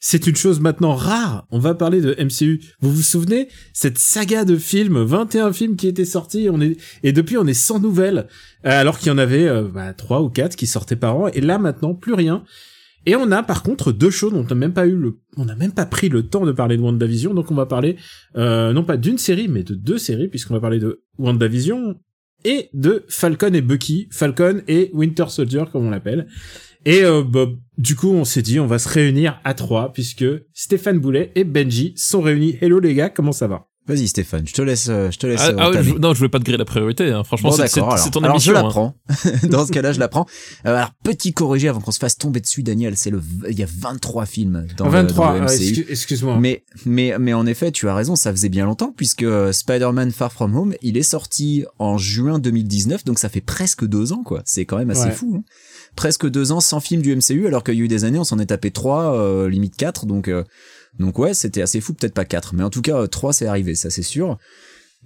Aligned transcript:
c'est 0.00 0.26
une 0.26 0.36
chose 0.36 0.60
maintenant 0.60 0.94
rare, 0.94 1.46
on 1.50 1.58
va 1.58 1.74
parler 1.74 2.00
de 2.00 2.14
MCU. 2.22 2.62
Vous 2.80 2.92
vous 2.92 3.02
souvenez? 3.02 3.48
Cette 3.72 3.98
saga 3.98 4.44
de 4.44 4.56
films, 4.56 5.02
21 5.02 5.52
films 5.52 5.76
qui 5.76 5.88
étaient 5.88 6.04
sortis, 6.04 6.48
on 6.50 6.60
est, 6.60 6.76
et 7.02 7.12
depuis, 7.12 7.36
on 7.36 7.46
est 7.46 7.54
sans 7.54 7.80
nouvelles. 7.80 8.28
Euh, 8.64 8.80
alors 8.80 8.98
qu'il 8.98 9.08
y 9.08 9.10
en 9.10 9.18
avait 9.18 9.48
euh, 9.48 9.62
bah, 9.62 9.92
3 9.92 10.22
ou 10.22 10.28
4 10.28 10.56
qui 10.56 10.66
sortaient 10.66 10.96
par 10.96 11.16
an. 11.16 11.28
Et 11.28 11.40
là, 11.40 11.58
maintenant, 11.58 11.94
plus 11.94 12.14
rien. 12.14 12.44
Et 13.06 13.16
on 13.16 13.30
a 13.32 13.42
par 13.42 13.62
contre 13.62 13.90
deux 13.90 14.10
shows 14.10 14.30
dont 14.30 14.44
on 14.44 14.48
n'a 14.48 14.54
même 14.54 14.74
pas 14.74 14.86
eu 14.86 14.94
le, 14.94 15.18
on 15.36 15.44
n'a 15.44 15.54
même 15.54 15.72
pas 15.72 15.86
pris 15.86 16.08
le 16.08 16.24
temps 16.24 16.44
de 16.44 16.52
parler 16.52 16.76
de 16.76 16.82
WandaVision, 16.82 17.32
donc 17.32 17.50
on 17.50 17.54
va 17.54 17.64
parler 17.64 17.96
euh, 18.36 18.72
non 18.72 18.84
pas 18.84 18.96
d'une 18.98 19.16
série 19.16 19.48
mais 19.48 19.62
de 19.62 19.74
deux 19.74 19.96
séries 19.96 20.28
puisqu'on 20.28 20.52
va 20.52 20.60
parler 20.60 20.78
de 20.78 21.02
WandaVision 21.16 21.94
et 22.44 22.68
de 22.74 23.04
Falcon 23.08 23.54
et 23.54 23.62
Bucky, 23.62 24.08
Falcon 24.10 24.62
et 24.68 24.90
Winter 24.92 25.26
Soldier 25.28 25.64
comme 25.72 25.86
on 25.86 25.90
l'appelle. 25.90 26.28
Et 26.84 27.02
euh, 27.04 27.22
bah, 27.22 27.46
du 27.76 27.96
coup 27.96 28.10
on 28.10 28.24
s'est 28.24 28.42
dit 28.42 28.60
on 28.60 28.66
va 28.66 28.78
se 28.78 28.88
réunir 28.88 29.40
à 29.44 29.54
trois 29.54 29.92
puisque 29.92 30.24
Stéphane 30.54 30.98
Boulet 30.98 31.32
et 31.34 31.44
Benji 31.44 31.92
sont 31.96 32.20
réunis. 32.20 32.56
Hello 32.60 32.78
les 32.80 32.94
gars, 32.94 33.08
comment 33.10 33.32
ça 33.32 33.46
va? 33.46 33.64
Vas-y 33.86 34.06
Stéphane, 34.06 34.46
je 34.46 34.52
te 34.52 34.60
laisse, 34.60 34.88
euh, 34.90 35.10
je 35.10 35.16
te 35.18 35.26
laisse. 35.26 35.40
Ah, 35.42 35.48
euh, 35.48 35.54
ah 35.58 35.70
ouais, 35.70 35.82
je- 35.82 35.94
non, 35.94 36.12
je 36.12 36.18
voulais 36.18 36.28
pas 36.28 36.38
te 36.38 36.44
griller 36.44 36.58
la 36.58 36.66
priorité. 36.66 37.10
Hein. 37.10 37.24
Franchement, 37.24 37.48
Bon, 37.48 37.56
c'est 37.56 37.70
ton 37.70 37.84
alors. 37.86 37.94
émission. 37.96 38.20
Alors 38.22 38.38
je 38.38 38.50
hein. 38.50 38.52
l'apprends. 38.52 38.94
Dans 39.48 39.64
ce 39.66 39.72
cas-là, 39.72 39.92
je 39.92 39.98
l'apprends. 39.98 40.26
Euh, 40.66 40.76
alors 40.76 40.90
petit 41.02 41.32
corrigé 41.32 41.68
avant 41.68 41.80
qu'on 41.80 41.90
se 41.90 41.98
fasse 41.98 42.18
tomber 42.18 42.40
dessus, 42.40 42.62
Daniel. 42.62 42.98
C'est 42.98 43.08
le, 43.08 43.22
il 43.48 43.58
y 43.58 43.62
a 43.62 43.66
23 43.66 44.26
films 44.26 44.66
dans 44.76 44.84
le- 44.84 44.90
23, 44.90 45.26
dans 45.28 45.32
le, 45.38 45.40
MCU. 45.46 45.52
excu- 45.54 45.86
excuse-moi. 45.88 46.36
Mais, 46.38 46.64
mais, 46.84 47.14
mais 47.18 47.32
en 47.32 47.46
effet, 47.46 47.72
tu 47.72 47.88
as 47.88 47.94
raison, 47.94 48.14
ça 48.14 48.30
faisait 48.30 48.50
bien 48.50 48.66
longtemps 48.66 48.92
puisque 48.94 49.24
Spider-Man 49.52 50.10
Far 50.12 50.34
From 50.34 50.54
Home, 50.54 50.74
il 50.82 50.98
est 50.98 51.02
sorti 51.02 51.64
en 51.78 51.96
juin 51.96 52.38
2019, 52.38 53.06
donc 53.06 53.18
ça 53.18 53.30
fait 53.30 53.40
presque 53.40 53.86
deux 53.86 54.12
ans, 54.12 54.22
quoi. 54.22 54.42
C'est 54.44 54.66
quand 54.66 54.76
même 54.76 54.90
assez 54.90 55.04
Ouais. 55.06 55.12
fou. 55.12 55.36
hein. 55.38 55.44
Presque 55.98 56.28
deux 56.28 56.52
ans 56.52 56.60
sans 56.60 56.78
film 56.78 57.02
du 57.02 57.12
MCU, 57.16 57.48
alors 57.48 57.64
qu'il 57.64 57.74
y 57.74 57.80
a 57.80 57.84
eu 57.84 57.88
des 57.88 58.04
années, 58.04 58.20
on 58.20 58.24
s'en 58.24 58.38
est 58.38 58.46
tapé 58.46 58.70
trois, 58.70 59.18
euh, 59.18 59.50
limite 59.50 59.76
quatre, 59.76 60.06
donc, 60.06 60.28
euh, 60.28 60.44
donc 61.00 61.18
ouais, 61.18 61.34
c'était 61.34 61.60
assez 61.60 61.80
fou, 61.80 61.92
peut-être 61.92 62.14
pas 62.14 62.24
quatre, 62.24 62.54
mais 62.54 62.62
en 62.62 62.70
tout 62.70 62.82
cas, 62.82 62.98
euh, 62.98 63.06
trois, 63.08 63.32
c'est 63.32 63.48
arrivé, 63.48 63.74
ça 63.74 63.90
c'est 63.90 64.04
sûr. 64.04 64.38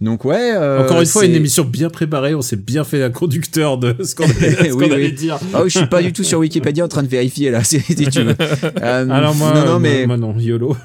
Donc 0.03 0.25
ouais. 0.25 0.53
euh, 0.55 0.85
Encore 0.85 1.01
une 1.01 1.07
fois, 1.07 1.25
une 1.25 1.35
émission 1.35 1.65
bien 1.65 1.89
préparée. 1.89 2.35
On 2.35 2.43
s'est 2.43 2.57
bien 2.57 2.85
fait 2.85 3.03
un 3.03 3.11
conducteur 3.11 3.79
de 3.79 3.97
ce 4.05 4.15
qu'on 4.15 4.25
allait, 4.43 4.73
Oui, 4.73 4.91
oui. 4.93 5.13
dire. 5.13 5.39
Ah 5.55 5.63
oui, 5.63 5.71
je 5.71 5.79
suis 5.79 5.87
pas 5.87 6.03
du 6.03 6.13
tout 6.13 6.25
sur 6.25 6.41
Wikipédia 6.41 6.85
en 6.85 6.89
train 6.89 7.03
de 7.03 7.09
vérifier 7.09 7.51
là, 7.51 7.63
si 7.65 7.81
tu 7.83 8.23
veux. 8.23 8.35
Euh, 8.83 9.09
Alors 9.11 9.35
moi, 9.35 9.53
non, 9.55 9.65
non, 9.75 9.79
mais 9.79 10.07
moi 10.07 10.17
non, 10.17 10.35
YOLO. 10.37 10.77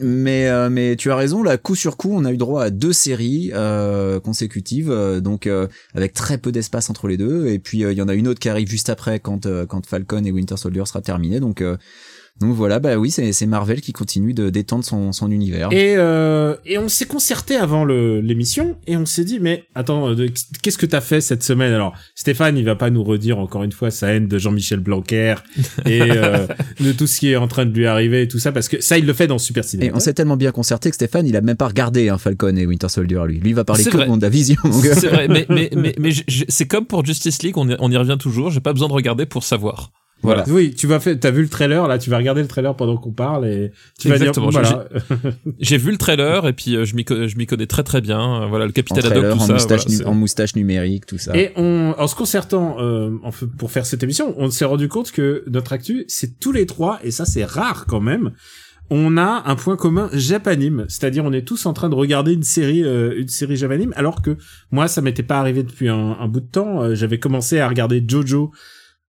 mais 0.00 0.48
euh, 0.48 0.70
mais 0.70 0.96
tu 0.96 1.10
as 1.10 1.16
raison 1.16 1.42
là 1.42 1.56
coup 1.58 1.74
sur 1.74 1.96
coup 1.96 2.10
on 2.14 2.24
a 2.24 2.32
eu 2.32 2.36
droit 2.36 2.62
à 2.64 2.70
deux 2.70 2.92
séries 2.92 3.50
euh, 3.54 4.18
consécutives 4.20 4.90
euh, 4.90 5.20
donc 5.20 5.46
euh, 5.46 5.66
avec 5.94 6.12
très 6.14 6.38
peu 6.38 6.52
d'espace 6.52 6.88
entre 6.90 7.06
les 7.08 7.16
deux 7.16 7.46
et 7.48 7.58
puis 7.58 7.84
euh, 7.84 7.92
il 7.92 7.98
y 7.98 8.02
en 8.02 8.08
a 8.08 8.14
une 8.14 8.28
autre 8.28 8.40
qui 8.40 8.48
arrive 8.48 8.68
juste 8.70 8.88
après 8.88 9.20
quand 9.20 9.46
euh, 9.46 9.66
quand 9.66 9.84
Falcon 9.86 10.24
et 10.24 10.30
Winter 10.32 10.56
Soldier 10.56 10.84
sera 10.86 11.00
terminé 11.02 11.38
donc 11.40 11.60
euh, 11.60 11.76
donc 12.40 12.52
voilà 12.54 12.80
bah 12.80 12.96
oui 12.96 13.10
c'est 13.12 13.32
c'est 13.32 13.46
Marvel 13.46 13.80
qui 13.80 13.92
continue 13.92 14.34
de 14.34 14.50
d'étendre 14.50 14.84
son 14.84 15.12
son 15.12 15.30
univers 15.30 15.68
Et, 15.72 15.94
euh, 15.96 16.56
et 16.66 16.78
on 16.78 16.88
s'est 16.88 17.06
concerté 17.06 17.54
avant 17.54 17.84
le- 17.84 18.20
l'émission 18.20 18.76
et 18.88 18.96
on 18.96 19.06
s'est 19.06 19.24
dit 19.24 19.38
mais 19.40 19.64
attends 19.76 20.10
euh, 20.10 20.14
de- 20.16 20.30
qu'est-ce 20.60 20.76
que 20.78 20.86
t'as 20.86 21.00
fait 21.00 21.20
cette 21.20 21.44
semaine? 21.44 21.72
Alors 21.72 21.94
Stéphane 22.16 22.58
il 22.58 22.64
va 22.64 22.74
pas 22.74 22.90
nous 22.90 23.04
redire 23.04 23.38
encore 23.38 23.62
une 23.62 23.70
fois 23.72 23.92
sa 23.92 24.08
haine 24.12 24.26
de 24.26 24.36
Jean-Michel 24.38 24.80
Blanquer 24.80 25.36
et 25.86 26.00
euh, 26.02 26.46
de 26.80 26.90
tout 26.90 27.06
ce 27.06 27.20
qui 27.20 27.30
est 27.30 27.36
en 27.36 27.46
train 27.46 27.66
de 27.66 27.72
lui 27.72 27.86
arriver 27.86 28.22
et 28.22 28.28
tout 28.28 28.40
ça 28.40 28.50
parce 28.50 28.68
que 28.68 28.80
ça 28.80 28.98
il 28.98 29.06
le 29.06 29.12
fait 29.12 29.28
dans 29.28 29.38
Super 29.38 29.62
Cinéma. 29.64 29.90
et 29.90 29.94
on 29.94 30.00
s'est 30.00 30.14
tellement 30.14 30.36
bien 30.36 30.50
concerté 30.50 30.90
que 30.90 30.96
Stéphane 30.96 31.26
il 31.28 31.36
a 31.36 31.40
même 31.40 31.56
pas 31.56 31.68
regardé 31.68 32.08
hein, 32.08 32.18
Falcon 32.18 32.56
et 32.56 32.66
Winter 32.66 32.88
Soldier 32.88 33.20
lui 33.28 33.38
lui 33.38 33.50
il 33.50 33.54
va 33.54 33.64
parler 33.64 33.84
que 33.84 33.96
de 33.96 34.04
WandaVision 34.08 34.56
C'est 34.72 35.06
vrai, 35.08 35.28
mais, 35.28 35.46
mais, 35.48 35.70
mais, 35.76 35.94
mais 36.00 36.10
c'est 36.48 36.66
comme 36.66 36.86
pour 36.86 37.04
Justice 37.04 37.42
League, 37.44 37.56
on 37.56 37.68
y, 37.68 37.76
on 37.78 37.90
y 37.92 37.96
revient 37.96 38.16
toujours. 38.18 38.50
J'ai 38.50 38.60
pas 38.60 38.72
besoin 38.72 38.88
de 38.88 38.92
regarder 38.92 39.24
pour 39.26 39.44
savoir. 39.44 39.92
Voilà. 40.24 40.44
Oui, 40.48 40.74
tu 40.74 40.86
vas 40.86 41.00
faire, 41.00 41.18
t'as 41.18 41.30
vu 41.30 41.42
le 41.42 41.48
trailer 41.48 41.86
là, 41.86 41.98
tu 41.98 42.10
vas 42.10 42.16
regarder 42.16 42.42
le 42.42 42.48
trailer 42.48 42.74
pendant 42.74 42.96
qu'on 42.96 43.12
parle 43.12 43.46
et 43.46 43.70
tu 43.98 44.10
Exactement, 44.10 44.50
vas 44.50 44.62
dire 44.62 44.84
voilà. 45.08 45.34
J'ai 45.60 45.78
vu 45.78 45.90
le 45.90 45.96
trailer 45.98 46.46
et 46.48 46.52
puis 46.52 46.74
euh, 46.76 46.84
je 46.84 46.94
m'y 46.96 47.04
je 47.08 47.36
m'y 47.36 47.46
connais 47.46 47.66
très 47.66 47.82
très 47.82 48.00
bien. 48.00 48.42
Euh, 48.42 48.46
Voilà, 48.46 48.66
le 48.66 48.72
capitaine 48.72 49.04
Haddock, 49.06 49.32
tout 49.36 49.42
en 49.42 49.46
ça. 49.46 49.52
moustache 49.52 49.86
voilà, 49.86 50.10
en 50.10 50.14
moustache 50.14 50.56
numérique 50.56 51.06
tout 51.06 51.18
ça 51.18 51.36
Et 51.36 51.52
on, 51.56 51.94
en 51.96 52.06
se 52.06 52.14
concertant 52.14 52.76
euh, 52.80 53.10
en 53.22 53.30
fait, 53.32 53.46
pour 53.46 53.70
faire 53.70 53.86
cette 53.86 54.02
émission, 54.02 54.34
on 54.38 54.50
s'est 54.50 54.64
rendu 54.64 54.88
compte 54.88 55.12
que 55.12 55.44
notre 55.50 55.72
actu, 55.72 56.04
c'est 56.08 56.40
tous 56.40 56.52
les 56.52 56.66
trois, 56.66 56.98
et 57.04 57.10
ça 57.10 57.24
c'est 57.24 57.44
rare 57.44 57.84
quand 57.86 58.00
même. 58.00 58.32
On 58.90 59.16
a 59.16 59.44
un 59.46 59.56
point 59.56 59.76
commun 59.76 60.10
japanime, 60.12 60.84
c'est-à-dire 60.88 61.24
on 61.24 61.32
est 61.32 61.46
tous 61.46 61.64
en 61.64 61.72
train 61.72 61.88
de 61.88 61.94
regarder 61.94 62.34
une 62.34 62.42
série, 62.42 62.84
euh, 62.84 63.18
une 63.18 63.28
série 63.28 63.56
japanime, 63.56 63.94
alors 63.96 64.20
que 64.20 64.36
moi 64.72 64.88
ça 64.88 65.00
m'était 65.00 65.22
pas 65.22 65.40
arrivé 65.40 65.62
depuis 65.62 65.88
un, 65.88 66.16
un 66.20 66.28
bout 66.28 66.40
de 66.40 66.46
temps. 66.50 66.82
Euh, 66.82 66.94
J'avais 66.94 67.18
commencé 67.18 67.58
à 67.60 67.68
regarder 67.68 68.04
Jojo 68.06 68.52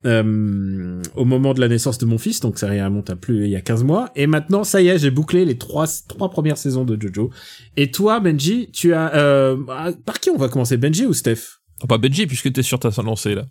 euh, 0.05 1.01
au 1.15 1.25
moment 1.25 1.53
de 1.53 1.59
la 1.59 1.67
naissance 1.67 1.97
de 1.97 2.05
mon 2.05 2.17
fils, 2.17 2.39
donc 2.39 2.59
ça 2.59 2.67
remonte 2.67 3.09
à 3.09 3.15
plus 3.15 3.45
il 3.45 3.49
y 3.49 3.55
a 3.55 3.61
15 3.61 3.83
mois. 3.83 4.11
Et 4.15 4.27
maintenant, 4.27 4.63
ça 4.63 4.81
y 4.81 4.87
est, 4.87 4.99
j'ai 4.99 5.11
bouclé 5.11 5.45
les 5.45 5.57
trois 5.57 5.85
trois 6.07 6.29
premières 6.29 6.57
saisons 6.57 6.85
de 6.85 6.99
Jojo. 6.99 7.31
Et 7.77 7.91
toi, 7.91 8.19
Benji, 8.19 8.69
tu 8.71 8.93
as 8.93 9.15
euh, 9.15 9.57
par 10.05 10.19
qui 10.19 10.29
on 10.29 10.37
va 10.37 10.47
commencer, 10.49 10.77
Benji 10.77 11.05
ou 11.05 11.13
Steph? 11.13 11.59
Oh, 11.83 11.87
pas 11.87 11.97
Benji, 11.97 12.27
puisque 12.27 12.51
t'es 12.53 12.63
sur 12.63 12.79
ta 12.79 12.89
lancée 13.01 13.35
là. 13.35 13.45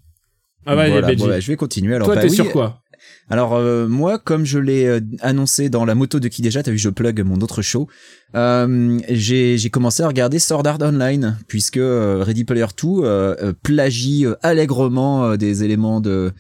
Ah 0.67 0.77
bah, 0.77 0.89
voilà, 0.89 1.09
Benji. 1.09 1.23
bon, 1.23 1.29
bah, 1.29 1.41
je 1.41 1.49
vais 1.49 1.57
continuer 1.57 1.95
alors 1.95 2.07
Toi, 2.07 2.15
bah 2.15 2.23
t'es 2.23 2.31
oui, 2.31 2.37
sur 2.37 2.51
quoi? 2.51 2.83
Alors 3.31 3.55
euh, 3.55 3.89
moi, 3.89 4.19
comme 4.19 4.45
je 4.45 4.59
l'ai 4.59 4.87
euh, 4.87 5.01
annoncé 5.21 5.71
dans 5.71 5.85
la 5.85 5.95
moto 5.95 6.21
de 6.21 6.29
qui 6.29 6.43
déjà, 6.43 6.63
t'as 6.63 6.71
vu, 6.71 6.79
je 6.79 6.91
plug 6.91 7.23
mon 7.23 7.41
autre 7.41 7.63
show. 7.63 7.89
Euh, 8.35 8.99
j'ai 9.09 9.57
j'ai 9.59 9.71
commencé 9.71 10.03
à 10.03 10.09
regarder 10.09 10.39
Sword 10.39 10.67
Art 10.67 10.83
Online 10.83 11.39
puisque 11.47 11.79
Ready 11.81 12.45
Player 12.45 12.67
2 12.83 12.89
euh, 12.89 13.35
euh, 13.41 13.53
plagie 13.63 14.27
allègrement 14.43 15.37
des 15.37 15.63
éléments 15.63 16.01
de 16.01 16.33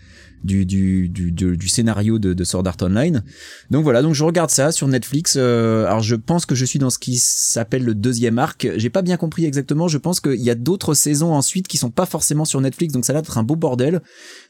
du 0.45 0.65
du 0.67 1.09
du, 1.09 1.33
du, 1.33 1.69
scénario 1.69 2.19
de, 2.19 2.35
de 2.35 2.45
Sword 2.45 2.67
Art 2.69 2.77
Online. 2.83 3.25
Donc 3.71 3.83
voilà, 3.83 4.03
donc 4.03 4.15
je 4.15 4.23
regarde 4.25 4.51
ça 4.51 4.71
sur 4.73 4.87
Netflix. 4.87 5.35
euh, 5.37 5.87
alors 5.87 6.01
je 6.01 6.15
pense 6.15 6.47
que 6.47 6.55
je 6.55 6.65
suis 6.65 6.79
dans 6.79 6.91
ce 6.91 6.99
qui 6.99 7.17
s'appelle 7.17 7.83
le 7.85 7.95
deuxième 7.95 8.39
arc. 8.39 8.69
J'ai 8.77 8.91
pas 8.91 9.03
bien 9.03 9.17
compris 9.17 9.45
exactement. 9.47 9.89
Je 9.89 9.99
pense 9.99 10.21
qu'il 10.21 10.41
y 10.41 10.51
a 10.51 10.55
d'autres 10.55 10.95
saisons 10.95 11.33
ensuite 11.33 11.67
qui 11.67 11.79
sont 11.79 11.91
pas 11.91 12.07
forcément 12.07 12.45
sur 12.45 12.61
Netflix. 12.61 12.93
Donc 12.93 13.05
ça 13.05 13.13
a 13.13 13.15
l'air 13.15 13.23
d'être 13.23 13.39
un 13.39 13.43
beau 13.43 13.57
bordel 13.57 14.01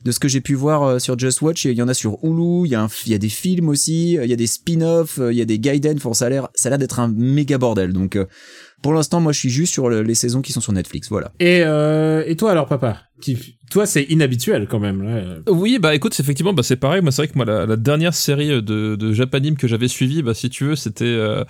de 0.05 0.13
ce 0.13 0.19
que 0.19 0.29
j'ai 0.29 0.41
pu 0.41 0.55
voir 0.55 0.83
euh, 0.83 0.99
sur 0.99 1.19
Just 1.19 1.41
Watch, 1.43 1.65
il 1.65 1.73
y 1.73 1.83
en 1.83 1.89
a 1.89 1.95
sur 1.95 2.19
Hulu, 2.23 2.67
il 2.67 2.71
y 2.73 2.75
a, 2.75 2.83
un, 2.83 2.89
il 3.07 3.13
y 3.13 3.15
a 3.15 3.19
des 3.19 3.29
films 3.29 3.69
aussi, 3.69 4.15
il 4.15 4.27
y 4.29 4.33
a 4.33 4.37
des 4.37 4.47
spin-offs, 4.47 5.19
euh, 5.19 5.33
il 5.33 5.39
y 5.39 5.43
a 5.43 5.45
des 5.45 5.59
guidance, 5.59 5.95
enfin, 5.97 6.13
ça 6.13 6.27
a 6.27 6.29
l'air, 6.29 6.49
ça 6.55 6.69
a 6.69 6.71
l'air 6.71 6.79
d'être 6.79 6.99
un 7.01 7.09
méga 7.09 7.57
bordel. 7.59 7.93
Donc, 7.93 8.17
euh, 8.17 8.27
pour 8.83 8.93
l'instant, 8.93 9.21
moi, 9.21 9.33
je 9.33 9.39
suis 9.39 9.49
juste 9.51 9.73
sur 9.73 9.89
le- 9.89 10.03
les 10.03 10.15
saisons 10.15 10.43
qui 10.43 10.53
sont 10.53 10.61
sur 10.61 10.73
Netflix, 10.73 11.09
voilà. 11.09 11.33
et, 11.41 11.63
euh, 11.65 12.23
et 12.27 12.37
toi 12.37 12.51
alors, 12.51 12.67
papa? 12.67 12.99
Qui, 13.21 13.57
Toi, 13.71 13.87
c'est 13.87 14.03
inhabituel 14.05 14.67
quand 14.69 14.79
même. 14.81 15.03
Là. 15.03 15.23
Oui, 15.49 15.79
bah 15.81 15.95
écoute, 15.95 16.15
c'est 16.15 16.23
effectivement, 16.23 16.53
bah 16.53 16.63
c'est 16.63 16.77
pareil. 16.77 17.01
Moi, 17.01 17.11
c'est 17.13 17.23
vrai 17.23 17.29
que 17.29 17.37
moi, 17.37 17.45
la, 17.45 17.65
la 17.67 17.77
dernière 17.77 18.13
série 18.15 18.49
de, 18.49 18.97
de 18.97 19.13
Japanime 19.13 19.57
que 19.57 19.67
j'avais 19.69 19.89
suivie, 19.89 20.23
bah 20.23 20.35
si 20.35 20.51
tu 20.51 20.65
veux, 20.65 20.77
c'était 20.77 21.05
euh, 21.07 21.45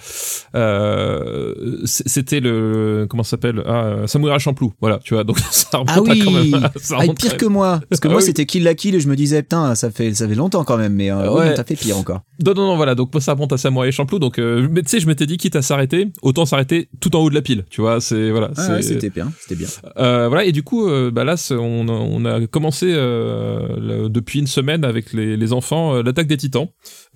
euh, 0.55 1.55
c'était 1.85 2.41
le 2.41 3.07
comment 3.09 3.23
ça 3.23 3.31
s'appelle? 3.31 3.63
Ah, 3.67 3.85
euh, 3.85 4.07
Samurai 4.07 4.39
Champloo. 4.39 4.73
Voilà, 4.81 4.99
tu 5.03 5.15
vois. 5.15 5.25
Donc 5.25 5.39
ça 5.51 5.79
remonte 5.79 5.89
Ah 5.91 5.99
à 5.99 6.01
oui, 6.03 6.23
quand 6.25 6.31
même. 6.31 6.69
ça 6.77 6.97
Ah, 7.01 7.03
pire 7.05 7.15
très- 7.31 7.37
que 7.37 7.47
moi, 7.47 7.81
parce 7.89 8.01
que 8.01 8.09
Ah 8.09 8.13
moi 8.13 8.21
oui. 8.21 8.27
c'était 8.27 8.47
Kill 8.47 8.63
la 8.65 8.75
Kill 8.75 8.95
et 8.95 9.01
je 9.01 9.09
me 9.09 9.17
disais 9.17 9.43
putain 9.43 9.75
ça 9.75 9.91
fait 9.91 10.15
ça 10.15 10.29
fait 10.29 10.35
longtemps 10.35 10.65
quand 10.65 10.77
même, 10.77 10.95
mais 10.95 11.11
euh, 11.11 11.31
Ouais. 11.31 11.49
oui, 11.49 11.55
t'as 11.57 11.65
fait 11.65 11.75
pire 11.77 11.97
encore. 11.99 12.21
Non, 12.45 12.55
non, 12.55 12.67
non, 12.69 12.77
voilà. 12.77 12.95
Donc 12.95 13.13
moi, 13.13 13.21
ça 13.21 13.33
remonte 13.33 13.53
à 13.53 13.57
Samurai 13.59 13.91
Champloo. 13.93 14.19
Donc, 14.19 14.39
euh, 14.39 14.69
mais 14.71 14.83
tu 14.83 14.91
sais, 14.91 15.01
je 15.01 15.07
m'étais 15.07 15.27
dit 15.27 15.37
quitte 15.37 15.57
à 15.57 15.63
s'arrêter, 15.63 16.09
autant 16.23 16.47
s'arrêter 16.47 16.89
tout 17.01 17.15
en 17.17 17.21
haut 17.21 17.31
de 17.31 17.35
la 17.35 17.43
pile. 17.43 17.65
Tu 17.71 17.81
vois, 17.81 18.01
c'est 18.01 18.31
voilà. 18.31 18.51
Ah, 18.57 18.75
ouais, 18.75 18.83
c'était 18.83 19.11
bien, 19.11 19.33
c'était 19.41 19.57
bien. 19.57 19.69
Euh, 19.99 20.29
voilà, 20.29 20.45
et 20.45 20.53
du 20.53 20.63
coup, 20.63 20.89
euh, 20.89 21.11
bah 21.11 21.25
là, 21.25 21.37
c'est- 21.37 21.54
on, 21.59 21.89
a- 21.89 21.93
on 21.93 22.25
a 22.25 22.47
commencé 22.47 22.87
euh, 22.91 23.77
le- 23.79 24.09
depuis 24.09 24.39
une 24.41 24.47
semaine 24.47 24.85
avec 24.85 25.13
les, 25.13 25.37
les 25.37 25.53
enfants 25.53 25.95
euh, 25.97 26.03
l'attaque 26.03 26.27
des 26.27 26.37
titans. 26.37 26.69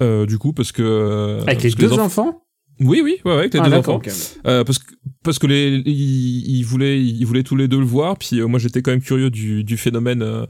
Euh, 0.03 0.27
du 0.27 0.39
coup, 0.39 0.53
parce 0.53 0.73
que 0.73 1.39
Avec 1.43 1.63
les 1.63 1.71
que 1.73 1.77
deux 1.81 1.91
enf- 1.91 2.01
enfants? 2.01 2.43
Oui, 2.81 3.01
oui, 3.03 3.17
ouais, 3.25 3.33
ouais, 3.33 3.39
avec 3.39 3.55
les 3.55 3.61
Ah, 3.61 3.69
deux 3.69 3.75
enfants. 3.77 4.01
Euh, 4.47 4.63
parce 4.63 4.79
que 4.79 4.93
parce 5.25 5.39
que 5.39 5.47
les 5.47 5.83
ils, 5.85 6.59
ils 6.59 6.63
voulaient 6.65 7.01
ils 7.03 7.25
voulaient 7.25 7.43
tous 7.43 7.57
les 7.57 7.69
deux 7.69 7.79
le 7.79 7.85
voir. 7.85 8.17
Puis 8.19 8.41
euh, 8.41 8.47
moi, 8.47 8.59
j'étais 8.59 8.83
quand 8.83 8.91
même 8.91 9.01
curieux 9.03 9.31
du, 9.31 9.65
du 9.65 9.77
phénomène 9.77 10.23
euh, 10.23 10.47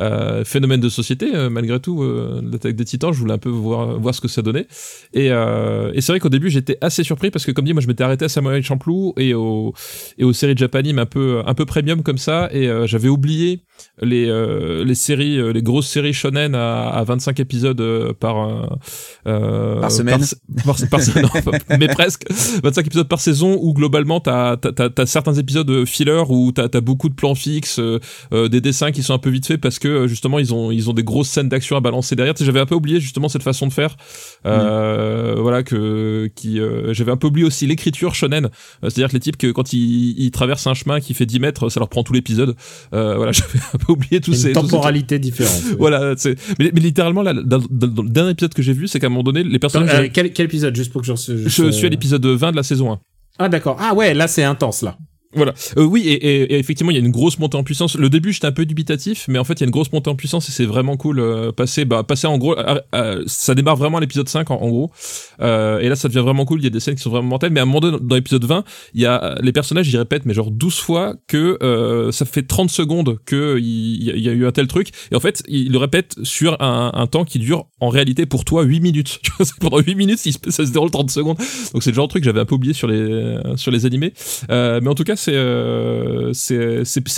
euh, 0.00 0.44
phénomène 0.44 0.80
de 0.80 0.88
société 0.88 1.34
euh, 1.34 1.50
malgré 1.50 1.80
tout. 1.80 2.02
Euh, 2.02 2.40
l'attaque 2.50 2.76
des 2.76 2.84
titans, 2.84 3.12
je 3.12 3.18
voulais 3.18 3.32
un 3.34 3.38
peu 3.38 3.48
voir 3.48 3.98
voir 3.98 4.14
ce 4.14 4.20
que 4.20 4.28
ça 4.28 4.42
donnait. 4.42 4.66
Et, 5.14 5.30
euh, 5.30 5.92
et 5.94 6.00
c'est 6.00 6.12
vrai 6.12 6.20
qu'au 6.20 6.28
début, 6.28 6.50
j'étais 6.50 6.78
assez 6.80 7.02
surpris 7.04 7.30
parce 7.30 7.44
que 7.46 7.50
comme 7.52 7.64
dit, 7.64 7.72
moi, 7.72 7.82
je 7.82 7.86
m'étais 7.88 8.04
arrêté 8.04 8.24
à 8.24 8.28
Samurai 8.28 8.62
Champloo 8.62 9.14
et 9.16 9.34
aux 9.34 9.72
et 10.18 10.24
aux 10.24 10.32
séries 10.32 10.54
de 10.54 10.58
Japanime 10.58 10.98
un 10.98 11.06
peu 11.06 11.42
un 11.46 11.54
peu 11.54 11.64
premium 11.64 12.02
comme 12.02 12.18
ça 12.18 12.48
et 12.52 12.68
euh, 12.68 12.86
j'avais 12.86 13.08
oublié 13.08 13.62
les 14.02 14.26
euh, 14.28 14.84
les 14.84 14.94
séries 14.94 15.52
les 15.52 15.62
grosses 15.62 15.88
séries 15.88 16.12
shonen 16.12 16.54
à, 16.54 16.88
à 16.88 17.04
25 17.04 17.38
épisodes 17.40 18.12
par 18.20 18.78
Par 19.24 19.90
semaine. 19.90 20.20
par, 20.64 20.76
par- 20.76 20.88
par- 20.90 21.00
non, 21.22 21.28
pas, 21.42 21.76
mais 21.78 21.88
presque 21.88 22.24
25 22.62 22.86
épisodes 22.86 23.08
par 23.08 23.20
saison 23.20 23.56
où 23.60 23.72
globalement 23.74 24.09
t'as 24.18 24.56
certains 25.06 25.34
épisodes 25.34 25.84
filler 25.84 26.22
où 26.28 26.50
t'as 26.50 26.80
beaucoup 26.80 27.08
de 27.08 27.14
plans 27.14 27.36
fixes 27.36 27.78
euh, 27.78 28.00
euh, 28.32 28.48
des 28.48 28.60
dessins 28.60 28.90
qui 28.90 29.02
sont 29.04 29.14
un 29.14 29.18
peu 29.18 29.30
vite 29.30 29.46
faits 29.46 29.60
parce 29.60 29.78
que 29.78 29.86
euh, 29.86 30.06
justement 30.08 30.38
ils 30.40 30.52
ont 30.52 30.72
ils 30.72 30.90
ont 30.90 30.92
des 30.94 31.04
grosses 31.04 31.28
scènes 31.28 31.48
d'action 31.48 31.76
à 31.76 31.80
balancer 31.80 32.16
derrière. 32.16 32.34
J'avais 32.40 32.58
un 32.60 32.66
peu 32.66 32.74
oublié 32.74 32.98
justement 32.98 33.28
cette 33.28 33.42
façon 33.44 33.66
de 33.68 33.72
faire. 33.72 33.96
Euh, 34.46 35.36
voilà 35.38 35.62
que 35.62 36.30
qui 36.34 36.58
euh, 36.58 36.92
j'avais 36.94 37.12
un 37.12 37.16
peu 37.16 37.26
oublié 37.28 37.46
aussi 37.46 37.66
l'écriture 37.66 38.14
shonen. 38.14 38.46
Euh, 38.46 38.48
c'est-à-dire 38.82 39.08
que 39.08 39.12
les 39.14 39.20
types 39.20 39.36
que 39.36 39.50
quand 39.52 39.72
ils, 39.72 40.14
ils 40.18 40.30
traversent 40.30 40.66
un 40.66 40.74
chemin 40.74 40.98
qui 41.00 41.14
fait 41.14 41.26
10 41.26 41.38
mètres 41.40 41.68
ça 41.68 41.78
leur 41.80 41.88
prend 41.88 42.02
tout 42.02 42.12
l'épisode. 42.12 42.56
Euh, 42.94 43.16
voilà 43.16 43.32
j'avais 43.40 43.58
un 43.74 43.78
peu 43.78 43.92
oublié 43.92 44.20
tous 44.20 44.32
Une 44.32 44.36
ces 44.36 44.52
trucs. 44.52 44.70
temporalité 44.70 45.18
différente. 45.18 45.62
voilà 45.78 46.14
mais, 46.58 46.70
mais 46.74 46.80
littéralement 46.80 47.22
là 47.22 47.34
dans, 47.34 47.58
dans- 47.70 47.86
dans 47.86 48.02
le 48.02 48.08
dernier 48.08 48.30
épisode 48.30 48.54
que 48.54 48.62
j'ai 48.62 48.72
vu 48.72 48.88
c'est 48.88 48.98
qu'à 48.98 49.06
un 49.06 49.10
moment 49.10 49.22
donné 49.22 49.44
les 49.44 49.58
personnages 49.58 49.90
Euh, 49.94 50.08
quel, 50.12 50.32
quel 50.32 50.46
épisode 50.46 50.74
juste 50.74 50.92
pour 50.92 51.02
que 51.02 51.06
je, 51.06 51.14
je, 51.14 51.48
je 51.48 51.70
suis 51.70 51.86
à 51.86 51.90
l'épisode 51.90 52.24
20 52.24 52.52
de 52.52 52.56
la 52.56 52.62
saison 52.62 52.92
1 52.92 53.00
Ah 53.38 53.48
d'accord. 53.48 53.76
Ah 53.80 53.94
ouais, 53.94 54.14
là 54.14 54.28
c'est 54.28 54.44
intense 54.44 54.82
là. 54.82 54.96
Voilà. 55.32 55.54
Euh, 55.76 55.84
oui, 55.84 56.08
et, 56.08 56.12
et- 56.14 56.54
et 56.54 56.58
effectivement, 56.58 56.90
il 56.90 56.94
y 56.94 57.00
a 57.00 57.04
une 57.04 57.12
grosse 57.12 57.38
montée 57.38 57.56
en 57.56 57.62
puissance. 57.62 57.96
Le 57.96 58.10
début, 58.10 58.32
j'étais 58.32 58.48
un 58.48 58.52
peu 58.52 58.66
dubitatif, 58.66 59.26
mais 59.28 59.38
en 59.38 59.44
fait, 59.44 59.54
il 59.54 59.60
y 59.60 59.62
a 59.62 59.66
une 59.66 59.70
grosse 59.70 59.92
montée 59.92 60.10
en 60.10 60.16
puissance 60.16 60.48
et 60.48 60.52
c'est 60.52 60.64
vraiment 60.64 60.96
cool. 60.96 61.20
Euh, 61.20 61.52
passer, 61.52 61.84
bah, 61.84 62.02
passer 62.02 62.26
en 62.26 62.36
gros, 62.36 62.58
euh, 62.58 62.80
euh, 62.96 63.22
ça 63.28 63.54
démarre 63.54 63.76
vraiment 63.76 63.98
à 63.98 64.00
l'épisode 64.00 64.28
5 64.28 64.50
en, 64.50 64.56
gros. 64.68 64.90
Euh, 65.40 65.78
et 65.78 65.88
là, 65.88 65.94
ça 65.94 66.08
devient 66.08 66.18
vraiment 66.24 66.44
cool. 66.44 66.60
Il 66.60 66.64
y 66.64 66.66
a 66.66 66.70
des 66.70 66.80
scènes 66.80 66.96
qui 66.96 67.02
sont 67.02 67.10
vraiment 67.10 67.28
mortelles, 67.28 67.52
mais 67.52 67.60
à 67.60 67.62
un 67.62 67.66
moment 67.66 67.78
donné, 67.78 67.98
dans 68.00 68.16
l'épisode 68.16 68.44
20, 68.44 68.64
il 68.94 69.02
y 69.02 69.06
a 69.06 69.22
euh, 69.22 69.34
les 69.40 69.52
personnages, 69.52 69.88
ils 69.88 69.96
répètent, 69.96 70.26
mais 70.26 70.34
genre 70.34 70.50
12 70.50 70.74
fois 70.80 71.14
que 71.28 72.08
ça 72.12 72.24
fait 72.24 72.42
30 72.42 72.68
secondes 72.70 73.18
que 73.24 73.56
il 73.60 74.02
y, 74.02 74.28
a- 74.28 74.32
eu 74.32 74.46
un 74.46 74.52
tel 74.52 74.66
truc. 74.66 74.88
Et 75.12 75.14
en 75.16 75.20
fait, 75.20 75.44
ils 75.46 75.70
le 75.70 75.78
répètent 75.78 76.16
sur 76.24 76.60
un, 76.60 77.06
temps 77.06 77.24
qui 77.24 77.38
dure 77.38 77.66
en 77.80 77.88
réalité 77.88 78.26
pour 78.26 78.44
toi 78.44 78.62
8 78.64 78.80
minutes. 78.80 79.20
Pendant 79.60 79.78
8 79.78 79.94
minutes, 79.94 80.18
ça 80.18 80.66
se 80.66 80.72
déroule 80.72 80.90
30 80.90 81.10
secondes. 81.10 81.36
Donc 81.72 81.82
c'est 81.84 81.90
le 81.90 81.94
genre 81.94 82.06
de 82.08 82.10
truc 82.10 82.22
que 82.22 82.26
j'avais 82.26 82.40
un 82.40 82.44
peu 82.44 82.56
oublié 82.56 82.74
sur 82.74 82.88
les 82.88 83.36
sur 83.56 83.70
les 83.70 83.86
animés. 83.86 84.12
Mais 84.48 84.88
en 84.88 84.94
tout 84.94 85.04
cas, 85.04 85.16
c'est 85.20 85.34
euh, 85.34 86.32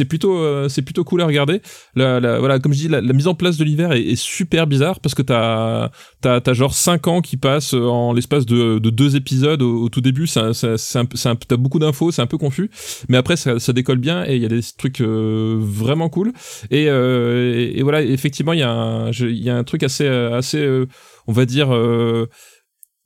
plutôt 0.09 0.39
euh, 0.39 0.69
c'est 0.69 0.83
plutôt 0.83 1.05
cool 1.05 1.23
à 1.23 1.27
regarder. 1.27 1.63
La, 1.95 2.39
voilà, 2.39 2.59
comme 2.59 2.73
je 2.73 2.79
dis, 2.79 2.89
la, 2.89 3.01
mise 3.01 3.29
en 3.29 3.35
place 3.35 3.57
de 3.57 3.65
l'hiver 3.65 3.93
est, 3.93 4.17
super 4.17 4.67
bizarre 4.67 5.01
parce 5.01 5.15
que 5.15 5.23
t'as 5.23 5.91
t'as 6.21 6.41
t'as 6.41 6.53
genre 6.53 6.75
5 6.75 7.07
ans 7.09 7.21
qui 7.21 7.37
passent 7.37 7.75
en 7.75 8.13
l'espace 8.13 8.47
de, 8.47 8.79
de 8.79 8.91
deux 8.91 9.17
épisodes 9.17 9.63
au, 9.63 9.89
tout 9.89 10.01
début. 10.01 10.27
T'as 10.29 11.57
beaucoup 11.57 11.79
d'infos, 11.79 12.11
c'est 12.11 12.23
un 12.23 12.27
peu 12.27 12.39
confus, 12.39 12.71
mais 13.09 13.17
après 13.17 13.37
ça, 13.37 13.73
décolle 13.73 13.99
bien 13.99 14.25
et 14.27 14.37
il 14.37 14.43
y 14.43 14.47
a 14.47 14.49
des 14.49 14.61
trucs 14.77 15.01
euh, 15.01 15.57
vraiment 15.59 16.09
cool. 16.09 16.33
Et, 16.71 16.89
euh, 16.89 17.55
et, 17.57 17.79
et 17.79 17.83
voilà, 17.83 18.03
effectivement, 18.03 18.53
il 18.53 18.61
y 18.61 18.63
a 18.63 18.71
un 18.71 19.11
y 19.11 19.51
a 19.51 19.57
un 19.57 19.65
truc 19.65 19.83
assez 19.83 20.07
assez 20.07 20.87
on 21.27 21.33
va 21.33 21.47
dire 21.47 21.69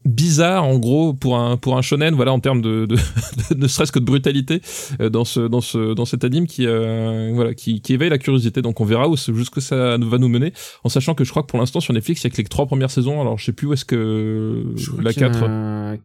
bizarre 0.06 0.64
en 0.64 0.78
gros 0.78 1.12
pour 1.12 1.36
un 1.36 1.56
pour 1.56 1.76
un 1.76 1.82
shonen 1.82 2.14
voilà 2.14 2.32
en 2.32 2.40
termes 2.40 2.62
de, 2.62 2.86
de, 2.86 2.96
de 3.50 3.54
ne 3.56 3.68
serait-ce 3.68 3.92
que 3.92 3.98
de 3.98 4.04
brutalité 4.04 4.60
euh, 5.00 5.08
dans 5.08 5.24
ce 5.24 5.40
dans 5.40 5.60
ce 5.60 5.94
dans 5.94 6.04
cet 6.04 6.24
anime 6.24 6.46
qui 6.46 6.66
euh, 6.66 7.30
voilà 7.34 7.54
qui, 7.54 7.80
qui 7.80 7.94
éveille 7.94 8.10
la 8.10 8.18
curiosité 8.18 8.62
donc 8.62 8.80
on 8.80 8.84
verra 8.84 9.08
où 9.08 9.16
jusque 9.16 9.60
ça 9.60 9.96
va 9.98 10.18
nous 10.18 10.28
mener 10.28 10.52
en 10.84 10.88
sachant 10.88 11.14
que 11.14 11.24
je 11.24 11.30
crois 11.30 11.42
que 11.42 11.48
pour 11.48 11.58
l'instant 11.58 11.80
sur 11.80 11.92
Netflix 11.92 12.22
il 12.22 12.24
y 12.24 12.26
a 12.28 12.30
que 12.30 12.36
les 12.36 12.44
trois 12.44 12.66
premières 12.66 12.90
saisons 12.90 13.20
alors 13.20 13.38
je 13.38 13.44
sais 13.44 13.52
plus 13.52 13.66
où 13.66 13.72
est-ce 13.72 13.84
que 13.84 14.64
la 15.00 15.12
4 15.12 15.44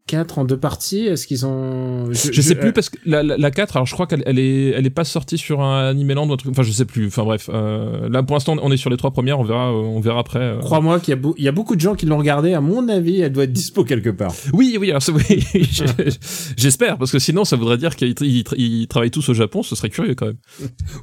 4 0.08 0.40
en 0.40 0.46
deux 0.46 0.58
parties. 0.58 1.06
Est-ce 1.06 1.28
qu'ils 1.28 1.46
ont 1.46 2.12
je, 2.12 2.42
sais 2.42 2.56
plus 2.56 2.74
parce 2.74 2.90
que 2.90 2.98
la, 3.06 3.24
la, 3.24 3.38
la 3.38 3.52
4 3.52 3.78
alors 3.78 3.86
je 3.86 3.94
crois 3.94 4.08
qu'elle 4.08 4.24
elle 4.26 4.40
est 4.40 4.70
elle 4.70 4.86
est 4.86 4.92
pas 4.92 5.04
sortie 5.04 5.38
sur 5.38 5.62
un 5.62 5.88
Animeland 5.90 6.28
ou 6.28 6.34
un 6.34 6.38
truc 6.38 6.52
enfin 6.52 6.64
je 6.64 6.72
sais 6.72 6.86
plus 6.86 7.08
enfin 7.08 7.24
bref 7.24 7.50
euh, 7.54 8.10
là 8.10 8.24
pour 8.24 8.36
l'instant 8.36 8.56
on 8.62 8.72
est 8.72 8.78
sur 8.78 8.90
les 8.90 8.98
trois 8.98 9.12
premières 9.12 9.40
on 9.40 9.44
verra 9.44 9.70
euh, 9.70 9.74
on 9.74 10.00
verra 10.00 10.20
après 10.20 10.40
euh. 10.40 10.60
Crois-moi 10.60 11.00
qu'il 11.00 11.14
y 11.14 11.18
a, 11.18 11.22
il 11.38 11.44
y 11.44 11.48
a 11.48 11.52
beaucoup 11.52 11.76
de 11.76 11.82
gens 11.82 11.96
qui 11.96 12.06
l'ont 12.06 12.18
regardé. 12.18 12.54
À 12.54 12.62
mon 12.62 12.88
avis, 12.90 13.22
elle 13.22 13.32
doit 13.32 13.44
être 13.44 13.54
dispo 13.54 13.84
quelque 13.92 14.10
part. 14.10 14.34
Oui, 14.54 14.78
oui, 14.80 14.90
alors 14.90 15.02
oui, 15.14 15.44
j'espère, 16.58 16.98
parce 16.98 17.12
que 17.12 17.20
sinon 17.20 17.44
ça 17.46 17.56
voudrait 17.58 17.78
dire 17.78 17.96
qu'ils 17.96 18.16
ils- 18.22 18.44
ils 18.58 18.88
travaillent 18.88 19.12
tous 19.12 19.28
au 19.30 19.34
Japon, 19.34 19.64
ce 19.64 19.76
serait 19.76 19.90
curieux 19.90 20.16
quand 20.16 20.28
même. 20.28 20.38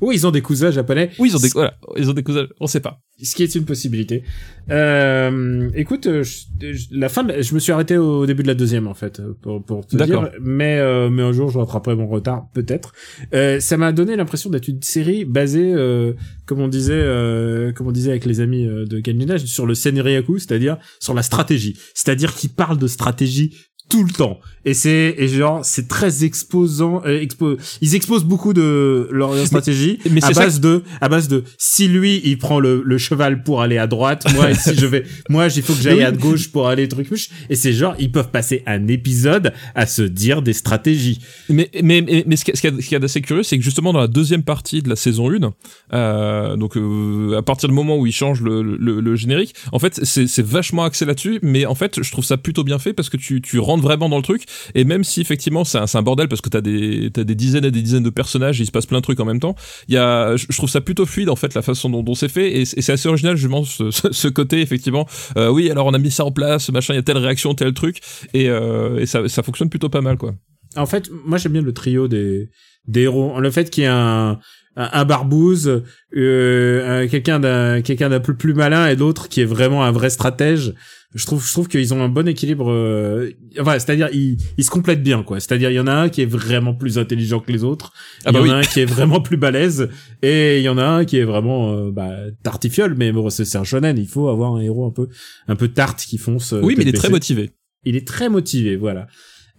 Ou 0.00 0.12
ils 0.12 0.26
ont 0.26 0.30
des 0.30 0.40
cousins 0.42 0.70
japonais. 0.70 1.10
Oui, 1.18 1.28
ils 1.30 1.36
ont 1.36 1.40
des, 1.40 1.48
voilà, 1.50 1.74
ils 1.96 2.08
ont 2.08 2.14
des 2.14 2.22
cousins, 2.22 2.46
on 2.60 2.66
sait 2.66 2.80
pas. 2.80 3.00
Ce 3.22 3.34
qui 3.34 3.42
est 3.42 3.54
une 3.56 3.64
possibilité. 3.64 4.22
Euh, 4.70 5.70
écoute, 5.74 6.06
euh, 6.06 6.22
je, 6.22 6.72
je- 6.72 6.86
la 6.92 7.08
fin, 7.08 7.24
de- 7.24 7.40
je 7.42 7.54
me 7.54 7.58
suis 7.58 7.72
arrêté 7.72 7.96
au 7.96 8.26
début 8.26 8.42
de 8.42 8.48
la 8.48 8.54
deuxième 8.54 8.86
en 8.86 8.94
fait, 8.94 9.18
euh, 9.20 9.32
pour, 9.40 9.64
pour 9.64 9.86
te 9.86 9.96
dire. 10.06 10.30
Mais 10.40 10.78
euh, 10.78 11.08
mais 11.10 11.22
un 11.22 11.32
jour, 11.32 11.50
je 11.50 11.58
rattraperai 11.58 11.96
mon 11.96 12.06
retard, 12.06 12.46
peut-être. 12.54 12.92
Euh, 13.34 13.60
ça 13.60 13.76
m'a 13.76 13.92
donné 13.92 14.14
l'impression 14.16 14.50
d'être 14.50 14.68
une 14.68 14.82
série 14.82 15.24
basée, 15.24 15.72
euh, 15.74 16.12
comme 16.46 16.60
on 16.60 16.68
disait, 16.68 16.92
euh, 16.94 17.72
comme 17.72 17.86
on 17.88 17.92
disait 17.92 18.10
avec 18.10 18.24
les 18.24 18.40
amis 18.40 18.66
de 18.66 19.00
Kanjina, 19.00 19.38
sur 19.38 19.66
le 19.66 19.74
senryaku, 19.74 20.38
c'est-à-dire 20.38 20.78
sur 21.00 21.14
la 21.14 21.22
stratégie. 21.22 21.76
C'est-à-dire 21.94 22.34
qu'ils 22.34 22.50
parlent 22.50 22.78
de 22.78 22.86
stratégie 22.86 23.56
tout 23.88 24.04
le 24.04 24.10
temps. 24.10 24.40
Et 24.64 24.74
c'est 24.74 25.14
et 25.16 25.28
genre 25.28 25.64
c'est 25.64 25.88
très 25.88 26.24
exposant 26.24 27.00
euh, 27.06 27.22
expo 27.22 27.56
ils 27.80 27.94
exposent 27.94 28.24
beaucoup 28.24 28.52
de 28.52 29.08
leur 29.10 29.34
stratégie 29.46 29.98
mais 30.10 30.22
à 30.22 30.26
c'est 30.26 30.34
ça 30.34 30.42
base 30.42 30.60
de 30.60 30.82
à 31.00 31.08
base 31.08 31.28
de 31.28 31.44
si 31.56 31.88
lui 31.88 32.20
il 32.24 32.36
prend 32.36 32.60
le, 32.60 32.82
le 32.84 32.98
cheval 32.98 33.42
pour 33.44 33.62
aller 33.62 33.78
à 33.78 33.86
droite 33.86 34.26
moi 34.34 34.52
si 34.54 34.74
je 34.74 34.84
vais 34.84 35.04
moi 35.30 35.46
il 35.46 35.62
faut 35.62 35.72
que 35.72 35.80
j'aille 35.80 36.02
à 36.02 36.12
gauche 36.12 36.48
pour 36.50 36.68
aller 36.68 36.86
truc 36.86 37.08
et 37.48 37.54
c'est 37.54 37.72
genre 37.72 37.94
ils 37.98 38.10
peuvent 38.12 38.30
passer 38.30 38.62
un 38.66 38.88
épisode 38.88 39.52
à 39.74 39.86
se 39.86 40.02
dire 40.02 40.42
des 40.42 40.52
stratégies. 40.52 41.20
Mais, 41.48 41.70
mais, 41.82 42.02
mais, 42.02 42.24
mais 42.26 42.36
ce 42.36 42.44
qui 42.44 42.52
ce 42.54 42.60
qui 42.60 42.66
est, 42.66 42.80
ce 42.80 42.88
qui 42.88 42.94
est 42.94 43.04
assez 43.04 43.20
curieux, 43.20 43.42
c'est 43.42 43.56
que 43.58 43.64
justement 43.64 43.92
dans 43.92 44.00
la 44.00 44.08
deuxième 44.08 44.42
partie 44.42 44.82
de 44.82 44.88
la 44.88 44.96
saison 44.96 45.30
1, 45.30 45.52
euh, 45.92 46.56
donc 46.56 46.76
euh, 46.76 47.36
à 47.38 47.42
partir 47.42 47.68
du 47.68 47.74
moment 47.74 47.96
où 47.96 48.06
ils 48.06 48.12
changent 48.12 48.42
le, 48.42 48.62
le, 48.62 49.00
le 49.00 49.16
générique, 49.16 49.54
en 49.72 49.78
fait 49.78 50.00
c'est 50.04 50.44
vachement 50.44 50.84
axé 50.84 51.04
là-dessus, 51.04 51.38
mais 51.42 51.66
en 51.66 51.74
fait 51.74 52.02
je 52.02 52.10
trouve 52.10 52.24
ça 52.24 52.36
plutôt 52.36 52.64
bien 52.64 52.78
fait 52.78 52.92
parce 52.92 53.08
que 53.08 53.16
tu, 53.16 53.40
tu 53.40 53.58
rentres 53.78 53.88
vraiment 53.88 54.08
dans 54.08 54.16
le 54.16 54.22
truc, 54.22 54.44
et 54.74 54.84
même 54.84 55.04
si 55.04 55.20
effectivement 55.20 55.64
c'est 55.64 55.78
un, 55.78 55.84
un 55.92 56.02
bordel 56.02 56.28
parce 56.28 56.40
que 56.40 56.48
t'as 56.48 56.60
des, 56.60 57.10
t'as 57.12 57.24
des 57.24 57.34
dizaines 57.34 57.64
et 57.64 57.70
des 57.70 57.82
dizaines 57.82 58.02
de 58.02 58.10
personnages, 58.10 58.60
il 58.60 58.66
se 58.66 58.70
passe 58.70 58.86
plein 58.86 58.98
de 58.98 59.02
trucs 59.02 59.20
en 59.20 59.24
même 59.24 59.40
temps, 59.40 59.54
il 59.88 59.94
y 59.94 59.98
a, 59.98 60.36
je 60.36 60.56
trouve 60.56 60.68
ça 60.68 60.80
plutôt 60.80 61.06
fluide 61.06 61.28
en 61.28 61.36
fait 61.36 61.54
la 61.54 61.62
façon 61.62 61.90
dont, 61.90 62.14
c'est 62.14 62.28
fait, 62.28 62.60
et, 62.60 62.64
c'est 62.64 62.92
assez 62.92 63.08
original 63.08 63.36
justement 63.36 63.64
ce, 63.64 63.90
ce, 63.90 64.28
côté 64.28 64.60
effectivement, 64.60 65.06
euh, 65.36 65.48
oui 65.50 65.70
alors 65.70 65.86
on 65.86 65.94
a 65.94 65.98
mis 65.98 66.10
ça 66.10 66.24
en 66.24 66.32
place, 66.32 66.70
machin, 66.70 66.94
il 66.94 66.96
y 66.96 67.00
a 67.00 67.02
telle 67.02 67.18
réaction, 67.18 67.54
tel 67.54 67.72
truc, 67.72 68.00
et, 68.34 68.48
euh, 68.48 69.04
ça, 69.06 69.42
fonctionne 69.42 69.70
plutôt 69.70 69.88
pas 69.88 70.00
mal 70.00 70.16
quoi. 70.16 70.34
en 70.76 70.86
fait 70.86 71.10
moi 71.24 71.38
j'aime 71.38 71.52
bien 71.52 71.62
le 71.62 71.72
trio 71.72 72.08
des 72.08 72.48
des 72.88 73.02
héros. 73.02 73.38
Le 73.38 73.50
fait 73.50 73.70
qu'il 73.70 73.84
y 73.84 73.86
ait 73.86 73.90
un 73.90 74.38
un, 74.78 75.04
barbouze 75.04 75.82
euh, 76.16 77.02
un- 77.02 77.08
quelqu'un 77.08 77.40
d'un 77.40 77.82
quelqu'un 77.82 78.08
d'un 78.08 78.20
peu 78.20 78.34
plus 78.34 78.54
malin 78.54 78.86
et 78.86 78.94
l'autre 78.96 79.28
qui 79.28 79.40
est 79.40 79.44
vraiment 79.44 79.84
un 79.84 79.90
vrai 79.90 80.08
stratège 80.08 80.72
je 81.14 81.24
trouve 81.24 81.44
je 81.44 81.52
trouve 81.52 81.68
qu'ils 81.68 81.94
ont 81.94 82.02
un 82.02 82.08
bon 82.08 82.28
équilibre 82.28 82.70
euh, 82.70 83.30
enfin 83.58 83.78
c'est-à-dire 83.78 84.10
ils 84.12 84.36
ils 84.58 84.64
se 84.64 84.70
complètent 84.70 85.02
bien 85.02 85.22
quoi 85.22 85.40
c'est-à-dire 85.40 85.70
il 85.70 85.74
y 85.74 85.80
en 85.80 85.86
a 85.86 85.92
un 85.92 86.08
qui 86.10 86.20
est 86.20 86.26
vraiment 86.26 86.74
plus 86.74 86.98
intelligent 86.98 87.40
que 87.40 87.50
les 87.50 87.64
autres 87.64 87.92
Ah 88.24 88.30
il 88.30 88.32
bah 88.34 88.38
y 88.40 88.42
en 88.42 88.44
oui. 88.44 88.50
a 88.50 88.56
un 88.56 88.62
qui 88.62 88.80
est 88.80 88.84
vraiment 88.84 89.20
plus 89.22 89.38
balèze 89.38 89.88
et 90.22 90.58
il 90.58 90.62
y 90.62 90.68
en 90.68 90.76
a 90.76 90.84
un 90.84 91.04
qui 91.06 91.16
est 91.16 91.24
vraiment 91.24 91.72
euh, 91.72 91.90
bah, 91.90 92.10
tartifiole 92.42 92.94
mais 92.94 93.10
bon 93.10 93.30
c'est 93.30 93.56
un 93.56 93.64
shonen 93.64 93.96
il 93.96 94.06
faut 94.06 94.28
avoir 94.28 94.54
un 94.54 94.60
héros 94.60 94.86
un 94.86 94.90
peu 94.90 95.08
un 95.46 95.56
peu 95.56 95.68
tarte 95.68 96.00
qui 96.00 96.18
fonce 96.18 96.52
euh, 96.52 96.60
Oui, 96.62 96.74
mais 96.76 96.82
il 96.84 96.88
est 96.88 96.92
très 96.92 97.08
motivé. 97.08 97.50
Il 97.84 97.96
est 97.96 98.06
très 98.06 98.28
motivé, 98.28 98.76
voilà. 98.76 99.06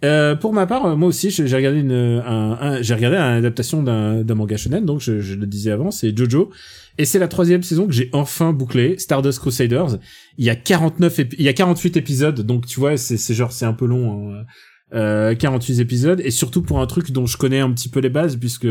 Euh, 0.02 0.34
pour 0.34 0.52
ma 0.54 0.66
part, 0.66 0.86
euh, 0.86 0.96
moi 0.96 1.08
aussi, 1.08 1.30
j'ai 1.30 1.44
regardé 1.54 1.80
une, 1.80 1.92
un, 1.92 2.52
un- 2.60 2.82
j'ai 2.82 2.94
regardé 2.94 3.16
une 3.18 3.22
adaptation 3.22 3.82
d'un 3.82 4.22
d'un 4.22 4.34
manga 4.34 4.56
shonen, 4.56 4.84
donc 4.86 5.00
je, 5.00 5.20
je 5.20 5.34
le 5.34 5.46
disais 5.46 5.70
avant, 5.72 5.90
c'est 5.90 6.16
Jojo, 6.16 6.50
et 6.96 7.04
c'est 7.04 7.18
la 7.18 7.28
troisième 7.28 7.62
saison 7.62 7.86
que 7.86 7.92
j'ai 7.92 8.08
enfin 8.14 8.52
bouclé, 8.54 8.96
Stardust 8.98 9.38
Crusaders. 9.40 9.98
Il 10.38 10.44
y 10.46 10.50
a 10.50 10.54
49, 10.56 11.18
épi- 11.18 11.36
il 11.38 11.44
y 11.44 11.48
a 11.48 11.52
48 11.52 11.98
épisodes, 11.98 12.40
donc 12.40 12.66
tu 12.66 12.80
vois, 12.80 12.96
c'est 12.96 13.34
genre 13.34 13.52
c'est 13.52 13.66
un 13.66 13.74
peu 13.74 13.86
long. 13.86 14.32
hein. 14.34 14.44
Euh, 14.92 15.36
48 15.36 15.78
épisodes, 15.78 16.20
et 16.24 16.32
surtout 16.32 16.62
pour 16.62 16.80
un 16.80 16.86
truc 16.88 17.12
dont 17.12 17.24
je 17.24 17.36
connais 17.36 17.60
un 17.60 17.70
petit 17.70 17.88
peu 17.88 18.00
les 18.00 18.08
bases, 18.08 18.34
puisque 18.36 18.66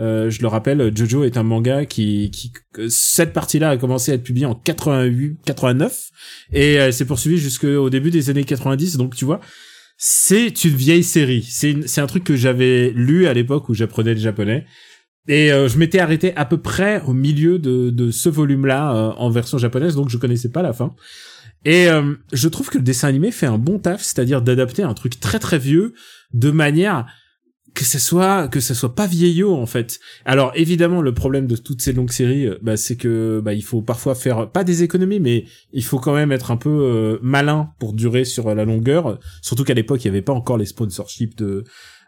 euh, 0.00 0.30
je 0.30 0.40
le 0.40 0.48
rappelle, 0.48 0.96
Jojo 0.96 1.24
est 1.24 1.36
un 1.36 1.42
manga 1.42 1.84
qui, 1.84 2.30
qui 2.30 2.52
cette 2.88 3.34
partie-là 3.34 3.70
a 3.70 3.76
commencé 3.76 4.10
à 4.12 4.14
être 4.14 4.22
publiée 4.22 4.46
en 4.46 4.54
88, 4.54 5.36
89, 5.44 6.08
et 6.54 6.80
euh, 6.80 6.90
c'est 6.90 7.04
poursuivi 7.04 7.36
jusqu'au 7.36 7.90
début 7.90 8.10
des 8.10 8.30
années 8.30 8.44
90, 8.44 8.96
donc 8.96 9.14
tu 9.14 9.26
vois, 9.26 9.40
c'est 10.00 10.64
une 10.64 10.76
vieille 10.76 11.02
série. 11.02 11.42
C'est 11.42 12.00
un 12.00 12.06
truc 12.06 12.22
que 12.22 12.36
j'avais 12.36 12.90
lu 12.94 13.26
à 13.26 13.34
l'époque 13.34 13.68
où 13.68 13.74
j'apprenais 13.74 14.14
le 14.14 14.20
japonais. 14.20 14.64
Et 15.26 15.52
euh, 15.52 15.68
je 15.68 15.76
m'étais 15.76 15.98
arrêté 15.98 16.34
à 16.36 16.46
peu 16.46 16.56
près 16.56 17.02
au 17.02 17.12
milieu 17.12 17.58
de, 17.58 17.90
de 17.90 18.10
ce 18.10 18.28
volume-là 18.28 18.94
euh, 18.94 19.10
en 19.18 19.28
version 19.28 19.58
japonaise, 19.58 19.96
donc 19.96 20.08
je 20.08 20.16
connaissais 20.16 20.50
pas 20.50 20.62
la 20.62 20.72
fin. 20.72 20.94
Et 21.64 21.88
euh, 21.88 22.14
je 22.32 22.48
trouve 22.48 22.70
que 22.70 22.78
le 22.78 22.84
dessin 22.84 23.08
animé 23.08 23.32
fait 23.32 23.46
un 23.46 23.58
bon 23.58 23.80
taf, 23.80 24.00
c'est-à-dire 24.00 24.40
d'adapter 24.40 24.84
un 24.84 24.94
truc 24.94 25.18
très 25.20 25.40
très 25.40 25.58
vieux 25.58 25.92
de 26.32 26.50
manière 26.50 27.06
que 27.78 27.84
ce 27.84 28.00
soit 28.00 28.48
que 28.48 28.58
ce 28.58 28.74
soit 28.74 28.96
pas 28.96 29.06
vieillot 29.06 29.54
en 29.54 29.66
fait. 29.66 30.00
Alors 30.24 30.50
évidemment 30.56 31.00
le 31.00 31.14
problème 31.14 31.46
de 31.46 31.54
toutes 31.54 31.80
ces 31.80 31.92
longues 31.92 32.10
séries, 32.10 32.46
euh, 32.46 32.58
bah, 32.60 32.76
c'est 32.76 32.96
que 32.96 33.40
bah, 33.40 33.54
il 33.54 33.62
faut 33.62 33.82
parfois 33.82 34.16
faire 34.16 34.50
pas 34.50 34.64
des 34.64 34.82
économies, 34.82 35.20
mais 35.20 35.44
il 35.72 35.84
faut 35.84 36.00
quand 36.00 36.12
même 36.12 36.32
être 36.32 36.50
un 36.50 36.56
peu 36.56 36.70
euh, 36.70 37.18
malin 37.22 37.70
pour 37.78 37.92
durer 37.92 38.24
sur 38.24 38.52
la 38.52 38.64
longueur. 38.64 39.20
Surtout 39.42 39.62
qu'à 39.62 39.74
l'époque 39.74 40.04
il 40.04 40.08
y 40.08 40.10
avait 40.10 40.22
pas 40.22 40.32
encore 40.32 40.58
les 40.58 40.66
sponsorships 40.66 41.38
de 41.38 41.62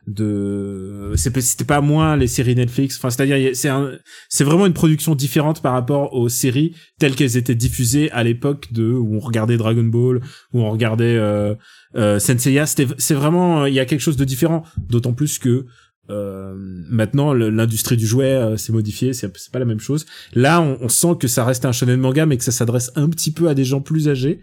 de 0.07 1.13
c'était 1.17 1.65
pas 1.65 1.81
moins 1.81 2.17
les 2.17 2.27
séries 2.27 2.55
Netflix. 2.55 2.97
Enfin 2.97 3.11
c'est-à-dire 3.11 3.51
c'est 3.55 3.69
un 3.69 3.93
c'est 4.29 4.45
vraiment 4.45 4.67
une 4.67 4.73
production 4.73 5.15
différente 5.15 5.63
par 5.63 5.73
rapport 5.73 6.15
aux 6.15 6.29
séries 6.29 6.75
telles 6.99 7.15
qu'elles 7.15 7.37
étaient 7.37 7.55
diffusées 7.55 8.11
à 8.13 8.23
l'époque 8.23 8.73
de 8.73 8.91
où 8.91 9.17
on 9.17 9.21
regardait 9.21 9.57
Dragon 9.57 9.85
Ball 9.85 10.21
où 10.53 10.61
on 10.61 10.71
regardait 10.71 11.17
euh, 11.17 11.55
euh, 11.97 12.19
Senseiya. 12.19 12.67
C'était 12.67 12.87
c'est 12.99 13.15
vraiment 13.15 13.67
il 13.67 13.75
y 13.75 13.81
a 13.81 13.85
quelque 13.85 14.01
chose 14.01 14.17
de 14.17 14.25
différent. 14.25 14.65
D'autant 14.89 15.13
plus 15.13 15.39
que 15.39 15.67
euh, 16.09 16.55
maintenant 16.57 17.33
l'industrie 17.35 17.97
du 17.97 18.07
jouet 18.07 18.35
euh, 18.35 18.57
s'est 18.57 18.73
modifiée. 18.73 19.13
C'est 19.13 19.31
c'est 19.37 19.53
pas 19.53 19.59
la 19.59 19.65
même 19.65 19.81
chose. 19.81 20.07
Là 20.35 20.61
on, 20.61 20.79
on 20.81 20.89
sent 20.89 21.17
que 21.21 21.29
ça 21.29 21.45
reste 21.45 21.65
un 21.65 21.73
shonen 21.73 22.01
manga 22.01 22.27
mais 22.27 22.37
que 22.37 22.45
ça 22.45 22.53
s'adresse 22.53 22.91
un 22.97 23.09
petit 23.09 23.33
peu 23.33 23.49
à 23.49 23.55
des 23.55 23.65
gens 23.65 23.81
plus 23.81 24.09
âgés. 24.09 24.41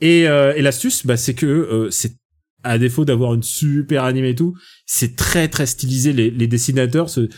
Et, 0.00 0.28
euh, 0.28 0.54
et 0.56 0.62
l'astuce 0.62 1.06
bah 1.06 1.16
c'est 1.16 1.34
que 1.34 1.46
euh, 1.46 1.90
c'est 1.90 2.16
à 2.64 2.78
défaut 2.78 3.04
d'avoir 3.04 3.34
une 3.34 3.42
super 3.42 4.04
anime 4.04 4.24
et 4.24 4.34
tout 4.34 4.54
c'est 4.86 5.16
très 5.16 5.48
très 5.48 5.66
stylisé. 5.66 6.12
Les, 6.12 6.46
dessinateurs 6.46 7.08
se, 7.08 7.28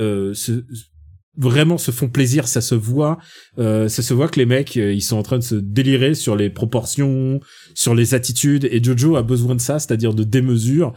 euh, 0.00 0.34
vraiment 1.36 1.78
se 1.78 1.90
font 1.90 2.08
plaisir 2.08 2.48
ça 2.48 2.60
se 2.60 2.74
voit 2.74 3.18
euh, 3.58 3.88
ça 3.88 4.02
se 4.02 4.12
voit 4.12 4.28
que 4.28 4.38
les 4.38 4.46
mecs 4.46 4.76
euh, 4.76 4.92
ils 4.92 5.00
sont 5.00 5.16
en 5.16 5.22
train 5.22 5.38
de 5.38 5.44
se 5.44 5.54
délirer 5.54 6.14
sur 6.14 6.34
les 6.36 6.50
proportions 6.50 7.40
sur 7.74 7.94
les 7.94 8.14
attitudes 8.14 8.68
et 8.70 8.82
Jojo 8.82 9.16
a 9.16 9.22
besoin 9.22 9.54
de 9.54 9.60
ça 9.60 9.78
c'est-à-dire 9.78 10.12
de 10.12 10.24
démesure 10.24 10.92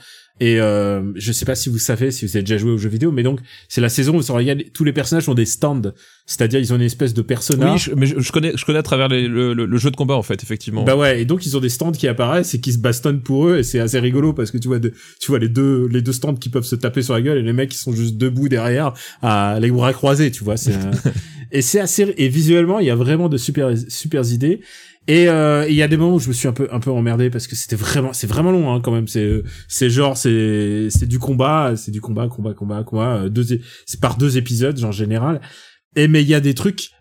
et 0.45 0.59
euh, 0.59 1.01
je 1.15 1.31
sais 1.31 1.45
pas 1.45 1.55
si 1.55 1.69
vous 1.69 1.77
savez 1.77 2.11
si 2.11 2.25
vous 2.25 2.35
avez 2.35 2.43
déjà 2.43 2.57
joué 2.57 2.71
aux 2.71 2.77
jeux 2.77 2.89
vidéo 2.89 3.11
mais 3.11 3.23
donc 3.23 3.39
c'est 3.69 3.81
la 3.81 3.89
saison 3.89 4.15
où 4.17 4.21
sur 4.21 4.35
laquelle 4.37 4.65
tous 4.73 4.83
les 4.83 4.91
personnages 4.93 5.29
ont 5.29 5.33
des 5.35 5.45
stands 5.45 5.81
c'est-à-dire 6.25 6.59
ils 6.59 6.71
ont 6.73 6.77
une 6.77 6.81
espèce 6.93 7.13
de 7.13 7.21
personnage 7.21 7.87
Oui, 7.89 7.93
je, 7.93 7.99
mais 7.99 8.05
je, 8.07 8.19
je 8.19 8.31
connais, 8.31 8.53
je 8.55 8.65
connais 8.65 8.79
à 8.79 8.83
travers 8.83 9.07
les- 9.09 9.27
le, 9.27 9.53
le- 9.53 9.65
le 9.65 9.77
jeu 9.77 9.91
de 9.91 9.95
combat 9.95 10.15
en 10.15 10.21
fait, 10.23 10.41
effectivement. 10.41 10.83
bah 10.83 10.95
ouais, 10.95 11.21
et 11.21 11.25
donc 11.25 11.45
ils 11.45 11.55
ont 11.57 11.59
des 11.59 11.69
stands 11.69 11.91
qui 11.91 12.07
apparaissent 12.07 12.53
et 12.55 12.59
qui 12.61 12.73
se 12.73 12.77
bastonnent 12.79 13.21
pour 13.21 13.47
eux 13.49 13.57
et 13.59 13.63
c'est 13.63 13.79
assez 13.79 13.99
rigolo 13.99 14.33
parce 14.33 14.49
que 14.51 14.57
tu 14.57 14.67
vois 14.67 14.79
de, 14.79 14.93
tu 15.19 15.27
vois 15.31 15.39
les 15.39 15.49
deux 15.49 15.87
les 15.91 16.01
deux 16.01 16.13
stands 16.13 16.35
qui 16.35 16.49
peuvent 16.49 16.63
se 16.65 16.75
taper 16.75 17.01
sur 17.01 17.13
la 17.13 17.21
gueule 17.21 17.37
et 17.37 17.41
les 17.43 17.53
mecs 17.53 17.69
qui 17.69 17.77
sont 17.77 17.93
juste 17.93 18.17
debout 18.17 18.49
derrière 18.49 18.93
à 19.21 19.59
les 19.61 19.69
bras 19.71 19.93
croisés, 19.93 20.31
tu 20.31 20.43
vois, 20.43 20.57
c'est 20.57 20.73
euh, 20.75 20.91
et 21.51 21.61
c'est 21.61 21.79
assez 21.79 22.13
et 22.17 22.27
visuellement, 22.29 22.79
il 22.79 22.87
y 22.87 22.89
a 22.89 22.95
vraiment 22.95 23.29
de 23.29 23.37
super 23.37 23.73
super 23.87 24.23
idées. 24.31 24.61
Et 25.07 25.27
euh, 25.27 25.65
il 25.67 25.75
y 25.75 25.81
a 25.81 25.87
des 25.87 25.97
moments 25.97 26.15
où 26.15 26.19
je 26.19 26.29
me 26.29 26.33
suis 26.33 26.47
un 26.47 26.53
peu 26.53 26.69
un 26.71 26.79
peu 26.79 26.89
emmerdé 26.89 27.29
parce 27.29 27.47
que 27.47 27.55
c'était 27.55 27.75
vraiment 27.75 28.13
c'est 28.13 28.27
vraiment 28.27 28.51
long 28.51 28.73
hein, 28.73 28.79
quand 28.81 28.91
même. 28.91 29.07
C'est 29.07 29.43
c'est 29.67 29.89
genre 29.89 30.15
c'est 30.15 30.87
c'est 30.89 31.07
du 31.07 31.19
combat 31.19 31.73
c'est 31.75 31.91
du 31.91 31.99
combat 31.99 32.27
combat 32.29 32.53
combat 32.53 32.83
combat 32.83 33.15
euh, 33.15 33.29
deux 33.29 33.59
c'est 33.85 33.99
par 33.99 34.17
deux 34.17 34.37
épisodes 34.37 34.81
en 34.83 34.91
général. 34.91 35.41
Et 35.95 36.07
mais 36.07 36.21
il 36.21 36.29
y 36.29 36.35
a 36.35 36.39
des 36.39 36.53
trucs 36.53 36.91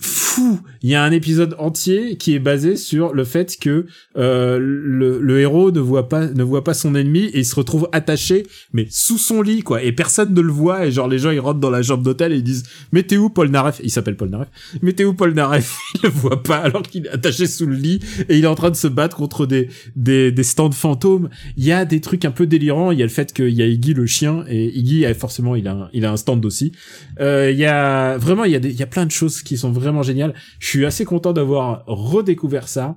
fous 0.00 0.60
il 0.82 0.90
y 0.90 0.94
a 0.94 1.02
un 1.02 1.10
épisode 1.12 1.54
entier 1.58 2.16
qui 2.16 2.34
est 2.34 2.38
basé 2.38 2.76
sur 2.76 3.12
le 3.12 3.24
fait 3.24 3.58
que 3.60 3.86
euh, 4.16 4.58
le, 4.60 5.20
le 5.20 5.40
héros 5.40 5.70
ne 5.70 5.80
voit 5.80 6.08
pas 6.08 6.26
ne 6.26 6.42
voit 6.42 6.64
pas 6.64 6.74
son 6.74 6.94
ennemi 6.94 7.24
et 7.24 7.40
il 7.40 7.44
se 7.44 7.54
retrouve 7.54 7.88
attaché 7.92 8.46
mais 8.72 8.86
sous 8.90 9.18
son 9.18 9.42
lit 9.42 9.62
quoi. 9.62 9.82
Et 9.82 9.92
personne 9.92 10.32
ne 10.32 10.40
le 10.40 10.52
voit 10.52 10.86
et 10.86 10.92
genre 10.92 11.08
les 11.08 11.18
gens 11.18 11.30
ils 11.30 11.40
rentrent 11.40 11.60
dans 11.60 11.70
la 11.70 11.82
chambre 11.82 12.02
d'hôtel 12.02 12.32
et 12.32 12.36
ils 12.36 12.42
disent 12.42 12.64
mais 12.92 13.02
t'es 13.02 13.16
où 13.16 13.28
Paul 13.28 13.50
Naref? 13.50 13.80
Il 13.84 13.90
s'appelle 13.90 14.16
Paul 14.16 14.30
Naref 14.30 14.48
mais 14.82 14.92
t'es 14.92 15.04
où 15.04 15.14
Paul 15.14 15.34
Naref? 15.34 15.76
Il 15.94 16.00
le 16.04 16.08
voit 16.10 16.42
pas 16.42 16.56
alors 16.56 16.82
qu'il 16.82 17.06
est 17.06 17.10
attaché 17.10 17.46
sous 17.46 17.66
le 17.66 17.76
lit 17.76 18.00
et 18.28 18.38
il 18.38 18.44
est 18.44 18.48
en 18.48 18.54
train 18.54 18.70
de 18.70 18.76
se 18.76 18.86
battre 18.86 19.16
contre 19.16 19.46
des 19.46 19.68
des, 19.96 20.32
des 20.32 20.42
stands 20.42 20.70
fantômes. 20.70 21.28
Il 21.56 21.64
y 21.64 21.72
a 21.72 21.84
des 21.84 22.00
trucs 22.00 22.24
un 22.24 22.30
peu 22.30 22.46
délirants. 22.46 22.90
Il 22.90 22.98
y 22.98 23.02
a 23.02 23.06
le 23.06 23.10
fait 23.10 23.32
qu'il 23.32 23.50
y 23.50 23.62
a 23.62 23.66
Iggy 23.66 23.94
le 23.94 24.06
chien 24.06 24.44
et 24.48 24.66
Iggy 24.76 25.04
eh, 25.04 25.14
forcément 25.14 25.56
il 25.56 25.68
a 25.68 25.72
un, 25.72 25.88
il 25.92 26.04
a 26.04 26.12
un 26.12 26.16
stand 26.16 26.44
aussi. 26.44 26.72
Euh, 27.20 27.50
il 27.50 27.58
y 27.58 27.66
a 27.66 28.16
vraiment 28.18 28.44
il 28.44 28.52
y 28.52 28.56
a 28.56 28.60
des, 28.60 28.70
il 28.70 28.78
y 28.78 28.82
a 28.82 28.86
plein 28.86 29.06
de 29.06 29.10
choses 29.10 29.42
qui 29.42 29.56
sont 29.56 29.72
vraiment 29.72 30.02
géniales 30.02 30.34
suis 30.70 30.86
assez 30.86 31.04
content 31.04 31.32
d'avoir 31.32 31.84
redécouvert 31.86 32.68
ça. 32.68 32.96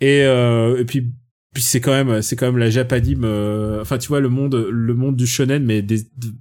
Et 0.00 0.22
euh, 0.22 0.78
et 0.78 0.84
puis 0.84 1.12
puis 1.54 1.62
c'est 1.62 1.80
quand 1.80 1.92
même 1.92 2.20
c'est 2.20 2.36
quand 2.36 2.46
même 2.46 2.58
la 2.58 2.68
japanime 2.68 3.22
euh, 3.24 3.80
enfin 3.80 3.96
tu 3.96 4.08
vois 4.08 4.20
le 4.20 4.28
monde 4.28 4.68
le 4.70 4.94
monde 4.94 5.16
du 5.16 5.26
shonen 5.26 5.64
mais 5.64 5.80
des 5.80 6.02
de- 6.02 6.34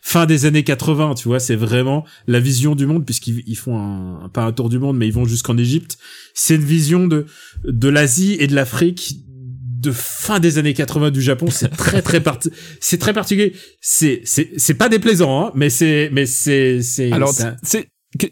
fin 0.00 0.26
des 0.26 0.46
années 0.46 0.62
80 0.62 1.14
tu 1.14 1.26
vois 1.26 1.40
c'est 1.40 1.56
vraiment 1.56 2.04
la 2.28 2.38
vision 2.38 2.76
du 2.76 2.86
monde 2.86 3.04
puisqu'ils 3.04 3.42
ils 3.48 3.56
font 3.56 3.76
un 3.76 4.28
pas 4.28 4.44
un 4.44 4.52
tour 4.52 4.68
du 4.68 4.78
monde 4.78 4.96
mais 4.96 5.08
ils 5.08 5.12
vont 5.12 5.24
jusqu'en 5.24 5.56
Égypte. 5.58 5.98
C'est 6.34 6.54
une 6.54 6.64
vision 6.64 7.08
de 7.08 7.26
de 7.64 7.88
l'Asie 7.88 8.36
et 8.38 8.46
de 8.46 8.54
l'Afrique 8.54 9.16
de 9.26 9.90
fin 9.90 10.38
des 10.38 10.58
années 10.58 10.74
80 10.74 11.10
du 11.10 11.22
Japon. 11.22 11.46
C'est 11.50 11.70
très 11.70 12.00
très 12.02 12.20
parti 12.20 12.50
c'est 12.78 12.98
très 12.98 13.12
particulier. 13.12 13.54
C'est 13.80 14.20
c'est 14.24 14.52
c'est 14.56 14.74
pas 14.74 14.88
déplaisant 14.88 15.46
hein, 15.46 15.52
mais 15.56 15.68
c'est 15.70 16.10
mais 16.12 16.26
c'est 16.26 16.80
c'est 16.82 17.10
Alors, 17.10 17.32
c'est 17.64 17.88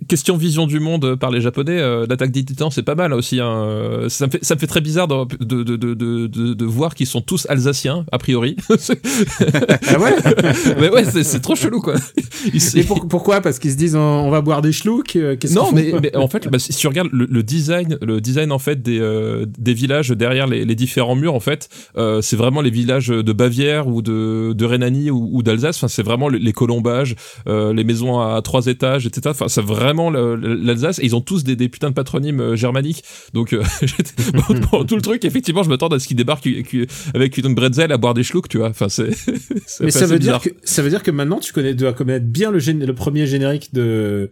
question 0.08 0.36
vision 0.36 0.66
du 0.66 0.80
monde 0.80 1.14
par 1.16 1.30
les 1.30 1.40
japonais. 1.40 1.78
euh, 1.78 2.04
L'attaque 2.08 2.32
des 2.32 2.44
titans, 2.44 2.70
c'est 2.70 2.82
pas 2.82 2.94
mal 2.96 3.12
aussi. 3.12 3.38
Hein. 3.40 3.48
euh, 3.64 4.08
Ça 4.08 4.26
me 4.26 4.30
fait, 4.32 4.44
ça 4.44 4.54
me 4.54 4.60
fait 4.60 4.66
très 4.66 4.80
bizarre 4.80 5.06
de, 5.08 5.24
de, 5.44 5.62
de, 5.62 5.94
de, 5.94 6.26
de, 6.54 6.64
voir 6.64 6.94
qu'ils 6.94 7.06
sont 7.06 7.20
tous 7.20 7.46
alsaciens 7.48 8.04
a 8.10 8.18
priori. 8.18 8.56
ah 8.70 9.98
ouais 10.00 10.16
mais 10.80 10.90
ouais, 10.90 11.04
c'est 11.04 11.40
trop 11.40 11.54
chelou 11.54 11.80
quoi. 11.80 11.94
Ils- 12.52 12.78
Et 12.78 12.84
pour- 12.84 13.06
pourquoi? 13.08 13.40
Parce 13.40 13.58
qu'ils 13.58 13.72
se 13.72 13.76
disent 13.76 13.96
on, 13.96 14.00
on 14.00 14.30
va 14.30 14.40
boire 14.40 14.62
des 14.62 14.72
schlouks 14.72 15.16
euh, 15.16 15.36
qu'est-ce 15.36 15.54
non, 15.54 15.70
mais, 15.72 15.92
mais 16.02 16.16
en 16.16 16.28
fait, 16.28 16.48
bah, 16.48 16.58
si 16.58 16.72
tu 16.74 16.86
regardes 16.86 17.10
le, 17.12 17.26
le 17.30 17.42
design, 17.42 17.98
le 18.02 18.20
design 18.20 18.52
en 18.52 18.58
fait 18.58 18.82
des 18.82 18.98
euh, 19.00 19.46
des 19.58 19.74
villages 19.74 20.10
derrière 20.10 20.46
les, 20.46 20.64
les 20.64 20.74
différents 20.74 21.14
murs, 21.16 21.34
en 21.34 21.40
fait, 21.40 21.68
euh, 21.96 22.20
c'est 22.20 22.36
vraiment 22.36 22.60
les 22.60 22.70
villages 22.70 23.08
de 23.08 23.32
Bavière 23.32 23.86
ou 23.88 24.02
de 24.02 24.52
de 24.54 24.64
Rhénanie 24.64 25.10
ou, 25.10 25.28
ou 25.32 25.42
d'Alsace. 25.42 25.76
Enfin, 25.76 25.88
c'est 25.88 26.02
vraiment 26.02 26.28
les, 26.28 26.38
les 26.38 26.52
colombages, 26.52 27.14
euh, 27.46 27.72
les 27.72 27.84
maisons 27.84 28.20
à 28.20 28.40
trois 28.42 28.66
étages, 28.66 29.06
etc. 29.06 29.22
Enfin, 29.30 29.48
c'est 29.48 29.62
vraiment 29.68 30.10
l'Alsace. 30.10 30.98
Et 30.98 31.04
ils 31.04 31.14
ont 31.16 31.20
tous 31.20 31.44
des, 31.44 31.56
des 31.56 31.68
putains 31.68 31.90
de 31.90 31.94
patronymes 31.94 32.40
euh, 32.40 32.56
germaniques. 32.56 33.04
Donc, 33.34 33.52
euh, 33.52 33.62
pendant 34.70 34.84
tout 34.84 34.96
le 34.96 35.02
truc, 35.02 35.24
effectivement, 35.24 35.62
je 35.62 35.68
m'attends 35.68 35.88
à 35.88 35.98
ce 35.98 36.06
qu'ils 36.08 36.16
débarquent 36.16 36.62
cu- 36.62 36.86
avec 37.14 37.36
une 37.38 37.54
bretzel 37.54 37.92
à 37.92 37.96
boire 37.96 38.14
des 38.14 38.22
schlouks, 38.22 38.48
tu 38.48 38.58
vois. 38.58 38.68
Enfin, 38.68 38.88
c'est. 38.88 39.10
Mais 39.80 39.90
ça 39.90 40.06
veut 40.06 40.18
bizarre. 40.18 40.40
dire 40.40 40.52
que 40.52 40.58
ça 40.64 40.82
veut 40.82 40.90
dire 40.90 41.02
que 41.02 41.10
maintenant 41.10 41.38
tu 41.38 41.52
connais 41.52 41.74
dois 41.74 41.92
connaître 41.92 42.26
bien 42.26 42.50
le 42.50 42.58
le 42.58 42.94
premier 42.94 43.26
générique 43.26 43.72
de 43.72 44.30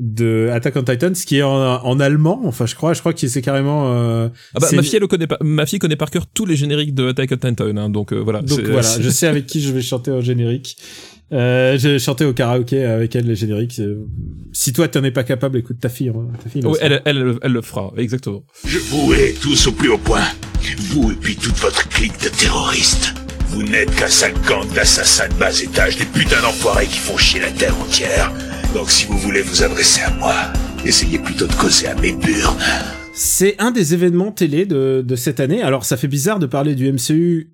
de 0.00 0.48
Attack 0.52 0.74
on 0.76 0.82
Titan, 0.82 1.14
ce 1.14 1.24
qui 1.24 1.38
est 1.38 1.42
en, 1.42 1.52
en 1.84 2.00
allemand. 2.00 2.40
Enfin, 2.44 2.66
je 2.66 2.74
crois, 2.74 2.94
je 2.94 3.00
crois 3.00 3.12
que 3.12 3.26
c'est 3.28 3.42
carrément. 3.42 3.92
euh, 3.94 4.28
Ah 4.54 4.58
bah, 4.60 4.68
ma 4.72 4.82
fille, 4.82 4.96
elle 4.96 5.02
le 5.02 5.06
connaît 5.06 5.26
pas. 5.26 5.38
Ma 5.40 5.66
fille 5.66 5.78
connaît 5.78 5.96
par 5.96 6.10
cœur 6.10 6.26
tous 6.26 6.46
les 6.46 6.56
génériques 6.56 6.94
de 6.94 7.08
Attack 7.08 7.30
on 7.32 7.36
Titan. 7.36 7.76
Hein, 7.76 7.90
donc 7.90 8.12
euh, 8.12 8.16
voilà. 8.18 8.42
Donc 8.42 8.60
voilà, 8.62 8.88
je 9.00 9.08
sais 9.10 9.26
avec 9.26 9.46
qui 9.46 9.60
je 9.60 9.72
vais 9.72 9.82
chanter 9.82 10.10
au 10.10 10.20
générique. 10.20 10.76
Euh, 11.32 11.78
j'ai 11.78 11.98
chanté 11.98 12.24
au 12.24 12.32
karaoké 12.34 12.84
avec 12.84 13.16
elle 13.16 13.26
les 13.26 13.34
génériques. 13.36 13.78
Euh, 13.78 14.04
Si 14.52 14.72
toi 14.72 14.88
t'en 14.88 15.02
es 15.04 15.10
pas 15.10 15.24
capable, 15.24 15.58
écoute 15.58 15.78
ta 15.80 15.88
fille. 15.88 16.10
hein, 16.10 16.26
Ta 16.42 16.50
fille 16.50 16.60
le 16.62 16.68
Ouais, 16.68 16.74
sait. 16.78 16.84
elle, 16.84 17.02
elle, 17.06 17.34
elle 17.42 17.52
le 17.52 17.62
fera, 17.62 17.92
exactement. 17.96 18.44
Je 18.66 18.78
vous 18.78 19.12
hais 19.14 19.32
tous 19.40 19.66
au 19.68 19.72
plus 19.72 19.88
haut 19.90 19.98
point. 19.98 20.20
Vous 20.90 21.12
et 21.12 21.14
puis 21.14 21.36
toute 21.36 21.56
votre 21.56 21.88
clique 21.88 22.20
de 22.22 22.28
terroristes. 22.28 23.14
Vous 23.48 23.62
n'êtes 23.62 23.94
qu'un 23.94 24.08
sale 24.08 24.32
gang 24.48 24.66
d'assassins 24.74 25.28
de 25.28 25.34
bas 25.34 25.50
étage, 25.62 25.96
des 25.96 26.04
putains 26.04 26.40
d'enfoirés 26.42 26.86
qui 26.86 26.98
font 26.98 27.16
chier 27.16 27.40
la 27.40 27.50
terre 27.50 27.74
entière. 27.80 28.32
Donc 28.74 28.90
si 28.90 29.06
vous 29.06 29.16
voulez 29.16 29.40
vous 29.40 29.62
adresser 29.62 30.02
à 30.02 30.10
moi, 30.10 30.34
essayez 30.84 31.20
plutôt 31.20 31.46
de 31.46 31.52
causer 31.52 31.86
à 31.86 31.94
mes 31.94 32.10
burnes. 32.10 32.58
C'est 33.12 33.54
un 33.60 33.70
des 33.70 33.94
événements 33.94 34.32
télé 34.32 34.66
de, 34.66 35.04
de 35.06 35.14
cette 35.14 35.38
année. 35.38 35.62
Alors 35.62 35.84
ça 35.84 35.96
fait 35.96 36.08
bizarre 36.08 36.40
de 36.40 36.46
parler 36.46 36.74
du 36.74 36.92
MCU 36.92 37.52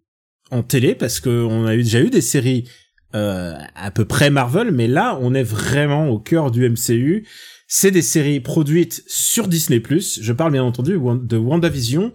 en 0.51 0.63
télé 0.63 0.95
parce 0.95 1.21
que 1.21 1.29
on 1.29 1.67
a 1.67 1.75
eu, 1.75 1.83
déjà 1.83 2.01
eu 2.01 2.09
des 2.09 2.23
séries 2.23 2.71
euh, 3.15 3.53
à 3.75 3.91
peu 3.91 4.07
près 4.07 4.31
Marvel, 4.31 4.73
mais 4.73 4.89
là 4.89 5.19
on 5.21 5.35
est 5.35 5.43
vraiment 5.43 6.09
au 6.09 6.19
cœur 6.19 6.51
du 6.51 6.67
MCU. 6.67 7.29
C'est 7.69 7.91
des 7.91 8.01
séries 8.01 8.41
produites 8.41 9.05
sur 9.07 9.47
Disney+. 9.47 9.83
Je 9.91 10.33
parle 10.33 10.53
bien 10.53 10.65
entendu 10.65 10.93
de 10.93 11.37
WandaVision 11.37 12.15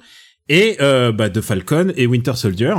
et 0.49 0.77
euh, 0.81 1.11
bah, 1.11 1.29
de 1.29 1.41
Falcon 1.41 1.93
et 1.95 2.07
Winter 2.07 2.33
Soldier. 2.35 2.73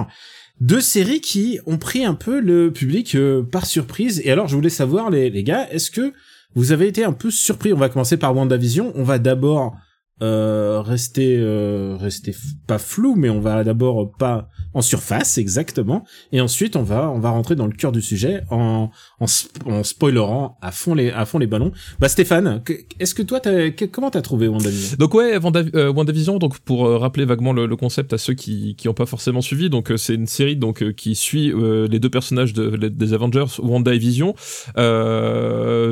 Deux 0.60 0.80
séries 0.80 1.20
qui 1.20 1.58
ont 1.66 1.76
pris 1.76 2.04
un 2.04 2.14
peu 2.14 2.40
le 2.40 2.72
public 2.72 3.14
euh, 3.14 3.42
par 3.42 3.66
surprise. 3.66 4.22
Et 4.24 4.30
alors 4.30 4.48
je 4.48 4.56
voulais 4.56 4.70
savoir 4.70 5.10
les, 5.10 5.28
les 5.28 5.42
gars, 5.42 5.68
est-ce 5.70 5.90
que 5.90 6.12
vous 6.54 6.72
avez 6.72 6.88
été 6.88 7.04
un 7.04 7.12
peu 7.12 7.30
surpris? 7.30 7.74
On 7.74 7.78
va 7.78 7.90
commencer 7.90 8.16
par 8.16 8.34
WandaVision. 8.34 8.92
On 8.94 9.02
va 9.02 9.18
d'abord 9.18 9.76
euh, 10.22 10.80
rester 10.80 11.36
euh, 11.38 11.96
rester 12.00 12.34
pas 12.66 12.78
flou 12.78 13.14
mais 13.16 13.28
on 13.28 13.40
va 13.40 13.64
d'abord 13.64 14.12
pas 14.18 14.48
en 14.72 14.80
surface 14.82 15.36
exactement. 15.38 16.04
Et 16.32 16.40
ensuite 16.40 16.74
on 16.76 16.82
va 16.82 17.10
on 17.10 17.18
va 17.18 17.30
rentrer 17.30 17.54
dans 17.54 17.66
le 17.66 17.72
cœur 17.72 17.92
du 17.92 18.00
sujet 18.00 18.42
en 18.50 18.90
en, 19.20 19.24
sp- 19.26 19.50
en 19.66 19.82
spoilerant 19.84 20.56
à 20.62 20.72
fond 20.72 20.94
les 20.94 21.10
à 21.10 21.24
fond 21.26 21.38
les 21.38 21.46
ballons. 21.46 21.72
Bah 22.00 22.08
Stéphane 22.08 22.62
est-ce 22.98 23.14
que 23.14 23.22
toi 23.22 23.40
que- 23.40 23.84
comment 23.84 24.10
t'as 24.10 24.22
trouvé 24.22 24.48
WandaVision 24.48 24.96
Donc 24.98 25.14
ouais, 25.14 25.38
euh, 25.74 25.92
WandaVision, 25.92 26.38
donc 26.38 26.58
pour 26.60 26.86
euh, 26.86 26.96
rappeler 26.98 27.24
vaguement 27.24 27.52
le, 27.52 27.76
concept 27.76 28.12
à 28.14 28.18
ceux 28.18 28.34
qui 28.34 28.74
qui 28.76 28.88
ont 28.88 28.94
pas 28.94 29.06
forcément 29.06 29.42
suivi, 29.42 29.68
donc 29.68 29.90
euh, 29.90 29.96
c'est 29.98 30.14
une 30.14 30.26
série 30.26 30.56
donc 30.56 30.82
euh, 30.82 30.92
qui 30.92 31.14
suit 31.14 31.52
les 31.90 31.98
deux 31.98 32.08
personnages 32.10 32.52
de, 32.54 32.74
des 32.88 33.12
Avengers, 33.12 33.44
Wanda 33.58 33.94
et 33.94 33.98
Vision. 33.98 34.34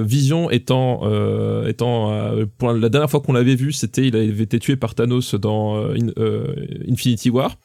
Vision 0.04 0.50
étant 0.50 1.02
étant 1.66 2.32
pour 2.58 2.72
la 2.72 2.88
dernière 2.88 3.10
fois 3.10 3.20
qu'on 3.20 3.32
l'avait 3.32 3.54
vu, 3.54 3.72
c'était 3.72 4.10
il 4.22 4.30
avait 4.30 4.44
été 4.44 4.58
tué 4.58 4.76
par 4.76 4.94
Thanos 4.94 5.34
dans 5.34 5.76
euh, 5.76 5.94
In- 5.94 6.12
euh, 6.18 6.54
Infinity 6.88 7.30
War 7.30 7.56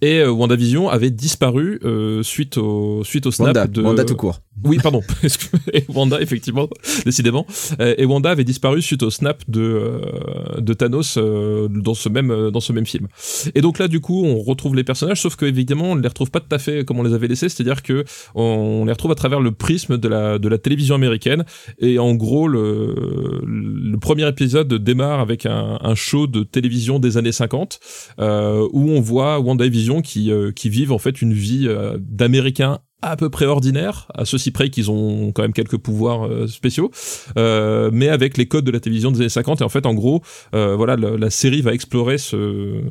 et 0.00 0.20
euh, 0.20 0.30
WandaVision 0.30 0.88
avait 0.88 1.10
disparu 1.10 1.80
suite 2.22 2.56
au 2.58 3.02
suite 3.04 3.26
au 3.26 3.30
snap 3.30 3.48
Wanda, 3.48 3.66
de 3.66 3.82
Wanda 3.82 4.04
tout 4.04 4.16
court. 4.16 4.40
Oui, 4.64 4.78
pardon. 4.82 5.02
et 5.72 5.84
Wanda, 5.88 6.20
effectivement, 6.20 6.68
décidément. 7.04 7.46
Euh, 7.80 7.94
et 7.96 8.04
Wanda 8.04 8.30
avait 8.30 8.44
disparu 8.44 8.82
suite 8.82 9.02
au 9.02 9.10
snap 9.10 9.42
de 9.48 9.60
euh, 9.60 10.60
de 10.60 10.74
Thanos 10.74 11.16
euh, 11.16 11.68
dans 11.68 11.94
ce 11.94 12.08
même 12.08 12.50
dans 12.50 12.60
ce 12.60 12.72
même 12.72 12.86
film. 12.86 13.08
Et 13.54 13.60
donc 13.60 13.78
là, 13.78 13.88
du 13.88 14.00
coup, 14.00 14.24
on 14.24 14.40
retrouve 14.40 14.76
les 14.76 14.84
personnages, 14.84 15.20
sauf 15.20 15.36
que 15.36 15.46
évidemment, 15.46 15.92
on 15.92 15.96
ne 15.96 16.02
les 16.02 16.08
retrouve 16.08 16.30
pas 16.30 16.40
tout 16.40 16.54
à 16.54 16.58
fait 16.58 16.84
comme 16.84 16.98
on 16.98 17.02
les 17.02 17.14
avait 17.14 17.28
laissés, 17.28 17.48
c'est-à-dire 17.48 17.82
que 17.82 18.04
on 18.34 18.84
les 18.84 18.92
retrouve 18.92 19.12
à 19.12 19.14
travers 19.14 19.40
le 19.40 19.52
prisme 19.52 19.96
de 19.96 20.08
la 20.08 20.38
de 20.38 20.48
la 20.48 20.58
télévision 20.58 20.94
américaine. 20.94 21.44
Et 21.78 21.98
en 21.98 22.14
gros, 22.14 22.46
le 22.46 22.94
le 23.42 23.98
premier 23.98 24.28
épisode 24.28 24.72
démarre 24.74 25.20
avec 25.20 25.46
un, 25.46 25.78
un 25.80 25.94
show 25.94 26.26
de 26.26 26.42
télévision 26.42 26.98
des 26.98 27.16
années 27.16 27.32
50 27.32 27.80
où 28.18 28.90
on 28.90 29.00
voit 29.00 29.40
WandaVision 29.40 30.02
qui 30.02 30.30
qui 30.54 30.68
vivent 30.68 30.92
en 30.92 30.98
fait 30.98 31.22
une 31.22 31.32
vie 31.32 31.68
d'Américains 31.98 32.80
à 33.02 33.16
peu 33.16 33.30
près 33.30 33.46
ordinaire, 33.46 34.08
à 34.14 34.24
ceci 34.24 34.50
près 34.50 34.68
qu'ils 34.70 34.90
ont 34.90 35.32
quand 35.32 35.42
même 35.42 35.52
quelques 35.52 35.78
pouvoirs 35.78 36.26
euh, 36.26 36.46
spéciaux, 36.46 36.90
euh, 37.38 37.90
mais 37.92 38.08
avec 38.08 38.36
les 38.36 38.46
codes 38.46 38.64
de 38.64 38.70
la 38.70 38.80
télévision 38.80 39.10
des 39.10 39.20
années 39.20 39.28
50. 39.28 39.60
Et 39.60 39.64
en 39.64 39.68
fait, 39.68 39.86
en 39.86 39.94
gros, 39.94 40.22
euh, 40.54 40.76
voilà, 40.76 40.96
la, 40.96 41.30
série 41.30 41.62
va 41.62 41.72
explorer 41.72 42.18
ce, 42.18 42.82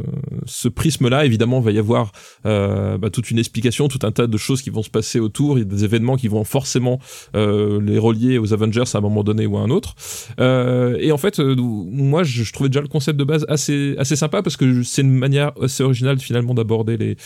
ce 0.46 0.68
prisme-là. 0.68 1.26
Évidemment, 1.26 1.60
il 1.60 1.66
va 1.66 1.72
y 1.72 1.78
avoir 1.78 2.12
bah, 2.44 3.10
toute 3.12 3.30
une 3.32 3.38
explication, 3.38 3.88
tout 3.88 4.00
un 4.04 4.12
tas 4.12 4.28
de 4.28 4.38
choses 4.38 4.62
qui 4.62 4.70
vont 4.70 4.82
se 4.82 4.90
passer 4.90 5.20
autour, 5.20 5.60
il 5.60 5.66
des 5.66 5.84
événements 5.84 6.16
qui 6.16 6.28
vont 6.28 6.44
forcément 6.44 7.00
les 7.34 7.98
relier 8.00 8.38
aux 8.38 8.54
Avengers 8.54 8.84
à 8.94 8.98
un 8.98 9.02
moment 9.02 9.24
donné 9.24 9.46
ou 9.46 9.58
à 9.58 9.62
un 9.62 9.70
autre. 9.70 9.96
et 10.40 11.12
en 11.12 11.18
fait, 11.18 11.40
moi, 11.40 12.24
je, 12.24 12.44
je, 12.44 12.54
trouvais 12.54 12.70
déjà 12.70 12.82
le 12.82 12.88
concept 12.88 13.20
de 13.20 13.24
base 13.24 13.46
assez 13.50 13.96
assez 13.98 14.16
sympa 14.16 14.42
parce 14.42 14.58
que 14.58 14.84
c'est 14.84 15.02
une 15.02 15.12
manière 15.12 15.52
assez 15.62 15.84
originale 15.84 16.20
finalement 16.20 16.54
d'aborder 16.54 16.98
les 16.98 17.18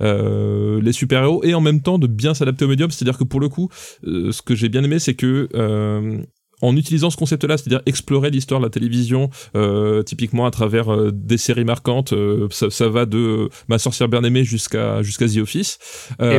les 0.00 0.92
super-héros 0.92 1.44
et 1.44 1.54
en 1.54 1.60
même 1.60 1.82
temps 1.82 1.98
de 1.98 2.06
bien 2.06 2.31
s'adapter 2.34 2.64
au 2.64 2.68
médium, 2.68 2.90
c'est-à-dire 2.90 3.18
que 3.18 3.24
pour 3.24 3.40
le 3.40 3.48
coup, 3.48 3.68
euh, 4.06 4.32
ce 4.32 4.42
que 4.42 4.54
j'ai 4.54 4.68
bien 4.68 4.82
aimé, 4.84 4.98
c'est 4.98 5.14
que 5.14 5.48
euh, 5.54 6.18
en 6.60 6.76
utilisant 6.76 7.10
ce 7.10 7.16
concept-là, 7.16 7.56
c'est-à-dire 7.56 7.82
explorer 7.86 8.30
l'histoire 8.30 8.60
de 8.60 8.66
la 8.66 8.70
télévision, 8.70 9.30
euh, 9.56 10.02
typiquement 10.02 10.46
à 10.46 10.52
travers 10.52 11.12
des 11.12 11.36
séries 11.36 11.64
marquantes, 11.64 12.14
ça, 12.50 12.88
va 12.88 13.04
de 13.04 13.48
Ma 13.68 13.78
sorcière 13.78 14.08
bien 14.08 14.22
aimée 14.22 14.44
jusqu'à 14.44 15.02
jusqu'à 15.02 15.26
The 15.26 15.38
Office. 15.38 15.78
et, 16.20 16.38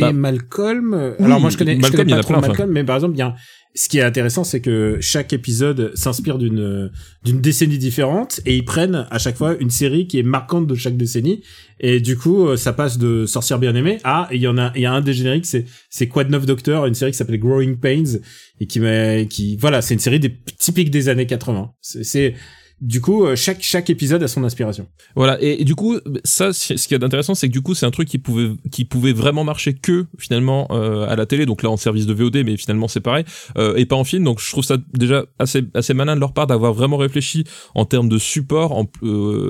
bah 0.00 0.12
Malcolm. 0.12 1.14
alors 1.20 1.40
moi 1.40 1.50
je 1.50 1.56
connais, 1.56 1.76
Malcolm, 1.76 1.92
je 1.92 1.96
connais 1.96 2.16
pas 2.16 2.22
trop 2.22 2.40
Malcolm, 2.40 2.70
mais 2.70 2.82
par 2.82 2.96
exemple 2.96 3.14
il 3.14 3.20
y 3.20 3.22
a 3.22 3.36
ce 3.74 3.88
qui 3.88 3.98
est 3.98 4.02
intéressant, 4.02 4.42
c'est 4.42 4.60
que 4.60 4.98
chaque 5.00 5.32
épisode 5.32 5.92
s'inspire 5.94 6.38
d'une 6.38 6.90
d'une 7.22 7.40
décennie 7.40 7.78
différente 7.78 8.40
et 8.44 8.56
ils 8.56 8.64
prennent 8.64 9.06
à 9.10 9.18
chaque 9.18 9.36
fois 9.36 9.56
une 9.60 9.70
série 9.70 10.08
qui 10.08 10.18
est 10.18 10.24
marquante 10.24 10.66
de 10.66 10.74
chaque 10.74 10.96
décennie. 10.96 11.42
Et 11.78 12.00
du 12.00 12.16
coup 12.16 12.48
euh, 12.48 12.56
ça 12.56 12.72
passe 12.72 12.98
de 12.98 13.26
Sorcière 13.26 13.58
bien 13.58 13.74
aimée 13.74 13.98
à 14.02 14.28
il 14.32 14.40
y 14.40 14.48
en 14.48 14.58
a 14.58 14.72
il 14.74 14.82
y 14.82 14.86
a 14.86 14.92
un 14.92 15.00
des 15.00 15.12
génériques 15.12 15.46
c'est 15.46 15.66
c'est 15.88 16.08
Quad 16.08 16.30
9 16.30 16.46
Doctor 16.46 16.86
une 16.86 16.94
série 16.94 17.12
qui 17.12 17.16
s'appelle 17.16 17.38
Growing 17.38 17.76
Pains 17.76 18.18
et 18.58 18.66
qui 18.66 18.80
qui 19.28 19.56
voilà 19.56 19.82
c'est 19.82 19.94
une 19.94 20.00
série 20.00 20.20
des 20.20 20.36
typique 20.58 20.90
des 20.90 21.08
années 21.08 21.26
80 21.26 21.72
c'est 21.80 22.34
du 22.80 23.02
coup, 23.02 23.26
euh, 23.26 23.36
chaque 23.36 23.62
chaque 23.62 23.90
épisode 23.90 24.22
a 24.22 24.28
son 24.28 24.42
inspiration. 24.42 24.86
Voilà, 25.14 25.36
et, 25.42 25.64
du 25.64 25.74
coup, 25.74 25.98
ça, 26.24 26.52
ce 26.54 26.72
qui 26.74 26.94
est 26.94 27.04
intéressant, 27.04 27.34
c'est 27.34 27.48
que 27.48 27.52
du 27.52 27.60
coup, 27.60 27.74
c'est 27.74 27.84
un 27.84 27.90
truc 27.90 28.08
qui 28.08 28.18
pouvait 28.18 28.52
qui 28.72 28.86
pouvait 28.86 29.12
vraiment 29.12 29.44
marcher 29.44 29.74
que 29.74 30.06
finalement 30.18 30.66
euh, 30.70 31.06
à 31.06 31.14
la 31.14 31.26
télé, 31.26 31.44
donc 31.44 31.62
là 31.62 31.68
en 31.68 31.76
service 31.76 32.06
de 32.06 32.14
VOD, 32.14 32.38
mais 32.44 32.56
finalement 32.56 32.88
c'est 32.88 33.00
pareil, 33.00 33.24
euh, 33.58 33.76
et 33.76 33.84
pas 33.84 33.96
en 33.96 34.04
film. 34.04 34.24
Donc 34.24 34.40
je 34.40 34.50
trouve 34.50 34.64
ça 34.64 34.78
déjà 34.94 35.26
assez 35.38 35.62
assez 35.74 35.92
malin 35.92 36.14
de 36.14 36.20
leur 36.20 36.32
part 36.32 36.46
d'avoir 36.46 36.72
vraiment 36.72 36.96
réfléchi 36.96 37.44
en 37.74 37.84
termes 37.84 38.08
de 38.08 38.16
support, 38.16 38.72
en, 38.72 38.86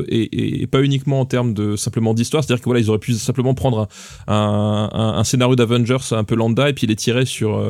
et, 0.08 0.62
et, 0.62 0.66
pas 0.66 0.82
uniquement 0.82 1.20
en 1.20 1.24
termes 1.24 1.54
de 1.54 1.76
simplement 1.76 2.14
d'histoire. 2.14 2.42
C'est-à-dire 2.42 2.62
que 2.62 2.68
voilà, 2.68 2.80
ils 2.80 2.90
auraient 2.90 2.98
pu 2.98 3.12
simplement 3.12 3.54
prendre 3.54 3.86
un, 4.26 4.90
un, 4.92 5.18
un 5.18 5.24
scénario 5.24 5.54
d'Avengers 5.54 6.12
un 6.12 6.24
peu 6.24 6.34
lambda 6.34 6.68
et 6.68 6.72
puis 6.72 6.88
les 6.88 6.96
tirer 6.96 7.26
sur 7.26 7.62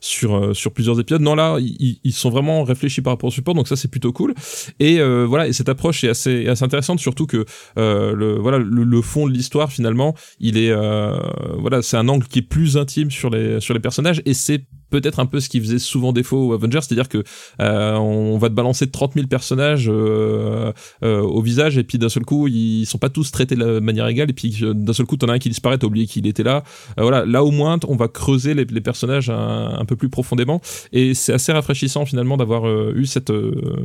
sur 0.00 0.54
sur 0.54 0.72
plusieurs 0.72 1.00
épisodes. 1.00 1.22
Non 1.22 1.34
là, 1.34 1.58
ils, 1.58 1.98
ils 2.04 2.12
sont 2.12 2.30
vraiment 2.30 2.62
réfléchis 2.62 3.00
par 3.00 3.14
rapport 3.14 3.28
au 3.28 3.32
support, 3.32 3.54
donc 3.54 3.66
ça 3.66 3.74
c'est 3.74 3.88
plutôt 3.88 4.12
cool. 4.12 4.34
Et 4.78 4.91
et 4.92 5.00
euh, 5.00 5.24
voilà, 5.26 5.48
et 5.48 5.52
cette 5.52 5.68
approche 5.68 6.04
est 6.04 6.08
assez, 6.08 6.48
intéressante, 6.48 7.00
surtout 7.00 7.26
que 7.26 7.44
euh, 7.78 8.14
le, 8.14 8.38
voilà, 8.38 8.58
le, 8.58 9.02
fond 9.02 9.26
de 9.26 9.32
l'histoire 9.32 9.70
finalement, 9.72 10.14
il 10.38 10.56
est 10.56 10.70
euh, 10.70 11.18
voilà, 11.58 11.82
c'est 11.82 11.96
un 11.96 12.08
angle 12.08 12.26
qui 12.26 12.40
est 12.40 12.48
plus 12.48 12.76
intime 12.76 13.10
sur 13.10 13.30
les 13.30 13.60
sur 13.60 13.74
les 13.74 13.80
personnages 13.80 14.22
et 14.24 14.34
c'est 14.34 14.66
peut-être 14.92 15.18
un 15.18 15.26
peu 15.26 15.40
ce 15.40 15.48
qui 15.48 15.58
faisait 15.58 15.78
souvent 15.78 16.12
défaut 16.12 16.48
aux 16.48 16.52
Avengers, 16.52 16.80
c'est-à-dire 16.82 17.08
que 17.08 17.24
euh, 17.60 17.94
on 17.94 18.38
va 18.38 18.48
te 18.48 18.54
balancer 18.54 18.88
30 18.88 19.14
000 19.14 19.26
personnages 19.26 19.88
euh, 19.88 20.72
euh, 21.02 21.20
au 21.20 21.40
visage 21.40 21.78
et 21.78 21.82
puis 21.82 21.98
d'un 21.98 22.10
seul 22.10 22.24
coup 22.24 22.46
ils 22.46 22.84
sont 22.84 22.98
pas 22.98 23.08
tous 23.08 23.32
traités 23.32 23.56
de 23.56 23.64
la 23.64 23.80
manière 23.80 24.06
égale 24.06 24.30
et 24.30 24.34
puis 24.34 24.62
d'un 24.62 24.92
seul 24.92 25.06
coup 25.06 25.16
t'en 25.16 25.28
as 25.28 25.32
un 25.32 25.38
qui 25.38 25.48
disparaît, 25.48 25.78
t'as 25.78 25.86
oublié 25.86 26.06
qu'il 26.06 26.26
était 26.26 26.42
là. 26.42 26.62
voilà, 26.98 27.24
là 27.24 27.42
au 27.42 27.50
moins 27.50 27.78
on 27.88 27.96
va 27.96 28.08
creuser 28.08 28.54
les, 28.54 28.66
personnages 28.82 29.30
un, 29.30 29.84
peu 29.86 29.96
plus 29.96 30.10
profondément 30.10 30.60
et 30.92 31.14
c'est 31.14 31.32
assez 31.32 31.52
rafraîchissant 31.52 32.04
finalement 32.04 32.36
d'avoir 32.36 32.66
eu 32.94 33.06
cette 33.06 33.32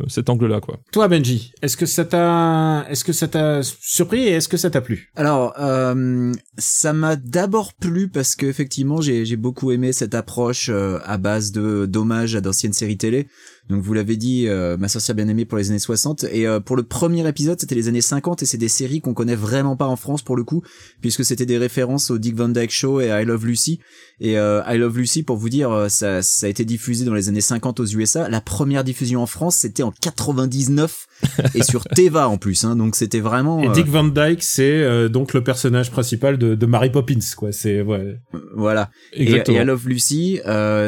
cet 0.08 0.30
angle-là 0.30 0.60
quoi. 0.60 0.80
Toi 0.91 1.08
Benji, 1.08 1.54
est-ce 1.62 1.78
que 1.78 1.86
ça 1.86 2.04
t'a 2.04 2.86
est-ce 2.89 3.06
que 3.06 3.13
ça 3.13 3.28
t'a 3.28 3.62
surpris 3.63 4.24
et 4.24 4.32
est-ce 4.32 4.50
que 4.50 4.58
ça 4.58 4.70
t'a 4.70 4.82
plu? 4.82 5.12
Alors 5.15 5.54
ça 6.58 6.93
m'a 6.93 7.15
d'abord 7.15 7.74
plu 7.74 8.10
parce 8.10 8.36
que 8.36 8.46
effectivement 8.46 9.00
j'ai 9.00 9.26
j'ai 9.26 9.38
beaucoup 9.38 9.72
aimé 9.72 9.93
cette 9.93 10.15
approche 10.15 10.70
à 11.05 11.17
base 11.17 11.51
de 11.51 11.86
d'hommages 11.86 12.36
à 12.36 12.41
d'anciennes 12.41 12.73
séries 12.73 12.97
télé. 12.97 13.27
Donc 13.69 13.84
vous 13.84 13.93
l'avez 13.93 14.15
dit, 14.15 14.47
euh, 14.47 14.77
Ma 14.77 14.88
sorcière 14.88 15.15
bien 15.15 15.27
aimée 15.27 15.45
pour 15.45 15.58
les 15.58 15.69
années 15.69 15.80
60 15.80 16.25
et 16.32 16.47
euh, 16.47 16.60
pour 16.60 16.77
le 16.77 16.84
premier 16.84 17.27
épisode 17.27 17.60
c'était 17.60 17.75
les 17.75 17.88
années 17.88 18.01
50 18.01 18.43
et 18.43 18.45
c'est 18.45 18.58
des 18.58 18.69
séries 18.69 19.01
qu'on 19.01 19.13
connaît 19.13 19.36
vraiment 19.36 19.75
pas 19.75 19.88
en 19.88 19.97
France 19.97 20.21
pour 20.21 20.38
le 20.38 20.43
coup 20.43 20.63
puisque 21.01 21.25
c'était 21.25 21.45
des 21.45 21.58
références 21.58 22.10
au 22.10 22.17
Dick 22.17 22.36
Van 22.36 22.47
Dyke 22.47 22.71
Show 22.71 23.01
et 23.01 23.08
I 23.08 23.25
Love 23.25 23.45
Lucy. 23.45 23.80
Et 24.19 24.38
euh, 24.38 24.62
I 24.67 24.77
Love 24.77 24.97
Lucy 24.97 25.23
pour 25.23 25.38
vous 25.38 25.49
dire 25.49 25.88
ça 25.89 26.21
ça 26.21 26.47
a 26.47 26.49
été 26.49 26.63
diffusé 26.63 27.03
dans 27.03 27.13
les 27.13 27.27
années 27.27 27.41
50 27.41 27.82
aux 27.82 27.86
USA. 27.86 28.30
La 28.30 28.41
première 28.41 28.84
diffusion 28.84 29.21
en 29.21 29.27
France 29.27 29.58
c'était 29.58 29.84
en 29.84 29.91
99 29.91 31.08
et 31.56 31.63
sur 31.63 31.84
Teva 31.84 32.30
en 32.30 32.38
plus 32.38 32.63
hein, 32.63 32.75
donc 32.75 32.95
c'était 32.95 33.19
vraiment 33.19 33.62
et 33.62 33.69
Dick 33.69 33.88
Van 33.88 34.03
Dyke 34.03 34.43
c'est 34.43 35.10
donc 35.10 35.34
le 35.34 35.43
personnage 35.43 35.91
principal 35.91 36.38
de, 36.38 36.56
de 36.56 36.65
Mary 36.65 36.89
Poppins 36.89 37.15
quoi. 37.36 37.51
C'est 37.51 37.82
ouais. 37.82 38.17
Voilà. 38.56 38.91
Exactement. 39.13 39.58
Et, 39.58 39.62
I 39.62 39.65
Love 39.65 39.88
Lucy 39.88 40.39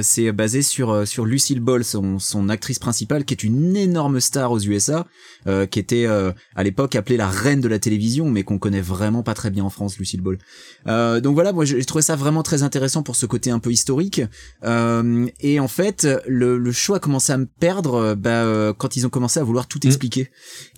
c'est 0.01 0.31
basé 0.31 0.61
sur 0.61 1.07
sur 1.07 1.25
Lucille 1.25 1.59
Ball 1.59 1.83
son 1.83 2.19
son 2.19 2.47
actrice 2.47 2.68
principale 2.77 3.25
qui 3.25 3.33
est 3.33 3.43
une 3.43 3.75
énorme 3.75 4.19
star 4.19 4.51
aux 4.51 4.59
USA, 4.59 5.07
euh, 5.47 5.65
qui 5.65 5.79
était 5.79 6.05
euh, 6.05 6.31
à 6.55 6.63
l'époque 6.63 6.95
appelée 6.95 7.17
la 7.17 7.27
reine 7.27 7.61
de 7.61 7.67
la 7.67 7.79
télévision, 7.79 8.29
mais 8.29 8.43
qu'on 8.43 8.59
connaît 8.59 8.81
vraiment 8.81 9.23
pas 9.23 9.33
très 9.33 9.49
bien 9.49 9.63
en 9.63 9.69
France, 9.69 9.97
Lucille 9.97 10.21
Ball. 10.21 10.37
Euh, 10.87 11.21
donc 11.21 11.33
voilà, 11.33 11.53
moi 11.53 11.65
j'ai 11.65 11.83
trouvé 11.85 12.01
ça 12.01 12.15
vraiment 12.15 12.43
très 12.43 12.61
intéressant 12.61 13.01
pour 13.01 13.15
ce 13.15 13.25
côté 13.25 13.49
un 13.49 13.59
peu 13.59 13.71
historique. 13.71 14.21
et 14.63 15.59
en 15.59 15.67
fait, 15.67 16.07
le, 16.27 16.71
choix 16.71 16.97
a 16.97 16.99
commencé 16.99 17.31
à 17.31 17.37
me 17.37 17.47
perdre 17.47 18.13
bah, 18.13 18.73
quand 18.77 18.95
ils 18.95 19.07
ont 19.07 19.09
commencé 19.09 19.39
à 19.39 19.43
vouloir 19.43 19.67
tout 19.67 19.79
mmh. 19.83 19.87
expliquer. 19.87 20.31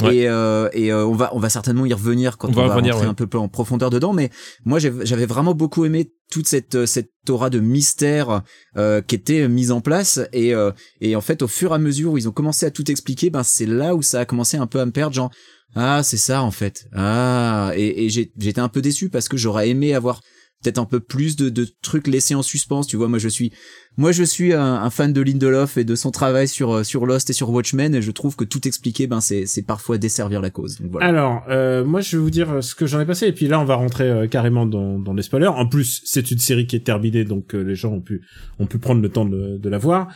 Et, 0.09 0.23
et 0.23 0.93
on 0.93 1.13
va 1.13 1.31
on 1.33 1.39
va 1.39 1.49
certainement 1.49 1.85
y 1.85 1.93
revenir 1.93 2.37
quand 2.37 2.49
on, 2.49 2.67
va, 2.67 2.75
rentrer 2.75 3.05
un 3.05 3.13
peu 3.13 3.27
en 3.37 3.47
profondeur 3.47 3.89
dedans. 3.89 4.13
Mais 4.13 4.29
moi 4.65 4.79
j'avais 4.79 5.25
vraiment 5.25 5.53
beaucoup 5.53 5.85
aimé 5.85 6.11
toute 6.31 6.47
cette 6.47 6.85
cette 6.87 7.11
aura 7.29 7.51
de 7.51 7.59
mystère 7.59 8.41
euh, 8.77 9.01
qui 9.01 9.13
était 9.15 9.47
mise 9.47 9.71
en 9.71 9.81
place. 9.81 10.19
Et 10.33 10.55
euh, 10.55 10.71
et 11.01 11.15
en 11.15 11.21
fait 11.21 11.43
au 11.43 11.47
fur 11.47 11.71
et 11.71 11.75
à 11.75 11.77
mesure 11.77 12.13
où 12.13 12.17
ils 12.17 12.27
ont 12.27 12.31
commencé 12.31 12.65
à 12.65 12.71
tout 12.71 12.89
expliquer 12.89 13.29
ben 13.29 13.43
c'est 13.43 13.67
là 13.67 13.93
où 13.93 14.01
ça 14.01 14.21
a 14.21 14.25
commencé 14.25 14.57
un 14.57 14.65
peu 14.65 14.79
à 14.79 14.85
me 14.85 14.91
perdre 14.91 15.13
genre 15.13 15.31
ah 15.75 16.01
c'est 16.03 16.17
ça 16.17 16.41
en 16.41 16.51
fait. 16.51 16.87
Ah 16.93 17.71
et, 17.75 18.05
et 18.05 18.09
j'étais 18.09 18.59
un 18.59 18.69
peu 18.69 18.81
déçu 18.81 19.09
parce 19.09 19.29
que 19.29 19.37
j'aurais 19.37 19.69
aimé 19.69 19.93
avoir 19.93 20.21
peut-être 20.61 20.79
un 20.79 20.85
peu 20.85 20.99
plus 20.99 21.35
de, 21.35 21.49
de 21.49 21.67
trucs 21.81 22.07
laissés 22.07 22.35
en 22.35 22.43
suspens 22.43 22.81
tu 22.81 22.97
vois 22.97 23.07
moi 23.07 23.19
je 23.19 23.27
suis 23.27 23.51
moi, 23.97 24.13
je 24.13 24.23
suis 24.23 24.53
un, 24.53 24.89
fan 24.89 25.11
de 25.11 25.21
Lindelof 25.21 25.77
et 25.77 25.83
de 25.83 25.95
son 25.95 26.11
travail 26.11 26.47
sur 26.47 26.71
euh, 26.71 26.83
sur 26.83 27.05
Lost 27.05 27.29
et 27.29 27.33
sur 27.33 27.49
Watchmen, 27.49 27.93
et 27.93 28.01
je 28.01 28.11
trouve 28.11 28.37
que 28.37 28.45
tout 28.45 28.65
expliquer, 28.65 29.05
ben 29.05 29.19
c'est 29.19 29.45
c'est 29.45 29.63
parfois 29.63 29.97
desservir 29.97 30.39
la 30.39 30.49
cause. 30.49 30.79
voilà. 30.89 31.07
Alors, 31.07 31.43
euh, 31.49 31.83
moi, 31.83 31.99
je 31.99 32.15
vais 32.15 32.23
vous 32.23 32.29
dire 32.29 32.63
ce 32.63 32.73
que 32.73 32.85
j'en 32.85 33.01
ai 33.01 33.05
passé, 33.05 33.27
et 33.27 33.33
puis 33.33 33.47
là, 33.47 33.59
on 33.59 33.65
va 33.65 33.75
rentrer 33.75 34.09
euh, 34.09 34.27
carrément 34.27 34.65
dans 34.65 34.97
dans 34.97 35.13
les 35.13 35.23
spoilers. 35.23 35.47
En 35.47 35.67
plus, 35.67 36.01
c'est 36.05 36.31
une 36.31 36.39
série 36.39 36.67
qui 36.67 36.77
est 36.77 36.85
terminée, 36.85 37.25
donc 37.25 37.51
les 37.51 37.75
gens 37.75 37.91
ont 37.91 38.01
pu 38.01 38.21
ont 38.59 38.65
pu 38.65 38.79
prendre 38.79 39.01
le 39.01 39.09
temps 39.09 39.25
de, 39.25 39.57
de 39.57 39.69
la 39.69 39.77
voir. 39.77 40.07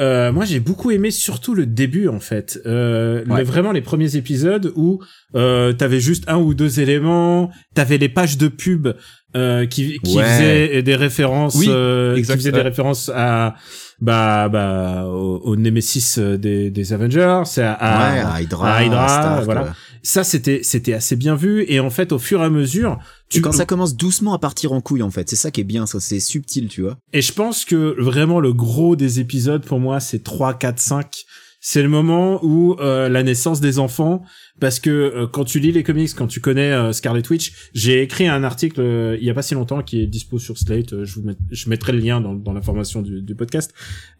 Euh, 0.00 0.32
moi, 0.32 0.44
j'ai 0.44 0.60
beaucoup 0.60 0.90
aimé 0.90 1.10
surtout 1.10 1.54
le 1.54 1.66
début 1.66 2.08
en 2.08 2.20
fait, 2.20 2.60
euh, 2.66 3.24
vraiment 3.26 3.72
les 3.72 3.80
premiers 3.80 4.14
épisodes 4.14 4.72
où 4.76 5.00
euh, 5.34 5.72
t'avais 5.72 5.98
juste 5.98 6.24
un 6.28 6.38
ou 6.38 6.54
deux 6.54 6.78
éléments, 6.80 7.50
t'avais 7.74 7.98
les 7.98 8.08
pages 8.08 8.38
de 8.38 8.48
pub 8.48 8.88
euh, 9.36 9.66
qui 9.66 9.98
qui 10.00 10.18
faisaient 10.18 10.82
des 10.82 10.96
références, 10.96 11.54
oui, 11.56 11.66
euh, 11.68 12.16
qui 12.16 12.24
faisaient 12.24 12.52
des 12.52 12.62
références 12.62 13.10
à 13.14 13.54
bah 14.00 14.48
bah 14.48 15.04
au, 15.06 15.40
au 15.44 15.56
Nemesis 15.56 16.16
euh, 16.18 16.38
des, 16.38 16.70
des 16.70 16.92
Avengers, 16.92 17.42
c'est 17.44 17.62
à, 17.62 17.72
à, 17.74 18.40
Hydra, 18.40 19.42
voilà. 19.44 19.74
Ça 20.02 20.24
c'était 20.24 20.60
c'était 20.62 20.94
assez 20.94 21.16
bien 21.16 21.34
vu. 21.34 21.64
Et 21.68 21.80
en 21.80 21.90
fait 21.90 22.12
au 22.12 22.18
fur 22.18 22.40
et 22.40 22.44
à 22.44 22.50
mesure 22.50 22.98
tu... 23.28 23.42
quand 23.42 23.52
ça 23.52 23.66
commence 23.66 23.96
doucement 23.96 24.32
à 24.32 24.38
partir 24.38 24.72
en 24.72 24.80
couille 24.80 25.02
en 25.02 25.10
fait, 25.10 25.28
c'est 25.28 25.36
ça 25.36 25.50
qui 25.50 25.60
est 25.60 25.64
bien, 25.64 25.84
ça 25.86 26.00
c'est 26.00 26.20
subtil, 26.20 26.68
tu 26.68 26.82
vois. 26.82 26.96
Et 27.12 27.20
je 27.20 27.32
pense 27.32 27.64
que 27.64 28.00
vraiment 28.00 28.40
le 28.40 28.52
gros 28.52 28.96
des 28.96 29.20
épisodes 29.20 29.64
pour 29.64 29.80
moi 29.80 30.00
c'est 30.00 30.22
3 30.22 30.54
4 30.54 30.78
5 30.78 31.26
c'est 31.60 31.82
le 31.82 31.88
moment 31.88 32.38
où 32.44 32.76
euh, 32.80 33.08
la 33.08 33.22
naissance 33.22 33.60
des 33.60 33.78
enfants 33.78 34.22
parce 34.60 34.80
que 34.80 34.90
euh, 34.90 35.26
quand 35.26 35.44
tu 35.44 35.60
lis 35.60 35.72
les 35.72 35.82
comics, 35.82 36.10
quand 36.16 36.26
tu 36.26 36.40
connais 36.40 36.72
euh, 36.72 36.92
Scarlet 36.92 37.22
Witch, 37.30 37.52
j'ai 37.74 38.02
écrit 38.02 38.26
un 38.28 38.44
article 38.44 38.80
euh, 38.80 39.16
il 39.20 39.26
y 39.26 39.30
a 39.30 39.34
pas 39.34 39.42
si 39.42 39.54
longtemps 39.54 39.82
qui 39.82 40.00
est 40.02 40.06
dispo 40.06 40.38
sur 40.38 40.58
Slate. 40.58 40.92
euh, 40.92 41.04
je 41.04 41.14
vous 41.16 41.22
met- 41.26 41.36
je 41.50 41.68
mettrai 41.70 41.92
le 41.92 41.98
lien 41.98 42.20
dans, 42.20 42.34
dans 42.34 42.52
l'information 42.52 43.02
du, 43.02 43.22
du 43.22 43.34
podcast. 43.34 43.72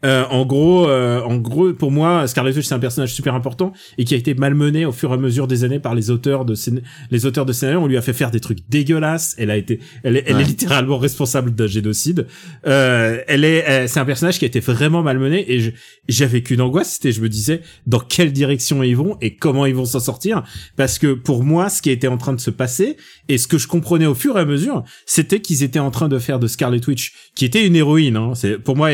Euh, 0.05 0.25
en 0.31 0.47
gros, 0.47 0.89
euh, 0.89 1.21
en 1.23 1.37
gros, 1.37 1.73
pour 1.73 1.91
moi, 1.91 2.27
Scarlet 2.27 2.55
Witch 2.55 2.67
c'est 2.67 2.75
un 2.75 2.79
personnage 2.79 3.13
super 3.15 3.35
important 3.35 3.73
et 3.99 4.05
qui 4.05 4.15
a 4.15 4.17
été 4.17 4.35
malmené 4.35 4.85
au 4.87 4.93
fur 4.93 5.11
et 5.11 5.15
à 5.15 5.17
mesure 5.17 5.47
des 5.49 5.65
années 5.65 5.81
par 5.81 5.95
les 5.95 6.11
auteurs 6.11 6.45
de 6.45 6.55
scén- 6.55 6.83
les 7.11 7.27
auteurs 7.27 7.47
de 7.47 7.53
scénario. 7.53 7.81
On 7.81 7.87
lui 7.87 7.97
a 7.97 8.03
fait 8.03 8.13
faire 8.13 8.31
des 8.31 8.41
trucs 8.41 8.61
dégueulasses. 8.69 9.35
Elle 9.39 9.51
a 9.51 9.57
été, 9.57 9.81
elle 10.03 10.17
est, 10.17 10.25
elle 10.27 10.37
Ouais. 10.37 10.43
est 10.43 10.47
littéralement 10.47 10.99
responsable 10.99 11.55
d'un 11.55 11.67
génocide. 11.67 12.27
Euh, 12.67 13.21
elle 13.29 13.45
est, 13.45 13.87
c'est 13.89 14.01
un 14.01 14.05
personnage 14.05 14.39
qui 14.39 14.45
a 14.45 14.49
été 14.49 14.61
vraiment 14.61 15.03
malmené 15.03 15.53
et 15.53 15.75
j'avais 16.09 16.43
qu'une 16.43 16.61
angoisse, 16.61 16.95
c'était 16.95 17.13
je 17.13 17.21
me 17.21 17.29
disais 17.29 17.61
dans 17.87 18.01
quelle 18.01 18.33
direction 18.33 18.83
ils 18.83 18.97
vont 18.97 19.17
et 19.21 19.37
comment 19.37 19.67
ils 19.67 19.75
vont 19.75 19.85
s'en 19.85 20.01
sortir 20.01 20.28
parce 20.77 20.99
que 20.99 21.15
pour 21.15 21.45
moi 21.45 21.69
ce 21.69 21.83
qui 21.83 21.91
était 21.91 22.09
en 22.09 22.17
train 22.17 22.33
de 22.33 22.41
se 22.41 22.51
passer 22.51 22.97
et 23.29 23.39
ce 23.39 23.47
que 23.47 23.59
je 23.59 23.67
comprenais 23.67 24.07
au 24.07 24.15
fur 24.15 24.37
et 24.39 24.41
à 24.41 24.45
mesure 24.45 24.85
c'était 25.07 25.41
qu'ils 25.41 25.63
étaient 25.63 25.79
en 25.79 25.91
train 25.91 26.09
de 26.09 26.19
faire 26.19 26.39
de 26.39 26.47
Scarlet 26.47 26.81
Witch 26.87 27.15
qui 27.35 27.45
était 27.45 27.67
une 27.67 27.77
héroïne 27.77 28.17
hein. 28.17 28.33
c'est 28.35 28.59
pour 28.59 28.77
moi 28.77 28.91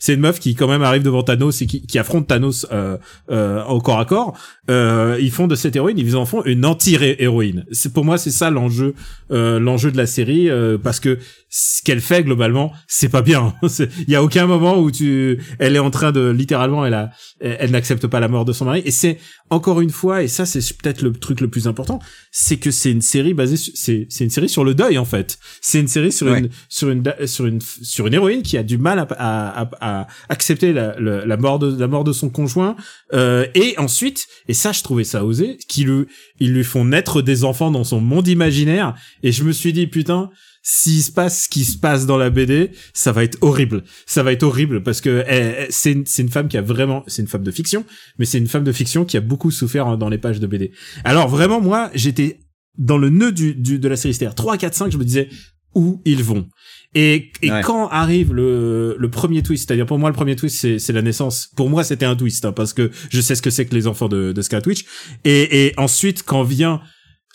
c'est 0.00 0.14
une 0.14 0.20
meuf 0.20 0.38
qui 0.38 0.54
quand 0.54 0.68
même 0.68 0.82
arrive 0.82 1.02
devant 1.02 1.22
Thanos 1.22 1.62
et 1.62 1.66
qui, 1.66 1.86
qui 1.86 1.98
affronte 1.98 2.26
Thanos 2.26 2.66
euh, 2.72 2.96
euh, 3.30 3.64
au 3.64 3.80
corps 3.80 3.98
à 3.98 4.04
corps. 4.04 4.38
Euh, 4.70 5.18
ils 5.20 5.30
font 5.30 5.46
de 5.46 5.54
cette 5.54 5.76
héroïne 5.76 5.98
ils 5.98 6.16
en 6.16 6.26
font 6.26 6.42
une 6.44 6.64
anti-héroïne. 6.64 7.64
Pour 7.94 8.04
moi 8.04 8.18
c'est 8.18 8.30
ça 8.30 8.50
l'enjeu 8.50 8.94
euh, 9.30 9.58
l'enjeu 9.58 9.90
de 9.90 9.96
la 9.96 10.06
série 10.06 10.48
euh, 10.48 10.78
parce 10.78 11.00
que 11.00 11.18
ce 11.48 11.82
qu'elle 11.82 12.00
fait 12.00 12.22
globalement 12.24 12.72
c'est 12.88 13.08
pas 13.08 13.22
bien. 13.22 13.54
Il 13.78 14.10
y 14.10 14.16
a 14.16 14.22
aucun 14.22 14.46
moment 14.46 14.78
où 14.78 14.90
tu 14.90 15.40
elle 15.58 15.76
est 15.76 15.80
en 15.80 15.90
train 15.90 16.12
de 16.12 16.28
littéralement 16.30 16.84
elle 16.84 16.94
a 16.94 17.10
elle, 17.40 17.70
n'accepte 17.70 18.06
pas 18.08 18.20
la 18.20 18.28
mort 18.28 18.44
de 18.44 18.52
son 18.52 18.64
mari. 18.64 18.82
Et 18.84 18.90
c'est 18.90 19.18
encore 19.50 19.80
une 19.80 19.90
fois 19.90 20.22
et 20.22 20.28
ça 20.28 20.44
c'est 20.44 20.60
peut-être 20.76 21.02
le 21.02 21.12
truc 21.12 21.40
le 21.40 21.48
plus 21.48 21.68
important 21.68 22.00
c'est 22.32 22.56
que 22.56 22.70
c'est 22.70 22.90
une 22.90 23.00
série 23.02 23.32
basée 23.34 23.56
sur, 23.56 23.72
c'est 23.76 24.06
c'est 24.10 24.24
une 24.24 24.30
série 24.30 24.48
sur 24.48 24.64
le 24.64 24.74
deuil 24.74 24.98
en 24.98 25.04
fait. 25.04 25.38
C'est 25.60 25.78
une 25.80 25.88
série 25.88 26.12
sur 26.12 26.26
Ouais. 26.26 26.40
une 26.40 26.48
sur 26.68 26.90
une 26.90 27.04
sur 27.26 27.46
une 27.46 27.60
sur 27.60 28.06
une 28.08 28.14
héroïne 28.14 28.42
qui 28.42 28.58
a 28.58 28.62
du 28.62 28.76
mal 28.78 28.98
à 28.98 29.06
à, 29.10 29.70
à, 29.80 30.06
accepter 30.28 30.72
la, 30.72 30.98
le- 30.98 31.24
la 31.24 31.36
mort 31.36 31.58
de 31.60 31.78
la 31.78 31.86
mort 31.86 32.02
de 32.04 32.12
son 32.12 32.28
conjoint 32.28 32.74
euh, 33.14 33.46
et 33.54 33.78
ensuite 33.78 34.26
et 34.48 34.54
ça 34.54 34.72
je 34.72 34.82
trouvais 34.82 35.04
ça 35.04 35.24
osé 35.24 35.58
qui 35.68 35.84
lui 35.84 36.06
ils 36.40 36.52
lui 36.52 36.64
font 36.64 36.84
naître 36.84 37.22
des 37.22 37.44
enfants 37.44 37.70
dans 37.70 37.84
son 37.84 38.00
monde 38.00 38.26
imaginaire. 38.28 38.94
Et 39.22 39.30
je 39.32 39.44
me 39.44 39.52
suis 39.52 39.72
dit 39.72 39.86
putain 39.86 40.30
s'il 40.68 41.00
se 41.00 41.12
passe 41.12 41.44
ce 41.44 41.48
qui 41.48 41.64
se 41.64 41.78
passe 41.78 42.06
dans 42.06 42.16
la 42.16 42.28
BD, 42.28 42.72
ça 42.92 43.12
va 43.12 43.22
être 43.22 43.38
horrible. 43.40 43.84
Ça 44.04 44.24
va 44.24 44.32
être 44.32 44.42
horrible 44.42 44.82
parce 44.82 45.00
que 45.00 45.22
elle- 45.28 45.54
elle- 45.58 45.66
c'est 45.70 45.92
une, 45.92 46.28
femme 46.28 46.48
qui 46.48 46.56
a 46.56 46.62
vraiment, 46.62 47.04
c'est 47.06 47.22
une 47.22 47.28
femme 47.28 47.44
de 47.44 47.52
fiction, 47.52 47.84
mais 48.18 48.24
c'est 48.24 48.38
une 48.38 48.48
femme 48.48 48.64
de 48.64 48.72
fiction 48.72 49.04
qui 49.04 49.16
a 49.16 49.20
beaucoup 49.20 49.52
souffert 49.52 49.86
hein, 49.86 49.96
dans 49.96 50.08
les 50.08 50.18
pages 50.18 50.40
de 50.40 50.46
BD. 50.48 50.72
Alors 51.04 51.28
vraiment, 51.28 51.60
moi, 51.60 51.88
j'étais 51.94 52.40
dans 52.78 52.98
le 52.98 53.10
nœud 53.10 53.30
du, 53.30 53.54
du 53.54 53.78
de 53.78 53.86
la 53.88 53.94
série, 53.96 54.12
c'est-à-dire 54.12 54.34
3, 54.34 54.56
4, 54.56 54.74
5, 54.74 54.90
je 54.90 54.98
me 54.98 55.04
disais 55.04 55.28
où 55.76 56.02
ils 56.04 56.24
vont? 56.24 56.48
Et, 56.96 57.30
et 57.42 57.52
Ouais. 57.52 57.60
quand 57.62 57.86
arrive 57.88 58.34
le, 58.34 58.96
le 58.98 59.08
premier 59.08 59.44
twist, 59.44 59.68
c'est-à-dire 59.68 59.86
pour 59.86 60.00
moi 60.00 60.10
le 60.10 60.16
premier 60.16 60.34
twist 60.34 60.56
c'est, 60.56 60.92
la 60.92 61.02
naissance. 61.02 61.48
Pour 61.54 61.70
moi 61.70 61.84
c'était 61.84 62.06
un 62.06 62.16
twist 62.16 62.44
hein, 62.44 62.50
parce 62.50 62.72
que 62.72 62.90
je 63.10 63.20
sais 63.20 63.36
ce 63.36 63.42
que 63.42 63.50
c'est 63.50 63.66
que 63.66 63.74
les 63.76 63.86
enfants 63.86 64.08
de, 64.08 64.32
de 64.32 64.66
Witch. 64.66 64.84
Et, 65.24 65.66
et 65.66 65.74
ensuite 65.76 66.24
quand 66.24 66.42
vient 66.42 66.80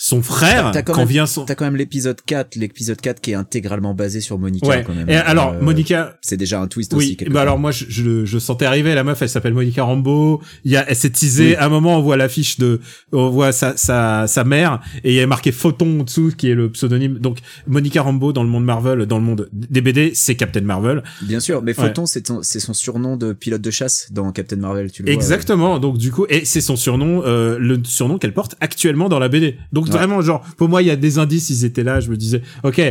son 0.04 0.24
frère, 0.24 0.72
T'as 0.74 0.82
quand 0.82 0.94
quand 0.94 1.00
même- 1.02 1.08
vient 1.08 1.26
son 1.28 1.46
T'as 1.46 1.54
quand 1.54 1.64
même 1.66 1.76
l'épisode 1.76 2.20
4, 2.26 2.56
l'épisode 2.56 3.00
4 3.00 3.22
qui 3.22 3.32
est 3.32 3.36
intégralement 3.36 3.94
basé 3.94 4.20
sur 4.20 4.40
Monica 4.40 4.68
ouais. 4.68 4.84
quand 4.84 4.96
même. 4.96 5.08
Et 5.08 5.16
alors 5.16 5.54
Euh, 5.54 5.62
Monica, 5.62 6.18
c'est 6.22 6.38
déjà 6.38 6.60
un 6.60 6.66
twist 6.66 6.96
aussi 6.96 7.16
oui, 7.20 7.28
bah 7.30 7.42
alors 7.42 7.60
moi 7.60 7.70
je, 7.70 7.86
je, 7.88 8.26
je 8.26 8.40
sentais 8.40 8.66
arriver 8.66 8.96
la 8.96 9.04
meuf, 9.04 9.22
elle 9.22 9.30
s'appelle 9.30 9.54
Monica 9.54 9.84
Rambeau. 9.84 10.42
Il 10.66 10.72
y 10.72 10.76
a, 10.78 10.90
elle 10.90 10.96
s'est 10.96 11.12
teasée. 11.12 11.50
Oui. 11.50 11.56
À 11.56 11.66
un 11.66 11.70
moment, 11.70 12.00
on 12.00 12.02
voit 12.02 12.18
l'affiche 12.18 12.58
de, 12.58 12.82
on 13.12 13.30
voit 13.30 13.52
sa, 13.52 13.78
sa, 13.78 14.26
sa 14.26 14.44
mère 14.44 14.80
et 15.04 15.12
il 15.12 15.16
y 15.16 15.20
a 15.20 15.28
marqué 15.28 15.52
Photon 15.52 16.00
en 16.00 16.04
dessous 16.04 16.32
qui 16.36 16.50
est 16.50 16.56
le 16.56 16.72
pseudonyme. 16.72 17.20
Donc 17.20 17.38
Monica 17.68 18.02
Rambeau 18.02 18.34
dans 18.34 18.42
le 18.44 18.50
monde 18.50 18.66
Marvel, 18.66 19.06
dans 19.06 19.20
le 19.20 19.24
monde 19.24 19.50
des 19.54 19.82
BD, 19.82 20.14
c'est 20.16 20.34
Captain 20.34 20.62
Marvel. 20.62 21.04
Bien 21.22 21.40
sûr, 21.40 21.62
mais 21.62 21.76
Photon 21.76 22.08
c'est 22.08 22.28
c'est 22.42 22.60
son 22.60 22.74
surnom 22.74 23.18
de 23.18 23.34
pilote 23.34 23.62
de 23.62 23.70
chasse 23.72 24.08
dans 24.12 24.32
Captain 24.32 24.56
Marvel, 24.56 24.92
tu 24.92 25.04
le 25.04 25.12
vois. 25.12 25.14
Exactement. 25.14 25.78
Donc 25.78 26.00
du 26.00 26.12
coup, 26.12 26.26
et 26.28 26.44
c'est 26.44 26.62
son 26.62 26.76
surnom, 26.76 27.22
euh, 27.24 27.60
le 27.60 27.80
surnom 27.84 28.18
qu'elle 28.18 28.34
porte 28.34 28.56
actuellement 28.62 29.08
dans 29.08 29.20
la 29.20 29.30
BD. 29.30 29.58
Donc. 29.72 29.90
Vraiment, 29.91 30.21
genre 30.21 30.41
pour 30.58 30.69
moi, 30.69 30.82
il 30.82 30.88
y 30.88 30.91
a 30.91 30.95
des 30.95 31.17
indices. 31.19 31.49
Ils 31.49 31.65
étaient 31.65 31.84
là. 31.84 31.99
Je 31.99 32.10
me 32.10 32.17
disais, 32.17 32.41
ok, 32.63 32.82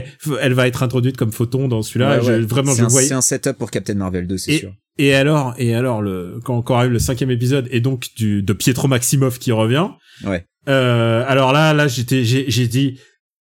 elle 0.40 0.52
va 0.54 0.66
être 0.68 0.82
introduite 0.82 1.16
comme 1.16 1.32
Photon 1.32 1.68
dans 1.68 1.82
celui-là. 1.82 2.22
ouais. 2.22 2.40
Vraiment, 2.40 2.74
je 2.74 2.84
un, 2.84 2.88
voyais. 2.88 3.08
c'est 3.08 3.14
un 3.14 3.20
setup 3.20 3.56
pour 3.58 3.70
Captain 3.70 3.94
Marvel 3.94 4.26
2, 4.26 4.36
c'est 4.38 4.58
sûr. 4.58 4.72
Et 4.98 5.14
alors, 5.14 5.54
et 5.58 5.74
alors, 5.74 6.02
le, 6.02 6.40
quand, 6.44 6.60
quand 6.62 6.76
arrive 6.76 6.92
le 6.92 6.98
cinquième 6.98 7.30
épisode, 7.30 7.68
et 7.70 7.80
donc 7.80 8.08
du, 8.16 8.42
de 8.42 8.52
Pietro 8.52 8.86
Maximov 8.88 9.38
qui 9.38 9.50
revient. 9.52 9.88
Ouais. 10.24 10.44
Euh, 10.68 11.24
alors 11.26 11.52
là, 11.52 11.72
là, 11.72 11.88
j'étais, 11.88 12.22
j'ai, 12.24 12.44
j'ai 12.50 12.66
dit 12.66 12.98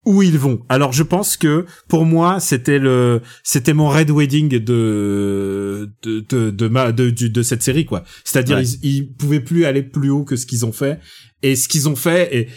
où 0.05 0.21
ils 0.21 0.37
vont? 0.37 0.61
Alors 0.69 0.93
je 0.93 1.03
pense 1.03 1.35
que 1.35 1.65
pour 1.89 2.05
moi, 2.05 2.39
c'était 2.39 2.79
le, 2.79 3.21
c'était 3.43 3.73
mon 3.73 3.89
red 3.89 4.09
wedding 4.11 4.49
de, 4.59 5.89
de, 6.03 6.19
de, 6.29 6.49
de 6.51 6.67
ma, 6.67 6.91
de, 6.91 7.09
de 7.09 7.41
cette 7.41 7.61
série 7.63 7.85
quoi. 7.85 8.03
C'est-à-dire 8.23 8.57
Ouais. 8.57 8.63
ils, 8.83 8.95
ils 8.97 9.13
pouvaient 9.15 9.41
plus 9.41 9.65
aller 9.65 9.83
plus 9.83 10.09
haut 10.09 10.23
que 10.23 10.35
ce 10.35 10.45
qu'ils 10.45 10.65
ont 10.65 10.71
fait. 10.71 10.99
Et 11.43 11.55
ce 11.55 11.67
qu'ils 11.67 11.89
ont 11.89 11.95
fait 11.95 12.35
et, 12.35 12.47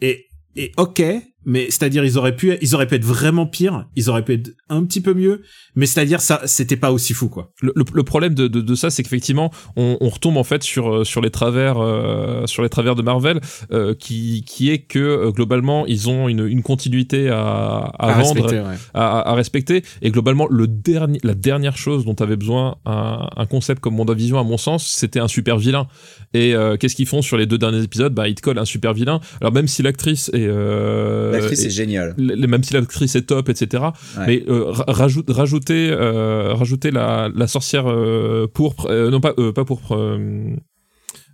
et, 0.00 0.26
et 0.56 0.72
ok, 0.76 1.02
mais 1.44 1.66
c'est-à-dire 1.66 2.04
ils 2.04 2.18
auraient 2.18 2.36
pu, 2.36 2.56
ils 2.60 2.74
auraient 2.74 2.86
pu 2.86 2.94
être 2.96 3.04
vraiment 3.04 3.46
pire, 3.46 3.86
ils 3.96 4.08
auraient 4.10 4.24
pu 4.24 4.34
être 4.34 4.50
un 4.68 4.84
petit 4.84 5.00
peu 5.00 5.14
mieux, 5.14 5.42
mais 5.74 5.86
c'est-à-dire 5.86 6.20
ça, 6.20 6.40
c'était 6.46 6.76
pas 6.76 6.92
aussi 6.92 7.12
fou 7.14 7.28
quoi. 7.28 7.52
le, 7.60 7.72
le- 7.76 7.84
le 7.92 8.02
problème 8.02 8.34
de, 8.34 8.48
de, 8.48 8.60
de 8.60 8.74
ça, 8.74 8.90
c'est 8.90 9.02
qu'effectivement, 9.02 9.50
on, 9.76 9.96
on 10.00 10.08
retombe 10.08 10.36
en 10.36 10.44
fait 10.44 10.62
sur 10.62 10.92
euh, 10.92 11.04
sur 11.04 11.20
les 11.20 11.30
travers 11.30 11.78
euh, 11.78 12.46
sur 12.46 12.62
les 12.62 12.68
travers 12.68 12.94
de 12.94 13.02
Marvel, 13.02 13.40
euh, 13.72 13.94
qui 13.94 14.44
qui 14.46 14.70
est 14.70 14.78
que 14.78 14.98
euh, 14.98 15.30
globalement 15.30 15.86
ils 15.86 16.08
ont 16.08 16.28
une, 16.28 16.46
une 16.46 16.62
continuité 16.62 17.28
à, 17.28 17.92
à, 17.98 18.12
vendre, 18.14 18.42
respecter, 18.42 18.60
ouais. 18.60 18.74
à, 18.94 19.30
à 19.30 19.34
respecter, 19.34 19.82
et 20.02 20.10
globalement 20.10 20.46
le 20.50 20.66
dernier 20.66 21.18
la 21.22 21.34
dernière 21.34 21.76
chose 21.76 22.04
dont 22.04 22.14
avait 22.20 22.36
besoin 22.36 22.76
un, 22.86 23.28
un 23.36 23.46
concept 23.46 23.80
comme 23.80 23.98
WandaVision, 23.98 24.38
à 24.38 24.44
mon 24.44 24.56
sens, 24.58 24.86
c'était 24.86 25.20
un 25.20 25.28
super 25.28 25.56
vilain. 25.58 25.86
Et 26.32 26.54
euh, 26.54 26.76
qu'est-ce 26.76 26.96
qu'ils 26.96 27.06
font 27.06 27.22
sur 27.22 27.36
les 27.36 27.46
deux 27.46 27.58
derniers 27.58 27.82
épisodes? 27.82 28.12
Bah 28.14 28.28
ils 28.28 28.34
te 28.34 28.40
collent 28.42 28.58
un 28.58 28.64
super 28.64 28.92
vilain. 28.92 29.20
Alors 29.40 29.52
même 29.52 29.68
si 29.68 29.82
l'actrice 29.82 30.30
est 30.32 30.46
euh, 30.48 31.32
L'actrice 31.38 31.62
est- 31.62 31.66
est 31.66 31.70
géniale. 31.70 32.14
même 32.18 32.62
si 32.62 32.72
l'actrice 32.74 33.14
est 33.14 33.22
top, 33.26 33.48
etc. 33.48 33.82
Ouais. 34.18 34.24
Mais 34.26 34.44
euh, 34.48 34.64
ra- 34.70 34.84
rajoute, 34.88 35.30
rajouter, 35.30 35.90
euh, 35.90 36.54
rajouter 36.54 36.90
la, 36.90 37.30
la 37.34 37.46
sorcière 37.46 37.90
euh, 37.90 38.46
pourpre, 38.52 38.86
euh, 38.90 39.10
non 39.10 39.20
pas 39.20 39.34
euh, 39.38 39.52
pas 39.52 39.64
pourpre. 39.64 39.94
Euh, 39.96 40.56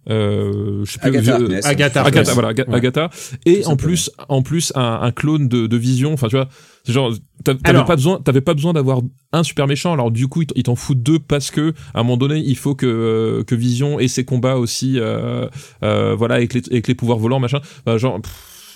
euh, 0.08 0.82
je 0.84 0.92
sais 0.92 0.98
plus, 0.98 1.08
Agatha 1.08 1.38
euh. 1.38 1.60
Agatha 1.62 2.02
Agatha, 2.02 2.32
voilà, 2.32 2.48
Ouais. 2.48 2.64
Agatha. 2.74 3.10
Et 3.44 3.66
en 3.66 3.76
plus, 3.76 4.10
en 4.28 4.42
plus, 4.42 4.72
un, 4.74 4.98
un 5.02 5.12
clone 5.12 5.46
de, 5.46 5.66
de 5.66 5.76
Vision. 5.76 6.14
Enfin, 6.14 6.28
tu 6.28 6.36
vois, 6.36 6.48
c'est 6.84 6.92
genre, 6.92 7.12
t'as- 7.44 7.54
t'avais 7.54 7.84
pas 7.84 7.96
besoin, 7.96 8.18
t'avais 8.18 8.40
pas 8.40 8.54
besoin 8.54 8.72
d'avoir 8.72 9.02
un 9.32 9.42
super 9.42 9.66
méchant. 9.66 9.92
Alors 9.92 10.10
du 10.10 10.26
coup, 10.26 10.42
ils 10.56 10.62
t'en 10.62 10.74
foutent 10.74 11.02
deux 11.02 11.18
parce 11.18 11.50
que 11.50 11.74
à 11.94 12.00
un 12.00 12.02
moment 12.02 12.16
donné, 12.16 12.38
il 12.38 12.56
faut 12.56 12.74
que 12.74 12.86
euh, 12.86 13.44
que 13.44 13.54
Vision 13.54 14.00
ait 14.00 14.08
ses 14.08 14.24
combats 14.24 14.56
aussi, 14.56 14.98
euh, 14.98 15.48
euh, 15.84 16.14
voilà, 16.16 16.36
avec 16.36 16.54
les, 16.54 16.62
avec 16.70 16.88
les 16.88 16.94
pouvoirs 16.94 17.18
volants, 17.18 17.38
machin. 17.38 17.60
Enfin, 17.86 17.98
genre, 17.98 18.20
pff, 18.22 18.32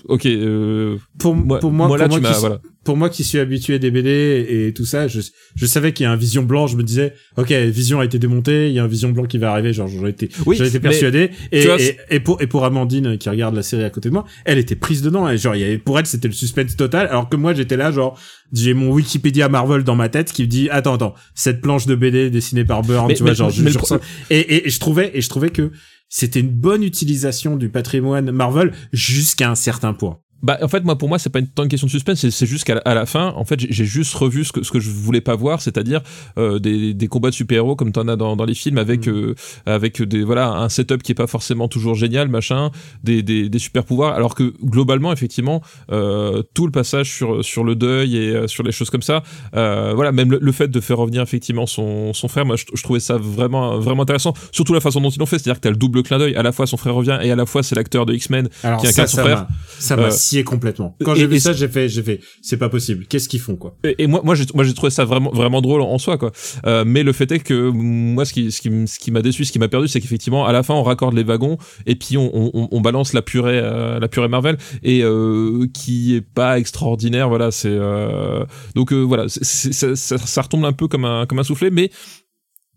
ok. 0.08 0.26
Euh, 0.26 0.96
Pour, 1.18 1.34
moi, 1.34 1.58
pour 1.58 1.72
moi, 1.72 1.88
là, 1.98 2.06
pour 2.08 2.16
tu 2.16 2.20
moi 2.22 2.30
m'as, 2.30 2.34
qui, 2.34 2.40
voilà. 2.40 2.60
pour 2.84 2.96
moi 2.96 3.08
qui 3.10 3.24
suis 3.24 3.38
habitué 3.38 3.78
des 3.78 3.90
BD 3.90 4.46
et 4.48 4.72
tout 4.74 4.84
ça, 4.84 5.08
je, 5.08 5.20
je 5.54 5.66
savais 5.66 5.92
qu'il 5.92 6.04
y 6.04 6.06
a 6.06 6.12
un 6.12 6.16
Vision 6.16 6.42
blanc. 6.42 6.66
Je 6.66 6.76
me 6.76 6.82
disais, 6.82 7.14
ok, 7.36 7.50
Vision 7.50 8.00
a 8.00 8.04
été 8.04 8.18
démonté, 8.18 8.68
il 8.68 8.74
y 8.74 8.78
a 8.78 8.84
un 8.84 8.86
Vision 8.88 9.10
blanc 9.10 9.24
qui 9.24 9.38
va 9.38 9.52
arriver. 9.52 9.72
Genre, 9.72 9.88
j'en 9.88 10.06
étais, 10.06 10.28
Oui, 10.46 10.56
j'en 10.56 10.64
étais 10.64 10.74
mais 10.78 10.80
persuadé. 10.90 11.30
Et, 11.52 11.60
tu 11.60 11.66
vois, 11.68 11.80
et, 11.80 11.96
et 12.10 12.20
pour 12.20 12.40
et 12.42 12.46
pour 12.46 12.64
Amandine 12.64 13.16
qui 13.18 13.28
regarde 13.28 13.54
la 13.54 13.62
série 13.62 13.84
à 13.84 13.90
côté 13.90 14.08
de 14.08 14.14
moi, 14.14 14.24
elle 14.44 14.58
était 14.58 14.76
prise 14.76 15.02
dedans. 15.02 15.28
Et 15.28 15.38
genre, 15.38 15.54
il 15.54 15.60
y 15.60 15.64
avait, 15.64 15.78
pour 15.78 15.98
elle, 15.98 16.06
c'était 16.06 16.28
le 16.28 16.34
suspense 16.34 16.76
total. 16.76 17.06
Alors 17.08 17.28
que 17.28 17.36
moi, 17.36 17.54
j'étais 17.54 17.76
là, 17.76 17.90
genre, 17.90 18.18
j'ai 18.52 18.74
mon 18.74 18.90
Wikipédia 18.92 19.48
Marvel 19.48 19.82
dans 19.84 19.96
ma 19.96 20.08
tête 20.08 20.32
qui 20.32 20.42
me 20.42 20.46
dit, 20.48 20.68
attends, 20.70 20.94
attends, 20.94 21.14
cette 21.34 21.60
planche 21.60 21.86
de 21.86 21.94
BD 21.94 22.30
dessinée 22.30 22.64
par 22.64 22.82
Byrne, 22.82 23.06
Mais- 23.08 23.14
tu 23.14 23.22
vois, 23.22 23.32
genre, 23.32 23.50
je, 23.50 23.66
je 23.68 23.78
ressens- 23.78 23.98
et, 24.30 24.38
et, 24.38 24.66
et 24.66 24.70
je 24.70 24.78
trouvais 24.78 25.10
et 25.14 25.20
je 25.22 25.28
trouvais 25.28 25.50
que 25.50 25.70
c'était 26.16 26.38
une 26.38 26.50
bonne 26.50 26.84
utilisation 26.84 27.56
du 27.56 27.70
patrimoine 27.70 28.30
Marvel 28.30 28.72
jusqu'à 28.92 29.50
un 29.50 29.56
certain 29.56 29.94
point. 29.94 30.20
Bah, 30.44 30.58
en 30.62 30.68
fait, 30.68 30.84
moi, 30.84 30.96
pour 30.96 31.08
moi, 31.08 31.18
c'est 31.18 31.30
pas 31.30 31.38
une, 31.40 31.46
tant 31.48 31.62
une 31.62 31.68
question 31.70 31.86
de 31.86 31.90
suspense, 31.90 32.28
c'est- 32.28 32.46
juste 32.46 32.64
qu'à 32.64 32.74
la, 32.74 32.80
à 32.84 32.94
la 32.94 33.06
fin, 33.06 33.32
en 33.36 33.44
fait, 33.46 33.58
j'ai- 33.58 33.84
juste 33.86 34.14
revu 34.14 34.44
ce 34.44 34.52
que, 34.52 34.62
ce 34.62 34.70
que 34.70 34.78
je 34.78 34.90
voulais 34.90 35.22
pas 35.22 35.34
voir, 35.34 35.62
c'est-à-dire 35.62 36.02
euh, 36.38 36.58
des, 36.58 36.92
des 36.92 37.08
combats 37.08 37.30
de 37.30 37.34
super-héros 37.34 37.76
comme 37.76 37.92
t'en 37.92 38.06
as 38.08 38.16
dans, 38.16 38.36
dans 38.36 38.44
les 38.44 38.54
films 38.54 38.76
avec, 38.78 39.08
euh, 39.08 39.34
avec 39.64 40.02
des, 40.02 40.22
voilà, 40.22 40.50
un 40.50 40.68
setup 40.68 41.02
qui 41.02 41.12
est 41.12 41.14
pas 41.14 41.26
forcément 41.26 41.66
toujours 41.66 41.94
génial, 41.94 42.28
machin, 42.28 42.70
des, 43.02 43.22
des, 43.22 43.48
des 43.48 43.58
super-pouvoirs, 43.58 44.14
alors 44.14 44.34
que 44.34 44.52
globalement, 44.62 45.12
effectivement, 45.12 45.62
euh, 45.90 46.42
tout 46.52 46.66
le 46.66 46.72
passage 46.72 47.10
sur, 47.10 47.42
sur 47.44 47.64
le 47.64 47.74
deuil 47.74 48.16
et 48.16 48.46
sur 48.46 48.62
les 48.64 48.72
choses 48.72 48.90
comme 48.90 49.02
ça, 49.02 49.22
voilà, 49.52 50.12
même 50.12 50.30
le, 50.30 50.38
le 50.42 50.52
fait 50.52 50.68
de 50.68 50.80
faire 50.80 50.98
revenir 50.98 51.22
effectivement 51.22 51.66
son, 51.66 52.12
son 52.12 52.28
frère, 52.28 52.44
moi, 52.44 52.56
je, 52.56 52.64
je 52.74 52.82
trouvais 52.82 53.00
ça 53.00 53.16
vraiment, 53.16 53.78
vraiment 53.78 54.02
intéressant, 54.02 54.34
surtout 54.52 54.74
la 54.74 54.80
façon 54.80 55.00
dont 55.00 55.10
ils 55.10 55.18
l'ont 55.18 55.26
fait, 55.26 55.38
c'est-à-dire 55.38 55.56
que 55.60 55.64
t'as 55.64 55.70
le 55.70 55.76
double 55.76 56.02
clin 56.02 56.18
d'œil, 56.18 56.34
à 56.36 56.42
la 56.42 56.52
fois 56.52 56.66
son 56.66 56.76
frère 56.76 56.94
revient 56.94 57.18
et 57.22 57.30
à 57.30 57.36
la 57.36 57.46
fois 57.46 57.62
c'est 57.62 57.74
l'acteur 57.74 58.04
de 58.06 58.12
X-Men 58.14 58.48
Qui 58.80 58.88
incarne 58.88 59.08
son 59.08 59.16
ça 59.16 59.22
frère. 59.22 59.46
ça 59.78 59.96
scié 60.34 60.44
complètement. 60.44 60.96
Quand 61.04 61.14
j'ai 61.14 61.26
vu 61.26 61.38
ça, 61.40 61.52
j'ai 61.52 61.68
fait, 61.68 61.88
j'ai 61.88 62.02
fait, 62.02 62.20
c'est 62.42 62.56
pas 62.56 62.68
possible. 62.68 63.06
Qu'est-ce 63.06 63.28
qu'ils 63.28 63.40
font 63.40 63.56
quoi? 63.56 63.76
Et, 63.84 64.02
et 64.02 64.06
moi, 64.06 64.20
moi, 64.24 64.34
j'ai, 64.34 64.44
moi, 64.54 64.64
j'ai 64.64 64.74
trouvé 64.74 64.90
ça 64.90 65.04
vraiment, 65.04 65.30
vraiment 65.30 65.62
drôle 65.62 65.80
en 65.80 65.98
soi, 65.98 66.18
quoi. 66.18 66.32
Euh, 66.66 66.84
mais 66.86 67.02
le 67.02 67.12
fait 67.12 67.30
est 67.32 67.38
que 67.38 67.68
moi, 67.70 68.24
ce 68.24 68.32
qui, 68.32 68.50
ce 68.52 68.60
qui, 68.60 68.70
ce 68.88 68.98
qui 68.98 69.10
m'a 69.10 69.22
déçu, 69.22 69.44
ce 69.44 69.52
qui 69.52 69.58
m'a 69.58 69.68
perdu, 69.68 69.88
c'est 69.88 70.00
qu'effectivement, 70.00 70.46
à 70.46 70.52
la 70.52 70.62
fin, 70.62 70.74
on 70.74 70.82
raccorde 70.82 71.14
les 71.14 71.22
wagons 71.24 71.56
et 71.86 71.94
puis 71.96 72.16
on, 72.16 72.30
on, 72.34 72.68
on 72.70 72.80
balance 72.80 73.12
la 73.12 73.22
purée, 73.22 73.58
euh, 73.62 73.98
la 74.00 74.08
purée 74.08 74.28
Marvel 74.28 74.56
et 74.82 75.02
euh, 75.02 75.66
qui 75.72 76.14
est 76.16 76.20
pas 76.22 76.58
extraordinaire. 76.58 77.28
Voilà, 77.28 77.50
c'est 77.50 77.68
euh, 77.70 78.44
donc 78.74 78.92
euh, 78.92 79.00
voilà, 79.00 79.28
c'est- 79.28 79.72
ça, 79.72 79.94
ça, 79.96 80.18
ça 80.18 80.42
retombe 80.42 80.64
un 80.64 80.72
peu 80.72 80.88
comme 80.88 81.04
un, 81.04 81.26
comme 81.26 81.38
un 81.38 81.44
soufflet, 81.44 81.70
mais 81.70 81.90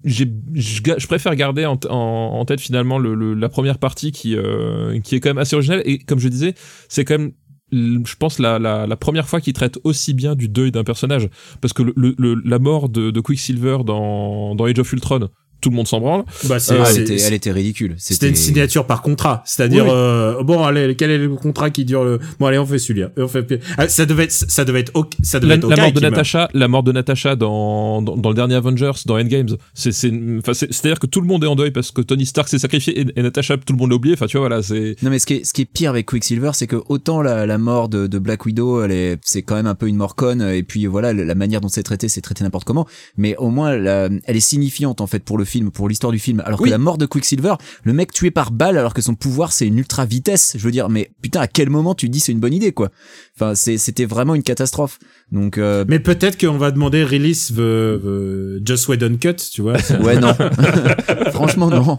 j'ai, 0.03 0.27
je, 0.53 0.81
je 0.97 1.07
préfère 1.07 1.35
garder 1.35 1.65
en, 1.65 1.79
en, 1.89 1.95
en 2.39 2.45
tête 2.45 2.61
finalement 2.61 2.99
le, 2.99 3.15
le- 3.15 3.33
la 3.33 3.49
première 3.49 3.79
partie 3.79 4.11
qui, 4.11 4.35
euh, 4.35 4.99
qui 5.01 5.15
est 5.15 5.19
quand 5.19 5.29
même 5.29 5.39
assez 5.39 5.55
originale 5.55 5.81
et 5.85 5.97
comme 5.97 6.19
je 6.19 6.27
disais, 6.27 6.53
c'est 6.87 7.03
quand 7.03 7.17
même 7.17 7.31
je 7.71 8.15
pense 8.15 8.39
la, 8.39 8.59
la, 8.59 8.95
première 8.95 9.27
fois 9.27 9.41
qu'il 9.41 9.53
traite 9.53 9.79
aussi 9.83 10.13
bien 10.13 10.35
du 10.35 10.47
deuil 10.47 10.71
d'un 10.71 10.83
personnage. 10.83 11.29
Parce 11.61 11.73
que 11.73 11.83
la 11.95 12.59
mort 12.59 12.89
de, 12.89 13.11
de 13.11 13.19
Quicksilver 13.19 13.79
dans, 13.85 14.55
dans 14.55 14.65
Age 14.65 14.79
of 14.79 14.91
Ultron 14.93 15.29
tout 15.61 15.69
le 15.69 15.75
monde 15.75 15.87
s'en 15.87 15.99
branle. 15.99 16.23
Bah, 16.45 16.59
c'est, 16.59 16.77
Ah, 16.79 16.85
c'est- 16.85 16.95
elle, 16.97 17.01
était, 17.03 17.17
c'est- 17.17 17.27
elle 17.27 17.33
était 17.33 17.51
ridicule. 17.51 17.95
C'était 17.97 18.29
une 18.29 18.35
signature 18.35 18.85
par 18.85 19.01
contrat, 19.01 19.41
c'est-à-dire 19.45 19.85
Oui, 19.85 19.91
euh, 19.93 20.43
bon 20.43 20.63
allez 20.63 20.95
quel 20.95 21.11
est 21.11 21.17
le 21.17 21.29
contrat 21.35 21.69
qui 21.69 21.85
dure 21.85 22.03
le 22.03 22.19
bon 22.39 22.45
allez 22.45 22.57
on 22.59 22.65
fait 22.65 22.79
celui-là. 22.79 23.09
On 23.17 23.27
fait 23.27 23.59
ah, 23.77 23.87
ça 23.87 24.05
devait 24.05 24.25
être 24.25 24.31
ça 24.31 24.65
devait 24.65 24.81
être 24.81 24.91
ok- 24.93 25.13
ça 25.23 25.39
devait 25.39 25.49
la, 25.49 25.55
être 25.57 25.69
la 25.69 25.75
mort 25.77 25.91
de. 25.91 25.99
Natasha 25.99 26.49
la 26.53 26.67
mort 26.67 26.83
de 26.83 26.91
Natasha 26.91 27.35
dans, 27.35 28.01
dans, 28.01 28.15
dans 28.17 28.29
le 28.29 28.35
dernier 28.35 28.55
Avengers 28.55 28.91
dans 29.05 29.17
Endgames. 29.19 29.57
C'est 29.73 29.91
c'est 29.91 30.11
enfin 30.39 30.53
c'est 30.53 30.71
c'est 30.73 30.85
à 30.87 30.91
dire 30.91 30.99
que 30.99 31.07
tout 31.07 31.21
le 31.21 31.27
monde 31.27 31.43
est 31.43 31.47
en 31.47 31.55
deuil 31.55 31.71
parce 31.71 31.91
que 31.91 32.01
Tony 32.01 32.25
Stark 32.25 32.47
s'est 32.49 32.59
sacrifié 32.59 32.99
et, 32.99 33.05
et 33.15 33.21
Natasha 33.23 33.57
tout 33.57 33.73
le 33.73 33.79
monde 33.79 33.89
l'a 33.89 33.95
oublié. 33.95 34.13
Enfin 34.15 34.27
tu 34.27 34.37
vois 34.37 34.47
voilà 34.47 34.61
c'est 34.63 34.95
Non 35.01 35.09
mais 35.09 35.19
ce 35.19 35.25
qui 35.25 35.33
est, 35.35 35.43
ce 35.45 35.53
qui 35.53 35.61
est 35.63 35.65
pire 35.65 35.89
avec 35.89 36.05
Quicksilver, 36.07 36.51
c'est 36.53 36.67
que 36.67 36.77
autant 36.87 37.21
la, 37.21 37.45
la 37.45 37.57
mort 37.57 37.89
de, 37.89 38.07
de 38.07 38.19
Black 38.19 38.45
Widow, 38.45 38.83
elle 38.83 38.91
est, 38.91 39.17
c'est 39.23 39.41
quand 39.41 39.55
même 39.55 39.67
un 39.67 39.75
peu 39.75 39.87
une 39.87 39.95
mort 39.97 40.15
conne, 40.15 40.41
et 40.41 40.63
puis 40.63 40.85
voilà, 40.85 41.13
la 41.13 41.35
manière 41.35 41.61
dont 41.61 41.67
c'est 41.67 41.83
traité, 41.83 42.07
c'est 42.09 42.21
traité 42.21 42.43
n'importe 42.43 42.65
comment, 42.65 42.87
mais 43.17 43.35
au 43.37 43.49
moins, 43.49 43.75
la- 43.77 44.09
elle 44.25 44.35
est 44.35 44.39
signifiante 44.39 45.01
en 45.01 45.07
fait 45.07 45.19
pour 45.23 45.37
le 45.37 45.45
film, 45.47 45.71
pour 45.71 45.89
l'histoire 45.89 46.11
du 46.13 46.19
film. 46.19 46.41
Alors 46.45 46.61
Oui. 46.61 46.65
que 46.69 46.71
la 46.71 46.77
mort 46.77 46.97
de 46.97 47.05
Quicksilver, 47.05 47.55
le 47.83 47.93
mec 47.93 48.11
tué 48.13 48.29
par 48.31 48.51
balle, 48.51 48.77
alors 48.77 48.93
que 48.93 49.01
son 49.01 49.15
pouvoir 49.15 49.51
c'est 49.51 49.65
une 49.67 49.79
ultra 49.79 50.05
vitesse. 50.05 50.53
Je 50.57 50.63
veux 50.63 50.71
dire, 50.71 50.89
mais 50.89 51.09
putain, 51.21 51.41
à 51.41 51.47
quel 51.47 51.69
moment 51.69 51.95
tu 51.95 52.09
dis 52.09 52.19
c'est 52.19 52.31
une 52.31 52.39
bonne 52.39 52.53
idée 52.53 52.71
quoi? 52.71 52.89
Enfin, 53.35 53.53
c'était 53.55 54.05
vraiment 54.05 54.35
une 54.35 54.43
catastrophe. 54.43 54.99
Donc 55.31 55.57
euh, 55.57 55.83
mais 55.87 55.99
peut-être 55.99 56.39
qu'on 56.39 56.57
va 56.57 56.71
demander 56.71 57.03
release 57.03 57.51
the, 57.53 57.55
the 57.57 58.65
Just 58.67 58.87
Whedon 58.87 59.17
cut 59.17 59.35
tu 59.51 59.61
vois 59.61 59.73
ouais 60.03 60.17
non, 60.19 60.33
franchement 61.31 61.69
non. 61.69 61.97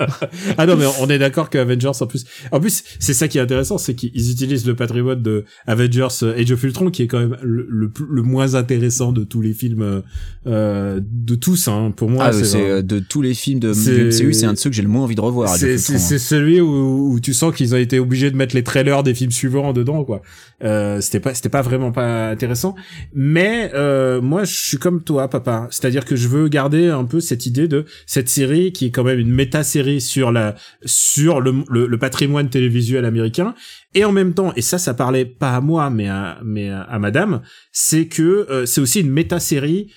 ah 0.56 0.66
non 0.66 0.76
mais 0.76 0.86
on 1.00 1.08
est 1.08 1.18
d'accord 1.18 1.50
que 1.50 1.58
Avengers 1.58 1.90
en 2.00 2.06
plus 2.06 2.24
en 2.52 2.60
plus 2.60 2.82
c'est 2.98 3.12
ça 3.14 3.28
qui 3.28 3.38
est 3.38 3.40
intéressant 3.40 3.76
c'est 3.78 3.94
qu'ils 3.94 4.30
utilisent 4.30 4.66
le 4.66 4.74
patrimoine 4.74 5.22
de 5.22 5.44
Avengers 5.66 6.08
euh, 6.22 6.40
Age 6.40 6.50
of 6.52 6.62
Ultron 6.62 6.90
qui 6.90 7.02
est 7.02 7.06
quand 7.06 7.18
même 7.20 7.36
le, 7.42 7.66
le, 7.68 7.92
le 8.08 8.22
moins 8.22 8.54
intéressant 8.54 9.12
de 9.12 9.24
tous 9.24 9.42
les 9.42 9.52
films 9.52 9.82
euh, 9.82 10.00
euh, 10.46 11.00
de 11.02 11.34
tous 11.34 11.68
hein 11.68 11.92
pour 11.94 12.08
moi 12.10 12.26
Ah, 12.26 12.32
c'est 12.32 12.70
euh, 12.70 12.82
de 12.82 12.98
tous 12.98 13.22
les 13.22 13.34
films 13.38 13.60
de 13.60 13.70
MCU, 13.70 14.32
c'est 14.32 14.46
un 14.46 14.52
de 14.52 14.58
ceux 14.58 14.70
que 14.70 14.76
j'ai 14.76 14.82
le 14.82 14.88
moins 14.88 15.04
envie 15.04 15.14
de 15.14 15.20
revoir. 15.20 15.48
C'est 15.56 15.74
hein. 15.74 15.98
celui 15.98 16.60
où, 16.60 17.12
où 17.12 17.20
tu 17.20 17.34
sens 17.34 17.54
qu'ils 17.54 17.74
ont 17.74 17.78
été 17.78 17.98
obligés 17.98 18.30
de 18.30 18.36
mettre 18.36 18.54
les 18.54 18.62
trailers 18.62 19.02
des 19.02 19.14
films 19.14 19.30
suivants 19.30 19.72
dedans, 19.72 20.04
quoi. 20.04 20.22
Euh, 20.64 21.00
c'était 21.00 21.20
pas, 21.20 21.34
c'était 21.34 21.48
pas 21.48 21.62
vraiment 21.62 21.92
pas 21.92 22.30
intéressant. 22.30 22.74
Mais 23.14 23.70
euh, 23.74 24.20
moi, 24.20 24.44
je 24.44 24.54
suis 24.54 24.76
comme 24.76 25.02
toi, 25.02 25.28
papa. 25.28 25.68
C'est-à-dire 25.70 26.04
que 26.04 26.16
je 26.16 26.28
veux 26.28 26.48
garder 26.48 26.88
un 26.88 27.04
peu 27.04 27.20
cette 27.20 27.46
idée 27.46 27.68
de 27.68 27.84
cette 28.06 28.28
série 28.28 28.72
qui 28.72 28.86
est 28.86 28.90
quand 28.90 29.04
même 29.04 29.18
une 29.18 29.32
méta-série 29.32 30.00
sur 30.00 30.32
la, 30.32 30.56
sur 30.84 31.40
le, 31.40 31.62
le, 31.70 31.86
le 31.86 31.98
patrimoine 31.98 32.48
télévisuel 32.48 33.04
américain. 33.04 33.54
Et 33.94 34.04
en 34.04 34.12
même 34.12 34.34
temps, 34.34 34.52
et 34.56 34.62
ça, 34.62 34.78
ça 34.78 34.94
parlait 34.94 35.24
pas 35.24 35.56
à 35.56 35.60
moi, 35.60 35.90
mais 35.90 36.08
à, 36.08 36.38
mais 36.44 36.68
à, 36.68 36.82
à 36.82 36.98
Madame, 36.98 37.42
c'est 37.72 38.06
que 38.06 38.46
euh, 38.50 38.66
c'est 38.66 38.80
aussi 38.80 39.00
une 39.00 39.10
méta-série 39.10 39.92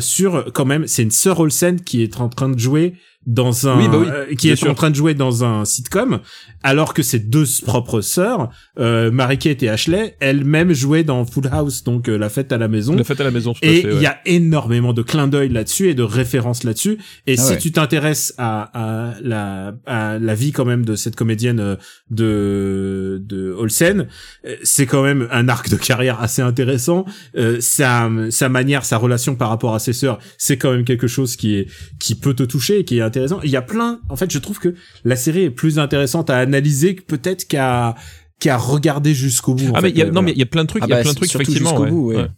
sur 0.00 0.52
quand 0.52 0.64
même, 0.64 0.86
c'est 0.86 1.02
une 1.02 1.10
sœur 1.10 1.40
Olsen 1.40 1.80
qui 1.80 2.02
est 2.02 2.20
en 2.20 2.28
train 2.28 2.48
de 2.48 2.58
jouer 2.58 2.94
dans 3.26 3.68
un 3.68 3.76
Oui, 3.78 3.88
bah 3.88 3.98
oui, 3.98 4.06
euh, 4.10 4.34
qui 4.36 4.48
est 4.48 4.56
sûr. 4.56 4.70
en 4.70 4.74
train 4.74 4.90
de 4.90 4.94
jouer 4.94 5.12
dans 5.12 5.44
un 5.44 5.64
sitcom 5.64 6.20
alors 6.62 6.94
que 6.94 7.02
ses 7.02 7.18
deux 7.18 7.44
propres 7.64 8.00
sœurs 8.00 8.48
euh, 8.78 9.10
Mary-Kate 9.10 9.62
et 9.62 9.68
Ashley 9.68 10.16
elles-mêmes 10.20 10.72
jouaient 10.72 11.04
dans 11.04 11.24
Full 11.26 11.48
House 11.52 11.84
donc 11.84 12.08
euh, 12.08 12.16
la 12.16 12.30
fête 12.30 12.52
à 12.52 12.58
la 12.58 12.68
maison 12.68 12.94
la 12.94 13.04
fête 13.04 13.20
à 13.20 13.24
la 13.24 13.30
maison 13.30 13.52
tout 13.52 13.60
et 13.62 13.80
il 13.80 13.86
ouais. 13.86 14.02
y 14.02 14.06
a 14.06 14.18
énormément 14.24 14.92
de 14.92 15.02
clins 15.02 15.28
d'œil 15.28 15.50
là-dessus 15.50 15.88
et 15.90 15.94
de 15.94 16.02
références 16.02 16.64
là-dessus. 16.64 16.98
Et 17.26 17.34
Ah 17.36 17.42
si 17.42 17.50
ouais. 17.52 17.58
tu 17.58 17.70
t'intéresses 17.72 18.34
à, 18.38 19.10
à 19.10 19.14
la 19.20 19.74
à 19.86 20.18
la 20.18 20.34
vie 20.34 20.52
quand 20.52 20.64
même 20.64 20.84
de 20.84 20.96
cette 20.96 21.16
comédienne 21.16 21.60
euh, 21.60 21.76
de 22.10 23.20
de 23.24 23.52
Olsen, 23.52 24.06
euh, 24.46 24.56
c'est 24.62 24.86
quand 24.86 25.02
même 25.02 25.28
un 25.30 25.48
arc 25.48 25.68
de 25.68 25.76
carrière 25.76 26.20
assez 26.20 26.42
intéressant. 26.42 27.04
Euh, 27.36 27.58
sa 27.60 28.08
sa 28.30 28.48
manière, 28.48 28.84
sa 28.84 28.96
relation 28.96 29.34
par 29.36 29.48
rapport 29.50 29.74
à 29.74 29.78
ses 29.78 29.92
sœurs, 29.92 30.18
c'est 30.38 30.56
quand 30.56 30.70
même 30.72 30.84
quelque 30.84 31.06
chose 31.06 31.36
qui 31.36 31.54
est 31.56 31.66
qui 31.98 32.14
peut 32.14 32.34
te 32.34 32.42
toucher 32.42 32.80
et 32.80 32.84
qui 32.84 32.98
est 32.98 33.02
intéressant. 33.08 33.40
Il 33.42 33.50
y 33.50 33.56
a 33.56 33.62
plein. 33.62 34.00
En 34.08 34.16
fait, 34.16 34.30
je 34.30 34.38
trouve 34.38 34.58
que 34.58 34.74
la 35.04 35.16
série 35.16 35.42
est 35.42 35.50
plus 35.50 35.78
intéressante 35.78 36.30
à 36.30 36.38
analyser 36.38 36.94
que 36.94 37.02
peut-être 37.02 37.46
qu'à 37.46 37.96
qu'à 38.40 38.56
regarder 38.56 39.14
jusqu'au 39.14 39.54
bout. 39.54 39.72
ah 39.74 39.80
mais 39.80 39.88
fait. 39.88 39.94
il 39.94 39.98
y 39.98 40.02
a, 40.02 40.06
Euh, 40.06 40.10
non 40.12 40.22
mais 40.22 40.32
il 40.32 40.38
y 40.38 40.42
a 40.42 40.46
plein 40.46 40.62
de 40.62 40.68
trucs 40.68 40.82
Ah 40.84 40.86
il 40.86 40.90
y 40.90 40.92
a 40.92 40.96
bah, 40.96 41.02
plein 41.02 41.10
de 41.10 41.16
trucs 41.16 41.30
surtout 41.30 41.42
effectivement 41.42 41.70
jusqu'au 41.70 41.84
ouais. 41.84 41.90
bout, 41.90 42.06
ouais. 42.08 42.16
Ouais. 42.16 42.28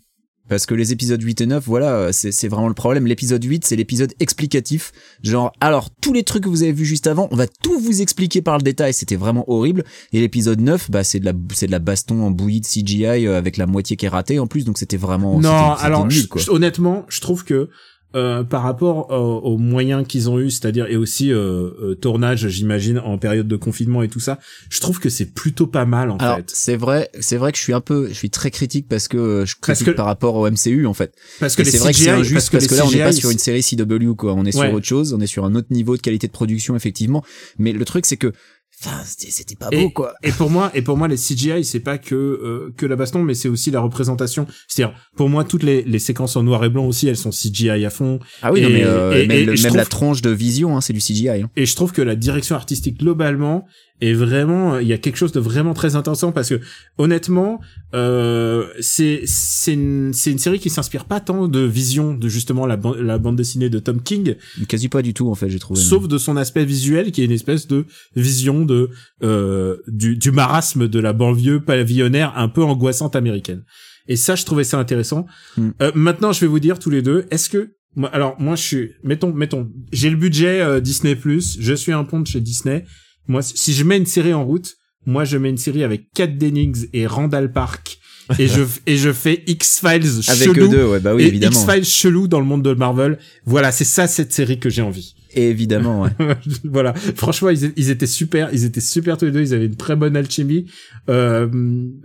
Parce 0.50 0.66
que 0.66 0.74
les 0.74 0.90
épisodes 0.92 1.22
8 1.22 1.42
et 1.42 1.46
9, 1.46 1.64
voilà, 1.64 2.12
c'est 2.12 2.32
c'est 2.32 2.48
vraiment 2.48 2.66
le 2.66 2.74
problème. 2.74 3.06
L'épisode 3.06 3.44
8, 3.44 3.64
c'est 3.64 3.76
l'épisode 3.76 4.12
explicatif. 4.18 4.90
Genre, 5.22 5.52
alors, 5.60 5.90
tous 6.02 6.12
les 6.12 6.24
trucs 6.24 6.42
que 6.42 6.48
vous 6.48 6.64
avez 6.64 6.72
vus 6.72 6.84
juste 6.86 7.06
avant, 7.06 7.28
on 7.30 7.36
va 7.36 7.46
tout 7.46 7.78
vous 7.78 8.02
expliquer 8.02 8.42
par 8.42 8.58
le 8.58 8.64
détail. 8.64 8.92
C'était 8.92 9.14
vraiment 9.14 9.48
horrible. 9.48 9.84
Et 10.12 10.18
l'épisode 10.18 10.60
9, 10.60 10.90
bah, 10.90 11.04
c'est 11.04 11.20
de 11.20 11.24
la, 11.24 11.34
c'est 11.54 11.68
de 11.68 11.70
la 11.70 11.78
baston 11.78 12.24
en 12.24 12.32
bouillie 12.32 12.60
de 12.60 12.66
CGI 12.66 13.28
euh, 13.28 13.38
avec 13.38 13.58
la 13.58 13.66
moitié 13.66 13.96
qui 13.96 14.06
est 14.06 14.08
ratée 14.08 14.40
en 14.40 14.48
plus. 14.48 14.64
Donc 14.64 14.78
c'était 14.78 14.96
vraiment, 14.96 15.38
Non, 15.38 15.74
alors 15.74 16.08
nul, 16.08 16.26
quoi. 16.26 16.42
honnêtement, 16.48 17.06
je 17.08 17.20
trouve 17.20 17.44
que 17.44 17.68
euh, 18.16 18.42
par 18.42 18.62
rapport 18.62 19.12
euh, 19.12 19.16
aux 19.16 19.56
moyens 19.56 20.06
qu'ils 20.06 20.28
ont 20.28 20.38
eu, 20.40 20.50
c'est-à-dire 20.50 20.86
et 20.86 20.96
aussi 20.96 21.32
euh, 21.32 21.70
euh, 21.82 21.94
tournage, 21.94 22.48
j'imagine 22.48 22.98
en 22.98 23.18
période 23.18 23.46
de 23.46 23.56
confinement 23.56 24.02
et 24.02 24.08
tout 24.08 24.18
ça, 24.20 24.38
je 24.68 24.80
trouve 24.80 24.98
que 24.98 25.08
c'est 25.08 25.26
plutôt 25.26 25.66
pas 25.66 25.84
mal 25.84 26.10
en 26.10 26.16
Alors 26.16 26.36
fait. 26.38 26.50
c'est 26.52 26.76
vrai, 26.76 27.08
c'est 27.20 27.36
vrai 27.36 27.52
que 27.52 27.58
je 27.58 27.62
suis 27.62 27.72
un 27.72 27.80
peu, 27.80 28.08
je 28.08 28.14
suis 28.14 28.30
très 28.30 28.50
critique 28.50 28.86
parce 28.88 29.06
que 29.08 29.16
euh, 29.16 29.46
je 29.46 29.54
Parce 29.54 29.78
critique 29.78 29.86
que- 29.92 29.96
par 29.96 30.06
rapport 30.06 30.34
au 30.34 30.48
MCU 30.50 30.86
en 30.86 30.94
fait. 30.94 31.12
Parce 31.38 31.54
que 31.54 31.62
c'est 31.64 31.78
vrai 31.78 31.92
que 31.92 31.98
c'est 31.98 32.10
injuste 32.10 32.50
parce 32.50 32.66
que, 32.66 32.74
là 32.74 32.84
on 32.86 32.90
n'est 32.90 32.98
pas 32.98 33.12
sur 33.12 33.30
une 33.30 33.38
série 33.38 33.62
CW 33.62 34.14
quoi, 34.16 34.34
on 34.34 34.44
est 34.44 34.56
Ouais. 34.56 34.66
sur 34.66 34.74
autre 34.74 34.86
chose, 34.86 35.12
on 35.14 35.20
est 35.20 35.26
sur 35.28 35.44
un 35.44 35.54
autre 35.54 35.68
niveau 35.70 35.96
de 35.96 36.02
qualité 36.02 36.26
de 36.26 36.32
production 36.32 36.74
effectivement. 36.76 37.22
Mais 37.58 37.72
le 37.72 37.84
truc 37.84 38.06
c'est 38.06 38.16
que, 38.16 38.32
enfin 38.82 39.02
c'était 39.04 39.54
pas 39.56 39.68
beau 39.70 39.90
quoi. 39.90 40.14
Et 40.22 40.32
pour 40.32 40.50
moi, 40.50 40.70
et 40.74 40.82
pour 40.82 40.96
moi, 40.96 41.06
les 41.08 41.16
CGI, 41.16 41.64
c'est 41.64 41.80
pas 41.80 41.98
que 41.98 42.14
euh, 42.14 42.72
que 42.76 42.86
la 42.86 42.96
baston, 42.96 43.22
mais 43.22 43.34
c'est 43.34 43.48
aussi 43.48 43.70
la 43.70 43.80
représentation. 43.80 44.46
C'est-à-dire, 44.68 44.96
pour 45.16 45.28
moi, 45.28 45.44
toutes 45.44 45.62
les, 45.62 45.82
les 45.82 45.98
séquences 45.98 46.36
en 46.36 46.42
noir 46.42 46.64
et 46.64 46.68
blanc 46.70 46.86
aussi, 46.86 47.08
elles 47.08 47.16
sont 47.16 47.30
CGI 47.30 47.84
à 47.84 47.90
fond. 47.90 48.18
Ah 48.42 48.52
oui 48.52 48.60
Et- 48.60 48.62
non 48.62 48.68
mais 48.70 48.84
euh, 48.84 49.22
et- 49.22 49.26
même, 49.26 49.38
et 49.38 49.44
le- 49.44 49.76
la 49.76 49.84
tronche 49.84 50.22
de 50.22 50.30
vision 50.30 50.76
hein, 50.76 50.80
c'est 50.80 50.92
du 50.92 51.00
CGI. 51.00 51.28
Hein. 51.28 51.50
Et 51.56 51.66
je 51.66 51.76
trouve 51.76 51.92
que 51.92 52.02
la 52.02 52.16
direction 52.16 52.56
artistique 52.56 52.98
globalement 52.98 53.66
est 54.00 54.12
vraiment, 54.14 54.78
il 54.78 54.86
y 54.88 54.92
a 54.92 54.98
quelque 54.98 55.16
chose 55.16 55.32
de 55.32 55.40
vraiment 55.40 55.74
très 55.74 55.96
intéressant 55.96 56.32
parce 56.32 56.48
que 56.48 56.60
honnêtement, 56.98 57.60
euh, 57.94 58.66
c'est 58.80 59.22
c'est 59.26 59.74
une 59.74 60.12
une 60.26 60.38
série 60.38 60.58
qui 60.58 60.70
s'inspire 60.70 61.04
pas 61.04 61.20
tant 61.20 61.48
de 61.48 61.60
vision 61.60 62.14
de 62.14 62.28
justement 62.28 62.66
la, 62.66 62.76
ban- 62.76 62.94
la 62.94 63.18
bande 63.18 63.36
dessinée 63.36 63.68
de 63.70 63.78
Tom 63.78 64.02
King, 64.02 64.36
Quasi 64.68 64.88
pas 64.88 65.02
du 65.02 65.12
tout 65.14 65.28
en 65.28 65.34
fait 65.34 65.48
j'ai 65.50 65.58
trouvé. 65.58 65.80
sauf 65.80 66.08
de 66.08 66.18
son 66.18 66.36
aspect 66.36 66.64
visuel 66.64 67.12
qui 67.12 67.22
est 67.22 67.24
une 67.24 67.30
espèce 67.32 67.66
de 67.66 67.86
vision 68.16 68.64
de 68.64 68.90
euh, 69.22 69.76
du, 69.88 70.16
du 70.16 70.30
marasme 70.30 70.88
de 70.88 70.98
la 70.98 71.12
banlieue 71.12 71.60
pavillonnaire 71.60 72.32
un 72.36 72.48
peu 72.48 72.62
angoissante 72.62 73.16
américaine. 73.16 73.64
Et 74.08 74.16
ça, 74.16 74.34
je 74.34 74.44
trouvais 74.44 74.64
ça 74.64 74.78
intéressant. 74.78 75.26
Mm. 75.56 75.68
Euh, 75.82 75.92
maintenant, 75.94 76.32
je 76.32 76.40
vais 76.40 76.46
vous 76.48 76.58
dire 76.58 76.78
tous 76.78 76.90
les 76.90 77.02
deux, 77.02 77.26
est-ce 77.30 77.48
que 77.48 77.74
alors 78.12 78.40
moi, 78.40 78.56
je 78.56 78.62
suis, 78.62 78.90
mettons, 79.02 79.32
mettons, 79.32 79.68
j'ai 79.92 80.10
le 80.10 80.16
budget 80.16 80.60
euh, 80.60 80.80
Disney 80.80 81.18
je 81.58 81.74
suis 81.74 81.92
un 81.92 82.04
pont 82.04 82.20
de 82.20 82.26
chez 82.26 82.40
Disney. 82.40 82.84
Moi, 83.26 83.42
si 83.42 83.72
je 83.72 83.84
mets 83.84 83.96
une 83.96 84.06
série 84.06 84.34
en 84.34 84.44
route, 84.44 84.76
moi, 85.06 85.24
je 85.24 85.38
mets 85.38 85.50
une 85.50 85.56
série 85.58 85.84
avec 85.84 86.12
Kat 86.12 86.26
Dennings 86.26 86.88
et 86.92 87.06
Randall 87.06 87.52
Park. 87.52 87.99
Et 88.38 88.46
je, 88.48 88.62
et 88.86 88.96
je 88.96 89.12
fais 89.12 89.42
X-Files 89.46 90.20
Avec 90.28 90.48
chelou. 90.52 90.64
eux 90.64 90.68
deux 90.68 90.84
ouais 90.86 91.00
bah 91.00 91.14
oui 91.14 91.24
et 91.24 91.26
évidemment. 91.26 91.60
X-Files 91.64 91.84
chelou 91.84 92.28
dans 92.28 92.40
le 92.40 92.46
monde 92.46 92.62
de 92.62 92.72
Marvel. 92.74 93.18
Voilà, 93.44 93.72
c'est 93.72 93.84
ça 93.84 94.06
cette 94.06 94.32
série 94.32 94.58
que 94.58 94.70
j'ai 94.70 94.82
envie. 94.82 95.14
Évidemment 95.32 96.02
ouais. 96.02 96.10
voilà. 96.64 96.92
Franchement, 96.94 97.50
ils, 97.50 97.72
ils 97.76 97.90
étaient 97.90 98.06
super. 98.08 98.48
Ils 98.52 98.64
étaient 98.64 98.80
super 98.80 99.16
tous 99.16 99.26
les 99.26 99.30
deux. 99.30 99.42
Ils 99.42 99.54
avaient 99.54 99.66
une 99.66 99.76
très 99.76 99.94
bonne 99.94 100.16
alchimie. 100.16 100.66
Euh, 101.08 101.48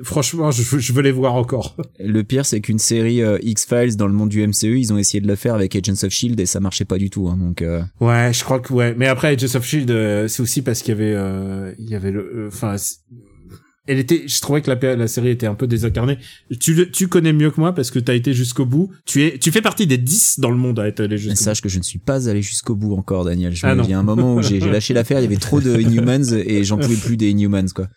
franchement, 0.04 0.52
je, 0.52 0.62
veux- 0.62 0.80
je 0.80 0.94
veux 0.94 1.02
les 1.02 1.12
voir 1.12 1.34
encore. 1.36 1.76
Le 2.00 2.24
pire 2.24 2.46
c'est 2.46 2.62
qu'une 2.62 2.78
série 2.80 3.22
euh, 3.24 3.38
X-Files 3.42 3.96
dans 3.98 4.08
le 4.08 4.14
monde 4.14 4.30
du 4.30 4.46
MCU 4.46 4.78
ils 4.80 4.94
ont 4.94 4.98
essayé 4.98 5.22
de 5.22 5.28
le 5.28 5.36
faire 5.36 5.56
avec 5.56 5.76
Agents 5.76 6.04
of 6.04 6.10
Shield 6.12 6.40
et 6.40 6.46
ça 6.46 6.60
marchait 6.60 6.86
pas 6.86 6.98
du 6.98 7.10
tout 7.10 7.28
hein, 7.28 7.38
donc. 7.40 7.62
euh, 7.62 7.82
Ouais, 8.00 8.32
je 8.34 8.44
crois 8.44 8.60
que 8.60 8.72
ouais. 8.74 8.94
Mais 8.98 9.08
après, 9.08 9.30
Agents 9.30 9.56
of 9.58 9.66
Shield, 9.66 9.90
euh, 9.92 10.28
c'est 10.28 10.42
aussi 10.44 10.62
parce 10.62 10.82
qu'il 10.82 10.94
y 10.94 10.98
avait, 10.98 11.14
euh, 11.16 11.72
il 11.80 11.90
y 11.90 11.96
avait 11.96 12.12
le, 12.12 12.46
enfin, 12.48 12.76
elle 13.88 14.00
était, 14.00 14.28
je 14.28 14.42
trouvais 14.42 14.62
que 14.62 14.72
la, 14.72 14.96
la 14.96 15.08
série 15.08 15.30
était 15.30 15.46
un 15.48 15.54
peu 15.56 15.68
désincarnée. 15.68 16.18
Tu, 16.60 16.74
le- 16.74 16.90
tu 16.90 17.08
connais 17.08 17.34
mieux 17.34 17.52
que 17.52 17.60
moi 17.60 17.74
parce 17.74 17.92
que 17.92 18.00
t'as 18.00 18.16
été 18.16 18.34
jusqu'au 18.34 18.66
bout. 18.66 18.92
Tu 19.06 19.24
es, 19.26 19.38
tu 19.38 19.52
fais 19.52 19.62
partie 19.62 19.86
des 19.88 19.98
10 19.98 20.40
dans 20.40 20.50
le 20.50 20.58
monde 20.58 20.80
à 20.80 20.88
être 20.88 21.02
allé 21.02 21.18
jusqu'au 21.18 21.36
bout. 21.38 21.44
Sache 21.44 21.62
que 21.62 21.70
je 21.70 21.78
ne 21.78 21.84
suis 21.84 22.00
pas 22.00 22.28
allé 22.30 22.42
jusqu'au 22.42 22.76
bout 22.76 22.96
encore, 22.96 23.26
Daniel. 23.26 23.56
Je 23.56 23.66
Ah 23.66 23.76
me- 23.76 23.84
il 23.84 23.90
y 23.90 23.94
a 23.94 24.00
un 24.00 24.04
moment 24.04 24.36
où 24.36 24.42
j'ai 24.42 24.60
lâché 24.60 24.94
l'affaire, 24.96 25.20
il 25.20 25.24
y 25.24 25.28
avait 25.28 25.36
trop 25.38 25.62
de 25.62 25.80
Inhumans 25.80 26.34
et 26.34 26.64
j'en 26.64 26.78
pouvais 26.78 26.96
plus 26.96 27.18
des 27.18 27.30
Inhumans, 27.30 27.68
quoi. 27.76 27.88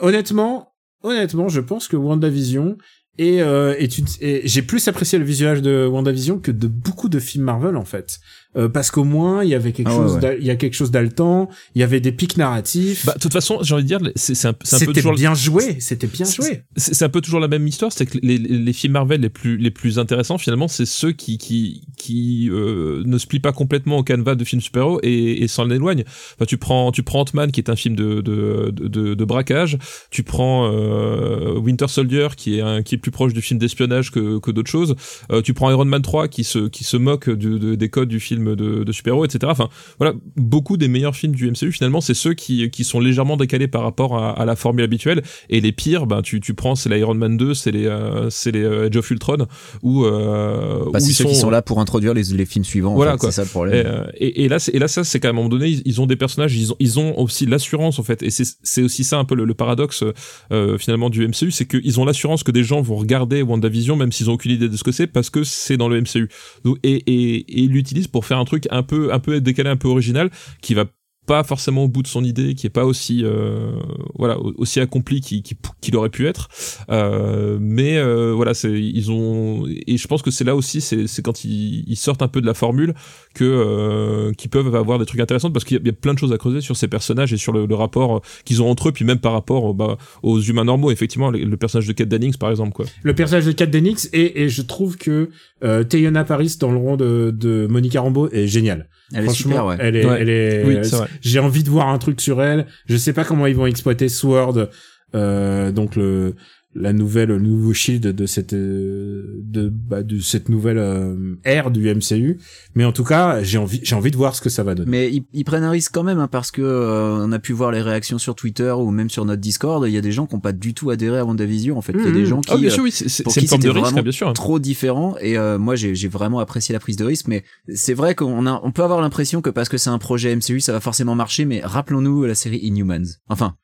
Honnêtement, 0.00 0.72
honnêtement, 1.02 1.48
je 1.48 1.60
pense 1.60 1.88
que 1.88 1.96
WandaVision 1.96 2.76
et, 3.18 3.42
euh, 3.42 3.74
et, 3.78 3.88
tu- 3.88 4.02
et 4.20 4.40
j'ai 4.48 4.62
plus 4.62 4.88
apprécié 4.88 5.18
le 5.18 5.24
visionnage 5.24 5.60
de 5.60 5.86
WandaVision 5.86 6.38
que 6.38 6.50
de 6.50 6.66
beaucoup 6.66 7.08
de 7.10 7.18
films 7.20 7.44
Marvel 7.44 7.76
en 7.76 7.84
fait, 7.84 8.18
Euh, 8.54 8.68
parce 8.68 8.90
qu'au 8.90 9.04
moins 9.04 9.42
il 9.42 9.48
y 9.48 9.54
avait 9.54 9.72
quelque 9.72 9.88
Ah 9.88 9.96
chose, 9.96 10.18
ouais. 10.22 10.36
il 10.38 10.46
y 10.46 10.50
a 10.50 10.56
quelque 10.56 10.74
chose 10.74 10.90
d'altant, 10.90 11.48
il 11.74 11.80
y 11.80 11.82
avait 11.82 12.00
des 12.00 12.12
pics 12.12 12.36
narratifs. 12.36 13.06
Bah, 13.06 13.14
de 13.14 13.18
toute 13.20 13.32
façon, 13.32 13.58
j'ai 13.62 13.74
envie 13.74 13.82
de 13.84 13.88
dire, 13.88 14.00
c'est 14.14 14.32
un, 14.46 14.52
peu 14.52 14.66
c'était 14.66 14.92
toujours. 14.92 15.14
bien 15.14 15.34
joué, 15.34 15.80
c'était 15.80 16.06
bien 16.06 16.26
joué. 16.26 16.62
C'est 16.76 17.02
un 17.02 17.08
peu 17.08 17.22
toujours 17.22 17.40
la 17.40 17.48
même 17.48 17.66
histoire, 17.66 17.92
c'est 17.92 18.04
que 18.04 18.18
les, 18.22 18.36
les, 18.36 18.58
les 18.58 18.72
films 18.74 18.92
Marvel 18.92 19.22
les 19.22 19.30
plus 19.30 19.56
les 19.56 19.70
plus 19.70 19.98
intéressants 19.98 20.36
finalement, 20.36 20.68
c'est 20.68 20.84
ceux 20.84 21.12
qui 21.12 21.38
qui 21.38 21.82
qui 21.96 22.50
euh, 22.50 23.02
ne 23.06 23.16
se 23.16 23.26
plient 23.26 23.40
pas 23.40 23.52
complètement 23.52 23.96
au 23.98 24.02
canevas 24.02 24.34
de 24.34 24.44
films 24.44 24.60
super-héros 24.60 25.00
et, 25.02 25.42
et 25.42 25.48
s'en 25.48 25.70
éloignent. 25.70 26.04
Enfin, 26.36 26.44
tu 26.46 26.58
prends 26.58 26.92
tu 26.92 27.02
prends 27.02 27.20
Ant-Man 27.22 27.52
qui 27.52 27.60
est 27.60 27.70
un 27.70 27.76
film 27.76 27.96
de 27.96 28.20
de 28.20 28.70
de, 28.70 28.88
de, 28.88 29.14
de 29.14 29.24
braquage, 29.24 29.78
tu 30.10 30.24
prends 30.24 30.70
euh, 30.70 31.58
Winter 31.58 31.88
Soldier 31.88 32.28
qui 32.36 32.58
est 32.58 32.60
un 32.60 32.82
qui 32.82 32.96
est 32.96 32.98
plus 32.98 33.10
proche 33.10 33.32
du 33.32 33.40
film 33.40 33.58
d'espionnage 33.58 34.10
que 34.10 34.38
que 34.40 34.50
d'autres 34.50 34.70
choses. 34.70 34.94
Euh, 35.30 35.40
tu 35.42 35.54
prends 35.54 35.70
Iron 35.70 35.84
Man 35.86 36.02
3 36.02 36.28
qui 36.28 36.44
se 36.44 36.68
qui 36.68 36.84
se 36.84 36.96
moque 36.98 37.30
du, 37.30 37.58
de- 37.58 37.74
des 37.76 37.88
codes 37.88 38.08
du 38.08 38.20
film 38.20 38.41
de, 38.44 38.84
de 38.84 38.92
super-héros, 38.92 39.24
etc. 39.24 39.40
Enfin, 39.50 39.68
voilà, 39.98 40.14
beaucoup 40.36 40.76
des 40.76 40.88
meilleurs 40.88 41.16
films 41.16 41.34
du 41.34 41.50
MCU 41.50 41.72
finalement, 41.72 42.00
c'est 42.00 42.14
ceux 42.14 42.34
qui 42.34 42.68
qui 42.70 42.84
sont 42.84 43.00
légèrement 43.00 43.36
décalés 43.36 43.68
par 43.68 43.82
rapport 43.82 44.16
à, 44.18 44.30
à 44.32 44.44
la 44.44 44.56
formule 44.56 44.84
habituelle. 44.84 45.22
Et 45.50 45.60
les 45.60 45.72
pires, 45.72 46.06
ben 46.06 46.22
tu 46.22 46.40
tu 46.40 46.54
prends 46.54 46.74
c'est 46.74 46.88
l'Iron 46.88 47.14
Man 47.14 47.36
2, 47.36 47.54
c'est 47.54 47.70
les 47.70 47.86
euh, 47.86 48.30
c'est 48.30 48.50
les 48.52 48.62
euh, 48.62 48.88
Age 48.88 48.96
of 48.96 49.10
Ultron 49.10 49.46
où 49.82 50.04
euh, 50.04 50.84
Bah, 50.92 50.98
où 51.00 51.04
ils 51.04 51.14
ceux 51.14 51.24
sont 51.24 51.28
qui 51.30 51.34
sont 51.36 51.50
là 51.50 51.62
pour 51.62 51.80
introduire 51.80 52.14
les, 52.14 52.22
les 52.24 52.46
films 52.46 52.64
suivants. 52.64 52.92
en 52.92 52.96
Voilà, 52.96 53.12
fait, 53.12 53.18
quoi. 53.18 53.32
C'est 53.32 53.36
ça 53.36 53.42
le 53.42 53.48
et, 53.48 53.50
problème. 53.50 53.86
euh, 53.86 54.04
et, 54.16 54.44
et 54.44 54.48
là, 54.48 54.58
c'est- 54.58 54.74
et 54.74 54.78
là, 54.78 54.88
ça, 54.88 55.04
c'est 55.04 55.20
qu'à 55.20 55.28
un 55.30 55.32
moment 55.32 55.48
donné, 55.48 55.68
ils, 55.68 55.82
ils 55.84 56.00
ont 56.00 56.06
des 56.06 56.16
personnages, 56.16 56.54
ils 56.56 56.72
ont, 56.72 56.76
ils 56.80 56.98
ont 56.98 57.18
aussi 57.18 57.46
l'assurance 57.46 57.98
en 57.98 58.02
fait, 58.02 58.22
et 58.22 58.30
c'est 58.30 58.44
c'est 58.62 58.82
aussi 58.82 59.04
ça 59.04 59.18
un 59.18 59.24
peu 59.24 59.34
le, 59.34 59.44
le 59.44 59.54
paradoxe 59.54 60.04
euh, 60.52 60.78
finalement 60.78 61.10
du 61.10 61.26
MCU, 61.26 61.50
c'est 61.50 61.66
qu'ils 61.66 62.00
ont 62.00 62.04
l'assurance 62.04 62.42
que 62.42 62.50
des 62.50 62.64
gens 62.64 62.80
vont 62.80 62.96
regarder 62.96 63.42
WandaVision 63.42 63.96
même 63.96 64.12
s'ils 64.12 64.30
ont 64.30 64.34
aucune 64.34 64.52
idée 64.52 64.68
de 64.68 64.76
ce 64.76 64.84
que 64.84 64.92
c'est, 64.92 65.06
parce 65.06 65.30
que 65.30 65.44
c'est 65.44 65.76
dans 65.76 65.88
le 65.88 66.00
MCU. 66.00 66.28
Donc, 66.64 66.78
et, 66.82 66.94
et, 67.06 67.34
et 67.36 67.60
ils 67.62 67.70
l'utilisent 67.70 68.08
pour 68.08 68.24
faire 68.24 68.31
un 68.38 68.44
truc 68.44 68.66
un 68.70 68.82
peu, 68.82 69.12
un 69.12 69.18
peu 69.20 69.40
décalé, 69.40 69.70
un 69.70 69.76
peu 69.76 69.88
original, 69.88 70.30
qui 70.60 70.74
va 70.74 70.84
pas 71.24 71.44
forcément 71.44 71.84
au 71.84 71.88
bout 71.88 72.02
de 72.02 72.08
son 72.08 72.24
idée, 72.24 72.54
qui 72.56 72.66
est 72.66 72.70
pas 72.70 72.84
aussi 72.84 73.20
euh, 73.24 73.76
voilà 74.16 74.40
au- 74.40 74.54
aussi 74.56 74.80
accompli 74.80 75.20
qu'il 75.20 75.44
qu'il 75.80 75.94
aurait 75.96 76.08
pu 76.10 76.26
être. 76.26 76.48
Euh, 76.90 77.58
mais 77.60 77.96
euh, 77.96 78.32
voilà, 78.34 78.54
c'est 78.54 78.72
ils 78.72 79.12
ont 79.12 79.64
et 79.68 79.96
je 79.98 80.08
pense 80.08 80.20
que 80.22 80.32
c'est 80.32 80.42
là 80.42 80.56
aussi 80.56 80.80
c'est 80.80 81.22
quand 81.22 81.44
ils 81.44 81.94
sortent 81.96 82.22
un 82.22 82.28
peu 82.28 82.40
de 82.40 82.46
la 82.46 82.54
formule 82.54 82.94
que 83.32 83.44
euh, 83.44 84.32
qu'ils 84.32 84.50
peuvent 84.50 84.74
avoir 84.74 84.98
des 84.98 85.06
trucs 85.06 85.20
intéressants 85.20 85.50
parce 85.50 85.64
qu'il 85.64 85.76
y, 85.76 85.80
a- 85.80 85.82
il 85.82 85.86
y 85.86 85.90
a 85.90 85.92
plein 85.94 86.14
de 86.14 86.18
choses 86.18 86.32
à 86.32 86.38
creuser 86.38 86.60
sur 86.60 86.76
ces 86.76 86.88
personnages 86.88 87.32
et 87.32 87.36
sur 87.36 87.52
le, 87.52 87.66
le 87.66 87.74
rapport 87.74 88.16
euh, 88.16 88.20
qu'ils 88.44 88.62
ont 88.62 88.70
entre 88.70 88.88
eux, 88.88 88.92
puis 88.92 89.04
même 89.04 89.18
par 89.18 89.32
rapport 89.32 89.70
euh, 89.70 89.72
bah, 89.74 89.96
aux 90.22 90.40
humains 90.40 90.64
normaux. 90.64 90.90
Effectivement, 90.90 91.30
le, 91.30 91.38
le 91.40 91.56
personnage 91.56 91.86
de 91.88 91.92
Kate 91.92 92.08
Dennings 92.08 92.36
par 92.36 92.50
exemple 92.50 92.72
quoi. 92.72 92.84
Le 93.02 93.14
personnage 93.14 93.46
de 93.46 93.52
Kat 93.52 93.66
Dennings 93.66 94.08
et, 94.12 94.42
et 94.42 94.48
je 94.48 94.62
trouve 94.62 94.96
que 94.96 95.30
euh, 95.64 95.84
Teyona 95.84 96.24
Paris 96.24 96.56
dans 96.60 96.70
le 96.70 96.76
rôle 96.78 96.98
de, 96.98 97.30
de 97.34 97.66
Monica 97.70 98.00
Rambeau 98.00 98.28
est 98.30 98.46
géniale. 98.46 98.88
Elle 99.14 99.20
est 99.20 99.24
Franchement, 99.26 99.50
super, 99.50 99.66
ouais. 99.66 99.76
elle 99.78 99.96
est, 99.96 100.06
Ouais. 100.06 100.16
elle 100.20 100.28
est. 100.28 100.64
Oui, 100.64 100.74
vrai. 100.88 101.06
J'ai 101.20 101.38
envie 101.38 101.62
de 101.62 101.68
voir 101.70 101.88
un 101.88 101.98
truc 101.98 102.20
sur 102.20 102.42
elle. 102.42 102.66
Je 102.86 102.96
sais 102.96 103.12
pas 103.12 103.24
comment 103.24 103.46
ils 103.46 103.54
vont 103.56 103.66
exploiter 103.66 104.08
Sword, 104.08 104.68
euh, 105.14 105.70
donc 105.72 105.96
le 105.96 106.34
la 106.74 106.92
nouvelle, 106.92 107.28
le 107.28 107.38
nouveau 107.38 107.72
shield 107.74 108.06
de 108.06 108.26
cette 108.26 108.54
euh, 108.54 109.40
de 109.42 109.68
bah, 109.68 110.02
de 110.02 110.18
cette 110.20 110.48
nouvelle 110.48 110.78
euh, 110.78 111.36
ère 111.44 111.70
du 111.70 111.92
MCU. 111.94 112.38
Mais 112.74 112.84
en 112.84 112.92
tout 112.92 113.04
cas, 113.04 113.42
j'ai 113.42 113.58
envie 113.58 113.80
j'ai 113.82 113.94
envie 113.94 114.10
de 114.10 114.16
voir 114.16 114.34
ce 114.34 114.40
que 114.40 114.48
ça 114.48 114.62
va 114.62 114.74
donner. 114.74 114.90
Mais 114.90 115.12
ils, 115.12 115.24
ils 115.32 115.44
prennent 115.44 115.64
un 115.64 115.70
risque 115.70 115.92
quand 115.92 116.02
même 116.02 116.18
hein, 116.18 116.28
parce 116.28 116.50
que 116.50 116.62
euh, 116.62 117.26
on 117.26 117.32
a 117.32 117.38
pu 117.38 117.52
voir 117.52 117.72
les 117.72 117.82
réactions 117.82 118.18
sur 118.18 118.34
Twitter 118.34 118.70
ou 118.72 118.90
même 118.90 119.10
sur 119.10 119.24
notre 119.24 119.40
Discord. 119.40 119.84
Il 119.86 119.92
y 119.92 119.98
a 119.98 120.00
des 120.00 120.12
gens 120.12 120.26
qui 120.26 120.34
ont 120.34 120.40
pas 120.40 120.52
du 120.52 120.72
tout 120.74 120.90
adhéré 120.90 121.18
à 121.18 121.24
WandaVision. 121.24 121.76
En 121.76 121.82
fait, 121.82 121.92
il 121.92 122.04
y 122.04 122.08
a 122.08 122.10
des 122.10 122.26
gens 122.26 122.40
qui 122.40 122.52
Ah 122.52 122.56
bien 122.56 122.68
euh, 122.68 122.70
sûr 122.70 122.82
oui, 122.82 122.90
c'est 122.90 123.22
pour 123.22 123.32
c'est 123.32 123.40
qui 123.40 123.46
une 123.46 123.50
forme 123.50 123.62
de 123.62 123.68
c'était 123.68 123.78
risque 123.78 123.84
vraiment 123.84 124.00
hein, 124.00 124.02
bien 124.02 124.12
sûr. 124.12 124.32
trop 124.32 124.58
différent 124.58 125.14
et 125.20 125.36
euh, 125.36 125.58
moi 125.58 125.76
j'ai 125.76 125.94
j'ai 125.94 126.08
vraiment 126.08 126.40
apprécié 126.40 126.72
la 126.72 126.80
prise 126.80 126.96
de 126.96 127.04
risque 127.04 127.28
mais 127.28 127.44
c'est 127.74 127.94
vrai 127.94 128.14
qu'on 128.14 128.46
a 128.46 128.60
on 128.62 128.72
peut 128.72 128.82
avoir 128.82 129.00
l'impression 129.00 129.40
que 129.40 129.50
parce 129.50 129.68
que 129.68 129.76
c'est 129.76 129.90
un 129.90 129.98
projet 129.98 130.34
MCU 130.34 130.60
ça 130.60 130.72
va 130.72 130.80
forcément 130.80 131.14
marcher 131.14 131.44
mais 131.44 131.60
rappelons-nous 131.62 132.24
la 132.24 132.34
série 132.34 132.58
Inhumans 132.58 133.18
enfin 133.28 133.54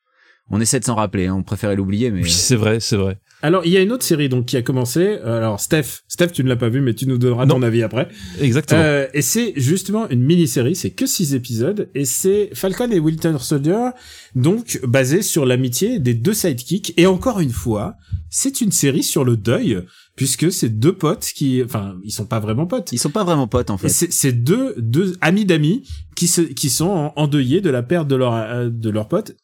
on 0.51 0.59
essaie 0.61 0.79
de 0.79 0.85
s'en 0.85 0.95
rappeler 0.95 1.27
hein, 1.27 1.35
on 1.37 1.43
préférait 1.43 1.75
l'oublier 1.75 2.11
mais 2.11 2.23
Oui, 2.23 2.29
c'est 2.29 2.55
vrai, 2.55 2.79
c'est 2.79 2.97
vrai. 2.97 3.17
Alors 3.41 3.65
il 3.65 3.71
y 3.71 3.77
a 3.77 3.81
une 3.81 3.93
autre 3.93 4.03
série 4.03 4.27
donc 4.27 4.47
qui 4.47 4.57
a 4.57 4.61
commencé. 4.61 4.99
Euh, 5.23 5.37
Alors 5.37 5.61
Steph, 5.61 6.01
Steph, 6.09 6.27
tu 6.33 6.43
ne 6.43 6.49
l'as 6.49 6.57
pas 6.57 6.67
vu, 6.67 6.81
mais 6.81 6.93
tu 6.93 7.07
nous 7.07 7.17
donneras 7.17 7.47
ton 7.47 7.61
avis 7.61 7.83
après. 7.83 8.09
Exactement. 8.41 8.81
Euh, 8.83 9.07
et 9.13 9.21
c'est 9.21 9.53
justement 9.55 10.09
une 10.09 10.21
mini-série, 10.21 10.75
c'est 10.75 10.89
que 10.89 11.05
six 11.05 11.33
épisodes, 11.33 11.89
et 11.95 12.03
c'est 12.03 12.49
Falcon 12.53 12.89
et 12.91 12.99
Winter 12.99 13.35
Soldier, 13.39 13.91
donc 14.35 14.79
basé 14.83 15.21
sur 15.21 15.45
l'amitié 15.45 15.99
des 15.99 16.13
deux 16.13 16.33
sidekicks. 16.33 16.93
Et 16.97 17.05
encore 17.07 17.39
une 17.39 17.51
fois, 17.51 17.95
c'est 18.29 18.59
une 18.59 18.71
série 18.73 19.03
sur 19.03 19.23
le 19.23 19.37
deuil, 19.37 19.83
puisque 20.17 20.51
c'est 20.51 20.69
deux 20.77 20.93
potes 20.93 21.31
qui, 21.33 21.61
enfin, 21.63 21.95
ils 22.03 22.11
sont 22.11 22.25
pas 22.25 22.41
vraiment 22.41 22.65
potes. 22.67 22.91
ils 22.91 22.99
sont 22.99 23.09
pas 23.09 23.23
vraiment 23.23 23.47
potes 23.47 23.69
en 23.69 23.77
fait 23.77 23.87
c'est 23.87 24.33
deux 24.33 24.75
deux 24.77 25.15
amis 25.21 25.45
d'amis 25.45 25.87
qui 26.15 26.27
se 26.27 26.41
qui 26.41 26.69
sont 26.69 26.89
en- 26.89 27.13
endeuillés 27.15 27.61
de 27.61 27.69
la 27.69 27.83
perte 27.83 28.09
de 28.09 28.15
leur 28.17 28.33
euh, 28.33 28.69
de 28.69 28.89
leur 28.89 29.07
pote. 29.07 29.37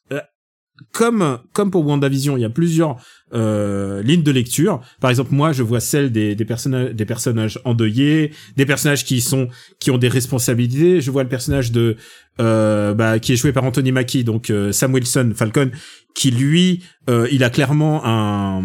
Comme 0.91 1.39
comme 1.53 1.71
pour 1.71 1.85
WandaVision, 1.87 2.35
il 2.37 2.41
y 2.41 2.45
a 2.45 2.49
plusieurs 2.49 2.97
euh, 3.33 4.01
lignes 4.03 4.23
de 4.23 4.31
lecture. 4.31 4.81
Par 4.99 5.09
exemple, 5.09 5.33
moi, 5.33 5.53
je 5.53 5.63
vois 5.63 5.79
celle 5.79 6.11
des 6.11 6.35
des 6.35 6.45
personnages 6.45 6.93
des 6.93 7.05
personnages 7.05 7.59
endeuillés, 7.63 8.31
des 8.57 8.65
personnages 8.65 9.05
qui 9.05 9.21
sont 9.21 9.47
qui 9.79 9.89
ont 9.91 9.97
des 9.97 10.09
responsabilités. 10.09 10.99
Je 10.99 11.11
vois 11.11 11.23
le 11.23 11.29
personnage 11.29 11.71
de 11.71 11.95
euh, 12.41 12.93
bah, 12.93 13.19
qui 13.19 13.31
est 13.31 13.37
joué 13.37 13.53
par 13.53 13.63
Anthony 13.63 13.93
Mackie, 13.93 14.25
donc 14.25 14.49
euh, 14.49 14.73
Sam 14.73 14.93
Wilson 14.93 15.31
Falcon, 15.33 15.71
qui 16.13 16.31
lui, 16.31 16.83
euh, 17.09 17.29
il 17.31 17.45
a 17.45 17.49
clairement 17.49 18.01
un, 18.05 18.61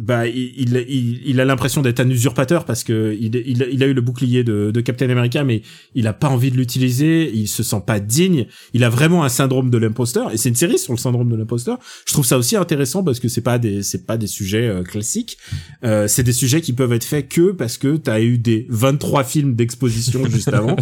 bah, 0.00 0.26
il, 0.26 0.76
il, 0.88 1.20
il- 1.24 1.40
a 1.40 1.44
l'impression 1.44 1.80
d'être 1.80 2.00
un 2.00 2.10
usurpateur 2.10 2.64
parce 2.64 2.82
que 2.82 3.16
il, 3.20 3.36
il, 3.36 3.68
il 3.70 3.82
a 3.84 3.86
eu 3.86 3.94
le 3.94 4.00
bouclier 4.00 4.42
de, 4.42 4.72
de 4.72 4.80
Captain 4.80 5.08
America, 5.10 5.44
mais 5.44 5.62
il 5.94 6.08
a 6.08 6.12
pas 6.12 6.28
envie 6.28 6.50
de 6.50 6.56
l'utiliser, 6.56 7.30
il 7.32 7.46
se 7.46 7.62
sent 7.62 7.82
pas 7.86 8.00
digne, 8.00 8.46
il 8.74 8.82
a 8.82 8.88
vraiment 8.90 9.22
un 9.22 9.28
syndrome 9.28 9.70
de 9.70 9.78
l'imposteur, 9.78 10.32
et 10.32 10.36
c'est 10.36 10.48
une 10.48 10.56
série 10.56 10.78
sur 10.78 10.92
le 10.92 10.98
syndrome 10.98 11.27
de 11.28 11.36
l'imposteur. 11.36 11.78
Je 12.06 12.12
trouve 12.12 12.26
ça 12.26 12.38
aussi 12.38 12.56
intéressant 12.56 13.02
parce 13.02 13.20
que 13.20 13.28
c'est 13.28 13.40
pas 13.40 13.58
des, 13.58 13.82
c'est 13.82 14.06
pas 14.06 14.16
des 14.16 14.26
sujets 14.26 14.68
euh, 14.68 14.82
classiques, 14.82 15.38
euh, 15.84 16.08
c'est 16.08 16.22
des 16.22 16.32
sujets 16.32 16.60
qui 16.60 16.72
peuvent 16.72 16.92
être 16.92 17.04
faits 17.04 17.28
que 17.28 17.52
parce 17.52 17.78
que 17.78 17.96
t'as 17.96 18.20
eu 18.20 18.38
des 18.38 18.66
23 18.70 19.24
films 19.24 19.54
d'exposition 19.54 20.24
juste 20.30 20.52
avant. 20.52 20.76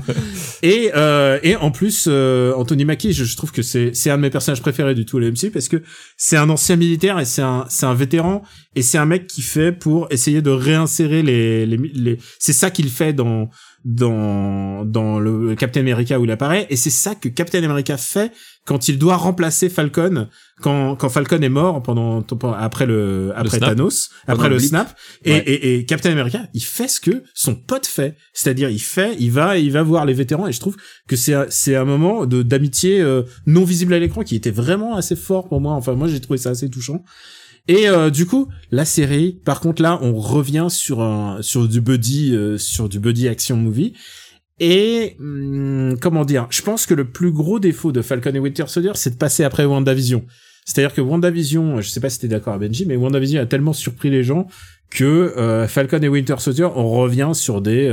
Et, 0.63 0.91
euh, 0.95 1.39
et 1.43 1.57
en 1.57 1.71
plus, 1.71 2.07
euh, 2.09 2.53
Anthony 2.55 2.85
Mackie, 2.85 3.13
je, 3.13 3.25
je 3.25 3.37
trouve 3.37 3.53
que 3.53 3.63
c'est 3.63 3.95
c'est 3.95 4.11
un 4.11 4.17
de 4.17 4.23
mes 4.23 4.31
personnages 4.31 4.61
préférés 4.61 4.95
du 4.95 5.05
tout 5.05 5.19
le 5.19 5.31
MCU 5.31 5.51
parce 5.51 5.69
que 5.69 5.83
c'est 6.17 6.37
un 6.37 6.49
ancien 6.51 6.77
militaire 6.77 7.19
et 7.19 7.25
c'est 7.25 7.43
un 7.43 7.67
c'est 7.69 7.87
un 7.87 7.95
vétéran 7.95 8.43
et 8.75 8.83
c'est 8.83 8.99
un 8.99 9.07
mec 9.07 9.27
qui 9.27 9.43
fait 9.43 9.73
pour 9.73 10.09
essayer 10.11 10.43
de 10.43 10.51
réinsérer 10.51 11.23
les 11.23 11.67
les, 11.67 11.77
les 11.77 12.19
c'est 12.39 12.53
ça 12.53 12.71
qu'il 12.71 12.91
fait 12.91 13.13
dans 13.13 13.51
dans 13.91 14.85
dans 14.85 15.21
le 15.21 15.55
Captain 15.55 15.81
America 15.81 16.19
où 16.19 16.25
il 16.25 16.31
apparaît 16.33 16.67
et 16.71 16.77
c'est 16.77 16.91
ça 16.91 17.15
que 17.15 17.29
Captain 17.29 17.63
America 17.63 17.97
fait 17.97 18.33
quand 18.65 18.89
il 18.89 18.99
doit 18.99 19.15
remplacer 19.17 19.69
Falcon 19.69 20.27
quand 20.61 20.97
quand 20.97 21.09
Falcon 21.09 21.41
est 21.41 21.49
mort 21.49 21.81
pendant 21.85 22.21
après 22.59 22.85
le 22.85 23.33
après 23.37 23.59
snap. 23.59 23.71
Thanos 23.77 24.11
après 24.27 24.49
le 24.49 24.55
le 24.57 24.61
snap 24.61 24.93
et, 25.25 25.31
Ouais. 25.33 25.39
et, 25.47 25.77
et 25.79 25.85
Captain 25.85 26.11
America 26.11 26.49
il 26.53 26.65
fait 26.65 26.89
ce 26.89 27.01
que 27.01 27.23
son 27.33 27.55
pote 27.55 27.87
fait 27.87 28.17
c'est-à-dire 28.33 28.71
il 28.71 28.81
fait 28.81 29.15
il 29.21 29.31
va 29.31 29.57
il 29.57 29.71
va 29.71 29.85
voir 29.85 30.05
les 30.05 30.15
vétérans 30.15 30.49
et 30.49 30.53
je 30.53 30.59
trouve 30.59 30.77
que 31.07 31.15
c'est 31.15 31.35
un- 31.35 31.47
c'est 31.49 31.77
un 31.77 31.85
moment 31.85 32.27
de 32.27 32.43
d'amitié 32.43 33.01
euh, 33.01 33.23
non 33.47 33.63
visible 33.63 33.95
à 33.95 34.01
l'écran 34.01 34.23
qui 34.23 34.35
était 34.35 34.51
vraiment 34.51 34.97
assez 34.97 35.15
fort 35.15 35.49
pour 35.49 35.61
moi 35.61 35.75
enfin 35.75 35.95
moi 35.95 36.09
j'ai 36.09 36.21
trouvé 36.21 36.39
ça 36.39 36.51
assez 36.51 36.69
touchant 36.69 37.05
et 37.69 37.89
euh, 37.89 38.11
du 38.11 38.27
coup, 38.27 38.49
la 38.71 38.85
série, 38.85 39.41
par 39.45 39.61
contre 39.61 39.83
là, 39.83 39.99
on 40.03 40.15
revient 40.15 40.67
sur 40.69 41.01
un 41.01 41.43
sur 41.43 41.69
du 41.69 41.81
buddy 41.81 42.35
euh, 42.35 42.59
sur 42.59 42.89
du 42.89 43.01
buddy 43.01 43.29
action 43.29 43.57
movie. 43.57 43.95
Et 44.59 45.17
hum, 45.21 45.97
comment 46.01 46.25
dire, 46.25 46.47
je 46.51 46.63
pense 46.63 46.87
que 46.87 46.95
le 46.95 47.11
plus 47.11 47.33
gros 47.33 47.59
défaut 47.59 47.93
de 47.93 48.03
Falcon 48.03 48.35
et 48.35 48.39
Winter 48.39 48.65
Soldier, 48.69 48.93
c'est 48.95 49.11
de 49.11 49.17
passer 49.17 49.45
après 49.45 49.65
WandaVision. 49.65 50.25
C'est-à-dire 50.65 50.95
que 50.95 51.01
WandaVision, 51.01 51.81
je 51.81 51.89
sais 51.89 52.01
pas 52.01 52.11
si 52.11 52.19
t'es 52.19 52.29
d'accord 52.29 52.55
avec 52.55 52.71
Benji, 52.71 52.87
mais 52.87 52.97
WandaVision 52.97 53.41
a 53.41 53.47
tellement 53.47 53.73
surpris 53.73 54.11
les 54.11 54.25
gens 54.25 54.47
que 54.91 55.05
euh, 55.05 55.69
Falcon 55.69 56.01
et 56.01 56.09
Winter 56.09 56.37
Soldier, 56.39 56.69
on 56.75 56.91
revient 56.91 57.31
sur 57.35 57.61
des 57.61 57.89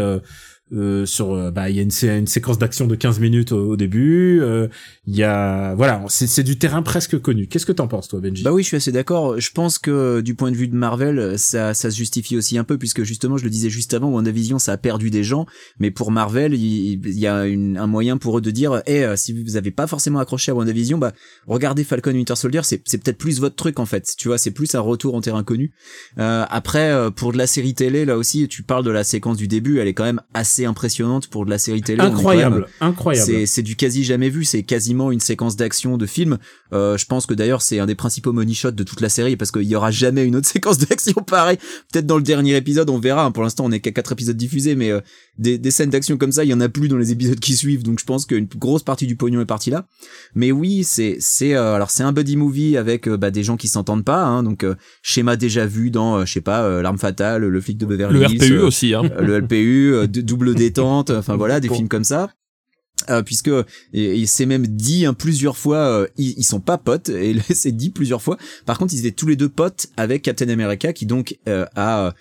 euh, 0.73 0.83
euh, 0.83 1.05
sur 1.05 1.33
euh, 1.33 1.51
bah 1.51 1.69
il 1.69 1.75
y 1.75 1.79
a 1.79 1.81
une, 1.81 1.91
sé- 1.91 2.17
une 2.17 2.27
séquence 2.27 2.57
d'action 2.57 2.87
de 2.87 2.95
15 2.95 3.19
minutes 3.19 3.51
au, 3.51 3.75
début 3.75 4.39
euh, 4.41 4.67
il 5.07 5.15
y 5.15 5.23
a 5.23 5.75
voilà 5.75 6.03
c'est 6.09 6.43
du 6.43 6.57
terrain 6.57 6.81
presque 6.81 7.19
connu 7.19 7.47
qu'est-ce 7.47 7.65
que 7.65 7.71
t'en 7.71 7.87
penses 7.87 8.07
toi 8.07 8.19
Benji? 8.19 8.43
Bah 8.43 8.51
oui, 8.51 8.63
je 8.63 8.67
suis 8.67 8.77
assez 8.77 8.91
d'accord. 8.91 9.39
Je 9.39 9.51
pense 9.51 9.77
que 9.77 10.21
du 10.21 10.35
point 10.35 10.51
de 10.51 10.55
vue 10.55 10.67
de 10.67 10.75
Marvel, 10.75 11.37
ça, 11.37 11.73
ça 11.73 11.91
se 11.91 11.95
justifie 11.97 12.37
aussi 12.37 12.57
un 12.57 12.63
peu 12.63 12.77
puisque 12.77 13.03
justement, 13.03 13.37
je 13.37 13.43
le 13.43 13.49
disais 13.49 13.69
juste 13.69 13.93
avant, 13.93 14.09
WandaVision, 14.09 14.59
ça 14.59 14.73
a 14.73 14.77
perdu 14.77 15.09
des 15.09 15.23
gens. 15.23 15.45
Mais 15.79 15.91
pour 15.91 16.11
Marvel, 16.11 16.53
il, 16.53 16.99
y 17.19 17.27
a 17.27 17.35
un 17.35 17.87
moyen 17.87 18.17
pour 18.17 18.37
eux 18.37 18.41
de 18.41 18.51
dire, 18.51 18.81
eh, 18.85 19.03
euh, 19.03 19.15
si 19.15 19.33
vous 19.33 19.57
avez 19.57 19.71
pas 19.71 19.87
forcément 19.87 20.19
accroché 20.19 20.51
à 20.51 20.55
WandaVision, 20.55 20.97
bah 20.97 21.13
regardez 21.47 21.83
Falcon 21.83 22.11
Winter 22.11 22.35
Soldier, 22.35 22.61
c'est 22.63 22.81
c'est 22.85 22.97
peut-être 23.01 23.17
plus 23.17 23.39
votre 23.39 23.55
truc 23.55 23.79
en 23.79 23.85
fait. 23.85 24.09
Tu 24.17 24.27
vois, 24.27 24.37
c'est 24.37 24.51
plus 24.51 24.73
un 24.75 24.79
retour 24.79 25.15
en 25.15 25.21
terrain 25.21 25.43
connu. 25.43 25.73
Euh, 26.19 26.45
après, 26.49 26.91
euh, 26.91 27.09
pour 27.09 27.33
de 27.33 27.37
la 27.37 27.47
série 27.47 27.73
télé, 27.73 28.05
là 28.05 28.17
aussi, 28.17 28.47
tu 28.47 28.63
parles 28.63 28.83
de 28.83 28.91
la 28.91 29.03
séquence 29.03 29.37
du 29.37 29.47
début, 29.47 29.79
elle 29.79 29.87
est 29.87 29.93
quand 29.93 30.03
même 30.03 30.21
assez 30.33 30.62
assez 30.63 30.65
impressionnante 30.65 31.27
pour 31.27 31.45
de 31.45 31.49
la 31.49 31.57
série 31.57 31.81
télé. 31.81 31.97
Même- 32.01 32.13
Incroyable, 32.13 32.67
incroyable. 32.81 33.25
C'est, 33.31 33.45
c'est 33.45 33.61
du 33.61 33.75
quasi 33.75 34.03
jamais 34.03 34.29
vu, 34.29 34.43
c'est 34.45 34.63
quasiment 34.63 35.11
une 35.11 35.19
séquence 35.19 35.55
d'action 35.55 35.97
de 35.97 36.05
film. 36.05 36.37
Euh, 36.73 36.97
je 36.97 37.05
pense 37.05 37.25
que 37.25 37.33
d'ailleurs 37.33 37.61
c'est 37.61 37.79
un 37.79 37.85
des 37.85 37.95
principaux 37.95 38.33
money 38.33 38.53
shots 38.53 38.71
de 38.71 38.83
toute 38.83 39.01
la 39.01 39.09
série 39.09 39.35
parce 39.35 39.51
qu'il 39.51 39.63
y 39.63 39.75
aura 39.75 39.91
jamais 39.91 40.23
une 40.25 40.35
autre 40.35 40.47
séquence 40.55 40.77
d'action 40.77 41.13
pareille. 41.21 41.57
Peut-être 41.91 42.05
dans 42.05 42.17
le 42.17 42.23
dernier 42.23 42.55
épisode, 42.55 42.89
on 42.89 42.99
verra. 42.99 43.25
hein. 43.25 43.31
Pour 43.31 43.43
l'instant, 43.43 43.65
on 43.65 43.71
est 43.71 43.79
qu'à 43.79 43.91
quatre 43.91 44.11
épisodes 44.11 44.37
diffusés, 44.37 44.75
mais 44.75 44.91
euh, 44.91 45.01
des, 45.37 45.57
des 45.57 45.71
scènes 45.71 45.89
d'action 45.89 46.17
comme 46.17 46.31
ça, 46.31 46.43
il 46.43 46.49
y 46.49 46.53
en 46.53 46.61
a 46.61 46.69
plus 46.69 46.87
dans 46.87 46.97
les 46.97 47.11
épisodes 47.11 47.39
qui 47.39 47.55
suivent. 47.55 47.83
Donc 47.83 47.99
je 47.99 48.05
pense 48.05 48.25
qu'une 48.25 48.45
grosse 48.45 48.83
partie 48.83 49.07
du 49.07 49.15
pognon 49.15 49.41
est 49.41 49.45
partie 49.45 49.69
là. 49.71 49.87
Mais 50.35 50.51
oui, 50.51 50.83
c'est 50.83 51.17
c'est 51.19 51.55
euh, 51.55 51.73
alors 51.73 51.89
c'est 51.91 52.03
un 52.03 52.11
buddy 52.13 52.35
movie 52.37 52.77
avec 52.77 53.07
euh, 53.07 53.17
bah, 53.17 53.31
des 53.31 53.43
gens 53.43 53.57
qui 53.57 53.67
s'entendent 53.67 54.05
pas. 54.05 54.23
Hein, 54.23 54.43
donc 54.43 54.63
euh, 54.63 54.75
schéma 55.01 55.35
déjà 55.35 55.65
vu 55.65 55.89
dans 55.91 56.17
euh, 56.19 56.25
je 56.25 56.33
sais 56.33 56.41
pas 56.41 56.63
euh, 56.63 56.81
l'arme 56.81 56.97
fatale, 56.99 57.43
le 57.45 57.61
flic 57.61 57.77
de 57.77 57.85
Beverly 57.85 58.19
Le 58.19 58.25
Hills, 58.29 58.37
RPU 58.43 58.53
euh, 58.59 58.65
aussi, 58.67 58.93
hein. 58.93 59.03
euh, 59.17 59.21
le 59.21 59.39
LPU, 59.39 59.93
euh, 59.93 60.07
double 60.07 60.53
détente, 60.55 61.09
enfin 61.09 61.35
voilà, 61.35 61.59
des 61.59 61.67
Bon. 61.69 61.75
films 61.75 61.87
comme 61.89 62.03
ça. 62.03 62.29
Euh, 63.09 63.21
puisque 63.23 63.49
et, 63.91 64.21
et 64.21 64.25
c'est 64.27 64.45
même 64.45 64.65
dit 64.67 65.05
hein, 65.05 65.13
plusieurs 65.13 65.57
fois, 65.57 65.77
euh, 65.77 66.07
ils, 66.15 66.35
ils 66.37 66.43
sont 66.43 66.61
pas 66.61 66.77
potes 66.77 67.09
et 67.09 67.35
c'est 67.53 67.71
dit 67.73 67.89
plusieurs 67.89 68.21
fois. 68.21 68.37
Par 68.65 68.77
contre, 68.77 68.93
ils 68.93 68.99
étaient 68.99 69.11
tous 69.11 69.27
les 69.27 69.35
deux 69.35 69.49
potes 69.49 69.87
avec 69.97 70.21
Captain 70.21 70.47
America 70.47 70.93
qui 70.93 71.05
donc 71.05 71.37
euh, 71.49 71.65
a 71.75 72.05
euh, 72.07 72.11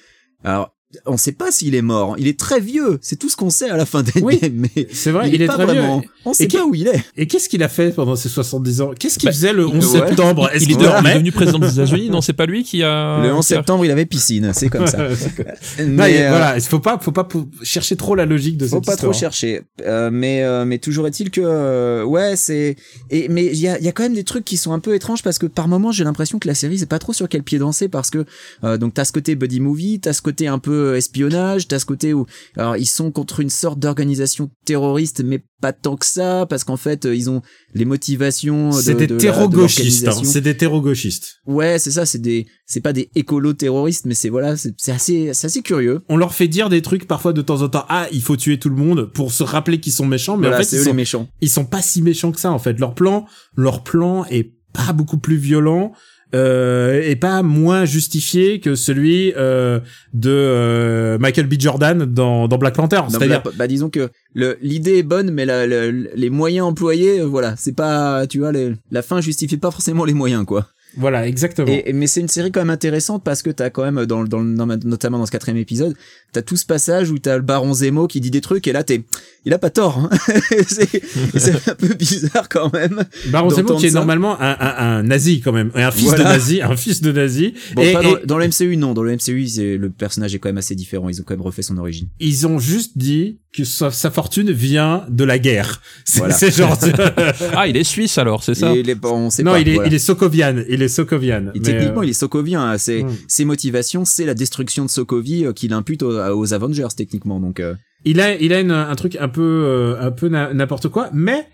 alors 0.44 0.74
on 1.06 1.16
sait 1.16 1.32
pas 1.32 1.50
s'il 1.50 1.74
est 1.74 1.82
mort. 1.82 2.16
Il 2.18 2.26
est 2.28 2.38
très 2.38 2.60
vieux. 2.60 2.98
C'est 3.02 3.16
tout 3.16 3.28
ce 3.28 3.36
qu'on 3.36 3.50
sait 3.50 3.70
à 3.70 3.76
la 3.76 3.86
fin 3.86 4.02
d'Endgame. 4.02 4.24
Oui, 4.24 4.38
mais 4.52 4.86
C'est 4.92 5.10
vrai, 5.10 5.28
il, 5.28 5.34
il, 5.34 5.42
est, 5.42 5.44
est 5.44 5.48
pas 5.48 5.54
très 5.54 5.64
vraiment. 5.64 6.00
vieux. 6.00 6.08
On 6.24 6.32
sait 6.34 6.44
Et 6.44 6.48
pas 6.48 6.64
où 6.64 6.74
il 6.74 6.86
est. 6.88 7.02
Et 7.16 7.26
qu'est-ce 7.26 7.48
qu'il 7.48 7.62
a 7.62 7.68
fait 7.68 7.94
pendant 7.94 8.14
ses 8.16 8.28
70 8.28 8.80
ans? 8.82 8.90
Qu'est-ce 8.98 9.18
qu'il 9.18 9.28
Bah, 9.28 9.32
faisait 9.32 9.52
le 9.52 9.66
11 9.66 9.74
ouais. 9.96 10.06
septembre? 10.08 10.50
Est-ce 10.52 10.64
Il 10.64 10.72
est, 10.72 10.76
devenu 10.76 11.32
président 11.32 11.58
des 11.58 11.72
États-Unis. 11.72 12.10
Non, 12.10 12.20
c'est 12.20 12.32
pas 12.32 12.46
lui 12.46 12.62
qui 12.64 12.82
a. 12.82 13.22
le 13.22 13.32
11 13.34 13.46
qui 13.46 13.52
a- 13.54 13.56
septembre, 13.56 13.84
il 13.84 13.90
avait 13.90 14.06
piscine. 14.06 14.52
C'est 14.54 14.68
comme 14.68 14.86
ça. 14.86 15.08
Mais, 15.78 16.14
il- 16.14 16.22
euh, 16.22 16.28
voilà, 16.28 16.56
il 16.56 16.62
faut 16.62 16.78
pas, 16.80 16.98
faut 17.00 17.12
pas 17.12 17.26
chercher 17.62 17.96
trop 17.96 18.14
la 18.14 18.26
logique 18.26 18.56
de 18.56 18.66
faut 18.66 18.76
cette 18.76 18.86
pas 18.86 18.92
histoire. 18.92 19.12
trop 19.12 19.18
chercher 19.20 19.62
Euh, 19.84 20.10
mais 20.12 20.42
euh, 20.42 20.64
mais 20.64 20.78
toujours 20.78 21.06
est-il 21.06 21.30
que 21.30 21.40
euh, 21.42 22.04
ouais 22.04 22.36
c'est 22.36 22.76
et 23.10 23.28
mais 23.28 23.46
il 23.46 23.56
y 23.58 23.68
a 23.68 23.78
il 23.78 23.84
y 23.84 23.88
a 23.88 23.92
quand 23.92 24.02
même 24.02 24.14
des 24.14 24.24
trucs 24.24 24.44
qui 24.44 24.56
sont 24.56 24.72
un 24.72 24.78
peu 24.78 24.94
étranges 24.94 25.22
parce 25.22 25.38
que 25.38 25.46
par 25.46 25.66
moments 25.68 25.90
j'ai 25.92 26.04
l'impression 26.04 26.38
que 26.38 26.46
la 26.46 26.54
série 26.54 26.78
c'est 26.78 26.86
pas 26.86 26.98
trop 26.98 27.12
sur 27.12 27.28
quel 27.28 27.42
pied 27.42 27.58
danser 27.58 27.88
parce 27.88 28.10
que 28.10 28.24
euh, 28.64 28.76
donc 28.78 28.94
t'as 28.94 29.04
ce 29.04 29.12
côté 29.12 29.34
buddy 29.34 29.60
movie 29.60 30.00
t'as 30.00 30.12
ce 30.12 30.22
côté 30.22 30.46
un 30.46 30.58
peu 30.58 30.81
espionnage 30.96 31.68
t'as 31.68 31.78
ce 31.78 31.86
côté 31.86 32.12
où 32.14 32.26
alors 32.56 32.76
ils 32.76 32.86
sont 32.86 33.10
contre 33.10 33.40
une 33.40 33.50
sorte 33.50 33.78
d'organisation 33.78 34.50
terroriste 34.64 35.22
mais 35.24 35.42
pas 35.60 35.72
tant 35.72 35.96
que 35.96 36.06
ça 36.06 36.46
parce 36.48 36.64
qu'en 36.64 36.76
fait 36.76 37.06
euh, 37.06 37.14
ils 37.14 37.30
ont 37.30 37.40
les 37.74 37.84
motivations 37.84 38.70
de, 38.70 38.80
C'est 38.80 38.94
des 38.94 39.06
de 39.06 39.16
terro-gauchistes. 39.16 40.08
hein. 40.08 40.12
C'est 40.24 40.40
des 40.40 40.56
terro-gauchistes. 40.56 41.36
ouais 41.46 41.78
c'est 41.78 41.92
ça 41.92 42.04
c'est 42.06 42.18
des 42.20 42.46
c'est 42.66 42.80
pas 42.80 42.92
des 42.92 43.10
écolos 43.14 43.52
terroristes 43.54 44.06
mais 44.06 44.14
c'est 44.14 44.28
voilà 44.28 44.56
c'est 44.56 44.92
assez 44.92 45.32
c'est 45.34 45.46
assez 45.46 45.62
curieux 45.62 46.02
On 46.08 46.16
leur 46.16 46.34
fait 46.34 46.48
dire 46.48 46.68
des 46.68 46.82
trucs 46.82 47.06
parfois 47.06 47.32
de 47.32 47.42
temps 47.42 47.62
en 47.62 47.68
temps. 47.68 47.84
Ah, 47.88 48.06
il 48.12 48.22
faut 48.22 48.36
tuer 48.36 48.58
tout 48.58 48.68
le 48.68 48.76
monde 48.76 49.10
pour 49.12 49.32
se 49.32 49.42
rappeler 49.42 49.78
qu'ils 49.80 49.92
sont 49.92 50.06
méchants. 50.06 50.36
Mais 50.36 50.48
voilà 50.48 50.56
en 50.56 50.60
fait, 50.60 50.64
c'est 50.68 50.76
ils 50.76 50.80
eux 50.80 50.84
les 50.84 50.90
sont, 50.90 50.94
méchants 50.96 51.28
ils 51.40 51.50
sont 51.50 51.64
pas 51.64 51.82
si 51.82 52.02
méchants 52.02 52.32
que 52.32 52.40
ça. 52.40 52.50
En 52.50 52.58
fait, 52.58 52.78
leur 52.80 52.94
plan, 52.94 53.26
leur 53.56 53.82
plan 53.84 54.24
est 54.26 54.52
pas 54.72 54.92
beaucoup 54.92 55.18
plus 55.18 55.36
violent. 55.36 55.92
Euh, 56.34 57.02
et 57.04 57.14
pas 57.16 57.42
moins 57.42 57.84
justifié 57.84 58.58
que 58.58 58.74
celui 58.74 59.34
euh, 59.36 59.80
de 60.14 60.30
euh, 60.30 61.18
Michael 61.18 61.46
B. 61.46 61.54
Jordan 61.58 62.06
dans, 62.06 62.48
dans 62.48 62.56
Black 62.56 62.74
Panther. 62.74 63.00
C'est-à-dire, 63.10 63.42
bah, 63.44 63.50
bah, 63.58 63.66
disons 63.66 63.90
que 63.90 64.08
l'idée 64.34 64.96
est 64.98 65.02
bonne, 65.02 65.30
mais 65.30 65.44
la, 65.44 65.66
la- 65.66 65.90
les 65.90 66.30
moyens 66.30 66.66
employés, 66.66 67.20
euh, 67.20 67.24
voilà, 67.26 67.54
c'est 67.58 67.74
pas, 67.76 68.26
tu 68.26 68.38
vois, 68.38 68.50
les- 68.52 68.72
la 68.90 69.02
fin 69.02 69.20
justifie 69.20 69.58
pas 69.58 69.70
forcément 69.70 70.04
les 70.06 70.14
moyens, 70.14 70.46
quoi. 70.46 70.68
Voilà, 70.96 71.26
exactement. 71.26 71.68
Et, 71.68 71.92
mais 71.92 72.06
c'est 72.06 72.20
une 72.20 72.28
série 72.28 72.52
quand 72.52 72.60
même 72.60 72.70
intéressante 72.70 73.24
parce 73.24 73.42
que 73.42 73.50
t'as 73.50 73.70
quand 73.70 73.90
même 73.90 74.04
dans, 74.06 74.24
dans, 74.24 74.42
notamment 74.42 75.18
dans 75.18 75.26
ce 75.26 75.30
quatrième 75.30 75.58
épisode, 75.58 75.94
t'as 76.32 76.42
tout 76.42 76.56
ce 76.56 76.66
passage 76.66 77.10
où 77.10 77.18
t'as 77.18 77.36
le 77.36 77.42
Baron 77.42 77.72
Zemo 77.72 78.06
qui 78.06 78.20
dit 78.20 78.30
des 78.30 78.40
trucs 78.40 78.66
et 78.66 78.72
là 78.72 78.84
t'es, 78.84 79.02
il 79.44 79.52
a 79.52 79.58
pas 79.58 79.70
tort. 79.70 79.98
Hein. 79.98 80.10
c'est 80.66 81.70
un 81.70 81.74
peu 81.74 81.94
bizarre 81.94 82.48
quand 82.48 82.72
même. 82.72 83.04
Baron 83.28 83.50
Zemo 83.50 83.76
qui 83.76 83.86
est 83.86 83.92
normalement 83.92 84.40
un, 84.40 84.56
un, 84.58 84.74
un 84.78 85.02
nazi 85.02 85.40
quand 85.40 85.52
même, 85.52 85.70
un 85.74 85.90
fils 85.90 86.12
de 86.14 86.22
nazi, 86.22 86.62
un 86.62 86.76
fils 86.76 87.00
de 87.00 87.12
nazi. 87.12 87.54
Bon, 87.74 87.82
et, 87.82 87.92
pas 87.92 88.02
dans, 88.02 88.18
et 88.18 88.26
dans 88.26 88.38
le 88.38 88.48
MCU 88.48 88.76
non, 88.76 88.94
dans 88.94 89.02
le 89.02 89.14
MCU 89.16 89.46
le 89.78 89.90
personnage 89.90 90.34
est 90.34 90.38
quand 90.38 90.48
même 90.48 90.58
assez 90.58 90.74
différent. 90.74 91.08
Ils 91.08 91.20
ont 91.20 91.24
quand 91.24 91.34
même 91.34 91.42
refait 91.42 91.62
son 91.62 91.78
origine. 91.78 92.08
ils 92.20 92.46
ont 92.46 92.58
juste 92.58 92.96
dit 92.96 93.38
que 93.52 93.64
sa, 93.64 93.90
sa 93.90 94.10
fortune 94.10 94.50
vient 94.50 95.04
de 95.10 95.24
la 95.24 95.38
guerre. 95.38 95.82
C'est 96.04 96.18
Voilà. 96.20 96.34
c'est 96.34 96.50
genre. 96.56 96.78
Ah, 97.54 97.66
il 97.68 97.76
est 97.76 97.84
suisse 97.84 98.16
alors, 98.18 98.42
c'est 98.42 98.54
ça? 98.54 98.72
Les, 98.74 98.94
bon, 98.94 99.12
on 99.26 99.30
sait 99.30 99.42
non, 99.42 99.52
pas. 99.52 99.60
il 99.60 99.68
est, 99.68 99.74
voilà. 99.74 99.88
il 99.88 99.94
est 99.94 99.98
Sokovian. 99.98 100.62
Il 100.68 100.82
est 100.82 100.88
Sokovian. 100.88 101.48
Et 101.54 101.58
mais, 101.58 101.60
techniquement, 101.60 102.00
euh, 102.00 102.04
il 102.06 102.10
est 102.10 102.14
Sokovien. 102.14 102.62
hein. 102.62 102.78
Ses, 102.78 103.04
Hmm. 103.04 103.10
ses 103.28 103.44
motivations, 103.44 104.04
c'est 104.04 104.24
la 104.24 104.34
destruction 104.34 104.84
de 104.86 104.90
Sokovie 104.90 105.44
euh, 105.46 105.52
qu'il 105.52 105.72
impute 105.74 106.02
aux, 106.02 106.18
aux 106.18 106.54
Avengers, 106.54 106.88
techniquement. 106.96 107.40
Donc, 107.40 107.60
euh, 107.60 107.74
il 108.04 108.20
a, 108.20 108.34
il 108.34 108.52
a 108.52 108.60
une- 108.60 108.70
un 108.70 108.94
truc 108.94 109.16
un 109.20 109.28
peu, 109.28 109.42
euh, 109.42 110.00
un 110.00 110.10
peu 110.10 110.28
n'importe 110.28 110.88
quoi, 110.88 111.10
mais 111.12 111.46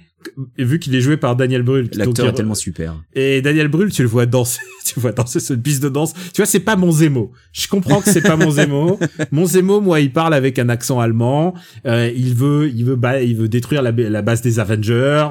vu 0.58 0.78
qu'il 0.78 0.94
est 0.94 1.00
joué 1.00 1.16
par 1.16 1.36
Daniel 1.36 1.62
Brühl, 1.62 1.88
l'acteur 1.94 2.26
est 2.28 2.32
tellement 2.34 2.54
super. 2.54 2.96
et 3.14 3.42
Daniel 3.42 3.68
Brühl, 3.68 3.90
tu 3.90 4.02
le 4.02 4.08
vois 4.08 4.26
danser, 4.26 4.60
tu 4.84 4.98
vois 5.00 5.12
danser 5.12 5.40
cette 5.40 5.62
piste 5.62 5.82
de 5.82 5.88
danse. 5.88 6.12
Tu 6.32 6.38
vois, 6.40 6.46
c'est 6.46 6.60
pas 6.60 6.76
mon 6.76 6.90
Zemo. 6.92 7.32
Je 7.52 7.68
comprends 7.68 8.00
que 8.00 8.10
c'est 8.10 8.20
pas 8.22 8.36
mon 8.36 8.50
Zemo. 8.50 8.98
Mon 9.32 9.46
Zemo, 9.46 9.80
moi, 9.80 10.00
il 10.00 10.12
parle 10.12 10.32
avec 10.34 10.58
un 10.58 10.68
accent 10.68 11.00
allemand. 11.00 11.54
Euh, 11.86 12.10
il 12.16 12.34
veut, 12.34 12.70
il 12.74 12.84
veut, 12.84 12.96
ba- 12.96 13.20
il 13.22 13.36
veut 13.36 13.48
détruire 13.48 13.82
la, 13.82 13.90
la 13.92 14.22
base 14.22 14.42
des 14.42 14.58
Avengers. 14.58 15.28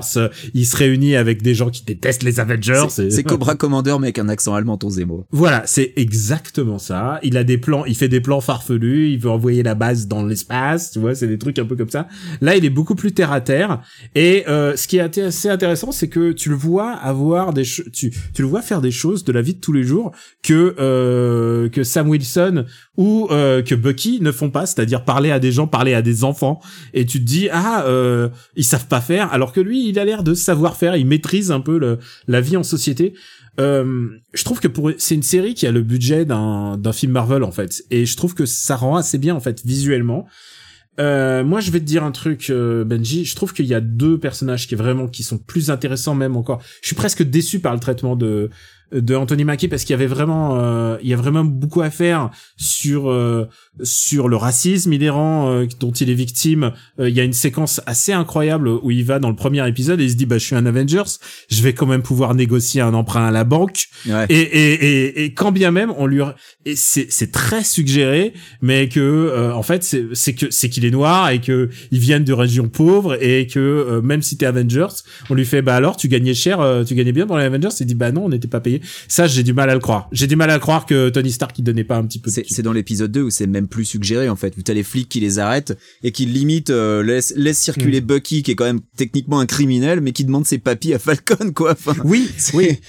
Il 0.54 0.66
se 0.66 0.76
réunit 0.78 1.16
avec 1.16 1.42
des 1.42 1.54
gens 1.56 1.70
qui 1.70 1.84
détestent 1.84 2.24
les 2.24 2.40
Avengers. 2.40 2.86
C'est 2.90 3.10
c'est 3.12 3.24
Cobra 3.24 3.56
Commander, 3.56 3.96
mais 4.00 4.08
avec 4.08 4.20
un 4.20 4.30
accent 4.30 4.54
allemand, 4.54 4.78
ton 4.78 4.90
Zemo. 4.90 5.26
Voilà, 5.32 5.64
c'est 5.66 5.94
exactement 5.96 6.80
ça. 6.80 7.20
Il 7.24 7.38
a 7.38 7.44
des 7.44 7.58
plans, 7.58 7.86
il 7.86 7.96
fait 7.96 8.08
des 8.10 8.22
plans 8.22 8.42
farfelus, 8.42 9.10
il 9.10 9.20
veut 9.20 9.30
envoyer 9.30 9.64
la 9.64 9.76
base 9.76 10.08
dans 10.08 10.24
l'espace, 10.26 10.92
tu 10.92 11.00
vois, 11.00 11.16
c'est 11.16 11.28
des 11.28 11.38
trucs 11.38 11.58
un 11.60 11.66
peu 11.66 11.76
comme 11.76 11.90
ça. 11.90 12.08
Là, 12.42 12.56
il 12.56 12.66
est 12.66 12.70
beaucoup 12.70 12.96
plus 12.96 13.12
terre 13.14 13.32
à 13.32 13.42
terre. 13.42 13.82
Et 14.16 14.44
euh, 14.48 14.74
ce 14.88 14.90
qui 14.90 14.98
est 15.00 15.20
assez 15.20 15.50
intéressant, 15.50 15.92
c'est 15.92 16.08
que 16.08 16.32
tu 16.32 16.48
le 16.48 16.56
vois 16.56 16.92
avoir 16.92 17.52
des, 17.52 17.64
tu, 17.64 18.10
tu 18.34 18.42
le 18.42 18.48
vois 18.48 18.62
faire 18.62 18.80
des 18.80 18.92
choses 18.92 19.26
de 19.26 19.34
la 19.34 19.42
vie 19.42 19.54
de 19.54 19.60
tous 19.60 19.74
les 19.74 19.84
jours 19.84 20.14
que 20.44 20.76
euh, 20.80 21.68
que 21.68 21.84
Sam 21.84 22.08
Wilson 22.08 22.64
ou 22.96 23.28
euh, 23.30 23.62
que 23.62 23.76
Bucky 23.76 24.22
ne 24.22 24.32
font 24.32 24.50
pas, 24.50 24.66
c'est-à-dire 24.66 25.04
parler 25.04 25.32
à 25.32 25.40
des 25.40 25.52
gens, 25.52 25.68
parler 25.68 25.94
à 25.94 26.02
des 26.02 26.24
enfants. 26.24 26.62
Et 26.94 27.06
tu 27.06 27.20
te 27.20 27.26
dis 27.26 27.50
ah, 27.52 27.84
euh, 27.86 28.30
ils 28.56 28.64
savent 28.64 28.88
pas 28.88 29.02
faire, 29.02 29.34
alors 29.34 29.52
que 29.52 29.60
lui, 29.60 29.90
il 29.90 30.00
a 30.00 30.06
l'air 30.06 30.24
de 30.24 30.34
savoir 30.34 30.78
faire, 30.78 30.96
il 30.96 31.06
maîtrise 31.06 31.52
un 31.52 31.60
peu 31.60 31.98
la 32.28 32.40
vie 32.40 32.56
en 32.56 32.64
société. 32.64 33.14
Euh, 33.60 34.08
je 34.34 34.44
trouve 34.46 34.62
que 34.62 34.70
pour 34.70 34.92
c'est 34.98 35.16
une 35.16 35.24
série 35.24 35.54
qui 35.54 35.68
a 35.68 35.72
le 35.72 35.82
budget 35.82 36.24
d'un 36.24 36.78
d'un 36.78 36.94
film 36.94 37.12
Marvel 37.12 37.44
en 37.44 37.52
fait 37.52 37.84
et 37.90 38.06
je 38.06 38.16
trouve 38.16 38.36
que 38.36 38.46
ça 38.46 38.76
rend 38.76 38.96
assez 38.96 39.18
bien 39.18 39.36
en 39.36 39.42
fait 39.42 39.66
visuellement. 39.66 40.28
Euh, 41.00 41.44
moi 41.44 41.60
je 41.60 41.70
vais 41.70 41.80
te 41.80 41.86
dire 41.86 42.04
un 42.04 42.12
truc 42.12 42.50
euh, 42.50 42.84
Benji, 42.84 43.26
je 43.26 43.36
trouve 43.36 43.54
qu'il 43.54 43.66
y 43.66 43.76
a 43.76 43.82
deux 43.82 44.18
personnages 44.18 44.68
qui 44.68 44.76
vraiment 44.76 45.10
sont 45.14 45.38
plus 45.38 45.70
intéressants 45.70 46.16
même 46.16 46.36
encore. 46.36 46.62
Je 46.82 46.88
suis 46.88 46.96
presque 46.96 47.24
déçu 47.24 47.60
par 47.60 47.74
le 47.74 47.80
traitement 47.80 48.16
de 48.16 48.50
de 48.92 49.16
Anthony 49.16 49.44
Mackie 49.44 49.68
parce 49.68 49.84
qu'il 49.84 49.92
y 49.92 49.96
avait 49.96 50.08
vraiment 50.08 50.58
euh, 50.60 50.98
il 51.02 51.10
y 51.10 51.14
a 51.14 51.18
vraiment 51.18 51.44
beaucoup 51.44 51.82
à 51.82 51.90
faire 51.90 52.30
sur 52.56 53.10
euh, 53.12 53.48
sur 53.84 54.28
le 54.28 54.36
racisme 54.36 54.94
inhérent 54.94 55.50
euh, 55.50 55.66
dont 55.80 55.92
il 55.92 56.10
est 56.10 56.16
victime. 56.16 56.72
Euh, 57.00 57.10
il 57.10 57.16
y 57.16 57.20
a 57.20 57.24
une 57.24 57.34
séquence 57.34 57.82
assez 57.86 58.14
incroyable 58.14 58.68
où 58.68 58.92
il 58.92 59.06
va 59.06 59.20
dans 59.20 59.30
le 59.30 59.36
premier 59.36 59.68
épisode 59.68 60.02
et 60.02 60.06
il 60.06 60.12
se 60.12 60.16
dit 60.16 60.26
bah 60.26 60.38
je 60.38 60.46
suis 60.46 60.56
un 60.56 60.66
Avengers, 60.66 61.18
je 61.50 61.62
vais 61.62 61.74
quand 61.74 61.86
même 61.86 62.02
pouvoir 62.02 62.36
négocier 62.36 62.82
un 62.82 62.94
emprunt 62.94 63.26
à 63.26 63.32
la 63.32 63.44
banque. 63.44 63.86
Ouais. 64.08 64.26
et, 64.30 64.40
et, 64.40 64.74
et, 64.74 65.24
et 65.24 65.34
quand 65.34 65.52
bien 65.52 65.72
même 65.72 65.94
on 65.98 66.06
lui 66.06 66.18
et 66.66 66.76
c'est 66.76 67.08
c'est 67.10 67.32
très 67.32 67.64
suggéré 67.64 68.34
mais 68.62 68.90
que 68.90 69.00
euh, 69.00 69.54
en 69.54 69.64
fait 69.64 69.84
c'est 69.84 70.06
c'est 70.14 70.34
que 70.34 70.48
c'est 70.50 70.70
qu'il 70.70 70.86
est 70.86 70.92
noir 70.92 71.30
et 71.30 71.40
que 71.40 71.70
ils 71.92 72.00
viennent 72.00 72.24
de 72.24 72.34
régions 72.34 72.68
pauvres 72.68 73.18
et 73.22 73.48
que 73.48 73.60
euh, 73.60 74.02
même 74.02 74.22
si 74.22 74.38
t'es 74.38 74.46
Avengers 74.46 74.88
on 75.30 75.36
lui 75.36 75.46
fait 75.46 75.62
bah 75.62 75.76
alors 75.76 75.98
tu 75.98 76.08
gagnais 76.08 76.34
cher 76.34 76.60
euh, 76.60 76.84
tu 76.84 76.96
gagnais 76.96 77.12
bien 77.12 77.28
pour 77.28 77.38
les 77.38 77.46
Avengers? 77.46 77.70
Il 77.80 77.86
dit 77.86 77.96
bah 77.96 78.12
non 78.12 78.26
on 78.26 78.30
n'était 78.30 78.48
pas 78.48 78.60
payé. 78.60 78.82
Ça 79.08 79.28
j'ai 79.28 79.44
du 79.44 79.54
mal 79.54 79.70
à 79.70 79.74
le 79.74 79.80
croire. 79.80 80.08
J'ai 80.12 80.28
du 80.28 80.36
mal 80.36 80.50
à 80.50 80.60
croire 80.60 80.86
que 80.86 81.10
Tony 81.10 81.32
Stark 81.32 81.58
il 81.60 81.64
donnait 81.64 81.84
pas 81.84 81.98
un 81.98 82.06
petit 82.06 82.20
peu 82.20 82.30
c'est 82.30 82.62
dans 82.62 82.74
l'épisode 82.74 83.12
2 83.12 83.22
où 83.24 83.30
c'est 83.30 83.48
même 83.48 83.67
plus 83.68 83.86
suggéré 83.86 84.30
en 84.30 84.36
fait, 84.36 84.56
où 84.58 84.62
t'as 84.62 84.74
les 84.74 84.84
flics 84.84 85.10
qui 85.10 85.20
les 85.20 85.40
arrêtent 85.40 85.78
et 86.04 86.12
qui 86.12 86.26
limite 86.26 86.70
euh, 86.70 87.04
laissent, 87.04 87.34
laissent 87.36 87.62
circuler 87.62 88.02
Mm. 88.02 88.06
Bucky 88.06 88.44
qui 88.44 88.52
est 88.52 88.56
quand 88.56 88.66
même 88.66 88.82
techniquement 88.96 89.40
un 89.40 89.46
criminel 89.46 90.02
mais 90.02 90.12
qui 90.12 90.24
demande 90.26 90.46
ses 90.46 90.58
papiers 90.58 90.94
à 90.94 91.00
Falcon 91.00 91.52
quoi. 91.54 91.72
Enfin, 91.72 91.96
oui 92.04 92.30
oui 92.54 92.80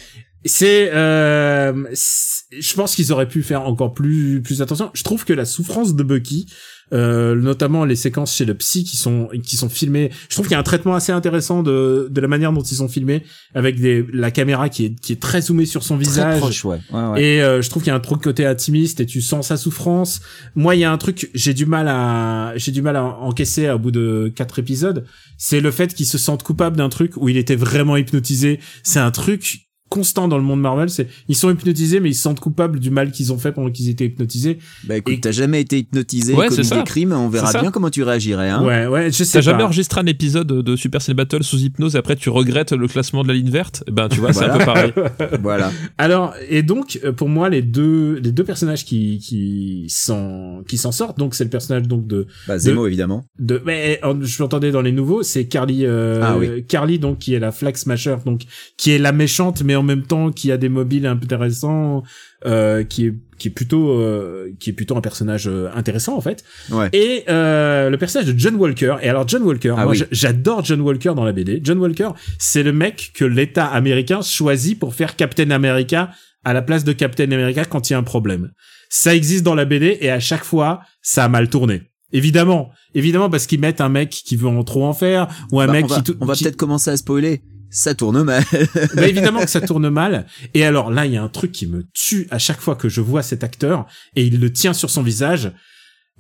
c'est 0.45 0.91
euh, 0.93 1.85
je 1.93 2.75
pense 2.75 2.95
qu'ils 2.95 3.13
auraient 3.13 3.29
pu 3.29 3.43
faire 3.43 3.63
encore 3.63 3.93
plus 3.93 4.41
plus 4.43 4.63
attention 4.63 4.91
je 4.95 5.03
trouve 5.03 5.25
que 5.25 5.33
la 5.33 5.45
souffrance 5.45 5.95
de 5.95 6.03
Bucky 6.03 6.47
euh, 6.93 7.35
notamment 7.35 7.85
les 7.85 7.97
séquences 7.97 8.35
chez 8.35 8.45
le 8.45 8.55
psy 8.55 8.85
qui 8.85 8.97
sont 8.97 9.29
qui 9.43 9.57
sont 9.57 9.69
filmées 9.69 10.11
je 10.29 10.35
trouve 10.35 10.47
qu'il 10.47 10.53
y 10.53 10.57
a 10.57 10.61
un 10.61 10.63
traitement 10.63 10.95
assez 10.95 11.13
intéressant 11.13 11.63
de 11.63 12.09
de 12.11 12.21
la 12.21 12.29
manière 12.29 12.53
dont 12.53 12.63
ils 12.63 12.77
sont 12.77 12.89
filmés 12.89 13.25
avec 13.55 13.81
des 13.81 14.07
la 14.13 14.31
caméra 14.31 14.69
qui 14.69 14.87
est 14.87 15.01
qui 15.01 15.13
est 15.13 15.21
très 15.21 15.43
zoomée 15.43 15.67
sur 15.67 15.83
son 15.83 15.97
Très 15.97 16.05
visage 16.05 16.39
proche, 16.41 16.65
ouais. 16.65 16.81
ouais, 16.93 17.07
ouais. 17.09 17.23
et 17.23 17.43
euh, 17.43 17.63
je 17.63 17.71
trouve 17.71 17.83
qu'il 17.83 17.91
y 17.91 17.93
a 17.93 17.97
un 17.97 18.17
de 18.17 18.23
côté 18.23 18.47
intimiste 18.47 19.01
et 19.01 19.07
tu 19.07 19.21
sens 19.21 19.49
sa 19.49 19.57
souffrance. 19.57 20.21
Moi, 20.55 20.75
il 20.77 20.81
y 20.81 20.85
a 20.85 20.93
un 20.93 20.99
truc, 20.99 21.31
j'ai 21.35 21.55
du 21.55 21.67
mal 21.67 21.89
à, 21.89 22.53
j'ai 22.57 22.73
du 22.73 22.83
mal 22.83 22.97
à 22.97 23.05
encaisser 23.05 23.71
au 23.71 23.79
bout 23.79 23.91
de 23.91 24.33
quatre 24.35 24.59
épisodes. 24.59 25.05
C'est 25.37 25.61
le 25.61 25.71
fait 25.71 25.95
qu'il 25.95 26.07
se 26.07 26.19
sente 26.19 26.43
coupable 26.43 26.77
d'un 26.77 26.89
truc 26.89 27.13
où 27.17 27.29
il 27.29 27.37
était 27.37 27.57
vraiment 27.57 27.97
hypnotisé. 27.97 28.61
C'est 28.83 28.99
un 28.99 29.11
truc 29.11 29.68
constant 29.89 30.29
dans 30.29 30.39
le 30.39 30.45
monde 30.45 30.61
Marvel. 30.61 30.89
C'est 30.91 31.09
ils 31.29 31.35
sont 31.37 31.51
hypnotisés, 31.51 32.01
mais 32.01 32.11
ils 32.11 32.15
se 32.15 32.23
sentent 32.23 32.41
coupables 32.41 32.79
du 32.81 32.91
mal 32.91 33.11
qu'ils 33.11 33.33
ont 33.33 33.39
fait 33.39 33.53
pendant 33.53 33.71
qu'ils 33.71 33.89
étaient 33.89 34.07
hypnotisés. 34.07 34.59
Bah 34.85 34.97
écoute, 34.97 35.15
Et- 35.15 35.21
t'as 35.21 35.33
jamais 35.33 35.61
été 35.61 35.79
hypnotisé, 35.79 36.35
Ouais, 36.35 36.47
commis 36.49 36.57
c'est 36.57 36.65
ça. 36.65 36.77
des 36.79 36.85
crimes, 36.85 37.13
on 37.13 37.29
verra 37.29 37.53
bien 37.61 37.71
comment 37.71 37.91
tu 37.91 38.03
réagirais. 38.03 38.51
Hein. 38.51 38.65
Ouais, 38.65 38.87
ouais, 38.87 39.11
je 39.13 39.25
sais 39.25 39.39
T'as 39.39 39.41
jamais 39.43 39.63
enregistré 39.63 40.01
un 40.01 40.07
épisode 40.07 40.47
de 40.49 40.77
Super 40.77 41.01
Cine 41.03 41.15
Battle 41.15 41.43
sous 41.43 41.59
hypnose 41.59 41.95
et 41.95 41.99
après 41.99 42.17
tu 42.17 42.29
regrettes 42.31 42.73
le 42.73 42.87
classement 42.89 43.23
de 43.23 43.29
la 43.29 43.35
ligne 43.35 43.51
verte? 43.51 43.85
Eh 43.87 43.91
Ben 43.91 44.09
tu 44.09 44.21
vois, 44.21 44.33
c'est 44.33 44.45
un 44.45 44.59
peu 44.59 44.65
pareil. 44.65 44.93
Voilà. 45.43 45.71
Alors 45.99 46.35
et 46.49 46.63
donc 46.63 46.99
euh, 47.05 47.13
pour 47.13 47.29
moi 47.29 47.49
les 47.49 47.63
deux 47.63 48.19
les 48.23 48.33
deux 48.33 48.45
personnages 48.45 48.85
qui 48.85 49.19
qui 49.19 49.87
s'en 49.89 50.63
qui 50.69 50.77
s'en 50.79 50.93
sortent 50.93 51.19
donc 51.19 51.35
c'est 51.35 51.45
le 51.45 51.51
personnage 51.51 51.87
donc 51.89 52.07
de 52.07 52.27
Bah 52.47 52.59
Zemo 52.59 52.87
évidemment. 52.87 53.25
de 53.39 53.63
mais 53.65 54.01
je 54.23 54.43
l'entendais 54.43 54.71
dans 54.71 54.81
les 54.83 54.93
nouveaux 54.93 55.23
c'est 55.23 55.47
Carly 55.47 55.85
euh, 55.85 56.21
Ah 56.23 56.37
oui. 56.39 56.65
Carly 56.67 56.99
donc 56.99 57.19
qui 57.19 57.35
est 57.35 57.39
la 57.39 57.53
Flag 57.53 57.77
Smasher 57.77 58.17
donc 58.25 58.43
qui 58.77 58.91
est 58.91 58.99
la 58.99 59.13
méchante 59.13 59.63
mais 59.65 59.77
en 59.79 59.83
même 59.83 60.03
temps 60.03 60.31
qui 60.31 60.53
a 60.53 60.57
des 60.59 60.69
mobiles 60.69 61.07
intéressants 61.07 62.03
euh, 62.45 62.85
qui 62.85 63.07
est 63.07 63.15
qui 63.39 63.49
est 63.49 63.51
plutôt 63.53 63.91
euh, 63.93 64.53
qui 64.59 64.71
est 64.71 64.73
plutôt 64.73 64.97
un 64.97 65.01
personnage 65.01 65.47
euh, 65.49 65.69
intéressant 65.75 66.17
en 66.17 66.21
fait 66.21 66.45
Ouais. 66.71 66.89
et 66.93 67.25
euh, 67.29 67.89
le 67.89 67.97
personnage 67.97 68.27
de 68.33 68.39
John 68.39 68.57
Walker 68.57 68.97
et 69.01 69.09
alors 69.09 69.27
John 69.29 69.43
Walker 69.45 69.75
Ah 69.77 69.85
moi 69.85 69.93
oui. 69.93 70.03
j'adore 70.11 70.65
John 70.65 70.81
Walker 70.81 71.13
dans 71.15 71.25
la 71.25 71.33
BD 71.33 71.61
John 71.63 71.79
Walker 71.79 72.11
c'est 72.39 72.63
le 72.63 72.73
mec 72.73 73.13
que 73.15 73.25
l'État 73.25 73.67
américain 73.67 74.21
choisit 74.23 74.79
pour 74.79 74.95
faire 74.95 75.15
Captain 75.17 75.51
America 75.53 76.11
à 76.45 76.53
la 76.53 76.63
place 76.63 76.85
de 76.85 76.93
Captain 76.93 77.31
America 77.31 77.65
quand 77.65 77.89
il 77.89 77.93
y 77.93 77.97
a 77.97 77.99
un 77.99 78.03
problème 78.03 78.51
ça 78.91 79.15
existe 79.15 79.45
dans 79.45 79.55
la 79.55 79.65
BD 79.65 79.99
et 80.01 80.11
à 80.11 80.19
chaque 80.21 80.45
fois 80.45 80.81
ça 81.03 81.25
a 81.25 81.29
mal 81.29 81.49
tourné 81.49 81.83
évidemment 82.13 82.71
évidemment 82.95 83.29
parce 83.31 83.47
qu'ils 83.47 83.61
mettent 83.61 83.81
un 83.81 83.89
mec 83.91 84.11
qui 84.11 84.35
veut 84.37 84.49
en 84.49 84.65
trop 84.65 84.85
en 84.85 84.95
faire 84.95 85.29
ou 85.53 85.61
un 85.61 85.67
Bah, 85.67 85.73
mec 85.75 85.85
on 85.85 85.89
va, 85.89 86.01
qui 86.01 86.13
on 86.21 86.25
va 86.25 86.35
qui- 86.35 86.43
peut-être 86.45 86.57
commencer 86.57 86.91
à 86.91 86.97
spoiler. 86.97 87.43
Ça 87.71 87.95
tourne 87.95 88.23
mal. 88.23 88.45
bah, 88.95 89.07
évidemment 89.07 89.41
que 89.41 89.51
ça 89.51 89.61
tourne 89.61 89.89
mal. 89.91 90.27
Et 90.55 90.65
alors 90.65 90.91
là, 90.91 91.07
il 91.07 91.13
y 91.13 91.17
a 91.17 91.23
un 91.23 91.29
truc 91.29 91.53
qui 91.53 91.67
me 91.67 91.85
tue 91.93 92.27
à 92.31 92.39
chaque 92.39 92.61
fois 92.61 92.77
que 92.77 92.89
je 92.89 93.01
vois 93.01 93.23
cet 93.23 93.45
acteur 93.45 93.87
et 94.17 94.25
il 94.25 94.41
le 94.41 94.53
tient 94.53 94.73
sur 94.73 94.91
son 94.91 95.03
visage. 95.03 95.53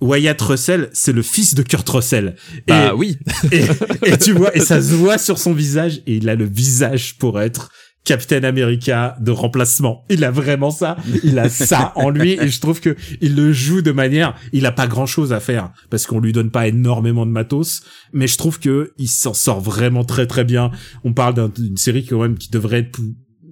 Wyatt 0.00 0.40
Russell, 0.40 0.90
c'est 0.92 1.12
le 1.12 1.22
fils 1.22 1.54
de 1.54 1.62
Kurt 1.62 1.88
Russell. 1.88 2.36
Et, 2.56 2.60
Bah 2.68 2.94
oui. 2.94 3.18
et, 3.50 3.64
et 4.04 4.16
tu 4.16 4.32
vois, 4.32 4.54
et 4.56 4.60
ça 4.60 4.80
se 4.82 4.94
voit 4.94 5.18
sur 5.18 5.38
son 5.38 5.52
visage 5.52 6.02
et 6.06 6.16
il 6.16 6.28
a 6.28 6.36
le 6.36 6.44
visage 6.44 7.18
pour 7.18 7.40
être 7.40 7.72
Captain 8.04 8.42
America 8.44 9.16
de 9.20 9.30
remplacement. 9.30 10.04
Il 10.08 10.24
a 10.24 10.30
vraiment 10.30 10.70
ça. 10.70 10.96
Il 11.24 11.38
a 11.38 11.48
ça 11.50 11.92
en 11.94 12.08
lui 12.08 12.32
et 12.40 12.48
je 12.48 12.60
trouve 12.60 12.80
que 12.80 12.96
il 13.20 13.34
le 13.36 13.52
joue 13.52 13.82
de 13.82 13.92
manière, 13.92 14.34
il 14.52 14.64
a 14.64 14.72
pas 14.72 14.86
grand 14.86 15.04
chose 15.06 15.32
à 15.32 15.40
faire 15.40 15.72
parce 15.90 16.06
qu'on 16.06 16.18
lui 16.20 16.32
donne 16.32 16.50
pas 16.50 16.68
énormément 16.68 17.26
de 17.26 17.30
matos, 17.30 17.82
mais 18.14 18.26
je 18.26 18.38
trouve 18.38 18.60
que 18.60 18.92
il 18.96 19.08
s'en 19.08 19.34
sort 19.34 19.60
vraiment 19.60 20.04
très 20.04 20.26
très 20.26 20.44
bien. 20.44 20.70
On 21.04 21.12
parle 21.12 21.34
d'un- 21.34 21.48
d'une 21.50 21.76
série 21.76 22.06
quand 22.06 22.22
même 22.22 22.38
qui 22.38 22.50
devrait 22.50 22.78
être 22.80 22.98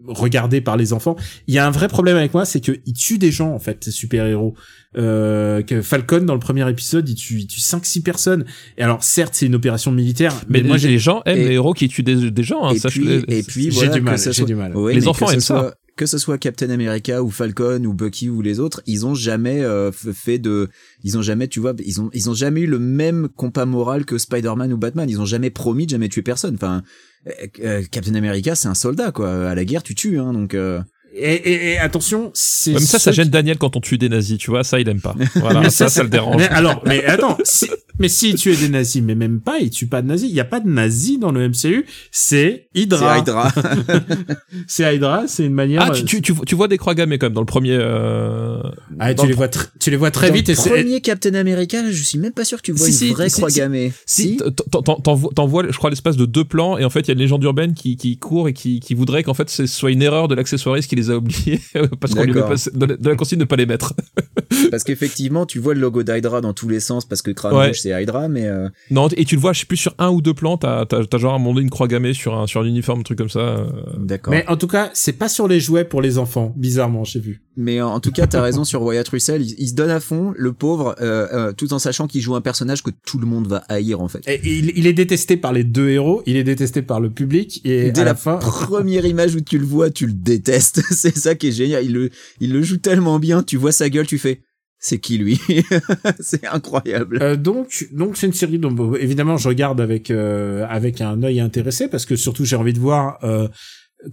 regardée 0.08 0.60
par 0.60 0.76
les 0.76 0.92
enfants. 0.92 1.16
Il 1.48 1.54
y 1.54 1.58
a 1.58 1.66
un 1.66 1.70
vrai 1.70 1.88
problème 1.88 2.16
avec 2.16 2.32
moi, 2.32 2.44
c'est 2.44 2.60
que 2.60 2.78
il 2.86 2.92
tue 2.94 3.18
des 3.18 3.32
gens 3.32 3.52
en 3.52 3.58
fait, 3.58 3.82
ces 3.84 3.90
super-héros. 3.90 4.54
Euh, 4.98 5.62
que 5.62 5.82
Falcon 5.82 6.20
dans 6.22 6.34
le 6.34 6.40
premier 6.40 6.68
épisode, 6.70 7.08
il 7.08 7.14
tue, 7.16 7.40
il 7.40 7.46
tue 7.46 7.60
5-6 7.60 8.02
personnes. 8.02 8.44
Et 8.78 8.82
alors 8.82 9.02
certes, 9.04 9.34
c'est 9.34 9.46
une 9.46 9.54
opération 9.54 9.92
militaire, 9.92 10.32
Mais, 10.48 10.62
mais, 10.62 10.68
moi 10.68 10.76
j'ai 10.78 10.88
les 10.88 10.98
gens 10.98 11.22
aiment 11.26 11.38
et- 11.38 11.48
les 11.48 11.54
héros 11.54 11.74
qui 11.74 11.88
tuent 11.88 12.02
des, 12.02 12.30
des 12.30 12.42
gens. 12.42 12.64
Hein, 12.64 12.72
et, 12.74 12.78
sache 12.78 12.92
puis, 12.92 13.04
le- 13.04 13.30
et 13.30 13.42
puis 13.42 13.64
j'ai 13.64 13.70
voilà, 13.70 13.92
du 13.92 14.00
mal, 14.00 14.14
que 14.14 14.20
ce 14.20 14.30
j'ai 14.30 14.32
soit- 14.38 14.46
du 14.46 14.54
mal. 14.54 14.74
Ouais, 14.76 14.94
Les 14.94 15.06
enfants 15.06 15.30
aiment 15.30 15.40
ça. 15.40 15.58
soit- 15.60 15.74
Que 15.96 16.04
ce 16.04 16.18
soit 16.18 16.36
Captain 16.36 16.68
America 16.68 17.22
ou 17.22 17.30
Falcon 17.30 17.82
ou 17.84 17.94
Bucky 17.94 18.28
ou 18.28 18.42
les 18.42 18.60
autres, 18.60 18.82
ils 18.86 19.06
ont 19.06 19.14
jamais 19.14 19.62
euh, 19.62 19.90
fait 19.92 20.38
de, 20.38 20.68
ils 21.04 21.16
ont 21.16 21.22
jamais, 21.22 21.48
tu 21.48 21.58
vois, 21.60 21.72
ils 21.84 22.00
ont, 22.02 22.10
ils 22.12 22.28
ont 22.28 22.34
jamais 22.34 22.60
eu 22.62 22.66
le 22.66 22.78
même 22.78 23.28
compas 23.34 23.64
moral 23.64 24.04
que 24.04 24.18
Spider-Man 24.18 24.72
ou 24.74 24.76
Batman. 24.76 25.08
Ils 25.08 25.20
ont 25.22 25.24
jamais 25.24 25.48
promis 25.48 25.86
de 25.86 25.90
jamais 25.92 26.10
tuer 26.10 26.20
personne. 26.20 26.54
Enfin, 26.56 26.82
euh, 27.26 27.30
euh, 27.64 27.82
Captain 27.90 28.14
America, 28.14 28.54
c'est 28.54 28.68
un 28.68 28.74
soldat 28.74 29.10
quoi. 29.10 29.48
À 29.48 29.54
la 29.54 29.64
guerre, 29.64 29.82
tu 29.82 29.94
tues, 29.94 30.18
hein. 30.18 30.34
Donc, 30.34 30.52
euh, 30.52 30.80
Et, 31.18 31.34
et, 31.34 31.72
et 31.72 31.78
attention, 31.78 32.30
c'est 32.34 32.72
Même 32.72 32.80
ça, 32.80 32.98
ça 32.98 33.10
gêne 33.10 33.28
Daniel 33.30 33.56
quand 33.58 33.74
on 33.76 33.80
tue 33.80 33.96
des 33.96 34.08
nazis, 34.10 34.36
tu 34.38 34.50
vois, 34.50 34.64
ça 34.64 34.78
il 34.80 34.88
aime 34.88 35.00
pas. 35.00 35.14
Voilà, 35.36 35.60
Mais 35.60 35.70
ça, 35.70 35.88
ça, 35.88 36.02
le 36.02 36.08
dérange. 36.10 36.36
Mais 36.36 36.48
alors, 36.48 36.82
mais 36.86 37.04
attends, 37.04 37.38
si, 37.42 37.70
mais 37.98 38.08
si 38.08 38.34
tu 38.34 38.52
es 38.52 38.56
des 38.56 38.68
nazis, 38.68 39.02
mais 39.02 39.14
même 39.14 39.40
pas, 39.40 39.58
il 39.58 39.70
tue 39.70 39.86
pas 39.86 40.02
de 40.02 40.08
nazis. 40.08 40.28
Il 40.28 40.34
y 40.36 40.40
a 40.40 40.44
pas 40.44 40.60
de 40.60 40.68
nazis 40.68 41.18
dans 41.18 41.32
le 41.32 41.48
MCU. 41.48 41.86
C'est 42.10 42.36
c'est 42.36 42.68
Hydra. 42.74 43.18
Hydra. 43.18 43.52
C'est 44.66 44.94
Hydra. 44.94 45.24
C'est 45.26 45.44
une 45.44 45.54
manière. 45.54 45.82
Ah, 45.82 45.90
tu, 45.90 46.04
tu, 46.04 46.22
tu, 46.22 46.32
tu 46.46 46.54
vois 46.54 46.68
des 46.68 46.78
croix 46.78 46.94
gammées 46.94 47.18
quand 47.18 47.26
même 47.26 47.32
dans 47.34 47.40
le 47.40 47.46
premier. 47.46 47.76
Euh... 47.80 48.58
Ah, 48.98 49.14
tu 49.14 49.22
le 49.22 49.28
les 49.30 49.34
vois, 49.34 49.48
tu 49.48 49.90
les 49.90 49.96
vois 49.96 50.10
très 50.10 50.28
Dans 50.28 50.34
vite 50.34 50.48
le 50.48 50.52
et 50.52 50.56
c'est. 50.56 50.70
premier 50.70 51.00
Captain 51.00 51.34
America, 51.34 51.78
je 51.90 52.02
suis 52.02 52.18
même 52.18 52.32
pas 52.32 52.44
sûr 52.44 52.58
que 52.58 52.62
tu 52.62 52.72
vois 52.72 52.86
Si, 52.86 52.92
une 52.92 52.98
si, 52.98 53.10
vraie 53.14 53.28
si, 53.28 53.36
croix 53.36 53.50
si. 53.50 53.58
gammée. 53.58 53.92
Si, 54.06 54.36
t'en- 54.36 54.82
t'en- 54.82 54.96
t'en 55.00 55.14
vois- 55.14 55.30
t'en 55.34 55.46
vois, 55.46 55.64
je 55.70 55.76
crois, 55.76 55.90
l'espace 55.90 56.16
de 56.16 56.26
deux 56.26 56.44
plans, 56.44 56.78
et 56.78 56.84
en 56.84 56.90
fait, 56.90 57.00
il 57.00 57.08
y 57.08 57.10
a 57.10 57.14
une 57.14 57.18
légende 57.20 57.42
urbaine 57.44 57.74
qui, 57.74 57.96
qui 57.96 58.16
court 58.18 58.48
et 58.48 58.52
qui, 58.52 58.80
qui 58.80 58.94
voudrait 58.94 59.22
qu'en 59.22 59.34
fait, 59.34 59.48
ce 59.50 59.66
soit 59.66 59.90
une 59.90 60.02
erreur 60.02 60.28
de 60.28 60.34
l'accessoiriste 60.34 60.88
qui 60.88 60.96
les 60.96 61.05
a 61.10 61.16
oubliés, 61.16 61.60
parce 62.00 62.14
qu'on 62.14 62.22
lui 62.24 62.32
met 62.32 62.40
pas, 62.40 62.54
de, 62.72 62.86
la- 62.86 62.96
de 62.96 63.08
la 63.08 63.16
consigne 63.16 63.38
de 63.38 63.44
pas 63.44 63.56
les 63.56 63.66
mettre. 63.66 63.94
Parce 64.70 64.84
qu'effectivement, 64.84 65.44
tu 65.44 65.58
vois 65.58 65.74
le 65.74 65.80
logo 65.80 66.02
d'Hydra 66.02 66.40
dans 66.40 66.52
tous 66.54 66.68
les 66.68 66.80
sens 66.80 67.04
parce 67.06 67.20
que 67.20 67.30
Crâne 67.30 67.54
Ouais. 67.54 67.72
C'est 67.74 67.90
Hydra, 68.02 68.28
mais 68.28 68.46
euh, 68.46 68.68
Non, 68.90 69.08
et 69.08 69.24
tu 69.24 69.34
le 69.34 69.40
vois, 69.40 69.52
je 69.52 69.60
sais 69.60 69.66
plus, 69.66 69.76
sur 69.76 69.94
un 69.98 70.08
ou 70.10 70.22
deux 70.22 70.34
plans, 70.34 70.56
t'as, 70.56 70.86
t'as, 70.86 71.04
t'as 71.04 71.18
genre 71.18 71.32
à 71.32 71.36
un 71.36 71.38
moment 71.38 71.52
donné 71.54 71.64
une 71.64 71.70
croix 71.70 71.88
gammée 71.88 72.14
sur 72.14 72.34
un, 72.38 72.46
sur 72.46 72.60
un 72.62 72.64
uniforme, 72.64 73.00
un 73.00 73.02
truc 73.02 73.18
comme 73.18 73.28
ça. 73.28 73.40
euh. 73.40 73.66
d'accord. 73.98 74.32
Mais 74.32 74.44
en 74.48 74.56
tout 74.56 74.66
cas, 74.68 74.90
c'est 74.94 75.12
pas 75.12 75.28
sur 75.28 75.46
les 75.46 75.60
jouets 75.60 75.84
pour 75.84 76.00
les 76.00 76.16
enfants. 76.18 76.54
Bizarrement, 76.56 77.04
j'ai 77.04 77.20
vu. 77.20 77.42
Mais 77.56 77.80
en 77.80 78.00
tout 78.00 78.12
cas, 78.12 78.26
t'as 78.26 78.42
raison 78.42 78.64
sur 78.64 78.82
Wyatt 78.82 79.08
Russell. 79.08 79.42
Il, 79.42 79.54
il 79.58 79.68
se 79.68 79.74
donne 79.74 79.90
à 79.90 79.98
fond, 80.00 80.34
le 80.36 80.52
pauvre, 80.52 80.94
euh, 81.00 81.26
euh, 81.32 81.52
tout 81.52 81.72
en 81.72 81.78
sachant 81.78 82.06
qu'il 82.06 82.20
joue 82.20 82.34
un 82.34 82.42
personnage 82.42 82.82
que 82.82 82.90
tout 83.06 83.18
le 83.18 83.26
monde 83.26 83.46
va 83.46 83.64
haïr 83.68 84.00
en 84.00 84.08
fait. 84.08 84.20
Et 84.28 84.40
il, 84.44 84.72
il 84.76 84.86
est 84.86 84.92
détesté 84.92 85.36
par 85.38 85.52
les 85.54 85.64
deux 85.64 85.88
héros. 85.88 86.22
Il 86.26 86.36
est 86.36 86.44
détesté 86.44 86.82
par 86.82 87.00
le 87.00 87.08
public 87.10 87.62
et 87.64 87.90
Dès 87.90 88.00
à 88.02 88.04
la, 88.04 88.10
la 88.10 88.14
fin. 88.14 88.36
première 88.36 89.06
image 89.06 89.34
où 89.34 89.40
tu 89.40 89.58
le 89.58 89.64
vois, 89.64 89.88
tu 89.90 90.06
le 90.06 90.12
détestes. 90.12 90.82
c'est 90.90 91.16
ça 91.16 91.34
qui 91.34 91.48
est 91.48 91.52
génial. 91.52 91.84
Il 91.84 91.92
le, 91.94 92.10
il 92.40 92.52
le 92.52 92.62
joue 92.62 92.76
tellement 92.76 93.18
bien. 93.18 93.42
Tu 93.42 93.56
vois 93.56 93.72
sa 93.72 93.88
gueule, 93.88 94.06
tu 94.06 94.18
fais, 94.18 94.42
c'est 94.78 94.98
qui 94.98 95.16
lui? 95.16 95.40
C'est 96.20 96.46
incroyable. 96.46 97.18
Euh, 97.22 97.36
donc, 97.36 97.86
donc 97.92 98.16
c'est 98.18 98.26
une 98.26 98.32
série 98.34 98.58
dont 98.58 98.94
évidemment 98.94 99.38
je 99.38 99.48
regarde 99.48 99.80
avec 99.80 100.10
euh, 100.10 100.66
avec 100.68 101.00
un 101.00 101.22
œil 101.22 101.40
intéressé 101.40 101.88
parce 101.88 102.04
que 102.04 102.16
surtout 102.16 102.44
j'ai 102.44 102.56
envie 102.56 102.74
de 102.74 102.78
voir 102.78 103.18
euh, 103.24 103.48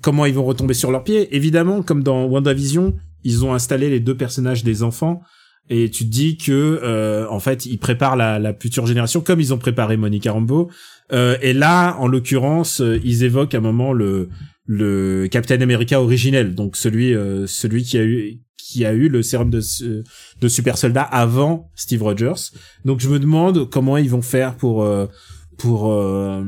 comment 0.01 0.25
ils 0.25 0.33
vont 0.33 0.45
retomber 0.45 0.73
sur 0.73 0.91
leurs 0.91 1.03
pieds. 1.03 1.35
Évidemment, 1.35 1.83
comme 1.83 2.03
dans 2.03 2.25
WandaVision, 2.25 2.93
ils 3.23 3.45
ont 3.45 3.53
installé 3.53 3.89
les 3.89 3.99
deux 3.99 4.15
personnages 4.15 4.63
des 4.63 4.83
enfants 4.83 5.21
et 5.69 5.89
tu 5.89 6.05
te 6.05 6.09
dis 6.09 6.37
que 6.37 6.79
euh, 6.83 7.25
en 7.29 7.39
fait 7.39 7.65
ils 7.65 7.77
préparent 7.77 8.15
la, 8.15 8.37
la 8.39 8.53
future 8.53 8.85
génération 8.85 9.21
comme 9.21 9.39
ils 9.39 9.53
ont 9.53 9.57
préparé 9.57 9.97
Monica 9.97 10.31
Rambeau. 10.31 10.69
Euh, 11.11 11.37
et 11.41 11.53
là, 11.53 11.95
en 11.99 12.07
l'occurrence, 12.07 12.81
euh, 12.81 12.99
ils 13.03 13.23
évoquent 13.23 13.55
à 13.55 13.59
un 13.59 13.61
moment 13.61 13.93
le 13.93 14.29
le 14.65 15.27
Captain 15.29 15.59
America 15.59 16.01
originel, 16.01 16.55
donc 16.55 16.77
celui 16.77 17.13
euh, 17.13 17.47
celui 17.47 17.83
qui 17.83 17.97
a 17.97 18.03
eu 18.03 18.39
qui 18.57 18.85
a 18.85 18.93
eu 18.93 19.09
le 19.09 19.21
sérum 19.21 19.49
de 19.49 19.61
de 20.41 20.47
super 20.47 20.77
soldat 20.77 21.01
avant 21.01 21.69
Steve 21.75 22.03
Rogers. 22.03 22.51
Donc 22.85 23.01
je 23.01 23.09
me 23.09 23.19
demande 23.19 23.69
comment 23.69 23.97
ils 23.97 24.09
vont 24.09 24.21
faire 24.21 24.55
pour 24.55 24.83
euh, 24.83 25.07
pour 25.63 25.89
euh, 25.93 26.43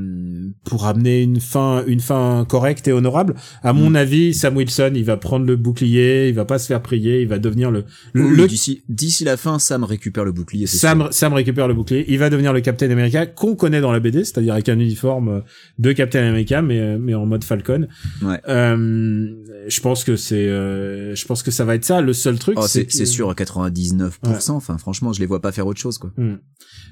pour 0.65 0.85
amener 0.87 1.21
une 1.21 1.39
fin 1.39 1.83
une 1.87 2.01
fin 2.01 2.45
correcte 2.49 2.85
et 2.89 2.91
honorable. 2.91 3.35
À 3.63 3.71
mon 3.71 3.91
Mm. 3.91 3.95
avis, 3.95 4.33
Sam 4.33 4.57
Wilson, 4.57 4.91
il 4.93 5.05
va 5.05 5.15
prendre 5.15 5.45
le 5.45 5.55
bouclier, 5.55 6.27
il 6.27 6.35
va 6.35 6.43
pas 6.43 6.59
se 6.59 6.67
faire 6.67 6.81
prier, 6.81 7.21
il 7.21 7.27
va 7.29 7.39
devenir 7.39 7.71
le 7.71 7.85
le, 8.11 8.25
Oui, 8.25 8.35
le- 8.35 8.47
D'ici, 8.47 8.83
d'ici 8.89 9.23
la 9.23 9.37
fin, 9.37 9.57
Sam 9.57 9.85
récupère 9.85 10.25
le 10.25 10.33
bouclier. 10.33 10.67
c'est 10.67 10.77
sûr. 10.77 10.89
Sam, 10.89 11.07
Sam 11.11 11.31
récupère 11.33 11.69
le 11.69 11.73
bouclier, 11.73 12.03
il 12.09 12.19
va 12.19 12.29
devenir 12.29 12.51
le 12.51 12.59
Captain 12.59 12.89
America 12.91 13.25
qu'on 13.25 13.55
connaît 13.55 13.79
dans 13.79 13.93
la 13.93 14.01
BD, 14.01 14.25
c'est-à-dire 14.25 14.53
avec 14.53 14.67
un 14.67 14.77
uniforme 14.79 15.43
de 15.79 15.91
Captain 15.93 16.27
America, 16.27 16.61
mais 16.61 16.97
mais 16.97 17.13
en 17.15 17.25
mode 17.25 17.45
Falcon. 17.45 17.87
Ouais. 18.21 18.41
Euh, 18.49 19.27
je 19.67 19.79
pense 19.79 20.03
que 20.03 20.17
c'est, 20.17 20.47
euh, 20.49 21.15
je 21.15 21.25
pense 21.25 21.41
que 21.41 21.51
ça 21.51 21.63
va 21.63 21.75
être 21.75 21.85
ça. 21.85 22.01
Le 22.01 22.11
seul 22.11 22.37
truc, 22.37 22.57
Oh, 22.59 22.65
c'est, 22.67 22.91
c'est 22.91 23.05
sûr 23.05 23.29
à 23.29 23.33
99%. 23.33 24.51
Enfin, 24.57 24.77
franchement, 24.77 25.13
je 25.13 25.21
les 25.21 25.25
vois 25.25 25.41
pas 25.41 25.53
faire 25.53 25.67
autre 25.67 25.79
chose, 25.79 25.97
quoi. 25.99 26.11
Hmm. 26.17 26.35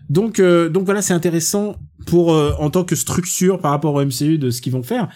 Donc, 0.10 0.40
euh, 0.40 0.70
donc 0.70 0.86
voilà, 0.86 1.02
c'est 1.02 1.14
intéressant 1.14 1.76
pour 2.06 2.13
euh, 2.22 2.52
en 2.60 2.70
tant 2.70 2.84
que 2.84 2.96
structure 2.96 3.60
par 3.60 3.72
rapport 3.72 3.94
au 3.96 4.02
MCU 4.06 4.38
de 4.38 4.50
ce 4.50 4.62
qu'ils 4.62 4.74
vont 4.74 4.84
faire. 4.84 5.08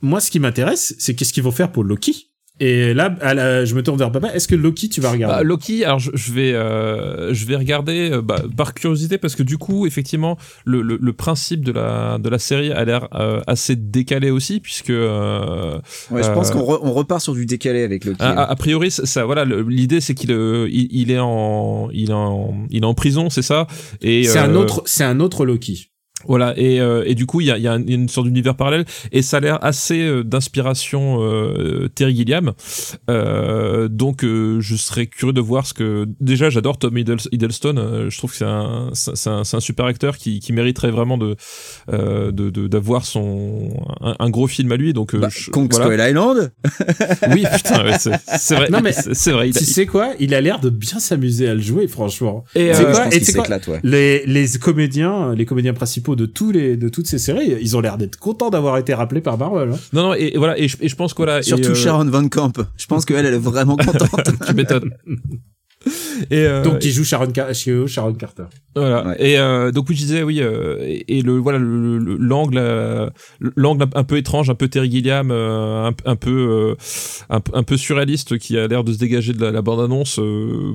Moi, 0.00 0.20
ce 0.20 0.30
qui 0.30 0.40
m'intéresse, 0.40 0.94
c'est 0.98 1.14
qu'est-ce 1.14 1.32
qu'ils 1.32 1.42
vont 1.44 1.50
faire 1.52 1.70
pour 1.72 1.84
Loki. 1.84 2.28
Et 2.60 2.92
là, 2.94 3.16
à 3.22 3.34
la- 3.34 3.64
je 3.64 3.74
me 3.74 3.82
tourne 3.82 3.98
vers 3.98 4.12
papa. 4.12 4.28
Est-ce 4.34 4.46
que 4.46 4.54
Loki, 4.54 4.88
tu 4.88 5.00
vas 5.00 5.10
regarder? 5.10 5.36
Bah, 5.38 5.42
Loki, 5.42 5.84
alors 5.84 5.98
je, 5.98 6.10
je 6.14 6.32
vais, 6.32 6.52
euh, 6.52 7.32
je 7.32 7.46
vais 7.46 7.56
regarder 7.56 8.10
euh, 8.12 8.20
bah, 8.22 8.42
par 8.56 8.74
curiosité 8.74 9.16
parce 9.18 9.34
que 9.34 9.42
du 9.42 9.58
coup, 9.58 9.86
effectivement, 9.86 10.36
le, 10.64 10.82
le, 10.82 10.98
le 11.00 11.12
principe 11.12 11.64
de 11.64 11.72
la, 11.72 12.18
de 12.18 12.28
la 12.28 12.38
série 12.38 12.70
a 12.70 12.84
l'air 12.84 13.08
euh, 13.14 13.40
assez 13.46 13.74
décalé 13.74 14.30
aussi 14.30 14.60
puisque 14.60 14.90
euh, 14.90 15.78
Ouais, 16.10 16.22
je 16.22 16.30
pense 16.30 16.50
Euh, 16.50 16.52
qu'on 16.52 16.60
re- 16.62 16.80
on 16.82 16.92
repart 16.92 17.20
sur 17.22 17.32
du 17.34 17.46
décalé 17.46 17.82
avec 17.82 18.04
Loki. 18.04 18.18
a, 18.22 18.30
a- 18.30 18.50
a 18.50 18.54
priori, 18.56 18.90
ça, 18.90 19.06
ça, 19.06 19.24
voilà, 19.24 19.44
l'idée 19.44 20.00
c'est 20.00 20.14
qu'il 20.14 20.30
euh, 20.30 20.68
il, 20.70 20.88
il 20.90 21.10
est 21.10 21.18
en, 21.18 21.88
il 21.92 22.10
est 22.10 22.14
en, 22.14 22.54
il 22.70 22.82
est 22.82 22.86
en 22.86 22.94
prison, 22.94 23.30
c'est 23.30 23.42
ça? 23.42 23.66
Et 24.02 24.24
C'est 24.24 24.38
un 24.38 24.54
autre, 24.54 24.82
c'est 24.84 25.04
un 25.04 25.20
autre 25.20 25.46
Loki. 25.46 25.88
Voilà, 26.26 26.54
et, 26.56 26.80
euh, 26.80 27.04
et 27.06 27.14
du 27.14 27.26
coup, 27.26 27.40
il 27.40 27.46
y 27.46 27.50
a, 27.50 27.58
y 27.58 27.66
a 27.68 27.76
une 27.76 28.08
sorte 28.08 28.26
d'univers 28.26 28.54
parallèle, 28.56 28.84
et 29.12 29.22
ça 29.22 29.38
a 29.38 29.40
l'air 29.40 29.58
assez 29.64 30.00
euh, 30.02 30.22
d'inspiration 30.24 31.18
euh, 31.22 31.88
Terry 31.94 32.14
Gilliam. 32.16 32.52
Euh, 33.10 33.88
donc, 33.88 34.24
euh, 34.24 34.60
je 34.60 34.76
serais 34.76 35.06
curieux 35.06 35.32
de 35.32 35.40
voir 35.40 35.66
ce 35.66 35.74
que. 35.74 36.06
Déjà, 36.20 36.50
j'adore 36.50 36.78
Tom 36.78 36.96
Hiddles- 36.96 37.28
Hiddleston. 37.32 37.76
euh, 37.76 38.10
je 38.10 38.18
trouve 38.18 38.30
que 38.30 38.36
c'est 38.36 38.44
un, 38.44 38.90
c'est 38.92 39.28
un, 39.30 39.44
c'est 39.44 39.56
un 39.56 39.60
super 39.60 39.86
acteur 39.86 40.16
qui, 40.16 40.40
qui 40.40 40.52
mériterait 40.52 40.90
vraiment 40.90 41.18
de 41.18 41.36
euh, 41.92 42.30
de- 42.30 42.50
de- 42.50 42.68
d'avoir 42.68 43.04
son 43.04 43.70
un, 44.00 44.14
un 44.18 44.30
gros 44.30 44.46
film 44.46 44.70
à 44.72 44.76
lui. 44.76 44.92
Donc, 44.92 45.14
euh, 45.14 45.18
Bah, 45.18 45.28
je- 45.30 45.50
Kong 45.50 45.68
voilà. 45.72 45.86
Skull 45.86 46.10
Island 46.10 46.52
Oui, 47.32 47.44
putain, 47.56 47.84
ouais, 47.84 47.96
c'est 48.38 48.54
vrai. 48.54 48.68
Non, 48.70 48.80
mais 48.82 48.92
c'est 48.92 49.32
vrai. 49.32 49.48
il 49.48 49.56
a- 49.56 49.60
Tu 49.60 49.64
sais 49.66 49.86
quoi? 49.86 50.10
Il 50.20 50.34
a 50.34 50.40
l'air 50.40 50.60
de 50.60 50.70
bien 50.70 50.98
s'amuser 50.98 51.48
à 51.48 51.54
le 51.54 51.60
jouer, 51.60 51.88
franchement. 51.88 52.44
et, 52.54 52.72
C'est 52.72 52.80
euh, 52.86 52.92
quoi? 52.92 53.04
Je 53.10 53.18
pense 53.18 53.28
Et 53.28 53.32
quoi? 53.32 53.48
ouais. 53.74 53.80
Les, 53.82 54.26
les 54.26 54.46
comédiens, 54.58 55.34
les 55.34 55.44
comédiens 55.44 55.72
principaux 55.74 56.11
de 56.16 56.26
tous 56.26 56.50
les, 56.52 56.76
de 56.76 56.88
toutes 56.88 57.06
ces 57.06 57.18
séries, 57.18 57.56
ils 57.60 57.76
ont 57.76 57.80
l'air 57.80 57.98
d'être 57.98 58.16
contents 58.18 58.50
d'avoir 58.50 58.78
été 58.78 58.94
rappelés 58.94 59.20
par 59.20 59.38
Marvel. 59.38 59.70
hein. 59.72 59.78
non, 59.92 60.02
non, 60.08 60.14
et, 60.14 60.32
et 60.34 60.38
voilà, 60.38 60.58
et 60.58 60.68
je, 60.68 60.76
et 60.80 60.88
je 60.88 60.96
pense 60.96 61.12
que 61.14 61.18
voilà. 61.18 61.40
et, 61.40 61.42
Surtout 61.42 61.70
euh, 61.70 61.74
Sharon 61.74 62.04
Van 62.06 62.28
Camp. 62.28 62.52
Je 62.76 62.86
pense 62.86 63.04
qu'elle, 63.04 63.26
elle 63.26 63.34
est 63.34 63.38
vraiment 63.38 63.76
contente. 63.76 64.30
Tu 64.46 64.54
m'étonnes. 64.54 64.90
Et 66.30 66.44
euh, 66.46 66.62
Donc, 66.62 66.78
qui 66.78 66.92
joue 66.92 67.04
Sharon, 67.04 67.26
Car- 67.32 67.52
chez 67.54 67.86
Sharon 67.86 68.14
Carter. 68.14 68.44
Voilà. 68.76 69.06
Ouais. 69.08 69.16
Et 69.18 69.38
euh, 69.38 69.70
donc 69.72 69.88
oui, 69.88 69.96
je 69.96 70.00
disais 70.02 70.22
oui. 70.22 70.40
euh, 70.40 70.76
et, 70.80 71.18
et 71.18 71.22
le 71.22 71.32
voilà 71.38 71.58
le- 71.58 71.98
le- 71.98 72.16
l'angle 72.16 72.58
euh, 72.58 73.08
l'angle 73.56 73.86
un 73.94 74.04
peu 74.04 74.16
étrange, 74.16 74.48
un 74.50 74.54
peu 74.54 74.68
Terry 74.68 74.90
Gilliam, 74.90 75.30
euh, 75.30 75.88
un, 75.88 75.92
un 76.04 76.16
peu 76.16 76.30
euh, 76.30 76.74
un, 77.28 77.40
peu- 77.40 77.52
un 77.54 77.62
peu 77.62 77.76
surréaliste 77.76 78.38
qui 78.38 78.56
a 78.58 78.66
l'air 78.68 78.84
de 78.84 78.92
se 78.92 78.98
dégager 78.98 79.32
de 79.32 79.40
la, 79.42 79.50
la 79.50 79.62
bande 79.62 79.80
annonce. 79.80 80.20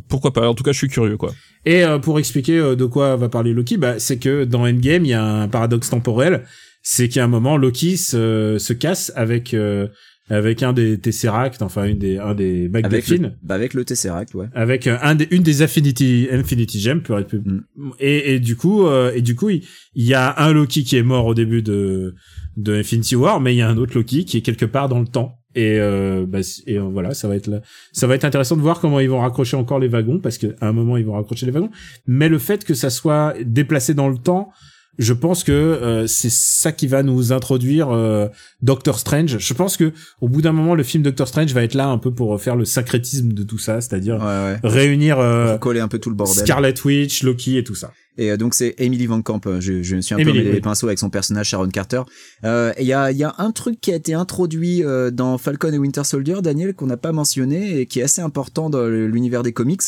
pourquoi 0.10 0.34
pas 0.34 0.48
En 0.50 0.54
tout 0.54 0.64
cas, 0.64 0.72
je 0.74 0.78
suis 0.78 0.90
curieux 0.90 1.18
quoi. 1.18 1.32
Et 1.66 1.84
euh, 1.84 1.98
pour 2.00 2.20
expliquer 2.20 2.58
euh, 2.58 2.76
de 2.76 2.86
quoi 2.86 3.16
va 3.16 3.30
parler 3.30 3.54
Loki, 3.54 3.78
bah, 3.78 4.00
c'est 4.00 4.18
que 4.18 4.44
dans 4.44 4.68
Endgame, 4.68 5.06
il 5.06 5.10
y 5.10 5.14
a 5.14 5.24
un 5.24 5.48
paradoxe 5.48 5.90
temporel. 5.90 6.44
C'est 6.84 7.10
qu'à 7.10 7.26
un 7.26 7.28
moment, 7.28 7.58
Loki 7.58 7.98
se, 7.98 8.56
se 8.60 8.72
casse 8.74 9.12
avec 9.16 9.54
euh, 9.54 9.88
avec 10.30 10.62
un 10.64 10.74
des 10.74 11.00
Tesseract, 11.00 11.62
enfin 11.62 11.86
une 11.86 11.98
des 12.00 12.18
un 12.18 12.36
des 12.36 12.66
avec, 12.74 12.92
MacGuffin, 12.92 13.18
le, 13.24 13.32
bah, 13.44 13.56
avec 13.56 13.74
le 13.74 13.86
Tesseract, 13.86 14.34
ouais. 14.36 14.48
avec 14.54 14.88
euh, 14.88 14.98
un 15.02 15.16
des, 15.16 15.28
une 15.32 15.44
des 15.44 15.62
Affinity 15.62 16.28
Infinity 16.32 16.80
Gems 16.80 17.02
être 17.10 17.28
plus- 17.28 17.40
Mm. 17.40 17.92
et, 18.00 18.34
et 18.36 18.40
du 18.40 18.56
coup 18.56 18.86
euh, 18.88 19.12
et 19.16 19.22
du 19.22 19.36
coup 19.36 19.50
il, 19.50 19.64
il 19.96 20.06
y 20.06 20.14
a 20.14 20.36
un 20.44 20.52
Loki 20.54 20.84
qui 20.84 20.98
est 20.98 21.04
mort 21.04 21.26
au 21.26 21.34
début 21.34 21.62
de 21.62 22.16
de 22.58 22.76
Infinity 22.76 23.16
War 23.16 23.40
mais 23.40 23.54
il 23.54 23.58
y 23.58 23.62
a 23.62 23.70
un 23.70 23.78
autre 23.78 23.94
Loki 23.96 24.26
qui 24.26 24.38
est 24.38 24.42
quelque 24.42 24.66
part 24.66 24.90
dans 24.90 25.00
le 25.00 25.08
temps 25.08 25.40
et 25.56 25.80
euh, 25.80 26.26
bah, 26.28 26.40
et 26.66 26.78
euh, 26.78 26.84
voilà 26.84 27.14
ça 27.14 27.28
va 27.28 27.36
être 27.36 27.48
là 27.48 27.62
ça 27.94 28.06
va 28.08 28.16
être 28.16 28.26
intéressant 28.26 28.58
de 28.58 28.62
voir 28.62 28.80
comment 28.80 29.00
ils 29.00 29.10
vont 29.10 29.20
raccrocher 29.22 29.56
encore 29.56 29.80
les 29.80 29.88
wagons 29.88 30.20
parce 30.20 30.38
qu'à 30.38 30.48
un 30.62 30.74
moment 30.74 30.98
ils 30.98 31.06
vont 31.06 31.14
raccrocher 31.14 31.46
les 31.46 31.52
wagons 31.52 31.70
mais 32.06 32.28
le 32.30 32.38
fait 32.40 32.64
que 32.66 32.74
ça 32.74 32.90
soit 32.90 33.34
déplacé 33.46 33.94
dans 33.94 34.10
le 34.10 34.18
temps 34.18 34.50
je 34.98 35.14
pense 35.14 35.44
que 35.44 35.52
euh, 35.52 36.08
c'est 36.08 36.32
ça 36.32 36.72
qui 36.72 36.88
va 36.88 37.04
nous 37.04 37.32
introduire 37.32 37.90
euh, 37.92 38.28
Doctor 38.62 38.98
Strange. 39.00 39.38
Je 39.40 39.54
pense 39.54 39.78
que 39.78 39.92
au 40.22 40.30
bout 40.30 40.42
d'un 40.42 40.52
moment, 40.52 40.76
le 40.76 40.84
film 40.84 41.04
Doctor 41.04 41.28
Strange 41.28 41.54
va 41.54 41.64
être 41.64 41.74
là 41.76 41.88
un 41.88 41.98
peu 41.98 42.14
pour 42.14 42.40
faire 42.42 42.56
le 42.56 42.66
syncrétisme 42.66 43.34
de 43.34 43.44
tout 43.44 43.58
ça, 43.60 43.82
c'est-à-dire 43.82 44.16
Ouais, 44.18 44.24
ouais. 44.24 44.60
réunir 44.64 45.20
euh, 45.20 45.58
Coller 45.58 45.80
un 45.82 45.88
peu 45.88 46.00
tout 46.00 46.10
le 46.10 46.16
bordel. 46.16 46.44
Scarlet 46.44 46.74
Witch, 46.86 47.24
Loki 47.24 47.58
et 47.58 47.64
tout 47.64 47.76
ça. 47.76 47.92
Et 48.20 48.32
euh, 48.32 48.38
donc 48.38 48.56
c'est 48.56 48.74
Emily 48.80 49.06
Van 49.06 49.22
Camp. 49.22 49.46
euh, 49.46 49.62
Je, 49.62 49.84
je 49.84 49.96
me 49.96 50.02
suis 50.02 50.16
un 50.16 50.18
peu 50.18 50.24
mêlé 50.26 50.40
oui. 50.48 50.52
les 50.54 50.62
pinceaux 50.62 50.88
avec 50.88 50.98
son 50.98 51.12
personnage 51.12 51.50
Sharon 51.50 51.70
Carter. 51.70 52.02
Euh, 52.46 52.74
Il 52.80 52.86
y, 52.88 52.94
a, 52.94 53.12
y 53.12 53.24
a 53.24 53.36
un 53.38 53.52
truc 53.52 53.80
qui 53.80 53.92
a 53.92 53.96
été 53.96 54.16
introduit 54.16 54.84
euh, 54.84 55.12
dans 55.12 55.38
Falcon 55.38 55.72
et 55.72 55.78
Winter 55.78 56.04
Soldier, 56.04 56.38
Daniel, 56.42 56.74
qu'on 56.74 56.88
n'a 56.88 56.98
pas 56.98 57.12
mentionné 57.12 57.80
et 57.80 57.86
qui 57.86 58.00
est 58.00 58.04
assez 58.04 58.22
important 58.22 58.72
dans 58.72 58.88
l'univers 58.88 59.44
des 59.44 59.54
comics. 59.54 59.82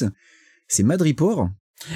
C'est 0.67 0.83
Madripoor. 0.83 1.49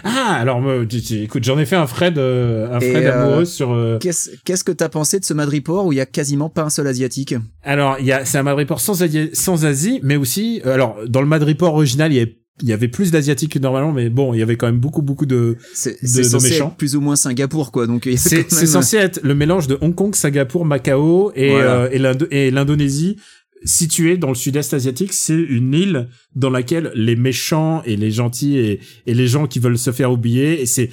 Ah, 0.03 0.37
alors 0.39 0.61
tu- 0.87 1.23
écoute, 1.23 1.43
j'en 1.43 1.59
ai 1.59 1.65
fait 1.65 1.75
un 1.75 1.87
Fred, 1.87 2.17
euh, 2.17 2.73
un 2.73 2.79
Fred 2.79 3.03
euh, 3.03 3.23
amoureux 3.25 3.45
sur. 3.45 3.71
euh, 3.73 3.97
Qu'est-ce 3.99 4.29
qu'est-ce 4.45 4.63
que 4.63 4.71
t'as 4.71 4.89
pensé 4.89 5.19
de 5.19 5.25
ce 5.25 5.33
Madripoor 5.33 5.85
où 5.85 5.91
il 5.91 5.97
y 5.97 6.01
a 6.01 6.05
quasiment 6.05 6.49
pas 6.49 6.63
un 6.63 6.69
seul 6.69 6.87
asiatique? 6.87 7.35
Alors, 7.63 7.97
il 7.99 8.05
y 8.05 8.11
a, 8.11 8.23
c'est 8.25 8.37
un 8.37 8.43
Madripoor 8.43 8.79
sans, 8.79 9.01
Asie- 9.03 9.29
sans 9.33 9.65
Asie, 9.65 9.99
mais 10.01 10.15
aussi, 10.15 10.61
euh, 10.65 10.73
alors 10.73 10.97
dans 11.07 11.21
le 11.21 11.27
Madripoor 11.27 11.73
original, 11.75 12.11
il 12.13 12.15
y 12.15 12.19
avait, 12.21 12.37
il 12.61 12.69
y 12.69 12.73
avait 12.73 12.87
plus 12.87 13.11
d'asiatiques 13.11 13.51
que 13.53 13.59
normalement, 13.59 13.91
mais 13.91 14.09
bon, 14.09 14.33
il 14.33 14.39
y 14.39 14.43
avait 14.43 14.55
quand 14.55 14.67
même 14.67 14.79
beaucoup, 14.79 15.01
beaucoup 15.01 15.25
de. 15.25 15.57
C'est 15.73 16.01
De- 16.01 16.07
c'est 16.07 16.19
de 16.19 16.23
censé 16.23 16.49
méchants. 16.51 16.67
être 16.69 16.75
plus 16.77 16.95
ou 16.95 17.01
moins 17.01 17.15
Singapour, 17.17 17.71
quoi. 17.71 17.85
Donc 17.85 18.05
il 18.05 18.13
y 18.13 18.15
a 18.15 18.17
C'est, 18.17 18.49
censé 18.49 18.97
être 18.97 19.19
le 19.21 19.35
mélange 19.35 19.67
de 19.67 19.77
Hong 19.81 19.93
Kong, 19.93 20.15
Singapour, 20.15 20.63
Macao 20.65 21.31
et 21.35 21.49
Voilà. 21.49 21.75
euh, 21.81 21.89
et, 21.91 21.99
l'Indo- 21.99 22.27
et 22.31 22.51
l'Indonésie. 22.51 23.17
Située 23.65 24.17
dans 24.17 24.29
le 24.29 24.35
sud-est 24.35 24.73
asiatique, 24.73 25.13
c'est 25.13 25.39
une 25.39 25.73
île 25.73 26.09
dans 26.35 26.49
laquelle 26.49 26.91
les 26.95 27.15
méchants 27.15 27.81
et 27.85 27.95
les 27.95 28.11
gentils 28.11 28.57
et, 28.57 28.79
les 29.05 29.27
gens 29.27 29.47
qui 29.47 29.59
veulent 29.59 29.77
se 29.77 29.91
faire 29.91 30.11
oublier, 30.11 30.61
et 30.61 30.65
c'est 30.65 30.89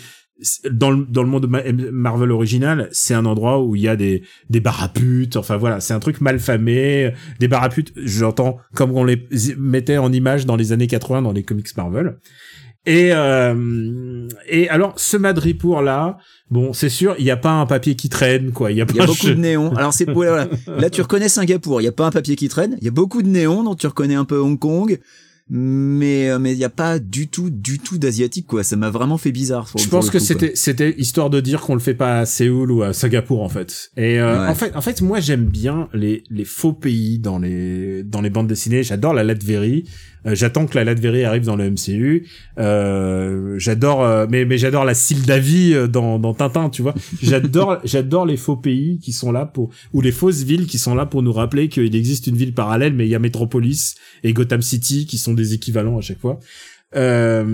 dans 0.71 0.91
le, 0.91 1.05
dans 1.05 1.23
le 1.23 1.29
monde 1.29 1.43
de 1.43 1.47
Ma- 1.49 1.63
Marvel 1.93 2.31
original, 2.31 2.89
c'est 2.93 3.15
un 3.15 3.27
endroit 3.27 3.63
où 3.63 3.77
il 3.77 3.83
y 3.83 3.89
a 3.89 3.97
des, 3.97 4.23
des 4.49 4.61
baraputes, 4.61 5.37
enfin 5.37 5.57
voilà, 5.57 5.81
c'est 5.81 5.93
un 5.93 6.01
truc 6.01 6.21
mal 6.21 6.39
famé, 6.39 7.13
des 7.39 7.49
baraputes, 7.49 7.93
j'entends 7.97 8.59
comme 8.75 8.93
on 8.93 9.05
les 9.05 9.27
mettait 9.59 9.99
en 9.99 10.13
image 10.13 10.47
dans 10.47 10.57
les 10.57 10.73
années 10.73 10.87
80 10.87 11.23
dans 11.23 11.33
les 11.33 11.43
comics 11.43 11.77
Marvel. 11.77 12.17
Et, 12.87 13.11
euh, 13.13 14.27
et 14.49 14.69
alors, 14.71 14.95
ce 14.99 15.17
Madripoor 15.19 15.83
là, 15.83 16.17
bon, 16.51 16.73
c'est 16.73 16.89
sûr, 16.89 17.15
il 17.19 17.25
n'y 17.25 17.31
a 17.31 17.37
pas 17.37 17.51
un 17.53 17.67
papier 17.67 17.95
qui 17.95 18.09
traîne, 18.09 18.53
quoi. 18.53 18.73
Il 18.73 18.79
y 18.79 18.81
a, 18.81 18.87
Il 18.89 18.95
y 18.95 18.99
pas 18.99 19.05
a 19.05 19.07
beaucoup 19.07 19.27
jeu- 19.27 19.35
de 19.35 19.41
néons. 19.41 19.75
Alors 19.77 19.93
c'est 19.93 20.11
voilà. 20.11 20.49
Là 20.67 20.89
tu 20.91 21.03
reconnais 21.03 21.29
Singapour, 21.29 21.81
il 21.81 21.85
y 21.85 21.89
a 21.89 21.93
pas 21.93 22.07
un 22.07 22.11
papier 22.11 22.37
qui 22.37 22.49
traîne. 22.49 22.77
Il 22.81 22.85
y 22.85 22.89
a 22.89 22.93
beaucoup 22.93 23.23
de 23.23 23.29
néons, 23.29 23.63
donc 23.65 23.79
tu 23.79 23.87
reconnais 23.87 24.15
un 24.15 24.25
peu 24.25 24.39
Hong 24.39 24.59
Kong. 24.59 24.99
Mais 25.53 26.31
euh, 26.31 26.39
mais 26.39 26.53
il 26.53 26.59
y 26.59 26.65
a 26.65 26.69
pas 26.71 27.01
du 27.01 27.27
tout 27.27 27.51
du 27.51 27.81
tout 27.81 27.99
d'asiatique 27.99 28.47
quoi. 28.47 28.63
Ça 28.63 28.77
m'a 28.77 28.89
vraiment 28.89 29.19
fait 29.19 29.33
bizarre. 29.33 29.67
Je 29.77 29.89
pense 29.89 30.09
que 30.09 30.21
c'était 30.21 30.53
c'était 30.55 30.95
histoire 30.97 31.29
de 31.29 31.41
dire 31.41 31.61
qu'on 31.61 31.75
le 31.75 31.81
fait 31.81 31.95
pas 31.95 32.21
à 32.21 32.25
Séoul 32.25 32.71
ou 32.71 32.85
à 32.85 32.93
Singapour 32.93 33.43
en 33.43 33.49
fait. 33.49 33.91
Et 33.97 34.21
euh, 34.21 34.43
Ouais. 34.45 34.49
en 34.49 34.55
fait 34.55 34.77
en 34.77 34.81
fait 34.81 35.03
moi 35.03 35.19
j'aime 35.19 35.47
bien 35.47 35.89
les 35.93 36.23
les 36.31 36.45
faux 36.45 36.73
pays 36.73 37.19
dans 37.19 37.41
les 37.41 38.05
dans 38.05 38.21
les 38.21 38.31
bandes 38.31 38.47
dessinées. 38.47 38.85
J'adore 38.85 39.13
la 39.13 39.25
Latverie. 39.25 39.89
Euh, 40.27 40.35
j'attends 40.35 40.67
que 40.67 40.77
la 40.77 40.85
Latverie 40.85 41.25
arrive 41.25 41.45
dans 41.45 41.57
le 41.57 41.71
MCU. 41.71 42.27
Euh, 42.59 43.59
j'adore 43.59 44.05
euh, 44.05 44.27
mais 44.29 44.45
mais 44.45 44.59
j'adore 44.59 44.85
la 44.85 44.95
Sildavie 44.95 45.75
dans 45.89 46.19
dans 46.19 46.35
Tintin, 46.35 46.71
tu 46.71 46.83
vois. 46.83 46.95
J'adore 47.23 47.79
j'adore 47.85 48.27
les 48.27 48.37
faux 48.37 48.57
pays 48.57 48.99
qui 48.99 49.13
sont 49.13 49.33
là 49.33 49.47
pour 49.47 49.71
ou 49.93 50.01
les 50.01 50.13
fausses 50.13 50.43
villes 50.43 50.67
qui 50.67 50.79
sont 50.79 50.95
là 50.95 51.07
pour 51.07 51.23
nous 51.23 51.33
rappeler 51.33 51.69
qu'il 51.69 51.95
existe 51.95 52.27
une 52.27 52.37
ville 52.37 52.55
parallèle 52.55 52.95
mais 52.95 53.07
il 53.07 53.11
y 53.11 53.15
a 53.15 53.19
Metropolis 53.19 53.97
et 54.25 54.33
Gotham 54.33 54.63
City 54.63 55.07
qui 55.07 55.19
sont 55.19 55.35
des 55.35 55.55
équivalents 55.55 55.99
à 55.99 56.01
chaque 56.01 56.21
fois. 56.21 56.39
Euh, 56.97 57.45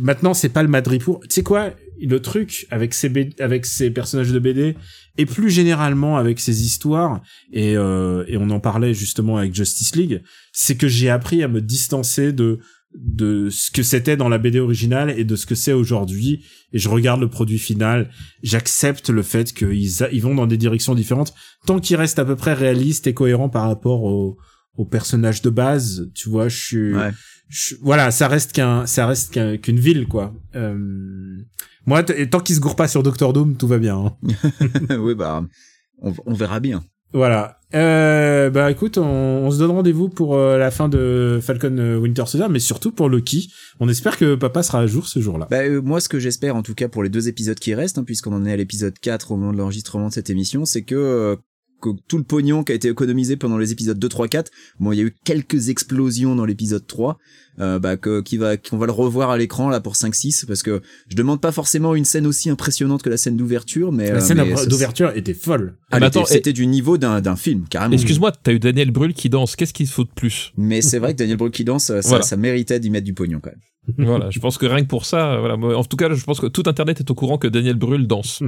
maintenant, 0.00 0.34
c'est 0.34 0.48
pas 0.48 0.62
le 0.62 0.68
Madripoor. 0.68 1.20
Tu 1.20 1.28
sais 1.30 1.42
quoi? 1.42 1.70
Le 2.00 2.20
truc 2.20 2.66
avec 2.70 2.94
ces 2.94 3.30
avec 3.38 3.64
ces 3.64 3.90
personnages 3.90 4.32
de 4.32 4.38
BD 4.38 4.76
et 5.18 5.26
plus 5.26 5.50
généralement 5.50 6.16
avec 6.16 6.40
ces 6.40 6.62
histoires 6.64 7.20
et 7.52 7.76
euh, 7.76 8.24
et 8.28 8.36
on 8.36 8.48
en 8.50 8.60
parlait 8.60 8.94
justement 8.94 9.36
avec 9.36 9.54
Justice 9.54 9.94
League, 9.96 10.22
c'est 10.52 10.76
que 10.76 10.88
j'ai 10.88 11.10
appris 11.10 11.42
à 11.42 11.48
me 11.48 11.60
distancer 11.60 12.32
de 12.32 12.58
de 12.94 13.48
ce 13.50 13.70
que 13.70 13.82
c'était 13.82 14.18
dans 14.18 14.28
la 14.28 14.36
BD 14.36 14.60
originale 14.60 15.14
et 15.18 15.24
de 15.24 15.34
ce 15.34 15.46
que 15.46 15.54
c'est 15.54 15.72
aujourd'hui 15.72 16.44
et 16.74 16.78
je 16.78 16.90
regarde 16.90 17.20
le 17.22 17.28
produit 17.30 17.58
final 17.58 18.10
j'accepte 18.42 19.08
le 19.08 19.22
fait 19.22 19.52
qu'ils 19.54 19.90
ils 20.12 20.20
vont 20.22 20.34
dans 20.34 20.46
des 20.46 20.58
directions 20.58 20.94
différentes 20.94 21.32
tant 21.66 21.78
qu'ils 21.80 21.96
restent 21.96 22.18
à 22.18 22.24
peu 22.26 22.36
près 22.36 22.52
réalistes 22.52 23.06
et 23.06 23.14
cohérents 23.14 23.48
par 23.48 23.66
rapport 23.66 24.02
au 24.04 24.36
au 24.76 24.84
personnage 24.84 25.40
de 25.42 25.48
base 25.50 26.10
tu 26.14 26.28
vois 26.28 26.48
je 26.48 26.56
suis 26.58 26.94
Ouais. 26.94 27.10
voilà, 27.82 28.10
ça 28.10 28.28
reste 28.28 28.52
qu'un, 28.52 28.86
ça 28.86 29.06
reste 29.06 29.34
qu'un- 29.34 29.58
qu'une 29.58 29.78
ville, 29.78 30.06
quoi. 30.06 30.34
Euh, 30.54 30.78
moi, 31.86 32.02
tant 32.02 32.40
qu'il 32.40 32.54
se 32.54 32.60
gourre 32.60 32.76
pas 32.76 32.88
sur 32.88 33.02
Doctor 33.02 33.32
Doom, 33.32 33.56
tout 33.56 33.66
va 33.68 33.78
bien. 33.78 33.96
hein. 33.96 34.16
oui 34.98 35.14
bah 35.14 35.44
on, 36.00 36.12
on 36.26 36.34
verra 36.34 36.60
bien. 36.60 36.82
Voilà. 37.14 37.58
Euh, 37.74 38.48
bah 38.48 38.70
écoute, 38.70 38.96
on, 38.96 39.04
on 39.04 39.50
se 39.50 39.58
donne 39.58 39.70
rendez-vous 39.70 40.08
pour 40.08 40.34
euh, 40.36 40.56
la 40.56 40.70
fin 40.70 40.88
de 40.88 41.38
Falcon 41.42 41.76
euh, 41.78 41.98
Winter 41.98 42.24
Soldier, 42.26 42.48
mais 42.50 42.58
surtout 42.58 42.90
pour 42.90 43.08
Loki. 43.10 43.50
On 43.80 43.88
espère 43.88 44.16
que 44.16 44.34
papa 44.34 44.62
sera 44.62 44.80
à 44.80 44.86
jour 44.86 45.06
ce 45.06 45.20
jour-là. 45.20 45.46
Bah, 45.50 45.58
euh, 45.58 45.82
moi, 45.82 46.00
ce 46.00 46.08
que 46.08 46.18
j'espère, 46.18 46.56
en 46.56 46.62
tout 46.62 46.74
cas, 46.74 46.88
pour 46.88 47.02
les 47.02 47.10
deux 47.10 47.28
épisodes 47.28 47.58
qui 47.58 47.74
restent, 47.74 47.98
hein, 47.98 48.04
puisqu'on 48.04 48.32
en 48.32 48.46
est 48.46 48.52
à 48.52 48.56
l'épisode 48.56 48.98
4 48.98 49.32
au 49.32 49.36
moment 49.36 49.52
de 49.52 49.58
l'enregistrement 49.58 50.08
de 50.08 50.12
cette 50.14 50.30
émission, 50.30 50.64
c'est 50.64 50.82
que, 50.82 51.36
que 51.82 51.90
tout 52.08 52.16
le 52.16 52.24
pognon 52.24 52.64
qui 52.64 52.72
a 52.72 52.74
été 52.74 52.88
économisé 52.88 53.36
pendant 53.36 53.58
les 53.58 53.72
épisodes 53.72 53.98
2, 53.98 54.08
3, 54.08 54.28
4, 54.28 54.50
bon, 54.80 54.92
il 54.92 54.96
y 54.96 55.00
a 55.02 55.04
eu 55.04 55.14
quelques 55.24 55.68
explosions 55.68 56.34
dans 56.34 56.46
l'épisode 56.46 56.86
3, 56.86 57.18
euh, 57.60 57.78
bah, 57.78 57.96
que, 57.96 58.20
qui 58.20 58.36
va, 58.36 58.56
qu'on 58.56 58.78
va 58.78 58.86
le 58.86 58.92
revoir 58.92 59.30
à 59.30 59.36
l'écran, 59.38 59.68
là, 59.68 59.80
pour 59.80 59.96
5, 59.96 60.14
6, 60.14 60.44
parce 60.46 60.62
que 60.62 60.80
je 61.08 61.16
demande 61.16 61.40
pas 61.40 61.52
forcément 61.52 61.94
une 61.94 62.04
scène 62.04 62.26
aussi 62.26 62.48
impressionnante 62.50 63.02
que 63.02 63.10
la 63.10 63.16
scène 63.16 63.36
d'ouverture, 63.36 63.92
mais, 63.92 64.10
la 64.10 64.16
euh, 64.16 64.20
scène 64.20 64.42
d'ouverture 64.68 65.12
était 65.16 65.34
folle. 65.34 65.76
Ah, 65.90 65.98
c'était 66.26 66.52
du 66.52 66.66
niveau 66.66 66.98
d'un, 66.98 67.20
d'un 67.20 67.36
film, 67.36 67.64
carrément. 67.68 67.92
Excuse-moi, 67.94 68.32
t'as 68.42 68.52
eu 68.52 68.58
Daniel 68.58 68.90
Brühl 68.90 69.12
qui 69.12 69.28
danse. 69.28 69.56
Qu'est-ce 69.56 69.74
qu'il 69.74 69.86
faut 69.86 70.04
de 70.04 70.10
plus 70.14 70.52
Mais 70.56 70.80
c'est 70.82 70.98
vrai 70.98 71.12
que 71.12 71.18
Daniel 71.18 71.36
Brühl 71.36 71.50
qui 71.50 71.64
danse, 71.64 71.84
ça, 71.84 72.00
Voilà. 72.00 72.24
ça 72.24 72.36
méritait 72.36 72.80
d'y 72.80 72.90
mettre 72.90 73.04
du 73.04 73.14
pognon, 73.14 73.40
quand 73.42 73.50
même. 73.50 73.60
Voilà, 73.98 74.30
je 74.30 74.38
pense 74.38 74.58
que 74.58 74.66
rien 74.66 74.82
que 74.82 74.88
pour 74.88 75.04
ça, 75.04 75.32
euh, 75.34 75.40
voilà. 75.40 75.56
moi, 75.56 75.76
En 75.76 75.82
tout 75.82 75.96
cas, 75.96 76.08
je 76.14 76.24
pense 76.24 76.38
que 76.38 76.46
tout 76.46 76.62
Internet 76.66 77.00
est 77.00 77.10
au 77.10 77.14
courant 77.16 77.36
que 77.36 77.48
Daniel 77.48 77.74
Brühl 77.74 78.06
danse. 78.06 78.40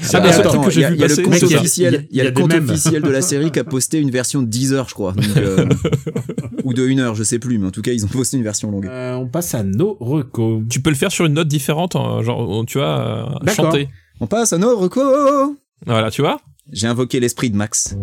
C'est 0.00 0.16
Ah, 0.16 0.20
mais 0.20 0.28
un 0.28 0.32
seul 0.32 0.40
attends, 0.40 0.62
truc 0.62 0.64
que 0.64 0.70
il 0.70 0.78
y 0.78 0.80
j'ai 0.80 0.84
a, 0.86 0.90
vu 0.90 0.96
il 0.96 1.00
y 1.00 1.04
a 1.04 1.08
le 1.08 1.16
compte 1.16 1.28
Mec, 1.28 1.42
il 1.42 1.50
y 1.50 1.54
a- 1.54 1.58
officiel, 1.58 1.92
y 2.10 2.20
a- 2.20 2.24
y 2.24 2.26
a 2.26 2.30
le 2.30 2.32
compte 2.32 2.50
de 2.50 3.10
la 3.10 3.20
série 3.22 3.50
qui 3.50 3.58
a 3.58 3.64
posté 3.64 3.98
une 3.98 4.10
version 4.10 4.40
de 4.40 4.46
10 4.48 4.72
heures, 4.72 4.88
je 4.88 4.94
crois, 4.94 5.12
donc, 5.12 5.26
euh, 5.36 5.66
ou 6.64 6.72
de 6.72 6.86
1 6.88 6.98
heure, 7.00 7.14
je 7.14 7.22
sais 7.22 7.38
plus, 7.38 7.58
mais 7.58 7.66
en 7.66 7.70
tout 7.70 7.82
cas, 7.82 7.92
ils 7.92 8.04
ont 8.04 8.08
posté 8.08 8.31
une 8.36 8.42
version 8.42 8.70
longue. 8.70 8.86
Euh, 8.86 9.14
on 9.14 9.26
passe 9.26 9.54
à 9.54 9.62
nos 9.62 9.96
recos. 10.00 10.62
Tu 10.70 10.80
peux 10.80 10.90
le 10.90 10.96
faire 10.96 11.12
sur 11.12 11.24
une 11.24 11.34
note 11.34 11.48
différente, 11.48 11.96
hein, 11.96 12.22
genre 12.22 12.64
tu 12.66 12.78
vois, 12.78 13.38
euh, 13.44 13.50
chanter. 13.52 13.88
On 14.20 14.26
passe 14.26 14.52
à 14.52 14.58
nos 14.58 14.76
recos 14.76 15.54
Voilà, 15.86 16.10
tu 16.10 16.22
vois 16.22 16.38
J'ai 16.70 16.86
invoqué 16.86 17.20
l'esprit 17.20 17.50
de 17.50 17.56
Max. 17.56 17.96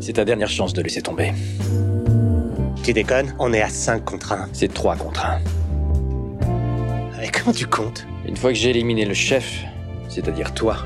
C'est 0.00 0.14
ta 0.14 0.24
dernière 0.24 0.50
chance 0.50 0.72
de 0.72 0.82
laisser 0.82 1.00
tomber. 1.00 1.32
Tu 2.82 2.92
déconnes 2.92 3.34
On 3.38 3.52
est 3.52 3.62
à 3.62 3.68
5 3.68 4.04
contre 4.04 4.32
1. 4.32 4.48
C'est 4.52 4.72
3 4.72 4.96
contre 4.96 5.24
1. 5.24 5.38
Mais 7.18 7.30
comment 7.30 7.54
tu 7.54 7.66
comptes? 7.66 8.04
Une 8.26 8.36
fois 8.36 8.50
que 8.50 8.58
j'ai 8.58 8.70
éliminé 8.70 9.04
le 9.04 9.14
chef, 9.14 9.62
c'est-à-dire 10.08 10.52
toi, 10.54 10.76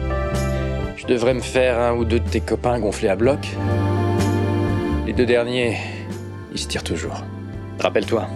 devrais 1.06 1.34
me 1.34 1.40
faire 1.40 1.78
un 1.78 1.94
ou 1.94 2.04
deux 2.04 2.20
de 2.20 2.28
tes 2.28 2.40
copains 2.40 2.78
gonflés 2.80 3.08
à 3.08 3.16
bloc. 3.16 3.38
Les 5.06 5.12
deux 5.12 5.26
derniers, 5.26 5.76
ils 6.52 6.58
se 6.58 6.66
tirent 6.66 6.82
toujours. 6.82 7.22
Rappelle-toi, 7.78 8.28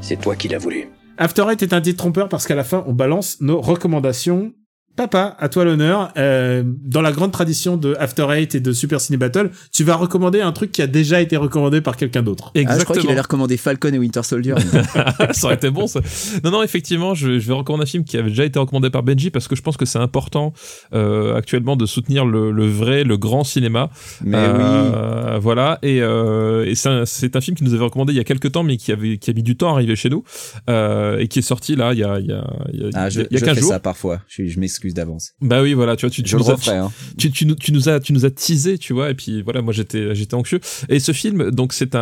c'est 0.00 0.20
toi 0.20 0.36
qui 0.36 0.48
l'as 0.48 0.58
voulu. 0.58 0.88
After 1.18 1.44
Eight 1.50 1.62
est 1.62 1.72
un 1.72 1.80
titre 1.80 1.98
trompeur 1.98 2.28
parce 2.28 2.46
qu'à 2.46 2.54
la 2.54 2.64
fin, 2.64 2.84
on 2.86 2.92
balance 2.92 3.40
nos 3.40 3.60
recommandations. 3.60 4.52
Papa, 4.94 5.36
à 5.38 5.48
toi 5.48 5.64
l'honneur. 5.64 6.12
Euh, 6.18 6.62
dans 6.66 7.00
la 7.00 7.12
grande 7.12 7.32
tradition 7.32 7.76
de 7.78 7.96
After 7.98 8.26
Eight 8.30 8.54
et 8.54 8.60
de 8.60 8.72
Super 8.72 9.00
Ciné 9.00 9.16
Battle, 9.16 9.50
tu 9.72 9.84
vas 9.84 9.96
recommander 9.96 10.40
un 10.42 10.52
truc 10.52 10.70
qui 10.70 10.82
a 10.82 10.86
déjà 10.86 11.20
été 11.20 11.36
recommandé 11.38 11.80
par 11.80 11.96
quelqu'un 11.96 12.22
d'autre. 12.22 12.52
Ah, 12.54 12.58
je 12.58 12.62
crois 12.62 12.72
Exactement. 12.74 13.00
qu'il 13.00 13.10
allait 13.10 13.20
recommander 13.22 13.56
Falcon 13.56 13.92
et 13.92 13.98
Winter 13.98 14.22
Soldier. 14.22 14.54
ça 15.32 15.46
aurait 15.46 15.54
été 15.54 15.70
bon 15.70 15.86
ça. 15.86 16.00
Non 16.44 16.50
non 16.50 16.62
effectivement 16.62 17.14
je, 17.14 17.38
je 17.38 17.48
vais 17.48 17.54
recommander 17.54 17.84
un 17.84 17.86
film 17.86 18.04
qui 18.04 18.16
avait 18.18 18.28
déjà 18.28 18.44
été 18.44 18.58
recommandé 18.58 18.90
par 18.90 19.02
Benji 19.02 19.30
parce 19.30 19.48
que 19.48 19.56
je 19.56 19.62
pense 19.62 19.76
que 19.78 19.86
c'est 19.86 19.98
important 19.98 20.52
euh, 20.94 21.34
actuellement 21.36 21.76
de 21.76 21.86
soutenir 21.86 22.26
le, 22.26 22.50
le 22.50 22.66
vrai 22.66 23.04
le 23.04 23.16
grand 23.16 23.44
cinéma. 23.44 23.88
Mais 24.22 24.36
Euh, 24.36 25.38
Voilà 25.40 25.78
et, 25.82 26.02
euh, 26.02 26.66
et 26.66 26.74
c'est 26.74 26.88
un, 26.90 27.06
c'est 27.06 27.34
un 27.36 27.40
film 27.40 27.56
qui 27.56 27.64
nous 27.64 27.72
avait 27.74 27.84
recommandé 27.84 28.12
il 28.12 28.16
y 28.16 28.20
a 28.20 28.24
quelques 28.24 28.52
temps 28.52 28.62
mais 28.62 28.76
qui 28.76 28.92
avait 28.92 29.16
qui 29.16 29.30
a 29.30 29.32
mis 29.32 29.42
du 29.42 29.56
temps 29.56 29.70
à 29.70 29.74
arriver 29.76 29.96
chez 29.96 30.10
nous 30.10 30.22
euh, 30.68 31.18
et 31.18 31.28
qui 31.28 31.38
est 31.38 31.42
sorti 31.42 31.76
là 31.76 31.92
il 31.94 31.98
y 31.98 32.04
a 32.04 32.18
il 32.18 32.26
y 32.26 32.32
a 32.32 32.44
il 32.74 32.80
y 32.80 32.84
a, 32.84 32.88
Ah, 32.94 33.08
je, 33.10 33.22
il 33.22 33.32
y 33.32 33.36
a 33.36 33.40
je 33.40 33.44
15 33.44 33.54
fais 33.54 33.60
jours. 33.62 33.70
ça 33.70 33.80
parfois. 33.80 34.20
Je, 34.28 34.44
je 34.46 34.60
m'excuse 34.60 34.81
d'avance. 34.90 35.32
Bah 35.40 35.62
oui 35.62 35.72
voilà 35.74 35.96
tu 35.96 36.06
vois 36.06 36.10
tu, 36.10 36.22
tu 36.22 36.30
Je 36.30 36.36
le 36.36 36.42
nous 36.42 36.50
as-. 36.50 36.70
Hein. 36.70 36.90
tu, 37.18 37.30
tu, 37.30 37.46
nous- 37.46 37.54
tu 37.54 37.72
nous 37.72 37.88
as 37.88 38.00
tu 38.00 38.12
nous 38.12 38.24
as 38.24 38.30
teasé 38.30 38.78
tu 38.78 38.92
vois 38.92 39.10
et 39.10 39.14
puis 39.14 39.42
voilà 39.42 39.62
moi 39.62 39.72
j'étais 39.72 40.14
j'étais 40.14 40.34
anxieux 40.34 40.60
et 40.88 40.98
ce 41.00 41.12
film 41.12 41.50
donc 41.50 41.72
c'est 41.72 41.94
un, 41.94 42.00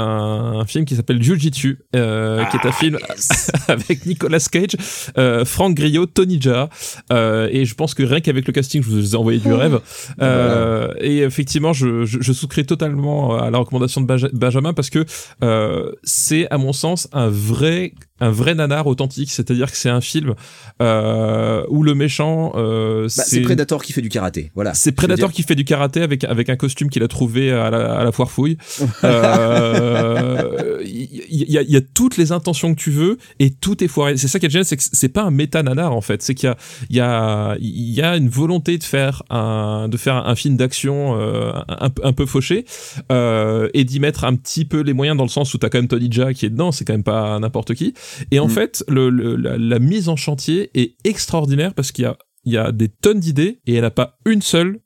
un 0.60 0.64
film 0.64 0.84
qui 0.84 0.96
s'appelle 0.96 1.22
Jiu-Jitsu 1.22 1.78
euh, 1.96 2.44
qui 2.46 2.56
est 2.56 2.66
un 2.66 2.72
film 2.72 2.98
avec 3.68 4.06
Nicolas 4.06 4.38
Cage 4.50 4.76
euh, 5.18 5.44
Franck 5.44 5.74
Grillo 5.76 6.06
Tony 6.06 6.40
Jaa 6.40 6.68
euh, 7.12 7.48
et 7.50 7.64
je 7.64 7.74
pense 7.74 7.94
que 7.94 8.02
rien 8.02 8.20
qu'avec 8.20 8.46
le 8.46 8.52
casting 8.52 8.82
je 8.82 8.88
vous 8.88 9.14
ai 9.14 9.16
envoyé 9.16 9.38
du 9.38 9.52
rêve 9.52 9.80
euh, 10.20 10.92
et 11.00 11.18
effectivement 11.18 11.72
je, 11.72 12.04
je, 12.04 12.18
je 12.20 12.32
souscris 12.32 12.64
totalement 12.66 13.36
à 13.36 13.50
la 13.50 13.58
recommandation 13.58 14.00
de 14.00 14.06
Benja- 14.06 14.30
Benjamin 14.32 14.72
parce 14.72 14.90
que 14.90 15.04
euh, 15.42 15.92
c'est 16.04 16.46
à 16.50 16.58
mon 16.58 16.72
sens 16.72 17.08
un 17.12 17.28
vrai 17.28 17.92
un 18.20 18.30
vrai 18.30 18.54
nanar 18.54 18.86
authentique 18.86 19.30
c'est-à-dire 19.30 19.70
que 19.70 19.76
c'est 19.76 19.88
un 19.88 20.00
film 20.00 20.34
euh, 20.82 21.64
où 21.68 21.82
le 21.82 21.94
méchant 21.94 22.52
euh, 22.56 23.04
Bah, 23.16 23.24
c'est 23.26 23.40
Predator 23.40 23.82
qui 23.82 23.92
fait 23.92 24.02
du 24.02 24.08
karaté. 24.08 24.50
Voilà. 24.54 24.74
c'est 24.74 24.92
Predator 24.92 25.32
qui 25.32 25.42
fait 25.42 25.54
du 25.54 25.64
karaté 25.64 26.02
avec 26.02 26.24
avec 26.24 26.48
un 26.48 26.56
costume 26.56 26.88
qu'il 26.90 27.02
a 27.02 27.08
trouvé 27.08 27.50
à 27.52 27.70
la, 27.70 27.98
à 27.98 28.04
la 28.04 28.12
foire 28.12 28.30
fouille. 28.30 28.56
Euh, 29.04 30.80
Il 30.84 31.50
y, 31.50 31.58
a, 31.58 31.62
il 31.62 31.70
y 31.70 31.76
a 31.76 31.80
toutes 31.80 32.16
les 32.16 32.32
intentions 32.32 32.74
que 32.74 32.80
tu 32.80 32.90
veux 32.90 33.18
et 33.38 33.50
tout 33.50 33.82
est 33.82 33.88
foiré. 33.88 34.16
C'est 34.16 34.28
ça 34.28 34.38
qui 34.38 34.46
est 34.46 34.50
génial, 34.50 34.64
c'est 34.64 34.76
que 34.76 34.82
c'est 34.82 35.08
pas 35.08 35.22
un 35.22 35.30
méta 35.30 35.62
nanar 35.62 35.92
en 35.94 36.00
fait. 36.00 36.22
C'est 36.22 36.34
qu'il 36.34 36.48
y 36.48 36.50
a 36.50 36.56
il 36.90 36.96
y 36.96 37.00
a 37.00 37.56
il 37.60 37.94
y 37.94 38.02
a 38.02 38.16
une 38.16 38.28
volonté 38.28 38.78
de 38.78 38.84
faire 38.84 39.22
un 39.30 39.88
de 39.88 39.96
faire 39.96 40.16
un 40.16 40.34
film 40.34 40.56
d'action 40.56 41.18
euh, 41.18 41.52
un, 41.68 41.90
un 42.02 42.12
peu 42.12 42.26
fauché 42.26 42.64
euh, 43.10 43.68
et 43.74 43.84
d'y 43.84 44.00
mettre 44.00 44.24
un 44.24 44.34
petit 44.36 44.64
peu 44.64 44.80
les 44.80 44.92
moyens 44.92 45.16
dans 45.16 45.24
le 45.24 45.30
sens 45.30 45.52
où 45.54 45.58
t'as 45.58 45.68
quand 45.68 45.78
même 45.78 45.88
Tony 45.88 46.08
Jaa 46.10 46.32
qui 46.34 46.46
est 46.46 46.50
dedans. 46.50 46.72
C'est 46.72 46.84
quand 46.84 46.94
même 46.94 47.02
pas 47.02 47.38
n'importe 47.38 47.74
qui. 47.74 47.94
Et 48.30 48.38
en 48.38 48.46
Mm. 48.46 48.50
fait 48.50 48.84
le, 48.88 49.10
le- 49.10 49.36
la, 49.36 49.56
la 49.58 49.78
mise 49.78 50.08
en 50.08 50.16
chantier 50.16 50.70
est 50.74 50.96
extraordinaire 51.04 51.74
parce 51.74 51.92
qu'il 51.92 52.02
y 52.04 52.06
a 52.06 52.16
il 52.44 52.52
y 52.52 52.56
a 52.56 52.72
des 52.72 52.88
tonnes 52.88 53.20
d'idées 53.20 53.60
et 53.66 53.74
elle 53.74 53.82
n'a 53.82 53.90
pas 53.90 54.18
une 54.24 54.40
seule 54.42 54.80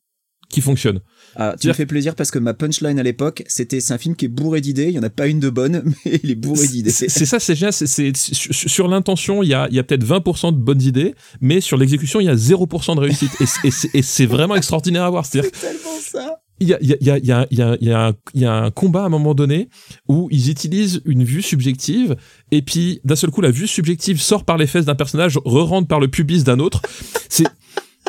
qui 0.51 0.61
fonctionne. 0.61 1.01
Ah, 1.37 1.57
tu 1.61 1.67
me 1.69 1.73
fais 1.73 1.87
plaisir 1.87 2.15
parce 2.15 2.31
que 2.31 2.39
ma 2.39 2.53
punchline 2.55 2.99
à 2.99 3.03
l'époque, 3.03 3.43
c'était 3.49 3.81
c'est 3.81 3.93
un 3.95 3.99
film 3.99 4.15
qui 4.15 4.27
est 4.27 4.29
bourré 4.29 4.61
d'idées. 4.61 4.87
Il 4.89 4.95
y 4.95 4.99
en 4.99 5.03
a 5.03 5.11
pas 5.11 5.27
une 5.27 5.41
de 5.41 5.51
bonne, 5.51 5.83
mais 6.05 6.21
il 6.23 6.31
est 6.31 6.35
bourré 6.37 6.67
d'idées. 6.69 6.91
C'est 6.91 7.09
ça, 7.09 7.41
c'est 7.41 7.55
génial. 7.57 7.73
c'est- 7.73 8.13
sur, 8.17 8.87
l'intention, 8.89 9.43
il 9.43 9.49
y 9.49 9.55
a, 9.55 9.67
il 9.71 9.75
y 9.75 9.79
a 9.81 9.85
peut-être 9.85 10.05
20% 10.05 10.53
de 10.53 10.59
bonnes 10.59 10.83
idées, 10.83 11.15
mais 11.41 11.61
sur 11.61 11.77
l'exécution, 11.77 12.21
il 12.21 12.27
y 12.27 12.29
a 12.29 12.35
0% 12.37 12.95
de 12.95 13.01
réussite. 13.01 13.31
Et, 13.41 13.47
c'est- 13.47 13.91
et 13.95 14.03
c'est- 14.03 14.27
vraiment 14.27 14.55
extraordinaire 14.57 15.05
à 15.05 15.11
voir. 15.11 15.27
C'est 15.27 15.43
tellement 15.51 15.99
ça. 16.01 16.41
Il 16.65 16.89
y 17.01 17.11
a, 17.11 17.19
y 17.19 17.25
y 17.25 18.41
y 18.41 18.45
un- 18.45 18.71
combat 18.71 19.03
à 19.03 19.07
un 19.07 19.09
moment 19.09 19.35
donné 19.35 19.69
où 20.09 20.29
ils 20.31 20.51
utilisent 20.51 21.01
une 21.05 21.25
vue 21.25 21.43
subjective 21.43 22.17
et 22.51 22.63
puis 22.63 23.01
d'un 23.05 23.17
seul 23.17 23.31
coup 23.31 23.41
la 23.41 23.51
vue 23.51 23.67
subjective 23.67 24.21
sort 24.21 24.45
par 24.45 24.57
les 24.57 24.67
fesses 24.67 24.85
d'un 24.87 24.95
personnage, 24.95 25.39
re-rentre 25.45 25.89
par 25.89 26.01
le 26.01 26.09
pubis 26.09 26.45
d'un 26.45 26.59
autre. 26.59 26.83
C'est 27.29 27.47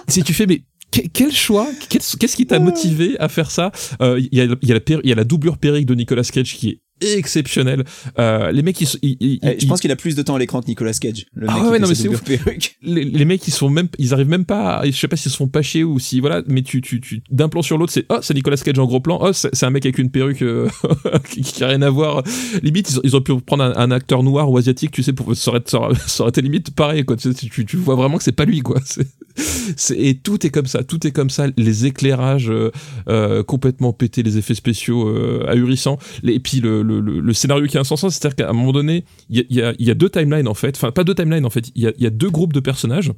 si 0.08 0.24
tu 0.24 0.34
fais 0.34 0.46
mais 0.46 0.64
que- 0.92 1.08
quel 1.12 1.32
choix 1.32 1.68
Qu'est-ce 1.90 2.36
qui 2.36 2.46
t'a 2.46 2.60
motivé 2.60 3.18
à 3.20 3.28
faire 3.30 3.52
ça 3.52 3.72
Euh, 4.02 4.20
Il 4.20 4.38
y, 4.38 4.42
a, 4.42 4.46
il 4.46 4.68
y, 4.68 4.72
a 4.72 4.74
la 4.76 4.80
péri- 4.80 5.02
il 5.04 5.10
y 5.10 5.14
a 5.14 5.16
la 5.16 5.24
doublure 5.24 5.58
périque 5.58 5.86
de 5.86 5.96
Nicolas 5.96 6.24
Cage 6.24 6.56
qui 6.56 6.70
est 6.70 6.80
exceptionnelle. 7.02 7.84
Euh, 8.20 8.52
les 8.52 8.62
mecs, 8.62 8.80
ils, 8.82 8.88
ils- 9.02 9.18
ils- 9.20 9.40
Eh, 9.44 9.48
je 9.60 9.66
ils- 9.66 9.68
pense 9.68 9.82
qu'il 9.82 9.92
a 9.92 9.96
plus 9.96 10.16
de 10.16 10.22
temps 10.22 10.36
à 10.36 10.40
l'écran 10.40 10.62
que 10.62 10.68
Nicolas 10.68 10.94
Cage. 10.94 11.26
Le 11.34 11.48
Ah 11.50 11.56
mec 11.62 11.72
ouais, 11.72 11.80
non, 11.80 11.88
mais 11.88 11.96
c'est 11.96 12.10
perruques. 12.10 12.78
les, 12.84 13.04
les 13.04 13.26
mecs 13.26 13.48
ils 13.48 13.52
sont 13.54 13.70
même 13.70 13.88
ils 14.00 14.14
arrivent 14.14 14.30
même 14.30 14.46
pas 14.46 14.78
à- 14.78 14.86
je 14.86 14.92
sais 14.92 15.08
pas 15.08 15.16
s'ils 15.18 15.32
se 15.32 15.38
font 15.38 15.48
pas 15.48 15.62
chier 15.62 15.84
ou 15.84 16.00
si 16.00 16.20
voilà 16.20 16.42
mais 16.48 16.62
tu 16.62 16.82
tu 16.82 17.02
tu 17.02 17.22
d'un 17.32 17.50
plan 17.50 17.62
sur 17.62 17.78
l'autre 17.78 17.92
c'est 17.92 18.06
oh 18.10 18.18
c'est 18.22 18.34
Nicolas 18.34 18.58
Cage 18.58 18.78
en 18.80 18.86
gros 18.86 19.00
plan 19.00 19.20
oh 19.22 19.32
c'est 19.34 19.64
un 19.64 19.70
mec 19.70 19.86
avec 19.86 19.98
une 19.98 20.10
perruque 20.10 20.42
euh, 20.42 20.68
qui, 21.30 21.42
qui 21.42 21.64
a 21.64 21.68
rien 21.68 21.82
à 21.82 21.90
voir 21.90 22.24
limite 22.64 22.92
ils, 22.92 23.00
ils 23.04 23.16
ont 23.16 23.22
pu 23.22 23.36
prendre 23.42 23.64
un, 23.64 23.76
un 23.76 23.92
acteur 23.92 24.24
noir 24.24 24.50
ou 24.50 24.58
asiatique 24.58 24.92
tu 24.92 25.04
sais 25.04 25.14
pour 25.14 25.36
ça 25.36 25.52
aurait, 25.52 25.64
ça 25.66 25.80
aurait, 25.80 26.30
été 26.30 26.42
limite 26.42 26.72
pareil 26.76 27.04
quoi 27.04 27.16
tu, 27.18 27.32
sais, 27.34 27.48
tu, 27.50 27.66
tu 27.66 27.78
vois 27.78 27.96
vraiment 27.96 28.18
que 28.18 28.24
c'est 28.24 28.32
pas 28.32 28.46
lui 28.46 28.62
quoi 28.62 28.80
et 29.96 30.16
tout 30.16 30.46
est 30.46 30.50
comme 30.50 30.66
ça 30.68 30.84
tout 30.84 31.06
est 31.06 31.12
comme 31.12 31.30
ça 31.30 31.48
les 31.58 31.86
éclairages 31.86 32.50
euh, 32.50 32.72
euh, 33.10 33.44
complètement 33.44 33.92
pétés 33.94 34.24
les 34.24 34.38
effets 34.38 34.56
spéciaux 34.56 35.08
euh, 35.08 35.44
ahurissants 35.48 35.98
les, 36.24 36.34
et 36.36 36.40
puis 36.40 36.60
le, 36.62 36.84
le, 36.86 37.02
le, 37.02 37.20
le 37.20 37.34
scénario 37.34 37.66
qui 37.68 37.78
est 37.78 37.80
insensant 37.80 38.10
c'est 38.10 38.26
à 38.26 38.30
dire 38.30 38.36
qu'à 38.36 38.50
un 38.50 38.54
moment 38.54 38.72
donné 38.72 39.06
il 39.30 39.38
y 39.38 39.42
a, 39.42 39.44
y, 39.50 39.62
a, 39.62 39.74
y 39.78 39.92
a 39.92 39.94
deux 39.94 40.10
timelines 40.10 40.48
en 40.48 40.54
fait 40.54 40.76
enfin 40.76 40.92
pas 40.92 41.04
deux 41.04 41.16
timelines 41.16 41.46
en 41.46 41.50
fait 41.50 41.70
il 41.76 41.84
y 41.84 41.88
a, 41.88 41.94
y 41.98 42.06
a 42.06 42.10
deux 42.10 42.30
groupes 42.30 42.54
de 42.54 42.60
personnages 42.60 43.12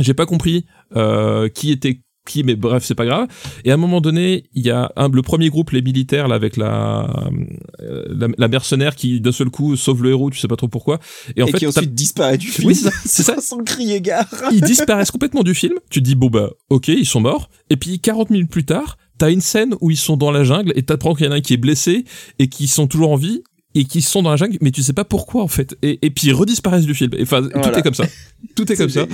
j'ai 0.00 0.14
pas 0.14 0.26
compris 0.26 0.64
euh, 0.96 1.48
qui 1.48 1.70
était 1.70 2.00
qui 2.26 2.44
mais 2.44 2.56
bref 2.56 2.84
c'est 2.84 2.94
pas 2.94 3.06
grave 3.06 3.26
et 3.64 3.70
à 3.70 3.74
un 3.74 3.78
moment 3.78 4.00
donné 4.02 4.44
il 4.52 4.64
y 4.66 4.70
a 4.70 4.92
un, 4.96 5.08
le 5.08 5.22
premier 5.22 5.48
groupe 5.48 5.70
les 5.70 5.80
militaires 5.80 6.28
là 6.28 6.34
avec 6.34 6.58
la 6.58 7.08
euh, 7.80 8.04
la, 8.10 8.28
la 8.36 8.48
mercenaire 8.48 8.94
qui 8.94 9.20
d'un 9.20 9.32
seul 9.32 9.48
coup 9.48 9.76
sauve 9.76 10.02
le 10.02 10.10
héros 10.10 10.28
tu 10.30 10.38
sais 10.38 10.48
pas 10.48 10.56
trop 10.56 10.68
pourquoi 10.68 11.00
et 11.36 11.42
en 11.42 11.46
et 11.46 11.52
fait 11.52 11.58
qui 11.58 11.66
ensuite 11.66 11.94
disparaît 11.94 12.38
du 12.38 12.48
film. 12.48 12.68
Oui, 12.68 12.74
c'est 12.74 12.90
ça, 12.90 12.96
c'est 13.04 13.22
ça. 13.22 13.40
Sans 13.40 13.62
crier 13.64 14.00
gare. 14.00 14.26
ils 14.52 14.60
disparaissent 14.60 15.10
complètement 15.10 15.42
du 15.42 15.54
film. 15.54 15.74
Tu 15.90 16.00
te 16.00 16.04
dis, 16.04 16.14
bon 16.14 16.28
bah, 16.28 16.50
ok, 16.70 16.88
ils 16.88 17.06
sont 17.06 17.20
morts. 17.20 17.50
Et 17.70 17.76
puis, 17.76 18.00
40 18.00 18.30
minutes 18.30 18.50
plus 18.50 18.64
tard, 18.64 18.96
t'as 19.18 19.30
une 19.30 19.40
scène 19.40 19.74
où 19.80 19.90
ils 19.90 19.96
sont 19.96 20.16
dans 20.16 20.30
la 20.30 20.44
jungle 20.44 20.72
et 20.76 20.82
t'apprends 20.82 21.14
qu'il 21.14 21.26
y 21.26 21.28
en 21.28 21.32
a 21.32 21.36
un 21.36 21.40
qui 21.40 21.54
est 21.54 21.58
blessé 21.58 22.04
et 22.38 22.48
qui 22.48 22.68
sont 22.68 22.86
toujours 22.86 23.10
en 23.10 23.16
vie 23.16 23.42
et 23.80 23.84
qui 23.84 24.02
sont 24.02 24.22
dans 24.22 24.30
la 24.30 24.36
jungle, 24.36 24.58
mais 24.60 24.70
tu 24.70 24.82
sais 24.82 24.92
pas 24.92 25.04
pourquoi 25.04 25.42
en 25.42 25.48
fait. 25.48 25.76
Et, 25.82 25.98
et 26.02 26.10
puis 26.10 26.28
ils 26.28 26.32
redisparaissent 26.34 26.86
du 26.86 26.94
film. 26.94 27.10
Et, 27.16 27.22
Enfin, 27.22 27.42
tout 27.42 27.70
est 27.78 27.82
comme 27.82 27.94
ça. 27.94 28.04
Tout 28.54 28.70
est 28.72 28.76
comme 28.76 28.88
ça. 28.88 29.06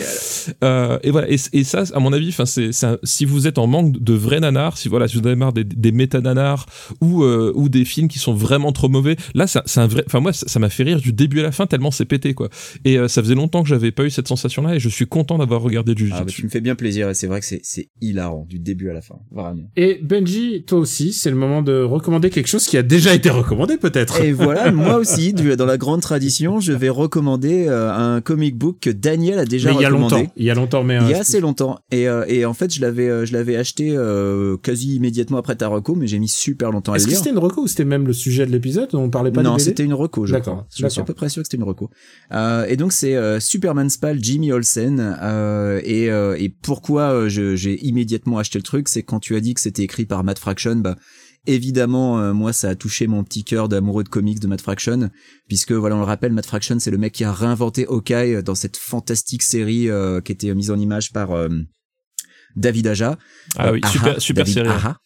Euh, 0.62 0.98
et 1.02 1.10
voilà. 1.10 1.30
Et, 1.30 1.36
et 1.52 1.64
ça, 1.64 1.84
à 1.92 2.00
mon 2.00 2.12
avis, 2.12 2.28
enfin, 2.28 2.46
c'est, 2.46 2.70
si 3.02 3.24
vous 3.24 3.46
êtes 3.46 3.58
en 3.58 3.66
manque 3.66 3.98
de 4.02 4.12
vrais 4.14 4.40
nanars, 4.40 4.76
si 4.78 4.88
voilà, 4.88 5.08
si 5.08 5.18
vous 5.18 5.26
avez 5.26 5.36
marre 5.36 5.52
des, 5.52 5.64
des 5.64 5.92
méta 5.92 6.20
nanars 6.20 6.66
ou 7.00 7.22
euh, 7.24 7.52
ou 7.54 7.68
des 7.68 7.84
films 7.84 8.08
qui 8.08 8.18
sont 8.18 8.34
vraiment 8.34 8.72
trop 8.72 8.88
mauvais, 8.88 9.16
là, 9.34 9.46
ça- 9.46 9.62
c'est 9.66 9.80
un 9.80 9.86
vrai. 9.86 10.04
Enfin, 10.06 10.20
moi, 10.20 10.32
ça 10.32 10.58
m'a 10.58 10.68
fait 10.70 10.82
rire 10.82 11.00
du 11.00 11.12
début 11.12 11.40
à 11.40 11.42
la 11.42 11.52
fin 11.52 11.66
tellement 11.66 11.90
c'est 11.90 12.04
pété 12.04 12.34
quoi. 12.34 12.48
Et 12.84 12.98
euh, 12.98 13.08
ça 13.08 13.22
faisait 13.22 13.34
longtemps 13.34 13.62
que 13.62 13.68
j'avais 13.68 13.92
pas 13.92 14.04
eu 14.04 14.10
cette 14.10 14.28
sensation-là 14.28 14.74
et 14.76 14.80
je 14.80 14.88
suis 14.88 15.06
content 15.06 15.38
d'avoir 15.38 15.62
regardé 15.62 15.94
du 15.94 16.10
Ah, 16.12 16.20
bah, 16.20 16.26
tu 16.30 16.44
me 16.44 16.48
fais 16.48 16.60
bien 16.60 16.74
plaisir 16.74 17.08
et 17.10 17.14
c'est 17.14 17.26
vrai 17.26 17.40
que 17.40 17.46
c'est 17.46 17.60
c'est 17.62 17.88
hilarant 18.00 18.46
du 18.48 18.58
début 18.58 18.90
à 18.90 18.92
la 18.92 19.00
fin, 19.02 19.16
vraiment. 19.30 19.62
Et 19.76 20.00
Benji, 20.02 20.64
toi 20.66 20.78
aussi, 20.78 21.12
c'est 21.12 21.30
le 21.30 21.36
moment 21.36 21.62
de 21.62 21.82
recommander 21.82 22.30
quelque 22.30 22.48
chose 22.48 22.66
qui 22.66 22.76
a 22.76 22.82
déjà 22.82 23.14
été 23.14 23.30
recommandé 23.30 23.76
peut-être. 23.76 24.20
Et 24.20 24.32
voilà, 24.32 24.53
moi 24.72 24.96
aussi, 24.96 25.32
dans 25.32 25.66
la 25.66 25.76
grande 25.78 26.00
tradition, 26.00 26.60
je 26.60 26.72
vais 26.72 26.88
recommander 26.88 27.66
euh, 27.68 27.92
un 27.92 28.20
comic 28.20 28.56
book 28.56 28.78
que 28.80 28.90
Daniel 28.90 29.38
a 29.38 29.44
déjà 29.44 29.70
mais 29.70 29.76
il 29.76 29.82
y 29.82 29.84
a 29.84 29.88
recommandé. 29.88 30.14
longtemps, 30.16 30.32
il 30.36 30.44
y 30.44 30.50
a 30.50 30.54
longtemps, 30.54 30.84
mais 30.84 30.98
Il 31.02 31.08
y 31.08 31.14
euh, 31.14 31.16
a 31.16 31.20
assez 31.20 31.40
longtemps 31.40 31.78
et, 31.90 32.08
euh, 32.08 32.24
et 32.28 32.44
en 32.44 32.54
fait 32.54 32.74
je 32.74 32.80
l'avais 32.80 33.08
euh, 33.08 33.24
je 33.26 33.32
l'avais 33.32 33.56
acheté 33.56 33.94
euh, 33.96 34.56
quasi 34.56 34.96
immédiatement 34.96 35.38
après 35.38 35.56
ta 35.56 35.68
reco 35.68 35.94
mais 35.94 36.06
j'ai 36.06 36.18
mis 36.18 36.28
super 36.28 36.70
longtemps 36.70 36.92
à 36.92 36.96
le 36.96 37.00
est-ce 37.00 37.06
que 37.06 37.10
lire. 37.10 37.18
c'était 37.18 37.30
une 37.30 37.38
reco 37.38 37.62
ou 37.62 37.66
c'était 37.68 37.84
même 37.84 38.06
le 38.06 38.12
sujet 38.12 38.46
de 38.46 38.52
l'épisode 38.52 38.88
On 38.94 39.10
parlait 39.10 39.30
pas 39.30 39.42
non, 39.42 39.52
des 39.52 39.56
BD 39.56 39.64
c'était 39.64 39.84
une 39.84 39.94
reco, 39.94 40.26
je 40.26 40.32
D'accord. 40.32 40.66
Je 40.76 40.86
suis 40.86 41.00
à 41.00 41.04
peu 41.04 41.14
près 41.14 41.28
sûr 41.28 41.42
que 41.42 41.46
c'était 41.46 41.56
une 41.56 41.68
reco. 41.68 41.90
Euh, 42.32 42.66
et 42.68 42.76
donc 42.76 42.92
c'est 42.92 43.16
euh, 43.16 43.40
Superman's 43.40 43.96
pal 43.96 44.18
Jimmy 44.22 44.52
Olsen. 44.52 45.16
Euh, 45.22 45.80
et, 45.84 46.10
euh, 46.10 46.36
et 46.38 46.48
pourquoi 46.48 47.12
euh, 47.12 47.28
j'ai 47.28 47.84
immédiatement 47.86 48.38
acheté 48.38 48.58
le 48.58 48.62
truc, 48.62 48.88
c'est 48.88 49.02
quand 49.02 49.20
tu 49.20 49.36
as 49.36 49.40
dit 49.40 49.54
que 49.54 49.60
c'était 49.60 49.82
écrit 49.82 50.04
par 50.06 50.24
Matt 50.24 50.38
Fraction, 50.38 50.76
bah 50.76 50.96
évidemment 51.46 52.20
euh, 52.20 52.32
moi 52.32 52.52
ça 52.52 52.70
a 52.70 52.74
touché 52.74 53.06
mon 53.06 53.24
petit 53.24 53.44
cœur 53.44 53.68
d'amoureux 53.68 54.04
de 54.04 54.08
comics 54.08 54.40
de 54.40 54.46
Matt 54.46 54.60
Fraction, 54.60 55.10
puisque 55.48 55.72
voilà 55.72 55.96
on 55.96 56.00
le 56.00 56.04
rappelle, 56.04 56.32
Matt 56.32 56.46
Fraction 56.46 56.78
c'est 56.78 56.90
le 56.90 56.98
mec 56.98 57.12
qui 57.12 57.24
a 57.24 57.32
réinventé 57.32 57.86
Hawkeye 57.88 58.42
dans 58.42 58.54
cette 58.54 58.76
fantastique 58.76 59.42
série 59.42 59.88
euh, 59.90 60.20
qui 60.20 60.32
était 60.32 60.54
mise 60.54 60.70
en 60.70 60.78
image 60.78 61.12
par 61.12 61.32
euh, 61.32 61.48
David 62.56 62.86
Aja. 62.86 63.18
Ah 63.56 63.72
oui, 63.72 63.80
Aha, 63.82 63.92
super, 63.92 64.20
super 64.20 64.44
David 64.44 64.54
série. 64.54 64.68
Aha. 64.68 64.98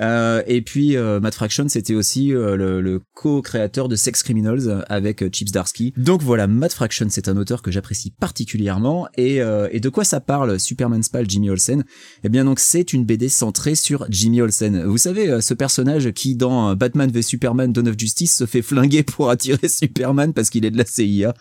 Euh, 0.00 0.42
et 0.46 0.62
puis 0.62 0.96
euh, 0.96 1.20
Matt 1.20 1.34
Fraction, 1.34 1.68
c'était 1.68 1.94
aussi 1.94 2.34
euh, 2.34 2.56
le, 2.56 3.00
co-créateur 3.14 3.88
de 3.88 3.96
Sex 3.96 4.22
Criminals 4.22 4.68
euh, 4.68 4.80
avec 4.88 5.22
euh, 5.22 5.28
Chips 5.30 5.52
Darsky. 5.52 5.92
Donc 5.96 6.22
voilà, 6.22 6.46
Matt 6.46 6.72
Fraction, 6.72 7.06
c'est 7.10 7.28
un 7.28 7.36
auteur 7.36 7.62
que 7.62 7.70
j'apprécie 7.70 8.10
particulièrement. 8.10 9.08
Et, 9.16 9.36
et 9.70 9.80
de 9.80 9.88
quoi 9.88 10.04
ça 10.04 10.20
parle, 10.20 10.58
Superman 10.58 11.02
Spal, 11.02 11.28
Jimmy 11.28 11.50
Olsen? 11.50 11.84
Eh 12.24 12.28
bien 12.28 12.44
donc 12.44 12.60
c'est 12.60 12.92
une 12.92 13.04
BD 13.04 13.28
centrée 13.28 13.74
sur 13.74 14.06
Jimmy 14.10 14.40
Olsen. 14.40 14.84
Vous 14.84 14.98
savez, 14.98 15.40
ce 15.40 15.54
personnage 15.54 16.10
qui 16.12 16.36
dans 16.36 16.74
Batman 16.74 17.10
v 17.10 17.22
Superman 17.22 17.72
Dawn 17.72 17.88
of 17.88 17.98
Justice 17.98 18.34
se 18.34 18.46
fait 18.46 18.62
flinguer 18.62 19.02
pour 19.02 19.30
attirer 19.30 19.68
Superman 19.68 20.32
parce 20.32 20.50
qu'il 20.50 20.64
est 20.64 20.70
de 20.70 20.78
la 20.78 20.84
CIA. 20.84 21.34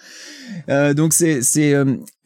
Donc 0.94 1.14
c'est 1.14 1.42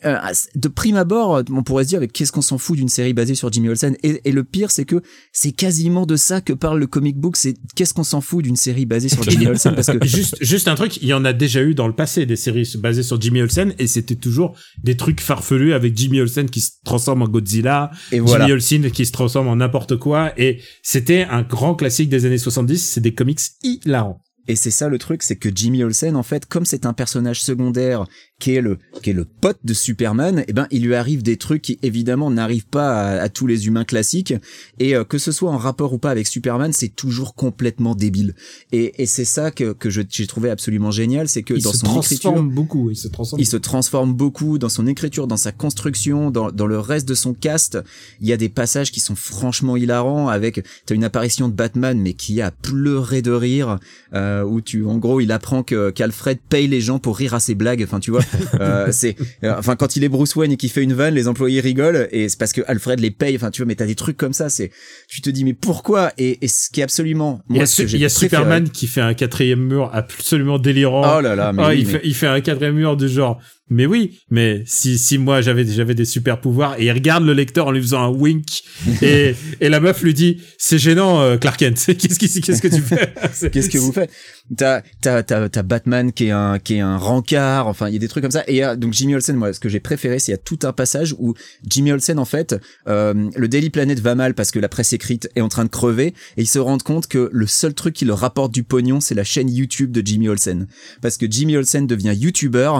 euh, 0.05 0.17
de 0.55 0.67
prime 0.67 0.95
abord, 0.95 1.43
on 1.51 1.63
pourrait 1.63 1.83
se 1.83 1.89
dire, 1.89 1.99
mais 1.99 2.07
qu'est-ce 2.07 2.31
qu'on 2.31 2.41
s'en 2.41 2.57
fout 2.57 2.77
d'une 2.77 2.89
série 2.89 3.13
basée 3.13 3.35
sur 3.35 3.51
Jimmy 3.51 3.69
Olsen? 3.69 3.95
Et, 4.03 4.21
et 4.25 4.31
le 4.31 4.43
pire, 4.43 4.71
c'est 4.71 4.85
que 4.85 5.01
c'est 5.31 5.51
quasiment 5.51 6.05
de 6.05 6.15
ça 6.15 6.41
que 6.41 6.53
parle 6.53 6.79
le 6.79 6.87
comic 6.87 7.17
book. 7.17 7.37
C'est 7.37 7.55
qu'est-ce 7.75 7.93
qu'on 7.93 8.03
s'en 8.03 8.21
fout 8.21 8.43
d'une 8.43 8.55
série 8.55 8.85
basée 8.85 9.09
sur 9.09 9.23
Jimmy 9.23 9.47
Olsen? 9.47 9.75
Parce 9.75 9.87
que 9.87 10.05
juste, 10.05 10.37
juste 10.41 10.67
un 10.67 10.75
truc, 10.75 10.97
il 10.97 11.07
y 11.07 11.13
en 11.13 11.25
a 11.25 11.33
déjà 11.33 11.61
eu 11.63 11.75
dans 11.75 11.87
le 11.87 11.95
passé 11.95 12.25
des 12.25 12.35
séries 12.35 12.71
basées 12.77 13.03
sur 13.03 13.19
Jimmy 13.19 13.41
Olsen 13.41 13.73
et 13.79 13.87
c'était 13.87 14.15
toujours 14.15 14.55
des 14.83 14.97
trucs 14.97 15.21
farfelus 15.21 15.73
avec 15.73 15.97
Jimmy 15.97 16.21
Olsen 16.21 16.49
qui 16.49 16.61
se 16.61 16.71
transforme 16.83 17.21
en 17.21 17.27
Godzilla, 17.27 17.91
et 18.11 18.19
voilà. 18.19 18.45
Jimmy 18.45 18.53
Olsen 18.53 18.91
qui 18.91 19.05
se 19.05 19.11
transforme 19.11 19.47
en 19.47 19.57
n'importe 19.57 19.97
quoi 19.97 20.33
et 20.37 20.59
c'était 20.81 21.23
un 21.29 21.41
grand 21.41 21.75
classique 21.75 22.09
des 22.09 22.25
années 22.25 22.37
70, 22.37 22.77
c'est 22.77 23.01
des 23.01 23.13
comics 23.13 23.39
hilarants. 23.63 24.21
Et 24.47 24.57
c'est 24.57 24.71
ça 24.71 24.89
le 24.89 24.97
truc, 24.97 25.23
c'est 25.23 25.37
que 25.37 25.49
Jimmy 25.53 25.83
Olsen, 25.83 26.17
en 26.17 26.23
fait, 26.23 26.45
comme 26.45 26.65
c'est 26.65 26.85
un 26.85 26.91
personnage 26.91 27.41
secondaire 27.41 28.05
qui 28.43 28.55
est 28.55 28.61
le 28.61 28.77
qui 29.01 29.11
est 29.11 29.13
le 29.13 29.23
pote 29.23 29.59
de 29.63 29.73
Superman, 29.73 30.43
eh 30.49 30.51
ben 30.51 30.67
il 30.69 30.83
lui 30.83 30.95
arrive 30.95 31.23
des 31.23 31.37
trucs 31.37 31.61
qui 31.61 31.79
évidemment 31.81 32.29
n'arrivent 32.29 32.67
pas 32.67 32.91
à, 32.91 33.21
à, 33.21 33.29
tous 33.29 33.47
les 33.47 33.67
humains 33.67 33.85
classiques. 33.85 34.33
Et 34.79 34.95
euh, 34.95 35.05
que 35.05 35.17
ce 35.17 35.31
soit 35.31 35.49
en 35.49 35.57
rapport 35.57 35.93
ou 35.93 35.97
pas 35.97 36.11
avec 36.11 36.27
Superman, 36.27 36.73
c'est 36.73 36.93
toujours 36.93 37.35
complètement 37.35 37.95
débile. 37.95 38.35
Et, 38.73 39.01
et 39.01 39.05
c'est 39.05 39.23
ça 39.23 39.49
que 39.51 39.71
que 39.71 39.89
j'ai 39.89 40.27
trouvé 40.27 40.49
absolument 40.49 40.91
génial, 40.91 41.29
c'est 41.29 41.43
que 41.43 41.53
il 41.53 41.63
dans 41.63 41.71
se 41.71 41.77
son 41.77 41.85
transforme 41.85 42.35
écriture, 42.35 42.53
beaucoup, 42.53 42.89
il 42.89 42.97
se 42.97 43.07
transforme. 43.07 43.41
il 43.41 43.45
se 43.45 43.55
transforme 43.55 44.13
beaucoup 44.13 44.57
dans 44.57 44.67
son 44.67 44.87
écriture, 44.87 45.25
dans 45.27 45.37
sa 45.37 45.53
construction, 45.53 46.29
dans, 46.29 46.51
dans 46.51 46.67
le 46.67 46.79
reste 46.79 47.07
de 47.07 47.13
son 47.13 47.33
cast. 47.33 47.79
Il 48.19 48.27
y 48.27 48.33
a 48.33 48.37
des 48.37 48.49
passages 48.49 48.91
qui 48.91 48.99
sont 48.99 49.15
franchement 49.15 49.77
hilarants 49.77 50.27
avec, 50.27 50.65
t'as 50.85 50.95
une 50.95 51.05
apparition 51.05 51.47
de 51.47 51.53
Batman, 51.53 51.97
mais 51.97 52.13
qui 52.13 52.41
a 52.41 52.51
pleuré 52.51 53.21
de 53.21 53.31
rire, 53.31 53.79
euh, 54.13 54.43
où 54.43 54.59
tu, 54.59 54.83
en 54.85 54.97
gros, 54.97 55.21
il 55.21 55.31
apprend 55.31 55.63
que, 55.63 55.91
qu'Alfred 55.91 56.39
paye 56.49 56.67
les 56.67 56.81
gens 56.81 56.99
pour 56.99 57.17
rire 57.17 57.33
à 57.33 57.39
ses 57.39 57.55
blagues. 57.55 57.83
Enfin, 57.83 57.99
tu 57.99 58.11
vois, 58.11 58.23
euh, 58.59 58.87
c'est, 58.91 59.15
euh, 59.43 59.55
enfin, 59.57 59.75
quand 59.75 59.95
il 59.95 60.03
est 60.03 60.09
Bruce 60.09 60.35
Wayne 60.35 60.51
et 60.51 60.57
qu'il 60.57 60.69
fait 60.69 60.83
une 60.83 60.93
vanne, 60.93 61.13
les 61.15 61.27
employés 61.27 61.61
rigolent 61.61 62.07
et 62.11 62.29
c'est 62.29 62.37
parce 62.39 62.53
que 62.53 62.61
Alfred 62.67 62.99
les 62.99 63.11
paye. 63.11 63.35
Enfin, 63.35 63.51
tu 63.51 63.61
vois, 63.61 63.67
mais 63.67 63.75
t'as 63.75 63.85
des 63.85 63.95
trucs 63.95 64.17
comme 64.17 64.33
ça, 64.33 64.49
c'est, 64.49 64.71
tu 65.07 65.21
te 65.21 65.29
dis, 65.29 65.43
mais 65.43 65.53
pourquoi? 65.53 66.11
Et, 66.17 66.43
et 66.43 66.47
ce 66.47 66.69
qui 66.69 66.79
est 66.81 66.83
absolument, 66.83 67.41
il 67.49 67.55
y 67.55 67.59
a, 67.59 67.61
moi, 67.61 67.65
ce 67.67 67.81
que 67.83 67.87
il 67.87 67.97
y 67.99 68.05
a 68.05 68.07
j'ai 68.07 68.13
préféré- 68.15 68.19
Superman 68.29 68.69
qui 68.69 68.87
fait 68.87 69.01
un 69.01 69.13
quatrième 69.13 69.61
mur 69.63 69.89
absolument 69.93 70.59
délirant. 70.59 71.17
Oh 71.17 71.21
là 71.21 71.35
là, 71.35 71.53
mais 71.53 71.65
oui, 71.65 71.79
il, 71.79 71.85
mais- 71.87 71.91
fait, 71.93 72.01
il 72.03 72.15
fait 72.15 72.27
un 72.27 72.41
quatrième 72.41 72.75
mur 72.75 72.97
du 72.97 73.07
genre. 73.07 73.39
Mais 73.69 73.85
oui, 73.85 74.19
mais 74.29 74.63
si, 74.65 74.97
si 74.97 75.17
moi 75.17 75.41
j'avais 75.41 75.65
j'avais 75.65 75.95
des 75.95 76.05
super 76.05 76.41
pouvoirs 76.41 76.79
et 76.79 76.85
il 76.85 76.91
regarde 76.91 77.23
le 77.23 77.33
lecteur 77.33 77.67
en 77.67 77.71
lui 77.71 77.81
faisant 77.81 78.03
un 78.03 78.09
wink 78.09 78.63
et, 79.01 79.35
et 79.61 79.69
la 79.69 79.79
meuf 79.79 80.01
lui 80.01 80.13
dit 80.13 80.41
c'est 80.57 80.77
gênant 80.77 81.21
euh, 81.21 81.37
Clark 81.37 81.59
Kent 81.59 81.75
qu'est-ce 81.97 82.19
qui 82.19 82.41
qu'est-ce 82.41 82.61
que 82.61 82.67
tu 82.67 82.81
fais? 82.81 83.13
Qu'est-ce 83.49 83.69
que 83.69 83.77
vous 83.77 83.93
faites? 83.93 84.11
T'as 84.57 84.81
t'as 85.01 85.23
t'as 85.23 85.47
t'as 85.47 85.63
Batman 85.63 86.11
qui 86.11 86.25
est 86.25 86.31
un 86.31 86.59
qui 86.59 86.75
est 86.75 86.81
un 86.81 86.97
rancard. 86.97 87.67
Enfin, 87.67 87.87
il 87.87 87.93
y 87.93 87.95
a 87.95 87.99
des 87.99 88.09
trucs 88.09 88.23
comme 88.23 88.31
ça. 88.31 88.43
Et 88.47 88.61
donc 88.75 88.93
Jimmy 88.93 89.15
Olsen, 89.15 89.35
moi, 89.35 89.53
ce 89.53 89.59
que 89.59 89.69
j'ai 89.69 89.79
préféré, 89.79 90.19
c'est 90.19 90.31
il 90.31 90.35
y 90.35 90.35
a 90.35 90.39
tout 90.39 90.59
un 90.63 90.73
passage 90.73 91.15
où 91.17 91.33
Jimmy 91.65 91.93
Olsen, 91.93 92.19
en 92.19 92.25
fait, 92.25 92.55
euh, 92.87 93.29
le 93.35 93.47
Daily 93.47 93.69
Planet 93.69 93.99
va 93.99 94.15
mal 94.15 94.33
parce 94.33 94.51
que 94.51 94.59
la 94.59 94.67
presse 94.67 94.91
écrite 94.93 95.29
est 95.35 95.41
en 95.41 95.49
train 95.49 95.63
de 95.63 95.69
crever 95.69 96.07
et 96.37 96.41
ils 96.41 96.47
se 96.47 96.59
rendent 96.59 96.83
compte 96.83 97.07
que 97.07 97.29
le 97.31 97.47
seul 97.47 97.73
truc 97.73 97.93
qui 97.93 98.05
leur 98.05 98.19
rapporte 98.19 98.51
du 98.51 98.63
pognon, 98.63 98.99
c'est 98.99 99.15
la 99.15 99.23
chaîne 99.23 99.49
YouTube 99.49 99.91
de 99.91 100.05
Jimmy 100.05 100.27
Olsen. 100.27 100.67
Parce 101.01 101.17
que 101.17 101.25
Jimmy 101.29 101.55
Olsen 101.55 101.87
devient 101.87 102.13
YouTuber 102.15 102.71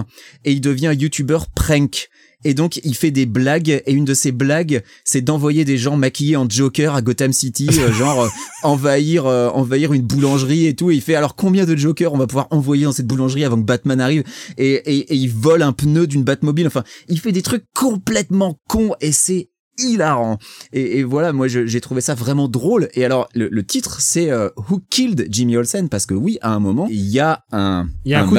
et 0.43 0.51
il 0.51 0.61
devient 0.61 0.72
YouTuber 0.81 1.39
prank. 1.55 2.09
Et 2.45 2.53
donc, 2.53 2.79
il 2.83 2.95
fait 2.95 3.11
des 3.11 3.25
blagues, 3.25 3.69
et 3.85 3.93
une 3.93 4.05
de 4.05 4.13
ces 4.13 4.31
blagues, 4.31 4.83
c'est 5.05 5.21
d'envoyer 5.21 5.63
des 5.65 5.77
gens 5.77 5.95
maquillés 5.95 6.35
en 6.35 6.49
Joker 6.49 6.93
à 6.93 7.01
Gotham 7.01 7.31
City, 7.31 7.69
euh, 7.71 7.93
genre 7.97 8.23
euh, 8.23 8.29
envahir, 8.63 9.25
euh, 9.25 9.49
envahir 9.49 9.93
une 9.93 10.01
boulangerie 10.01 10.67
et 10.67 10.75
tout. 10.75 10.91
Et 10.91 10.95
il 10.95 11.01
fait 11.01 11.15
alors 11.15 11.35
combien 11.35 11.65
de 11.65 11.75
Jokers 11.75 12.13
on 12.13 12.17
va 12.17 12.27
pouvoir 12.27 12.47
envoyer 12.51 12.83
dans 12.83 12.91
cette 12.91 13.07
boulangerie 13.07 13.45
avant 13.45 13.57
que 13.57 13.65
Batman 13.65 14.01
arrive? 14.01 14.23
Et, 14.57 14.73
et, 14.73 15.13
et 15.13 15.15
il 15.15 15.29
vole 15.29 15.61
un 15.61 15.71
pneu 15.71 16.05
d'une 16.05 16.23
Batmobile. 16.23 16.67
Enfin, 16.67 16.83
il 17.07 17.19
fait 17.19 17.31
des 17.31 17.41
trucs 17.41 17.65
complètement 17.73 18.59
cons 18.67 18.93
et 18.99 19.11
c'est 19.11 19.49
hilarant. 19.77 20.37
Et, 20.71 20.99
et 20.99 21.03
voilà, 21.03 21.33
moi 21.33 21.47
j'ai 21.47 21.81
trouvé 21.81 22.01
ça 22.01 22.13
vraiment 22.15 22.47
drôle. 22.47 22.89
Et 22.93 23.03
alors, 23.05 23.27
le, 23.33 23.49
le 23.49 23.63
titre, 23.65 23.99
c'est 24.01 24.29
euh, 24.31 24.49
Who 24.69 24.81
Killed 24.89 25.27
Jimmy 25.29 25.57
Olsen? 25.57 25.89
Parce 25.89 26.05
que 26.05 26.13
oui, 26.13 26.37
à 26.41 26.53
un 26.53 26.59
moment, 26.59 26.87
il 26.89 27.05
y 27.09 27.19
a 27.19 27.43
un, 27.51 27.87
il 28.05 28.11
y 28.11 28.13
a 28.15 28.21
un, 28.23 28.27
coup 28.27 28.35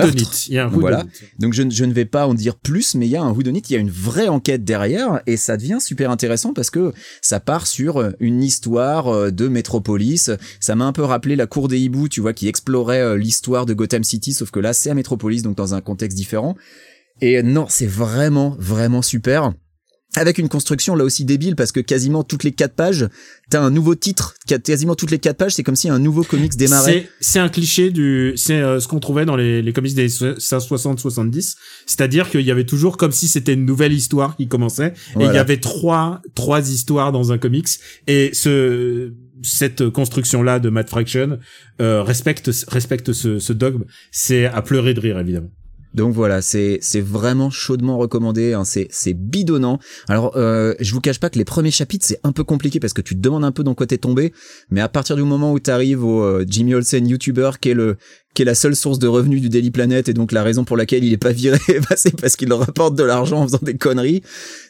il 0.48 0.54
y 0.54 0.58
a 0.58 0.66
un 0.66 0.70
coup 0.70 0.80
Voilà. 0.80 1.04
Donc 1.38 1.52
je, 1.54 1.62
ne- 1.62 1.70
je 1.70 1.84
ne 1.84 1.92
vais 1.92 2.04
pas 2.04 2.26
en 2.26 2.34
dire 2.34 2.56
plus, 2.56 2.94
mais 2.94 3.06
il 3.06 3.10
y 3.10 3.16
a 3.16 3.22
un 3.22 3.30
whodunit, 3.32 3.62
il 3.68 3.72
y 3.72 3.76
a 3.76 3.80
une 3.80 3.90
vraie 3.90 4.28
enquête 4.28 4.64
derrière, 4.64 5.20
et 5.26 5.36
ça 5.36 5.56
devient 5.56 5.78
super 5.80 6.10
intéressant 6.10 6.52
parce 6.52 6.70
que 6.70 6.92
ça 7.20 7.40
part 7.40 7.66
sur 7.66 7.98
euh, 7.98 8.10
une 8.20 8.42
histoire 8.42 9.08
euh, 9.08 9.30
de 9.30 9.48
métropolis. 9.48 10.30
Ça 10.60 10.74
m'a 10.74 10.84
un 10.84 10.92
peu 10.92 11.02
rappelé 11.02 11.36
la 11.36 11.46
cour 11.46 11.68
des 11.68 11.78
hiboux, 11.80 12.08
tu 12.08 12.20
vois, 12.20 12.32
qui 12.32 12.48
explorait 12.48 13.00
euh, 13.00 13.16
l'histoire 13.16 13.66
de 13.66 13.74
Gotham 13.74 14.04
City, 14.04 14.32
sauf 14.32 14.50
que 14.50 14.60
là 14.60 14.72
c'est 14.72 14.90
à 14.90 14.94
Métropolis, 14.94 15.42
donc 15.42 15.56
dans 15.56 15.74
un 15.74 15.80
contexte 15.80 16.16
différent. 16.16 16.56
Et 17.20 17.42
non, 17.42 17.66
c'est 17.68 17.86
vraiment, 17.86 18.56
vraiment 18.58 19.02
super. 19.02 19.52
Avec 20.16 20.38
une 20.38 20.48
construction 20.48 20.94
là 20.94 21.04
aussi 21.04 21.24
débile 21.24 21.56
parce 21.56 21.72
que 21.72 21.80
quasiment 21.80 22.22
toutes 22.22 22.44
les 22.44 22.52
quatre 22.52 22.74
pages, 22.74 23.08
t'as 23.50 23.60
un 23.60 23.70
nouveau 23.70 23.94
titre. 23.94 24.34
Quasiment 24.46 24.94
toutes 24.94 25.10
les 25.10 25.18
quatre 25.18 25.38
pages, 25.38 25.54
c'est 25.54 25.62
comme 25.62 25.76
si 25.76 25.88
un 25.88 25.98
nouveau 25.98 26.22
comics 26.22 26.56
démarrait. 26.56 27.08
C'est 27.20 27.40
un 27.40 27.48
cliché 27.48 27.90
du 27.90 28.34
c'est 28.36 28.60
euh, 28.60 28.80
ce 28.80 28.88
qu'on 28.88 29.00
trouvait 29.00 29.24
dans 29.24 29.36
les 29.36 29.62
les 29.62 29.72
comics 29.72 29.94
des 29.94 30.08
60 30.08 31.00
70, 31.00 31.56
c'est-à-dire 31.86 32.30
qu'il 32.30 32.42
y 32.42 32.50
avait 32.50 32.64
toujours 32.64 32.96
comme 32.96 33.12
si 33.12 33.28
c'était 33.28 33.54
une 33.54 33.64
nouvelle 33.64 33.92
histoire 33.92 34.36
qui 34.36 34.46
commençait 34.46 34.94
et 35.18 35.24
il 35.24 35.32
y 35.32 35.38
avait 35.38 35.58
trois 35.58 36.22
trois 36.34 36.70
histoires 36.70 37.10
dans 37.12 37.32
un 37.32 37.38
comics 37.38 37.68
et 38.06 38.30
ce 38.32 39.12
cette 39.42 39.90
construction 39.90 40.42
là 40.42 40.58
de 40.58 40.70
Matt 40.70 40.88
Fraction 40.88 41.38
euh, 41.80 42.02
respecte 42.02 42.50
respecte 42.68 43.12
ce, 43.12 43.38
ce 43.38 43.52
dogme, 43.52 43.84
c'est 44.10 44.46
à 44.46 44.62
pleurer 44.62 44.94
de 44.94 45.00
rire 45.00 45.18
évidemment. 45.18 45.50
Donc 45.94 46.12
voilà, 46.12 46.42
c'est 46.42 46.78
c'est 46.80 47.00
vraiment 47.00 47.50
chaudement 47.50 47.96
recommandé. 47.96 48.52
Hein, 48.52 48.64
c'est 48.64 48.88
c'est 48.90 49.14
bidonnant. 49.14 49.78
Alors 50.08 50.36
euh, 50.36 50.74
je 50.80 50.92
vous 50.92 51.00
cache 51.00 51.20
pas 51.20 51.30
que 51.30 51.38
les 51.38 51.44
premiers 51.44 51.70
chapitres 51.70 52.04
c'est 52.06 52.20
un 52.22 52.32
peu 52.32 52.44
compliqué 52.44 52.80
parce 52.80 52.92
que 52.92 53.02
tu 53.02 53.14
te 53.14 53.20
demandes 53.20 53.44
un 53.44 53.52
peu 53.52 53.64
dans 53.64 53.74
quoi 53.74 53.86
t'es 53.86 53.98
tombé. 53.98 54.32
Mais 54.70 54.80
à 54.80 54.88
partir 54.88 55.16
du 55.16 55.22
moment 55.22 55.52
où 55.52 55.58
t'arrives 55.58 56.04
au 56.04 56.22
euh, 56.22 56.44
Jimmy 56.46 56.74
Olsen 56.74 57.06
YouTuber 57.08 57.52
qui 57.60 57.70
est 57.70 57.74
le 57.74 57.96
qui 58.34 58.42
est 58.42 58.44
la 58.44 58.56
seule 58.56 58.74
source 58.74 58.98
de 58.98 59.06
revenus 59.06 59.40
du 59.40 59.48
Daily 59.48 59.70
Planet 59.70 60.08
et 60.08 60.12
donc 60.12 60.32
la 60.32 60.42
raison 60.42 60.64
pour 60.64 60.76
laquelle 60.76 61.04
il 61.04 61.12
est 61.12 61.18
pas 61.18 61.30
viré, 61.30 61.60
bah, 61.88 61.94
c'est 61.96 62.20
parce 62.20 62.34
qu'il 62.34 62.52
rapporte 62.52 62.96
de 62.96 63.04
l'argent 63.04 63.38
en 63.38 63.44
faisant 63.44 63.60
des 63.62 63.76
conneries. 63.76 64.22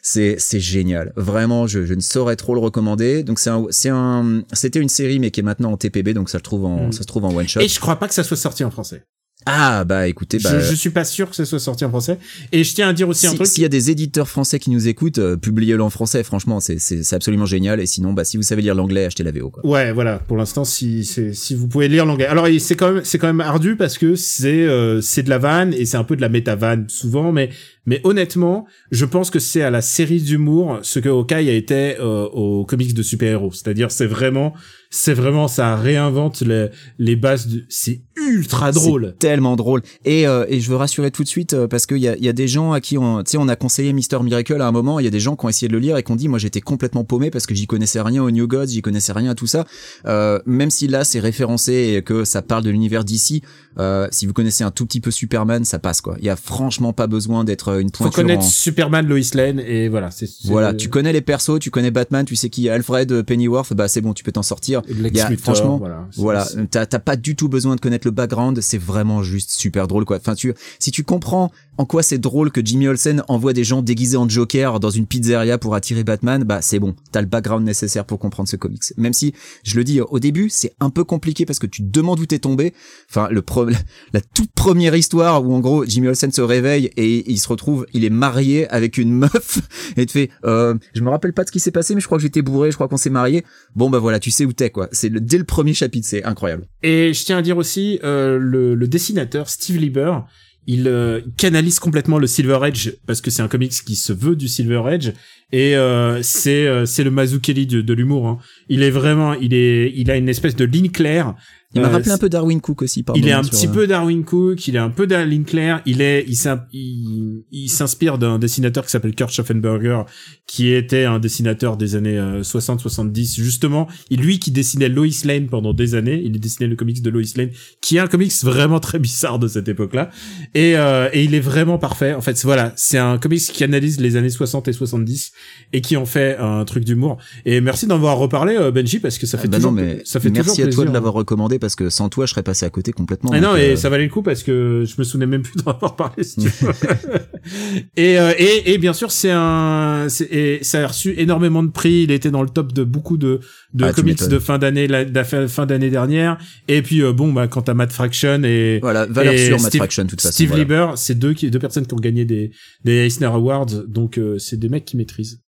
C'est 0.03 0.35
c'est 0.37 0.59
génial. 0.59 1.13
Vraiment, 1.15 1.65
je, 1.65 1.83
je 1.83 1.95
ne 1.95 1.99
saurais 1.99 2.35
trop 2.35 2.53
le 2.53 2.59
recommander. 2.61 3.23
Donc 3.23 3.39
c'est 3.39 3.49
un 3.49 3.65
c'est 3.71 3.89
un 3.89 4.43
c'était 4.53 4.79
une 4.79 4.89
série 4.89 5.17
mais 5.17 5.31
qui 5.31 5.39
est 5.39 5.43
maintenant 5.43 5.71
en 5.71 5.77
TPB 5.77 6.13
donc 6.13 6.29
ça 6.29 6.37
le 6.37 6.43
trouve 6.43 6.65
en 6.65 6.75
Mm. 6.75 6.91
ça 6.91 7.01
se 7.01 7.07
trouve 7.07 7.25
en 7.25 7.33
one 7.35 7.47
shot. 7.47 7.61
Et 7.61 7.67
je 7.67 7.79
crois 7.79 7.97
pas 7.97 8.07
que 8.07 8.13
ça 8.13 8.23
soit 8.23 8.37
sorti 8.37 8.63
en 8.63 8.71
français. 8.71 9.03
Ah 9.47 9.83
bah 9.83 10.07
écoutez 10.07 10.39
bah 10.39 10.49
je, 10.59 10.65
je 10.65 10.73
suis 10.75 10.89
pas 10.89 11.05
sûr 11.05 11.29
que 11.29 11.35
ça 11.35 11.45
soit 11.45 11.59
sorti 11.59 11.85
en 11.85 11.89
français. 11.89 12.17
Et 12.51 12.63
je 12.63 12.73
tiens 12.73 12.89
à 12.89 12.93
dire 12.93 13.07
aussi 13.07 13.27
un 13.27 13.31
Si- 13.31 13.35
truc. 13.35 13.47
S'il 13.47 13.61
y 13.61 13.65
a 13.65 13.69
des 13.69 13.91
éditeurs 13.91 14.27
français 14.27 14.57
qui 14.59 14.71
nous 14.71 14.87
écoutent, 14.87 15.19
euh, 15.19 15.37
publiez-le 15.37 15.83
en 15.83 15.89
français. 15.91 16.23
Franchement, 16.23 16.59
c'est 16.59 17.13
absolument 17.13 17.45
génial. 17.45 17.79
Et 17.79 17.85
sinon, 17.85 18.13
bah 18.13 18.23
si 18.25 18.37
vous 18.37 18.43
savez 18.43 18.61
lire 18.63 18.73
l'anglais, 18.75 19.05
achetez 19.05 19.23
la 19.23 19.31
VO. 19.31 19.51
Quoi. 19.51 19.65
Ouais, 19.65 19.91
voilà. 19.91 20.17
Pour 20.17 20.37
l'instant, 20.37 20.65
si 20.65 21.03
si 21.05 21.55
vous 21.55 21.67
pouvez 21.67 21.87
lire 21.87 22.05
l'anglais. 22.05 22.25
Alors 22.25 22.47
c'est 22.59 22.75
quand 22.75 22.91
même 22.93 23.03
c'est 23.05 23.17
quand 23.19 23.27
même 23.27 23.41
ardu 23.41 23.75
parce 23.75 23.97
que 23.97 24.15
c'est 24.15 24.63
euh, 24.65 25.01
c'est 25.01 25.23
de 25.23 25.29
la 25.29 25.37
vanne 25.37 25.73
et 25.73 25.85
c'est 25.85 25.97
un 25.97 26.03
peu 26.03 26.15
de 26.15 26.21
la 26.21 26.29
méta 26.29 26.55
vanne 26.55 26.85
souvent, 26.89 27.31
mais 27.31 27.49
mais 27.85 28.01
honnêtement, 28.03 28.65
je 28.89 29.05
pense 29.05 29.29
que 29.29 29.37
c'est 29.37 29.61
à 29.61 29.69
la 29.69 29.81
série 29.81 30.19
d'humour 30.19 30.79
ce 30.81 30.97
que 30.97 31.07
Hawkeye 31.09 31.49
a 31.49 31.53
été 31.53 31.97
euh, 31.99 32.25
aux 32.25 32.65
comics 32.65 32.95
de 32.95 33.03
super-héros. 33.03 33.51
C'est-à-dire, 33.53 33.91
c'est 33.91 34.07
vraiment 34.07 34.55
c'est 34.95 35.13
vraiment 35.13 35.47
ça 35.47 35.75
réinvente 35.75 36.41
les 36.41 36.67
les 36.99 37.15
bases. 37.15 37.47
de- 37.47 37.63
C'est 37.69 38.01
ultra 38.15 38.71
drôle. 38.71 39.15
Tellement 39.19 39.55
drôle. 39.55 39.81
Et 40.05 40.25
euh, 40.27 40.45
et 40.47 40.59
je 40.61 40.69
veux 40.69 40.77
rassurer 40.77 41.11
tout 41.11 41.23
de 41.23 41.27
suite 41.27 41.53
euh, 41.53 41.67
parce 41.67 41.85
qu'il 41.85 41.97
y 41.97 42.07
a 42.07 42.15
il 42.15 42.23
y 42.23 42.29
a 42.29 42.33
des 42.33 42.47
gens 42.47 42.71
à 42.71 42.79
qui 42.79 42.97
on 42.97 43.23
tu 43.23 43.31
sais 43.31 43.37
on 43.37 43.47
a 43.47 43.55
conseillé 43.55 43.91
Mister 43.93 44.17
Miracle 44.23 44.61
à 44.61 44.67
un 44.67 44.71
moment. 44.71 44.99
Il 44.99 45.03
y 45.03 45.07
a 45.07 45.11
des 45.11 45.19
gens 45.19 45.35
qui 45.35 45.45
ont 45.45 45.49
essayé 45.49 45.67
de 45.67 45.73
le 45.73 45.79
lire 45.79 45.97
et 45.97 46.03
qui 46.03 46.11
ont 46.11 46.15
dit 46.15 46.27
moi 46.29 46.39
j'étais 46.39 46.61
complètement 46.61 47.03
paumé 47.03 47.29
parce 47.29 47.45
que 47.45 47.53
j'y 47.53 47.67
connaissais 47.67 48.01
rien 48.01 48.23
au 48.23 48.31
New 48.31 48.47
Gods, 48.47 48.67
j'y 48.67 48.81
connaissais 48.81 49.11
rien 49.11 49.31
à 49.31 49.35
tout 49.35 49.47
ça. 49.47 49.65
Euh, 50.05 50.39
même 50.45 50.71
si 50.71 50.87
là 50.87 51.03
c'est 51.03 51.19
référencé 51.19 51.95
et 51.97 52.01
que 52.01 52.23
ça 52.23 52.41
parle 52.41 52.63
de 52.63 52.69
l'univers 52.69 53.03
d'ici, 53.03 53.41
euh, 53.79 54.07
si 54.11 54.25
vous 54.25 54.33
connaissez 54.33 54.63
un 54.63 54.71
tout 54.71 54.85
petit 54.85 55.01
peu 55.01 55.11
Superman, 55.11 55.65
ça 55.65 55.79
passe 55.79 55.99
quoi. 56.01 56.15
Il 56.19 56.25
y 56.25 56.29
a 56.29 56.35
franchement 56.37 56.93
pas 56.93 57.07
besoin 57.07 57.43
d'être 57.43 57.69
euh, 57.69 57.79
une 57.79 57.89
Faut 57.89 58.05
pointure 58.05 58.23
connaître 58.23 58.43
en- 58.45 58.49
Superman, 58.49 59.05
Lois 59.07 59.19
Lane 59.33 59.59
et 59.59 59.89
voilà. 59.89 60.09
C'est 60.11 60.29
Voilà, 60.45 60.73
tu 60.73 60.89
connais 60.89 61.11
les 61.13 61.21
persos, 61.21 61.59
tu 61.59 61.69
connais 61.71 61.91
Batman, 61.91 62.25
tu 62.25 62.35
sais 62.35 62.49
qui 62.49 62.67
est 62.67 62.69
Alfred, 62.69 63.11
euh, 63.11 63.23
Pennyworth, 63.23 63.73
bah 63.73 63.87
c'est 63.87 64.01
bon, 64.01 64.13
tu 64.13 64.23
peux 64.23 64.31
t'en 64.31 64.43
sortir. 64.43 64.81
Il 64.89 65.15
y 65.15 65.19
a- 65.19 65.37
franchement, 65.37 65.77
voilà. 65.77 66.07
Voilà, 66.15 66.47
t'as 66.69 66.85
t'as 66.85 66.99
pas 66.99 67.15
du 67.15 67.35
tout 67.35 67.49
besoin 67.49 67.75
de 67.75 67.81
connaître 67.81 68.07
le 68.07 68.11
background, 68.11 68.59
c'est 68.61 68.77
vraiment 68.77 69.23
juste 69.23 69.51
super 69.51 69.87
drôle 69.87 70.05
quoi. 70.05 70.17
Enfin 70.17 70.35
tu 70.35 70.53
si 70.79 70.91
tu 70.91 71.03
comprends 71.03 71.51
en 71.77 71.85
quoi 71.85 72.03
c'est 72.03 72.17
drôle 72.17 72.51
que 72.51 72.61
Jimmy 72.63 72.87
Olsen 72.87 73.21
envoie 73.27 73.51
des 73.53 73.63
gens 73.65 73.81
déguisés 73.81 74.15
en 74.17 74.29
Joker 74.29 74.79
dans 74.79 74.89
une 74.89 75.05
pizzeria 75.05 75.57
pour 75.57 75.75
attirer 75.75 76.03
Batman, 76.03 76.43
bah 76.43 76.61
c'est 76.61 76.79
bon, 76.79 76.95
t'as 77.11 77.21
le 77.21 77.27
background 77.27 77.65
nécessaire 77.65 78.05
pour 78.05 78.17
comprendre 78.19 78.47
ce 78.47 78.55
comics. 78.55 78.81
Même 78.97 79.13
si 79.13 79.33
je 79.63 79.75
le 79.75 79.83
dis 79.83 79.99
au 80.01 80.19
début, 80.19 80.49
c'est 80.49 80.73
un 80.79 80.89
peu 80.89 81.03
compliqué 81.03 81.45
parce 81.45 81.59
que 81.59 81.67
tu 81.67 81.81
te 81.83 81.89
demandes 81.89 82.19
où 82.19 82.25
t'es 82.25 82.39
tombé. 82.39 82.73
Enfin 83.09 83.27
le 83.29 83.41
pro 83.41 83.65
la 83.65 84.21
toute 84.33 84.51
première 84.51 84.95
histoire 84.95 85.45
où 85.45 85.53
en 85.53 85.59
gros 85.59 85.85
Jimmy 85.85 86.07
Olsen 86.07 86.31
se 86.31 86.41
réveille 86.41 86.91
et 86.97 87.29
il 87.29 87.37
se 87.39 87.47
retrouve, 87.49 87.85
il 87.93 88.05
est 88.05 88.09
marié 88.09 88.67
avec 88.69 88.97
une 88.97 89.11
meuf 89.13 89.59
et 89.97 90.05
te 90.05 90.11
fait, 90.11 90.29
euh, 90.45 90.75
je 90.93 91.01
me 91.01 91.09
rappelle 91.09 91.33
pas 91.33 91.43
de 91.43 91.47
ce 91.49 91.51
qui 91.51 91.59
s'est 91.59 91.71
passé, 91.71 91.95
mais 91.95 92.01
je 92.01 92.05
crois 92.05 92.17
que 92.17 92.21
j'étais 92.23 92.41
bourré, 92.41 92.71
je 92.71 92.75
crois 92.75 92.87
qu'on 92.87 92.97
s'est 92.97 93.09
marié. 93.09 93.43
Bon 93.75 93.89
bah 93.89 93.99
voilà, 93.99 94.19
tu 94.19 94.31
sais 94.31 94.45
où 94.45 94.53
t'es 94.53 94.64
quoi. 94.69 94.89
C'est 94.91 95.09
le, 95.09 95.19
dès 95.19 95.37
le 95.37 95.43
premier 95.43 95.73
chapitre, 95.73 96.07
c'est 96.07 96.23
incroyable. 96.23 96.67
Et 96.83 97.13
je 97.13 97.25
tiens 97.25 97.37
à 97.37 97.41
dire 97.41 97.57
aussi 97.57 97.99
euh, 98.03 98.37
le, 98.39 98.75
le 98.75 98.87
dessinateur 98.87 99.49
Steve 99.49 99.77
Lieber 99.77 100.19
il 100.67 100.87
euh, 100.87 101.21
canalise 101.37 101.79
complètement 101.79 102.17
le 102.17 102.27
Silver 102.27 102.59
Edge 102.63 102.91
parce 103.05 103.21
que 103.21 103.29
c'est 103.29 103.41
un 103.41 103.47
comics 103.47 103.71
qui 103.71 103.95
se 103.95 104.13
veut 104.13 104.35
du 104.35 104.47
Silver 104.47 104.83
Edge 104.91 105.11
et 105.51 105.75
euh, 105.75 106.21
c'est 106.23 106.65
euh, 106.65 106.85
c'est 106.85 107.03
le 107.03 107.11
Mazzucchelli 107.11 107.67
de, 107.67 107.81
de 107.81 107.93
l'humour. 107.93 108.27
Hein. 108.27 108.39
Il 108.67 108.81
est 108.81 108.89
vraiment, 108.89 109.33
il 109.33 109.53
est, 109.53 109.93
il 109.95 110.09
a 110.09 110.15
une 110.15 110.29
espèce 110.29 110.55
de 110.55 110.65
ligne 110.65 110.89
claire 110.89 111.35
il 111.75 111.81
m'a 111.81 111.89
rappelé 111.89 112.11
un 112.11 112.17
peu 112.17 112.29
Darwin 112.29 112.61
Cook 112.61 112.81
aussi, 112.81 113.03
pardon. 113.03 113.21
Il 113.21 113.27
est 113.27 113.33
un 113.33 113.43
petit 113.43 113.67
peu 113.67 113.85
Darwin 113.87 114.23
Cook, 114.23 114.67
il 114.67 114.75
est 114.75 114.79
un 114.79 114.89
peu 114.89 115.07
Darlene 115.07 115.43
Claire, 115.43 115.81
il 115.85 116.01
est, 116.01 116.25
il, 116.27 117.43
il, 117.51 117.69
s'inspire 117.69 118.17
d'un 118.17 118.39
dessinateur 118.39 118.85
qui 118.85 118.91
s'appelle 118.91 119.13
Kurt 119.13 119.31
Schaffenberger, 119.31 120.03
qui 120.47 120.71
était 120.71 121.03
un 121.03 121.19
dessinateur 121.19 121.77
des 121.77 121.95
années 121.95 122.19
60-70, 122.41 123.35
justement. 123.35 123.87
Il, 124.09 124.21
lui 124.21 124.39
qui 124.39 124.51
dessinait 124.51 124.89
Lois 124.89 125.07
Lane 125.25 125.47
pendant 125.47 125.73
des 125.73 125.95
années, 125.95 126.21
il 126.23 126.39
dessinait 126.39 126.67
le 126.67 126.75
comics 126.75 127.01
de 127.01 127.09
Lois 127.09 127.23
Lane, 127.35 127.49
qui 127.81 127.97
est 127.97 127.99
un 127.99 128.07
comics 128.07 128.33
vraiment 128.43 128.79
très 128.79 128.99
bizarre 128.99 129.39
de 129.39 129.47
cette 129.47 129.67
époque-là. 129.67 130.09
Et, 130.53 130.77
euh, 130.77 131.09
et 131.13 131.23
il 131.23 131.35
est 131.35 131.39
vraiment 131.39 131.77
parfait. 131.77 132.13
En 132.13 132.21
fait, 132.21 132.41
voilà, 132.43 132.73
c'est 132.75 132.97
un 132.97 133.17
comics 133.17 133.41
qui 133.41 133.63
analyse 133.63 133.99
les 133.99 134.15
années 134.15 134.29
60 134.29 134.67
et 134.67 134.73
70 134.73 135.31
et 135.73 135.81
qui 135.81 135.97
en 135.97 136.05
fait 136.05 136.37
un 136.37 136.63
truc 136.65 136.83
d'humour. 136.83 137.17
Et 137.45 137.61
merci 137.61 137.87
d'en 137.87 137.95
avoir 137.95 138.17
reparlé, 138.17 138.55
euh, 138.55 138.71
Benji, 138.71 138.99
parce 138.99 139.17
que 139.17 139.25
ça 139.25 139.37
fait 139.37 139.47
ah 139.47 139.51
bah 139.51 139.57
toujours, 139.57 139.71
non, 139.71 139.81
mais 139.81 140.01
ça 140.05 140.19
fait 140.19 140.29
merci 140.29 140.49
toujours 140.49 140.53
à 140.53 140.55
toi 140.55 140.69
de 140.69 140.75
plaisir. 140.75 140.93
l'avoir 140.93 141.13
recommandé 141.13 141.59
parce 141.65 141.75
que 141.75 141.89
sans 141.89 142.09
toi 142.09 142.27
je 142.27 142.31
serais 142.31 142.43
passé 142.43 142.63
à 142.63 142.69
côté 142.69 142.91
complètement. 142.91 143.31
Ah 143.33 143.41
non, 143.41 143.55
et 143.55 143.71
euh, 143.71 143.75
ça 143.75 143.89
valait 143.89 144.03
le 144.03 144.11
coup 144.11 144.21
parce 144.21 144.43
que 144.43 144.83
je 144.85 144.93
me 144.99 145.03
souvenais 145.03 145.25
même 145.25 145.41
plus 145.41 145.55
d'en 145.63 145.71
avoir 145.71 145.95
parlé. 145.95 146.23
Si 146.23 146.35
tu 146.35 146.47
veux. 146.47 146.71
et, 147.97 148.19
euh, 148.19 148.33
et 148.37 148.73
et 148.73 148.77
bien 148.77 148.93
sûr 148.93 149.11
c'est 149.11 149.31
un, 149.31 150.05
et 150.29 150.59
ça 150.61 150.83
a 150.83 150.87
reçu 150.87 151.15
énormément 151.17 151.63
de 151.63 151.69
prix. 151.69 152.03
Il 152.03 152.11
était 152.11 152.29
dans 152.29 152.43
le 152.43 152.49
top 152.49 152.71
de 152.71 152.83
beaucoup 152.83 153.17
de 153.17 153.39
de 153.73 153.85
Ah, 153.85 153.93
comics 153.93 154.27
de 154.27 154.37
fin 154.37 154.59
d'année, 154.59 154.87
la, 154.87 155.03
la 155.03 155.23
fin, 155.23 155.65
d'année 155.65 155.89
dernière. 155.89 156.37
Et 156.67 156.83
puis 156.83 157.01
euh, 157.01 157.13
bon 157.13 157.33
bah 157.33 157.47
quand 157.47 157.67
à 157.67 157.73
Matt 157.73 157.91
Fraction 157.91 158.43
et 158.43 158.79
Voilà, 158.81 159.07
valeur 159.07 159.33
et 159.33 159.47
sûre, 159.47 159.59
Matt 159.59 159.75
Fraction, 159.75 160.05
toute 160.05 160.21
façon. 160.21 160.33
Steve 160.33 160.49
voilà. 160.49 160.63
Lieber, 160.63 160.87
c'est 160.97 161.17
deux 161.17 161.33
qui 161.33 161.49
deux 161.49 161.59
personnes 161.59 161.87
qui 161.87 161.93
ont 161.95 161.97
gagné 161.97 162.25
des 162.25 162.51
des 162.83 163.05
Eisner 163.07 163.25
Awards, 163.25 163.65
donc 163.87 164.19
euh, 164.19 164.37
c'est 164.37 164.57
des 164.57 164.69
mecs 164.69 164.85
qui 164.85 164.97
maîtrisent. 164.97 165.41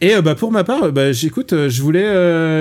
Et 0.00 0.14
euh, 0.14 0.22
bah 0.22 0.34
pour 0.34 0.52
ma 0.52 0.64
part, 0.64 0.84
euh, 0.84 0.90
bah 0.90 1.12
j'écoute, 1.12 1.52
euh, 1.52 1.68
je 1.68 1.82
voulais 1.82 2.02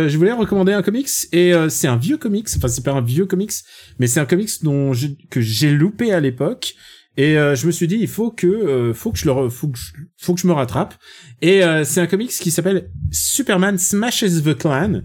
je 0.10 0.18
voulais 0.18 0.32
recommander 0.32 0.74
un 0.74 0.82
comics 0.82 1.10
et 1.32 1.54
c'est 1.70 1.88
un 1.88 1.98
vieux 1.98 2.18
comics, 2.18 2.48
enfin 2.56 2.68
c'est 2.68 2.84
pas 2.84 2.92
un 2.92 3.02
vieux 3.02 3.26
comics, 3.26 3.54
mais 4.00 4.08
c'est 4.08 4.20
un 4.20 4.26
comics 4.26 4.64
dont 4.64 4.92
que 5.30 5.42
j'ai 5.42 5.72
loupé 5.72 6.14
à 6.14 6.20
l'époque. 6.20 6.76
Et 7.18 7.34
je 7.34 7.68
me 7.68 7.72
suis 7.72 7.88
dit 7.88 7.98
il 8.00 8.08
faut 8.08 8.32
que 8.32 8.48
euh, 8.48 8.94
faut 8.94 9.12
que 9.12 9.18
je 9.18 9.30
le 9.30 9.50
faut 9.50 9.68
que 9.68 9.80
faut 10.18 10.34
que 10.34 10.40
je 10.40 10.48
me 10.48 10.54
rattrape. 10.54 10.96
Et 11.42 11.62
c'est 11.84 12.02
un 12.02 12.08
comics 12.08 12.32
qui 12.32 12.52
s'appelle 12.52 12.90
Superman 13.12 13.78
Smashes 13.78 14.44
the 14.44 14.58
Clan 14.58 15.02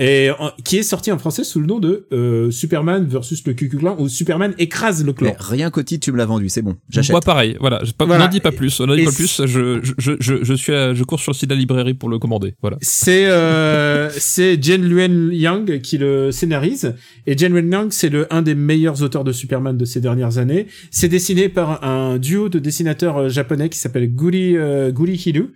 et 0.00 0.30
en- 0.38 0.50
qui 0.64 0.78
est 0.78 0.82
sorti 0.82 1.12
en 1.12 1.18
français 1.18 1.44
sous 1.44 1.60
le 1.60 1.66
nom 1.66 1.78
de 1.78 2.06
euh, 2.12 2.50
Superman 2.50 3.06
versus 3.06 3.46
le 3.46 3.52
Ku 3.52 3.70
ou 3.98 4.08
Superman 4.08 4.54
écrase 4.58 5.04
le 5.04 5.12
clan. 5.12 5.28
Mais 5.30 5.36
rien 5.38 5.70
qu'au 5.70 5.82
titre, 5.82 6.02
tu 6.04 6.10
me 6.10 6.16
l'as 6.16 6.24
vendu, 6.24 6.48
c'est 6.48 6.62
bon. 6.62 6.76
J'achète. 6.88 7.12
Moi 7.12 7.20
pareil, 7.20 7.56
voilà. 7.60 7.80
Je 7.84 7.92
pas- 7.92 8.06
Voilà. 8.06 8.24
N'en 8.24 8.30
dis 8.30 8.40
pas 8.40 8.50
plus, 8.50 8.80
n'en 8.80 8.96
dis 8.96 9.04
pas 9.04 9.12
plus. 9.12 9.42
Je, 9.46 9.80
je, 9.98 10.12
je, 10.18 10.42
je 10.42 10.54
suis, 10.54 10.72
à- 10.74 10.94
je 10.94 11.04
cours 11.04 11.20
sur 11.20 11.32
le 11.32 11.36
site 11.36 11.50
de 11.50 11.54
la 11.54 11.60
librairie 11.60 11.94
pour 11.94 12.08
le 12.08 12.18
commander. 12.18 12.54
Voilà. 12.62 12.78
C'est 12.80 13.26
euh, 13.26 14.08
c'est 14.10 14.62
Jen 14.62 14.82
Luen 14.82 15.30
Yang 15.32 15.80
qui 15.82 15.98
le 15.98 16.32
scénarise 16.32 16.94
et 17.26 17.36
Jen 17.36 17.52
Luen 17.54 17.70
Yang 17.70 17.92
c'est 17.92 18.08
le 18.08 18.26
un 18.32 18.40
des 18.42 18.54
meilleurs 18.54 19.02
auteurs 19.02 19.24
de 19.24 19.32
Superman 19.32 19.76
de 19.76 19.84
ces 19.84 20.00
dernières 20.00 20.38
années. 20.38 20.66
C'est 20.90 21.08
dessiné 21.08 21.48
par 21.50 21.84
un 21.84 22.16
duo 22.18 22.48
de 22.48 22.58
dessinateurs 22.58 23.18
euh, 23.18 23.28
japonais 23.28 23.68
qui 23.68 23.78
s'appelle 23.78 24.08
Guri 24.14 24.56
euh, 24.56 24.90
Guri 24.90 25.20
Hiru 25.26 25.52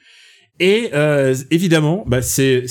et 0.60 0.90
euh, 0.92 1.34
évidemment 1.50 2.04
bah 2.06 2.20
c'est- 2.22 2.64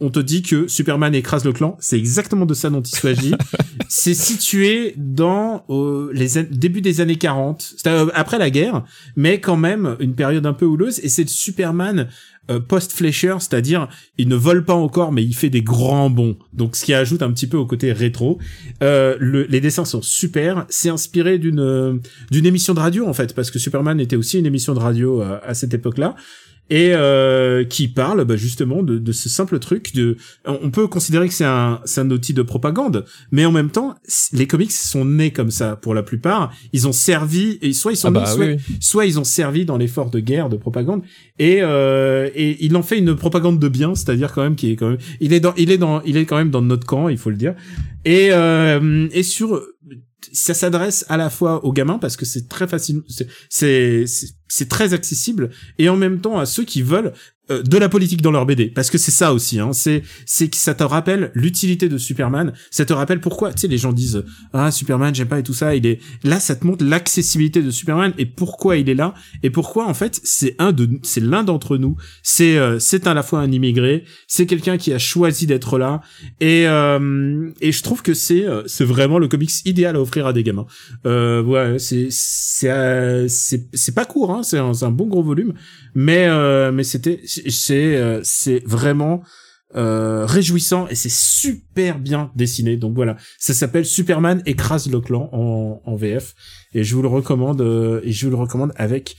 on 0.00 0.10
te 0.10 0.20
dit 0.20 0.42
que 0.42 0.66
Superman 0.68 1.14
écrase 1.14 1.44
le 1.44 1.52
clan, 1.52 1.76
c'est 1.80 1.98
exactement 1.98 2.46
de 2.46 2.54
ça 2.54 2.70
dont 2.70 2.82
il 2.82 2.96
s'agit. 2.96 3.34
c'est 3.88 4.14
situé 4.14 4.94
dans 4.96 5.64
euh, 5.70 6.10
les 6.14 6.38
an- 6.38 6.46
début 6.50 6.80
des 6.80 7.00
années 7.00 7.16
40, 7.16 7.74
c'est 7.76 7.88
euh, 7.88 8.06
après 8.14 8.38
la 8.38 8.50
guerre, 8.50 8.84
mais 9.16 9.40
quand 9.40 9.56
même 9.56 9.96
une 10.00 10.14
période 10.14 10.46
un 10.46 10.52
peu 10.54 10.64
houleuse 10.66 11.00
et 11.02 11.08
c'est 11.08 11.28
Superman 11.28 12.08
euh, 12.50 12.58
post-Fleischer, 12.58 13.36
c'est-à-dire 13.40 13.88
il 14.18 14.26
ne 14.28 14.34
vole 14.34 14.64
pas 14.64 14.74
encore, 14.74 15.12
mais 15.12 15.22
il 15.22 15.34
fait 15.34 15.50
des 15.50 15.62
grands 15.62 16.10
bonds. 16.10 16.36
Donc 16.52 16.74
ce 16.76 16.84
qui 16.84 16.94
ajoute 16.94 17.22
un 17.22 17.30
petit 17.32 17.46
peu 17.46 17.56
au 17.56 17.66
côté 17.66 17.92
rétro. 17.92 18.38
Euh, 18.82 19.16
le- 19.20 19.44
les 19.44 19.60
dessins 19.60 19.84
sont 19.84 20.02
super. 20.02 20.64
C'est 20.68 20.88
inspiré 20.88 21.38
d'une 21.38 21.60
euh, 21.60 21.94
d'une 22.30 22.46
émission 22.46 22.74
de 22.74 22.80
radio 22.80 23.06
en 23.06 23.12
fait, 23.12 23.34
parce 23.34 23.50
que 23.50 23.58
Superman 23.58 24.00
était 24.00 24.16
aussi 24.16 24.38
une 24.38 24.46
émission 24.46 24.74
de 24.74 24.80
radio 24.80 25.20
euh, 25.22 25.38
à 25.44 25.54
cette 25.54 25.74
époque-là. 25.74 26.16
Et 26.70 26.92
euh, 26.94 27.64
qui 27.64 27.88
parle 27.88 28.24
bah, 28.24 28.36
justement 28.36 28.82
de, 28.84 28.98
de 28.98 29.12
ce 29.12 29.28
simple 29.28 29.58
truc 29.58 29.92
de 29.94 30.16
on 30.46 30.70
peut 30.70 30.86
considérer 30.86 31.26
que 31.26 31.34
c'est 31.34 31.44
un 31.44 31.80
c'est 31.84 32.00
un 32.00 32.10
outil 32.10 32.32
de 32.32 32.42
propagande 32.42 33.04
mais 33.32 33.44
en 33.44 33.50
même 33.50 33.70
temps 33.70 33.96
les 34.32 34.46
comics 34.46 34.70
sont 34.70 35.04
nés 35.04 35.32
comme 35.32 35.50
ça 35.50 35.74
pour 35.74 35.94
la 35.94 36.02
plupart. 36.04 36.52
Ils 36.72 36.86
ont 36.86 36.92
servi 36.92 37.58
et 37.60 37.72
soit 37.72 37.92
ils 37.92 37.96
sont 37.96 38.08
Ah 38.08 38.12
nés, 38.12 38.20
bah 38.20 38.26
soit, 38.26 38.46
oui, 38.46 38.56
oui. 38.68 38.76
soit 38.80 39.06
ils 39.06 39.18
ont 39.18 39.24
servi 39.24 39.64
dans 39.64 39.76
l'effort 39.76 40.10
de 40.10 40.20
guerre 40.20 40.48
de 40.48 40.56
propagande. 40.56 41.02
Et 41.38 41.58
euh, 41.60 42.30
et 42.34 42.64
il 42.64 42.76
en 42.76 42.82
fait 42.82 42.98
une 42.98 43.16
propagande 43.16 43.58
de 43.58 43.68
bien 43.68 43.94
c'est-à-dire 43.96 44.32
quand 44.32 44.42
même 44.42 44.54
qui 44.56 44.70
est 44.70 44.76
quand 44.76 44.90
même 44.90 44.98
il 45.20 45.32
est 45.32 45.40
dans 45.40 45.54
il 45.56 45.70
est 45.72 45.78
dans 45.78 46.02
il 46.02 46.16
est 46.16 46.24
quand 46.24 46.36
même 46.36 46.50
dans 46.50 46.62
notre 46.62 46.86
camp 46.86 47.08
il 47.08 47.18
faut 47.18 47.30
le 47.30 47.36
dire. 47.36 47.54
Et 48.04 48.28
euh, 48.32 49.08
et 49.12 49.22
sur 49.22 49.60
ça 50.32 50.54
s'adresse 50.54 51.04
à 51.08 51.16
la 51.16 51.30
fois 51.30 51.64
aux 51.64 51.72
gamins 51.72 51.98
parce 51.98 52.16
que 52.16 52.24
c'est 52.24 52.48
très 52.48 52.66
facile 52.66 53.02
c'est 53.48 54.68
très 54.68 54.94
accessible 54.94 55.50
et 55.78 55.88
en 55.88 55.96
même 55.96 56.20
temps 56.20 56.38
à 56.38 56.46
ceux 56.46 56.64
qui 56.64 56.82
veulent 56.82 57.12
euh, 57.50 57.62
de 57.62 57.78
la 57.78 57.88
politique 57.88 58.22
dans 58.22 58.30
leur 58.30 58.46
BD 58.46 58.66
parce 58.66 58.90
que 58.90 58.98
c'est 58.98 59.10
ça 59.10 59.32
aussi 59.32 59.58
hein. 59.58 59.72
C'est 59.72 60.02
c'est 60.26 60.48
que 60.48 60.56
ça 60.56 60.74
te 60.74 60.82
rappelle 60.82 61.30
l'utilité 61.34 61.88
de 61.88 61.98
Superman. 61.98 62.52
Ça 62.70 62.84
te 62.84 62.92
rappelle 62.92 63.20
pourquoi 63.20 63.52
tu 63.52 63.62
sais 63.62 63.68
les 63.68 63.78
gens 63.78 63.92
disent 63.92 64.24
ah 64.52 64.70
Superman 64.70 65.14
j'aime 65.14 65.28
pas 65.28 65.38
et 65.38 65.42
tout 65.42 65.54
ça 65.54 65.74
il 65.74 65.86
est 65.86 66.00
là 66.24 66.40
ça 66.40 66.56
te 66.56 66.66
montre 66.66 66.84
l'accessibilité 66.84 67.62
de 67.62 67.70
Superman 67.70 68.12
et 68.18 68.26
pourquoi 68.26 68.76
il 68.76 68.88
est 68.88 68.94
là. 68.94 69.14
Et 69.42 69.50
pourquoi 69.50 69.86
en 69.86 69.94
fait 69.94 70.20
c'est 70.24 70.56
un 70.58 70.72
de 70.72 70.88
c'est 71.02 71.20
l'un 71.20 71.44
d'entre 71.44 71.76
nous. 71.76 71.96
C'est 72.22 72.56
euh, 72.58 72.78
c'est 72.78 73.06
à 73.06 73.14
la 73.14 73.22
fois 73.22 73.40
un 73.40 73.50
immigré. 73.50 74.04
C'est 74.26 74.46
quelqu'un 74.46 74.78
qui 74.78 74.92
a 74.92 74.98
choisi 74.98 75.46
d'être 75.46 75.78
là. 75.78 76.00
Et 76.40 76.66
euh, 76.66 77.50
et 77.60 77.72
je 77.72 77.82
trouve 77.82 78.02
que 78.02 78.14
c'est 78.14 78.46
euh, 78.46 78.62
c'est 78.66 78.84
vraiment 78.84 79.18
le 79.18 79.28
comics 79.28 79.50
idéal 79.64 79.96
à 79.96 80.00
offrir 80.00 80.26
à 80.26 80.32
des 80.32 80.42
gamins. 80.42 80.66
Euh, 81.06 81.42
ouais 81.42 81.78
c'est 81.78 82.08
c'est 82.10 83.26
c'est 83.28 83.94
pas 83.94 84.04
court 84.04 84.32
hein. 84.32 84.42
C'est 84.42 84.58
un, 84.58 84.72
un 84.82 84.90
bon 84.90 85.06
gros 85.06 85.22
volume. 85.22 85.54
Mais 85.94 86.28
mais 86.72 86.84
c'était 86.84 87.20
c'est 87.48 87.96
euh, 87.96 88.20
c'est 88.22 88.62
vraiment 88.66 89.22
euh, 89.76 90.26
réjouissant 90.26 90.88
et 90.88 90.94
c'est 90.96 91.10
super 91.12 91.98
bien 92.00 92.32
dessiné 92.34 92.76
donc 92.76 92.94
voilà 92.94 93.16
ça 93.38 93.54
s'appelle 93.54 93.84
Superman 93.86 94.42
écrase 94.44 94.90
le 94.90 95.00
clan 95.00 95.28
en, 95.32 95.80
en 95.84 95.96
VF 95.96 96.34
et 96.74 96.82
je 96.82 96.94
vous 96.96 97.02
le 97.02 97.08
recommande 97.08 97.60
euh, 97.60 98.00
et 98.02 98.10
je 98.12 98.26
vous 98.26 98.30
le 98.30 98.36
recommande 98.36 98.72
avec 98.76 99.16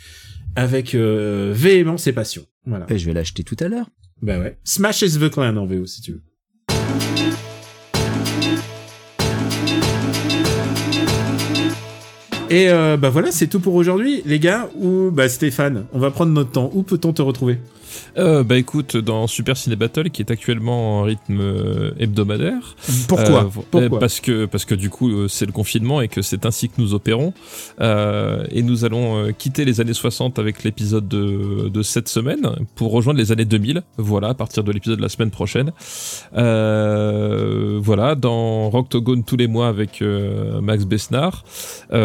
avec 0.56 0.94
euh, 0.94 1.54
véhémence 1.56 2.08
et 2.08 2.14
passion 2.14 2.44
voilà 2.66 2.86
Et 2.90 2.98
je 2.98 3.06
vais 3.06 3.14
l'acheter 3.14 3.44
tout 3.44 3.56
à 3.62 3.70
l'heure. 3.70 3.88
bah 4.22 4.40
ouais 4.40 4.58
Smash 4.66 5.02
is 5.04 5.18
the 5.20 5.30
clan 5.30 5.56
en 5.56 5.66
VO 5.66 5.86
si 5.86 6.02
tu 6.02 6.12
veux 6.12 6.22
Et 12.52 12.68
euh, 12.68 12.98
bah 12.98 13.10
voilà, 13.10 13.32
c'est 13.32 13.48
tout 13.48 13.62
pour 13.62 13.76
aujourd'hui, 13.76 14.22
les 14.26 14.38
gars. 14.38 14.70
Ou 14.76 15.10
bah 15.10 15.30
Stéphane, 15.30 15.86
on 15.94 16.00
va 16.00 16.12
prendre 16.12 16.34
notre 16.34 16.52
temps. 16.52 16.70
Où 16.74 16.84
peut-on 16.84 17.14
te 17.14 17.22
retrouver? 17.22 17.60
Euh, 18.18 18.44
bah 18.44 18.58
écoute, 18.58 18.98
dans 18.98 19.28
Super 19.28 19.56
Ciné 19.58 19.76
Battle, 19.76 20.10
qui 20.10 20.22
est 20.22 20.32
actuellement 20.32 21.00
en 21.00 21.04
rythme 21.04 21.40
euh, 21.40 21.92
hebdomadaire. 22.00 22.76
Pourquoi 23.08 23.44
Euh, 23.44 23.48
vo- 23.48 23.66
Pourquoi 23.70 24.00
Parce 24.00 24.20
que 24.20 24.46
parce 24.46 24.66
que 24.66 24.76
du 24.76 24.90
coup 24.90 25.10
euh, 25.10 25.28
c'est 25.28 25.46
le 25.46 25.52
confinement 25.52 26.02
et 26.02 26.08
que 26.08 26.22
c'est 26.22 26.46
ainsi 26.46 26.70
que 26.70 26.76
nous 26.80 26.94
opérons. 26.94 27.34
Euh, 27.80 28.46
et 28.52 28.64
nous 28.64 28.86
allons 28.86 29.32
quitter 29.38 29.66
les 29.66 29.80
années 29.82 29.94
60 29.94 30.40
avec 30.40 30.64
l'épisode 30.64 31.08
de, 31.08 31.70
de 31.70 31.82
cette 31.82 32.08
semaine 32.10 32.50
pour 32.76 32.92
rejoindre 32.92 33.20
les 33.20 33.32
années 33.32 33.46
2000. 33.46 33.82
Voilà, 33.98 34.30
à 34.30 34.34
partir 34.34 34.64
de 34.64 34.72
l'épisode 34.72 34.98
de 34.98 35.02
la 35.04 35.10
semaine 35.10 35.32
prochaine. 35.32 35.72
Euh, 36.36 37.80
voilà, 37.82 38.16
dans 38.16 38.70
Rocktogone 38.70 39.24
tous 39.24 39.38
les 39.38 39.48
mois 39.48 39.68
avec 39.68 40.02
euh, 40.02 40.62
Max 40.62 40.86
Besnard. 40.86 41.44
Dans 41.92 41.98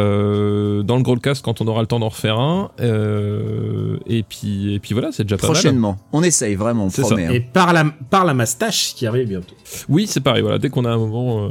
le 0.97 1.03
Growlcast 1.03 1.45
quand 1.45 1.61
on 1.61 1.67
aura 1.69 1.81
le 1.81 1.87
temps 1.87 1.99
d'en 2.01 2.09
refaire 2.09 2.39
un. 2.39 2.71
Euh, 2.81 3.97
et 4.07 4.23
puis 4.23 4.75
et 4.75 4.79
puis 4.79 4.93
voilà, 4.95 5.11
c'est 5.13 5.25
déjà 5.25 5.37
pas 5.37 5.47
mal. 5.73 5.76
Prochainement. 5.81 5.97
On 6.13 6.23
essaye 6.23 6.55
vraiment, 6.55 6.87
on 6.87 6.91
promet. 6.91 7.27
hein. 7.27 7.31
Et 7.33 7.41
par 7.41 7.73
la, 7.73 7.85
par 8.11 8.25
la 8.25 8.35
mastache 8.35 8.95
qui 8.95 9.07
arrive 9.07 9.29
bientôt. 9.29 9.55
Oui, 9.89 10.07
c'est 10.07 10.21
pareil. 10.21 10.43
Voilà, 10.43 10.59
dès 10.59 10.69
qu'on 10.71 10.85
a 10.85 10.91
un 10.91 10.99
moment, 10.99 11.47
euh, 11.47 11.51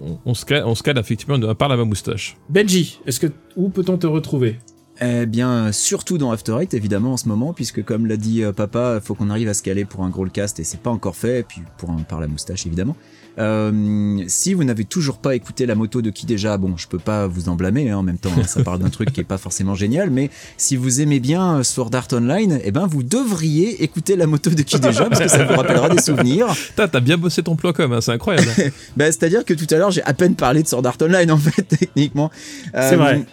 on, 0.00 0.18
on 0.24 0.34
se 0.34 0.44
cale, 0.44 0.64
on 0.66 0.74
se 0.74 0.82
cale 0.82 0.98
effectivement 0.98 1.38
par 1.54 1.68
la 1.68 1.76
moustache. 1.84 2.36
Benji, 2.48 3.00
est-ce 3.06 3.20
que 3.20 3.28
où 3.56 3.68
peut-on 3.68 3.96
te 3.98 4.06
retrouver? 4.06 4.58
Eh 5.02 5.24
bien, 5.24 5.72
surtout 5.72 6.18
dans 6.18 6.30
After 6.30 6.56
Eight, 6.60 6.74
évidemment, 6.74 7.14
en 7.14 7.16
ce 7.16 7.26
moment, 7.26 7.54
puisque 7.54 7.82
comme 7.82 8.04
l'a 8.06 8.18
dit 8.18 8.42
euh, 8.42 8.52
papa, 8.52 9.00
faut 9.02 9.14
qu'on 9.14 9.30
arrive 9.30 9.48
à 9.48 9.54
se 9.54 9.62
caler 9.62 9.86
pour 9.86 10.04
un 10.04 10.10
gros 10.10 10.26
cast 10.26 10.60
et 10.60 10.64
c'est 10.64 10.80
pas 10.80 10.90
encore 10.90 11.16
fait, 11.16 11.40
et 11.40 11.42
puis 11.42 11.62
pour 11.78 11.88
un 11.90 11.96
par 12.02 12.20
la 12.20 12.26
moustache, 12.26 12.66
évidemment. 12.66 12.96
Euh, 13.38 14.22
si 14.26 14.54
vous 14.54 14.64
n'avez 14.64 14.84
toujours 14.84 15.18
pas 15.18 15.34
écouté 15.34 15.66
la 15.66 15.74
moto 15.74 16.02
de 16.02 16.10
qui 16.10 16.26
déjà, 16.26 16.56
bon, 16.58 16.76
je 16.76 16.88
peux 16.88 16.98
pas 16.98 17.26
vous 17.26 17.48
en 17.48 17.54
blâmer, 17.54 17.90
hein, 17.90 17.98
en 17.98 18.02
même 18.02 18.18
temps, 18.18 18.30
hein, 18.36 18.44
ça 18.44 18.62
parle 18.62 18.80
d'un 18.80 18.90
truc 18.90 19.12
qui 19.12 19.20
est 19.20 19.24
pas 19.24 19.38
forcément 19.38 19.74
génial, 19.74 20.10
mais 20.10 20.30
si 20.56 20.76
vous 20.76 21.00
aimez 21.00 21.20
bien 21.20 21.58
euh, 21.58 21.62
Sword 21.62 21.90
Art 21.94 22.08
Online, 22.12 22.60
eh 22.64 22.70
ben, 22.70 22.86
vous 22.86 23.02
devriez 23.02 23.82
écouter 23.82 24.16
la 24.16 24.26
moto 24.26 24.50
de 24.50 24.62
qui 24.62 24.78
déjà, 24.80 25.04
parce 25.08 25.20
que 25.20 25.28
ça 25.28 25.44
vous 25.44 25.54
rappellera 25.54 25.88
des 25.88 26.00
souvenirs. 26.02 26.48
T'as 26.76 26.88
t'as 26.88 27.00
bien 27.00 27.16
bossé 27.16 27.42
ton 27.42 27.56
plan 27.56 27.72
com, 27.72 27.92
hein, 27.92 28.00
c'est 28.00 28.12
incroyable. 28.12 28.48
Bah, 28.96 29.06
c'est-à-dire 29.06 29.44
que 29.44 29.54
tout 29.54 29.66
à 29.70 29.76
l'heure, 29.76 29.90
j'ai 29.90 30.02
à 30.02 30.14
peine 30.14 30.34
parlé 30.34 30.62
de 30.62 30.68
Sword 30.68 30.86
Art 30.86 30.96
Online, 31.02 31.30
en 31.30 31.36
fait, 31.36 31.62
techniquement. 31.68 32.30
C'est 32.72 32.96
vrai. 32.96 33.24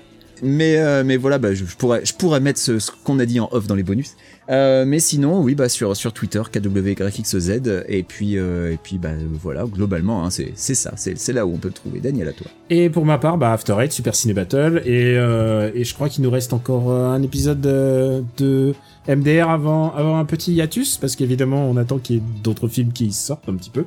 Mais, 0.43 0.77
euh, 0.77 1.03
mais 1.03 1.17
voilà, 1.17 1.37
bah, 1.39 1.53
je, 1.53 1.65
je 1.65 1.75
pourrais, 1.75 2.05
je 2.05 2.13
pourrais 2.13 2.39
mettre 2.39 2.59
ce, 2.59 2.79
ce 2.79 2.91
qu'on 3.03 3.19
a 3.19 3.25
dit 3.25 3.39
en 3.39 3.49
off 3.51 3.67
dans 3.67 3.75
les 3.75 3.83
bonus. 3.83 4.15
Euh, 4.49 4.85
mais 4.85 4.99
sinon, 4.99 5.41
oui, 5.41 5.55
bah, 5.55 5.67
sur, 5.67 5.95
sur 5.97 6.13
Twitter, 6.13 6.41
KWYXZ, 6.49 7.49
et 7.89 8.03
puis, 8.03 8.37
euh, 8.37 8.71
et 8.71 8.77
puis, 8.81 8.97
bah, 8.97 9.09
voilà, 9.41 9.65
globalement, 9.65 10.23
hein, 10.25 10.29
c'est, 10.29 10.53
c'est 10.55 10.73
ça, 10.75 10.93
c'est, 10.95 11.33
là 11.33 11.45
où 11.45 11.53
on 11.53 11.57
peut 11.57 11.67
le 11.67 11.73
trouver. 11.73 11.99
Daniel, 11.99 12.29
à 12.29 12.33
toi. 12.33 12.47
Et 12.69 12.89
pour 12.89 13.05
ma 13.05 13.17
part, 13.17 13.37
bah 13.37 13.51
After 13.51 13.75
Eight, 13.79 13.91
Super 13.91 14.15
Ciné 14.15 14.33
Battle, 14.33 14.81
et, 14.85 15.15
euh, 15.17 15.69
et 15.75 15.83
je 15.83 15.93
crois 15.93 16.07
qu'il 16.07 16.23
nous 16.23 16.29
reste 16.31 16.53
encore 16.53 16.91
euh, 16.91 17.09
un 17.09 17.21
épisode 17.23 17.59
de, 17.59 18.23
de 18.37 18.73
MDR 19.09 19.49
avant, 19.49 19.93
avant 19.93 20.17
un 20.17 20.23
petit 20.25 20.53
hiatus, 20.53 20.97
parce 20.97 21.15
qu'évidemment, 21.17 21.69
on 21.69 21.75
attend 21.75 21.97
qu'il 21.97 22.15
y 22.15 22.19
ait 22.19 22.23
d'autres 22.41 22.69
films 22.69 22.93
qui 22.93 23.11
sortent 23.11 23.49
un 23.49 23.55
petit 23.55 23.69
peu. 23.69 23.83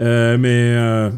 Euh, 0.00 0.36
mais 0.36 0.50
euh, 0.52 1.10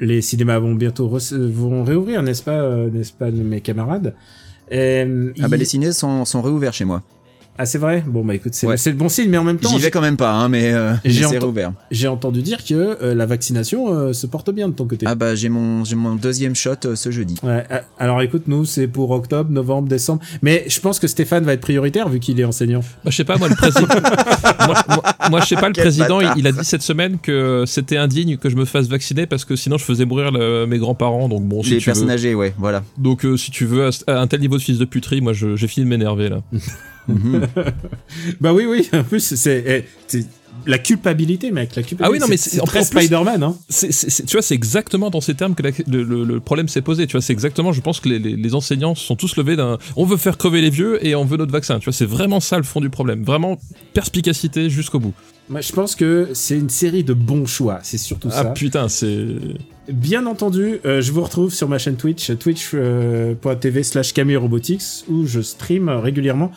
les 0.00 0.20
cinémas 0.20 0.58
vont 0.58 0.74
bientôt 0.74 1.08
vont 1.08 1.82
réouvrir, 1.84 2.22
n'est-ce 2.22 2.42
pas, 2.42 2.76
n'est-ce 2.92 3.12
pas, 3.14 3.30
mes 3.30 3.62
camarades? 3.62 4.14
Euh, 4.70 5.32
Ah, 5.40 5.48
bah, 5.48 5.56
il- 5.56 5.60
les 5.60 5.64
ciné 5.64 5.92
sont, 5.92 6.26
sont 6.26 6.42
réouverts 6.42 6.74
chez 6.74 6.84
moi. 6.84 7.02
Ah, 7.58 7.66
c'est 7.66 7.78
vrai? 7.78 8.02
Bon, 8.06 8.24
bah 8.24 8.34
écoute, 8.34 8.54
c'est 8.54 8.66
Ouais. 8.66 8.76
le 8.86 8.92
bon 8.92 9.10
signe, 9.10 9.28
mais 9.28 9.36
en 9.36 9.44
même 9.44 9.58
temps, 9.58 9.68
J'y 9.68 9.78
vais 9.78 9.90
quand 9.90 10.00
même 10.00 10.16
pas, 10.16 10.32
hein, 10.32 10.48
mais, 10.48 10.72
euh, 10.72 10.94
J'ai 11.90 12.08
entendu 12.08 12.40
dire 12.42 12.64
que 12.64 12.72
euh, 13.02 13.14
la 13.14 13.26
vaccination 13.26 13.92
euh, 13.94 14.12
se 14.14 14.26
porte 14.26 14.50
bien 14.50 14.68
de 14.68 14.72
ton 14.72 14.86
côté. 14.86 15.04
Ah, 15.06 15.14
bah, 15.14 15.34
j'ai 15.34 15.50
mon, 15.50 15.84
j'ai 15.84 15.94
mon 15.94 16.14
deuxième 16.16 16.54
shot 16.54 16.70
euh, 16.86 16.96
ce 16.96 17.10
jeudi. 17.10 17.36
Ouais, 17.42 17.64
euh, 17.70 17.78
alors 17.98 18.22
écoute, 18.22 18.44
nous, 18.46 18.64
c'est 18.64 18.86
pour 18.88 19.10
octobre, 19.10 19.50
novembre, 19.50 19.86
décembre. 19.88 20.22
Mais 20.40 20.64
je 20.66 20.80
pense 20.80 20.98
que 20.98 21.06
Stéphane 21.06 21.44
va 21.44 21.52
être 21.52 21.60
prioritaire 21.60 22.08
vu 22.08 22.20
qu'il 22.20 22.40
est 22.40 22.44
enseignant. 22.44 22.80
Bah, 23.04 23.10
je 23.10 23.16
sais 23.16 23.24
pas, 23.24 23.36
moi, 23.36 23.48
le 23.48 23.54
président. 23.54 23.86
moi, 24.66 24.74
moi- 24.88 25.02
moi, 25.30 25.40
je 25.40 25.46
sais 25.46 25.56
pas, 25.56 25.68
le 25.68 25.74
Quel 25.74 25.84
président, 25.84 26.20
il, 26.36 26.46
a 26.46 26.52
dit 26.52 26.58
cette 26.64 26.82
semaine 26.82 27.18
que 27.18 27.64
c'était 27.66 27.98
indigne 27.98 28.38
que 28.38 28.48
je 28.48 28.56
me 28.56 28.64
fasse 28.64 28.88
vacciner 28.88 29.26
parce 29.26 29.44
que 29.44 29.56
sinon 29.56 29.76
je 29.78 29.84
faisais 29.84 30.04
mourir 30.06 30.30
le- 30.32 30.66
mes 30.66 30.78
grands-parents. 30.78 31.28
Donc 31.28 31.44
bon, 31.44 31.62
si 31.62 31.70
les 31.72 31.76
tu 31.78 31.82
veux. 31.90 31.92
personnes 31.92 32.10
âgées, 32.10 32.34
ouais, 32.34 32.54
voilà. 32.58 32.82
Donc 32.96 33.24
euh, 33.26 33.36
si 33.36 33.50
tu 33.50 33.66
veux, 33.66 33.86
à, 33.86 33.90
à 34.06 34.20
un 34.20 34.26
tel 34.26 34.40
niveau 34.40 34.56
de 34.56 34.62
fils 34.62 34.78
de 34.78 34.84
puterie, 34.86 35.20
moi, 35.20 35.32
je- 35.34 35.54
j'ai 35.56 35.68
fini 35.68 35.84
de 35.84 35.90
m'énerver 35.90 36.30
là. 36.30 36.40
Mhm. 37.08 37.46
Bah 38.40 38.52
oui, 38.52 38.64
oui, 38.66 38.88
en 38.98 39.02
plus, 39.04 39.34
c'est 39.34 39.64
eh, 39.66 39.84
c'est 40.06 40.24
la 40.66 40.78
culpabilité, 40.78 41.50
mec. 41.50 41.74
La 41.74 41.82
culpabilité. 41.82 42.04
Ah 42.04 42.10
oui, 42.10 42.18
non, 42.20 42.26
mais 42.28 42.36
c'est 42.36 42.60
très 42.60 42.84
Spider-Man, 42.84 43.42
hein. 43.42 43.56
Tu 43.68 44.32
vois, 44.32 44.42
c'est 44.42 44.54
exactement 44.54 45.10
dans 45.10 45.20
ces 45.20 45.34
termes 45.34 45.54
que 45.56 45.62
la- 45.62 45.70
le, 45.88 46.02
le- 46.04 46.24
le 46.24 46.40
problème 46.40 46.68
s'est 46.68 46.82
posé. 46.82 47.06
Tu 47.08 47.12
vois, 47.12 47.20
c'est 47.22 47.32
exactement. 47.32 47.72
Je 47.72 47.80
pense 47.80 47.98
que 47.98 48.08
les, 48.08 48.18
les- 48.20 48.36
les 48.36 48.54
enseignants 48.54 48.94
se 48.94 49.04
sont 49.04 49.16
tous 49.16 49.34
levés 49.36 49.56
d'un. 49.56 49.78
On 49.96 50.04
veut 50.04 50.16
faire 50.18 50.38
crever 50.38 50.60
les 50.60 50.70
vieux 50.70 51.04
et 51.04 51.14
on 51.16 51.24
veut 51.24 51.36
notre 51.38 51.52
vaccin. 51.52 51.78
Tu 51.80 51.86
vois, 51.86 51.92
c'est 51.92 52.06
vraiment 52.06 52.38
ça 52.38 52.58
le 52.58 52.62
fond 52.64 52.80
du 52.80 52.90
problème. 52.90 53.24
Vraiment 53.24 53.58
perspicacité 53.94 54.70
jusqu'au 54.70 55.00
bout. 55.00 55.14
Je 55.60 55.72
pense 55.72 55.96
que 55.96 56.28
c'est 56.34 56.56
une 56.56 56.70
série 56.70 57.02
de 57.02 57.12
bons 57.14 57.46
choix. 57.46 57.80
C'est 57.82 57.98
surtout 57.98 58.28
Ah 58.30 58.42
ça. 58.42 58.44
putain, 58.50 58.88
c'est. 58.88 59.26
Bien 59.88 60.26
entendu, 60.26 60.78
euh, 60.86 61.00
je 61.02 61.10
vous 61.10 61.22
retrouve 61.24 61.52
sur 61.52 61.68
ma 61.68 61.76
chaîne 61.78 61.96
Twitch, 61.96 62.30
twitch.tv 62.38 63.82
slash 63.82 64.12
Camille 64.12 64.36
Robotics, 64.36 64.82
où 65.08 65.26
je 65.26 65.40
stream 65.40 65.88
régulièrement 65.88 66.52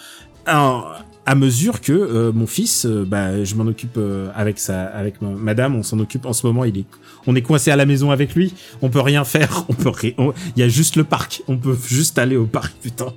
en- 0.47 0.83
à 1.27 1.33
mesure 1.33 1.81
que 1.81 1.91
euh, 1.91 2.31
mon 2.31 2.45
fils, 2.45 2.85
euh, 2.85 3.03
bah, 3.03 3.43
je 3.43 3.55
m'en 3.55 3.63
occupe 3.65 3.97
euh, 3.97 4.29
avec 4.35 4.59
sa, 4.59 4.83
avec 4.83 5.23
ma- 5.23 5.29
madame, 5.29 5.75
on 5.75 5.81
s'en 5.81 5.97
occupe 5.97 6.27
en 6.27 6.33
ce 6.33 6.45
moment. 6.45 6.65
Il 6.65 6.77
est, 6.77 6.85
on 7.25 7.35
est 7.35 7.41
coincé 7.41 7.71
à 7.71 7.75
la 7.75 7.87
maison 7.87 8.11
avec 8.11 8.35
lui. 8.35 8.53
On 8.83 8.89
peut 8.91 8.99
rien 9.01 9.23
faire. 9.23 9.65
On 9.69 9.73
peut 9.73 9.89
rien. 9.89 10.13
Il 10.55 10.59
y 10.59 10.63
a 10.63 10.67
juste 10.67 10.97
le 10.97 11.03
parc. 11.03 11.41
On 11.47 11.57
peut 11.57 11.75
juste 11.87 12.19
aller 12.19 12.35
au 12.37 12.45
parc, 12.45 12.75
putain. 12.79 13.07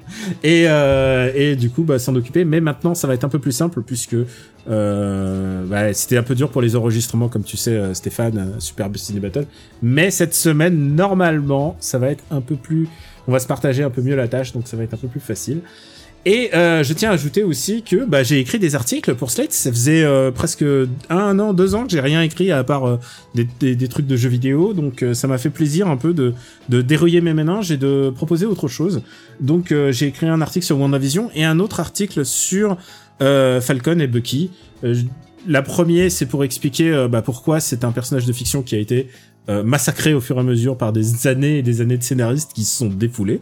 Et 0.42 0.64
euh, 0.68 1.30
et 1.34 1.54
du 1.54 1.68
coup, 1.68 1.82
bah, 1.82 1.98
s'en 1.98 2.14
occuper. 2.14 2.46
Mais 2.46 2.62
maintenant, 2.62 2.94
ça 2.94 3.06
va 3.06 3.12
être 3.12 3.24
un 3.24 3.28
peu 3.28 3.40
plus 3.40 3.52
simple 3.52 3.82
puisque 3.82 4.16
euh, 4.70 5.64
bah, 5.66 5.92
c'était 5.92 6.16
un 6.16 6.22
peu 6.22 6.34
dur 6.34 6.50
pour 6.50 6.62
les 6.62 6.76
enregistrements, 6.76 7.28
comme 7.28 7.44
tu 7.44 7.56
sais, 7.56 7.94
Stéphane, 7.94 8.38
euh, 8.38 8.58
Super 8.60 8.88
Ciné 8.94 9.20
Battle. 9.20 9.44
Mais 9.82 10.10
cette 10.10 10.34
semaine, 10.34 10.94
normalement, 10.94 11.76
ça 11.80 11.98
va 11.98 12.08
être 12.10 12.24
un 12.30 12.40
peu 12.40 12.56
plus. 12.56 12.88
On 13.26 13.32
va 13.32 13.38
se 13.38 13.46
partager 13.46 13.82
un 13.82 13.90
peu 13.90 14.00
mieux 14.00 14.16
la 14.16 14.28
tâche, 14.28 14.52
donc 14.52 14.66
ça 14.66 14.76
va 14.78 14.84
être 14.84 14.94
un 14.94 14.98
peu 14.98 15.08
plus 15.08 15.20
facile. 15.20 15.60
Et 16.26 16.50
euh, 16.54 16.82
je 16.82 16.92
tiens 16.92 17.10
à 17.10 17.14
ajouter 17.14 17.42
aussi 17.42 17.82
que 17.82 18.04
bah, 18.04 18.22
j'ai 18.22 18.38
écrit 18.38 18.58
des 18.58 18.74
articles 18.74 19.14
pour 19.14 19.30
Slate. 19.30 19.52
Ça 19.52 19.70
faisait 19.70 20.02
euh, 20.02 20.30
presque 20.30 20.64
un 21.08 21.38
an, 21.38 21.54
deux 21.54 21.74
ans 21.74 21.84
que 21.84 21.90
j'ai 21.90 22.00
rien 22.00 22.20
écrit 22.22 22.50
à 22.52 22.64
part 22.64 22.86
euh, 22.86 22.98
des, 23.34 23.74
des- 23.74 23.88
trucs 23.88 24.06
de 24.06 24.16
jeux 24.16 24.28
vidéo. 24.28 24.74
Donc 24.74 25.02
euh, 25.02 25.14
ça 25.14 25.26
m'a 25.26 25.38
fait 25.38 25.48
plaisir 25.48 25.88
un 25.88 25.96
peu 25.96 26.12
de, 26.12 26.34
de 26.68 26.82
dérouiller 26.82 27.20
mes 27.20 27.32
méninges 27.34 27.70
et 27.70 27.76
de 27.78 28.10
proposer 28.14 28.44
autre 28.46 28.68
chose. 28.68 29.02
Donc 29.40 29.72
euh, 29.72 29.90
j'ai 29.92 30.06
écrit 30.08 30.26
un 30.26 30.42
article 30.42 30.66
sur 30.66 30.78
WandaVision 30.78 31.30
et 31.34 31.44
un 31.44 31.60
autre 31.60 31.80
article 31.80 32.24
sur 32.26 32.76
Falcon 33.20 33.98
et 33.98 34.06
Bucky. 34.06 34.50
La 35.46 35.62
première, 35.62 36.10
c'est 36.12 36.26
pour 36.26 36.44
expliquer 36.44 37.06
bah, 37.10 37.22
pourquoi 37.22 37.58
c'est 37.58 37.82
un 37.84 37.90
personnage 37.90 38.26
de 38.26 38.32
fiction 38.32 38.62
qui 38.62 38.76
a 38.76 38.78
été 38.78 39.08
massacré 39.64 40.14
au 40.14 40.20
fur 40.20 40.36
et 40.36 40.40
à 40.40 40.42
mesure 40.44 40.76
par 40.76 40.92
des 40.92 41.26
années 41.26 41.58
et 41.58 41.62
des 41.62 41.80
années 41.80 41.96
de 41.96 42.02
scénaristes 42.04 42.52
qui 42.52 42.62
se 42.64 42.76
sont 42.76 42.86
défoulés. 42.86 43.40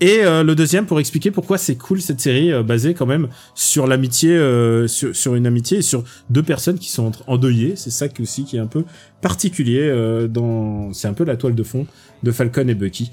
Et 0.00 0.24
euh, 0.24 0.42
le 0.42 0.54
deuxième 0.54 0.86
pour 0.86 0.98
expliquer 0.98 1.30
pourquoi 1.30 1.58
c'est 1.58 1.76
cool 1.76 2.00
cette 2.00 2.20
série 2.20 2.50
euh, 2.52 2.62
basée 2.62 2.94
quand 2.94 3.04
même 3.04 3.28
sur 3.54 3.86
l'amitié, 3.86 4.30
euh, 4.30 4.88
sur, 4.88 5.14
sur 5.14 5.34
une 5.34 5.46
amitié 5.46 5.78
et 5.78 5.82
sur 5.82 6.04
deux 6.30 6.42
personnes 6.42 6.78
qui 6.78 6.90
sont 6.90 7.12
endeuillées. 7.26 7.74
C'est 7.76 7.90
ça 7.90 8.08
qui 8.08 8.22
aussi 8.22 8.44
qui 8.44 8.56
est 8.56 8.60
un 8.60 8.66
peu 8.66 8.84
particulier 9.20 9.82
euh, 9.82 10.26
dans, 10.26 10.94
c'est 10.94 11.06
un 11.06 11.12
peu 11.12 11.24
la 11.24 11.36
toile 11.36 11.54
de 11.54 11.62
fond 11.62 11.86
de 12.22 12.32
Falcon 12.32 12.66
et 12.68 12.74
Bucky. 12.74 13.10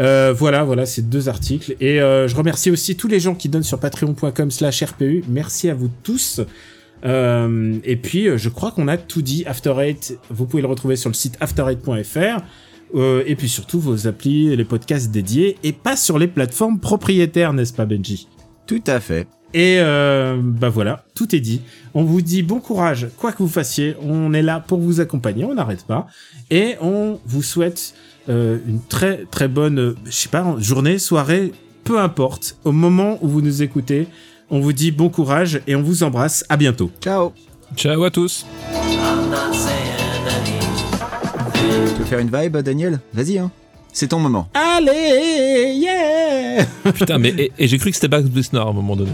Euh, 0.00 0.34
voilà, 0.36 0.64
voilà, 0.64 0.84
ces 0.84 1.02
deux 1.02 1.28
articles. 1.28 1.76
Et 1.80 1.98
je 1.98 2.36
remercie 2.36 2.70
aussi 2.70 2.96
tous 2.96 3.08
les 3.08 3.20
gens 3.20 3.34
qui 3.34 3.48
donnent 3.48 3.62
sur 3.62 3.78
patreon.com 3.78 4.50
slash 4.50 4.82
RPU. 4.82 5.24
Merci 5.28 5.70
à 5.70 5.74
vous 5.74 5.90
tous. 6.02 6.40
Et 7.02 7.96
puis, 8.02 8.28
je 8.36 8.48
crois 8.50 8.72
qu'on 8.72 8.88
a 8.88 8.98
tout 8.98 9.22
dit. 9.22 9.44
After 9.46 9.74
Eight, 9.78 10.18
vous 10.28 10.44
pouvez 10.44 10.60
le 10.60 10.68
retrouver 10.68 10.96
sur 10.96 11.08
le 11.08 11.14
site 11.14 11.38
after8.fr. 11.40 12.42
Euh, 12.94 13.24
et 13.26 13.34
puis 13.34 13.48
surtout 13.48 13.80
vos 13.80 14.06
applis, 14.06 14.54
les 14.54 14.64
podcasts 14.64 15.10
dédiés, 15.10 15.58
et 15.62 15.72
pas 15.72 15.96
sur 15.96 16.18
les 16.18 16.28
plateformes 16.28 16.78
propriétaires, 16.78 17.52
n'est-ce 17.52 17.72
pas 17.72 17.84
Benji? 17.84 18.28
Tout 18.66 18.82
à 18.86 19.00
fait. 19.00 19.26
Et 19.54 19.78
euh, 19.78 20.36
bah 20.42 20.68
voilà, 20.68 21.04
tout 21.14 21.34
est 21.34 21.40
dit. 21.40 21.62
On 21.94 22.04
vous 22.04 22.20
dit 22.20 22.42
bon 22.42 22.60
courage, 22.60 23.08
quoi 23.16 23.32
que 23.32 23.38
vous 23.38 23.48
fassiez, 23.48 23.96
on 24.02 24.32
est 24.34 24.42
là 24.42 24.60
pour 24.60 24.80
vous 24.80 25.00
accompagner, 25.00 25.44
on 25.44 25.54
n'arrête 25.54 25.84
pas. 25.84 26.08
Et 26.50 26.74
on 26.80 27.18
vous 27.24 27.42
souhaite 27.42 27.94
euh, 28.28 28.58
une 28.66 28.82
très 28.82 29.24
très 29.30 29.48
bonne, 29.48 29.78
euh, 29.78 29.96
je 30.04 30.10
sais 30.10 30.28
pas, 30.28 30.56
journée, 30.58 30.98
soirée, 30.98 31.52
peu 31.84 31.98
importe. 31.98 32.58
Au 32.64 32.72
moment 32.72 33.18
où 33.22 33.28
vous 33.28 33.40
nous 33.40 33.62
écoutez, 33.62 34.08
on 34.50 34.60
vous 34.60 34.72
dit 34.72 34.90
bon 34.90 35.08
courage 35.08 35.60
et 35.66 35.74
on 35.74 35.82
vous 35.82 36.02
embrasse. 36.02 36.44
À 36.48 36.56
bientôt. 36.56 36.90
Ciao. 37.00 37.32
Ciao 37.76 38.04
à 38.04 38.10
tous. 38.10 38.44
Tu 41.68 41.98
veux 42.00 42.04
faire 42.04 42.18
une 42.20 42.30
vibe, 42.32 42.56
Daniel 42.58 43.00
Vas-y, 43.12 43.38
hein. 43.38 43.50
C'est 43.92 44.08
ton 44.08 44.18
moment. 44.18 44.48
Allez, 44.54 45.72
yeah 45.74 46.64
Putain, 46.92 47.18
mais 47.18 47.30
et, 47.30 47.52
et 47.58 47.66
j'ai 47.66 47.78
cru 47.78 47.90
que 47.90 47.96
c'était 47.96 48.08
Bugs 48.08 48.28
Besnard 48.28 48.66
à 48.66 48.70
un 48.70 48.74
moment 48.74 48.94
donné. 48.94 49.10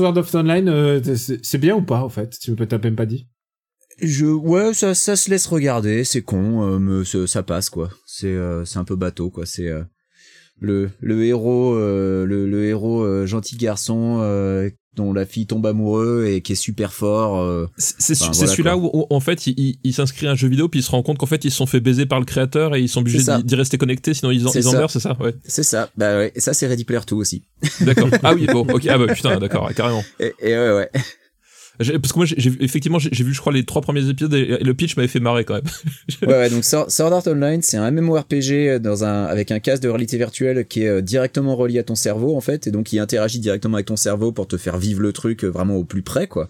Sword 0.00 0.16
of 0.16 0.34
Online, 0.34 0.68
euh, 0.70 1.14
c'est 1.14 1.58
bien 1.58 1.76
ou 1.76 1.82
pas 1.82 2.02
en 2.02 2.08
fait 2.08 2.38
Tu 2.40 2.54
peux 2.54 2.66
même 2.82 2.96
pas 2.96 3.04
dit? 3.04 3.28
Je, 4.00 4.24
ouais, 4.24 4.72
ça, 4.72 4.94
ça 4.94 5.14
se 5.14 5.28
laisse 5.28 5.46
regarder, 5.46 6.04
c'est 6.04 6.22
con, 6.22 6.80
euh, 6.80 7.26
ça, 7.26 7.42
passe 7.42 7.68
quoi. 7.68 7.90
C'est, 8.06 8.28
euh, 8.28 8.64
c'est 8.64 8.78
un 8.78 8.84
peu 8.84 8.96
bateau 8.96 9.28
quoi. 9.28 9.44
C'est 9.44 9.68
euh, 9.68 9.82
le, 10.58 10.88
le 11.00 11.22
héros, 11.26 11.74
le, 11.76 12.24
le 12.24 12.64
héros 12.64 13.26
gentil 13.26 13.58
garçon 13.58 14.20
dont 14.96 15.12
la 15.12 15.24
fille 15.24 15.46
tombe 15.46 15.64
amoureux 15.66 16.26
et 16.28 16.40
qui 16.40 16.52
est 16.52 16.56
super 16.56 16.92
fort. 16.92 17.38
euh, 17.40 17.66
C'est 17.78 18.20
Enfin, 18.20 18.32
voilà, 18.34 18.50
celui-là 18.50 18.76
où, 18.76 18.90
où, 18.92 19.06
en 19.10 19.20
fait 19.20 19.46
il, 19.46 19.54
il- 19.58 19.78
il 19.84 19.94
s'inscrit 19.94 20.26
à 20.26 20.32
un 20.32 20.34
jeu 20.34 20.48
vidéo 20.48 20.68
puis 20.68 20.80
il 20.80 20.82
se 20.82 20.90
rend 20.90 21.02
compte 21.02 21.18
qu'en 21.18 21.26
fait 21.26 21.44
ils 21.44 21.50
se 21.50 21.56
sont 21.56 21.66
fait 21.66 21.80
baiser 21.80 22.06
par 22.06 22.18
le 22.18 22.24
créateur 22.26 22.74
et 22.74 22.80
ils 22.82 22.88
sont 22.88 23.00
obligés 23.00 23.22
d'y 23.44 23.54
rester 23.54 23.78
connectés 23.78 24.14
sinon 24.14 24.32
ils 24.32 24.46
en, 24.48 24.52
ils 24.52 24.66
en 24.68 24.72
meurent 24.72 24.90
c'est 24.90 25.00
ça? 25.00 25.16
Ouais 25.20 25.34
C'est 25.44 25.62
ça. 25.62 25.90
Bah 25.96 26.16
ouais. 26.16 26.32
Et 26.34 26.40
ça, 26.40 26.54
c'est 26.54 26.66
Ready 26.66 26.84
Player 26.84 27.00
2 27.06 27.14
aussi. 27.16 27.42
d'accord 27.82 28.08
ah 28.22 28.34
oui 28.34 28.46
bon 28.52 28.66
ok 28.68 28.86
ah 28.88 28.98
bah 28.98 29.14
putain 29.14 29.38
d'accord 29.38 29.72
carrément 29.74 30.04
Et, 30.18 30.34
et 30.40 30.56
ouais, 30.56 30.72
ouais. 30.74 30.90
Parce 31.80 32.12
que 32.12 32.18
moi 32.18 32.26
j'ai 32.26 32.52
effectivement 32.60 32.98
j'ai 32.98 33.24
vu 33.24 33.32
je 33.32 33.40
crois 33.40 33.52
les 33.52 33.64
trois 33.64 33.80
premiers 33.80 34.06
épisodes 34.08 34.34
et, 34.34 34.58
et 34.60 34.64
le 34.64 34.74
pitch 34.74 34.96
m'avait 34.96 35.08
fait 35.08 35.20
marrer 35.20 35.44
quand 35.44 35.54
même 35.54 35.64
ouais, 36.22 36.28
ouais, 36.28 36.50
donc 36.50 36.64
Sword 36.64 37.12
Art 37.12 37.26
Online, 37.26 37.62
c'est 37.62 37.76
un 37.76 37.90
MMORPG 37.90 38.78
dans 38.78 39.04
un, 39.04 39.24
avec 39.24 39.50
un 39.50 39.60
casque 39.60 39.82
de 39.82 39.88
réalité 39.88 40.16
virtuelle 40.16 40.66
qui 40.66 40.82
est 40.82 40.88
euh, 40.88 41.00
directement 41.00 41.56
relié 41.56 41.78
à 41.78 41.82
ton 41.82 41.94
cerveau, 41.94 42.36
en 42.36 42.40
fait, 42.40 42.66
et 42.66 42.70
donc 42.70 42.92
il 42.92 42.98
interagit 42.98 43.38
directement 43.38 43.76
avec 43.76 43.86
ton 43.86 43.96
cerveau 43.96 44.32
pour 44.32 44.46
te 44.46 44.56
faire 44.56 44.78
vivre 44.78 45.00
le 45.00 45.12
truc 45.12 45.44
euh, 45.44 45.48
vraiment 45.48 45.76
au 45.76 45.84
plus 45.84 46.02
près, 46.02 46.26
quoi. 46.26 46.48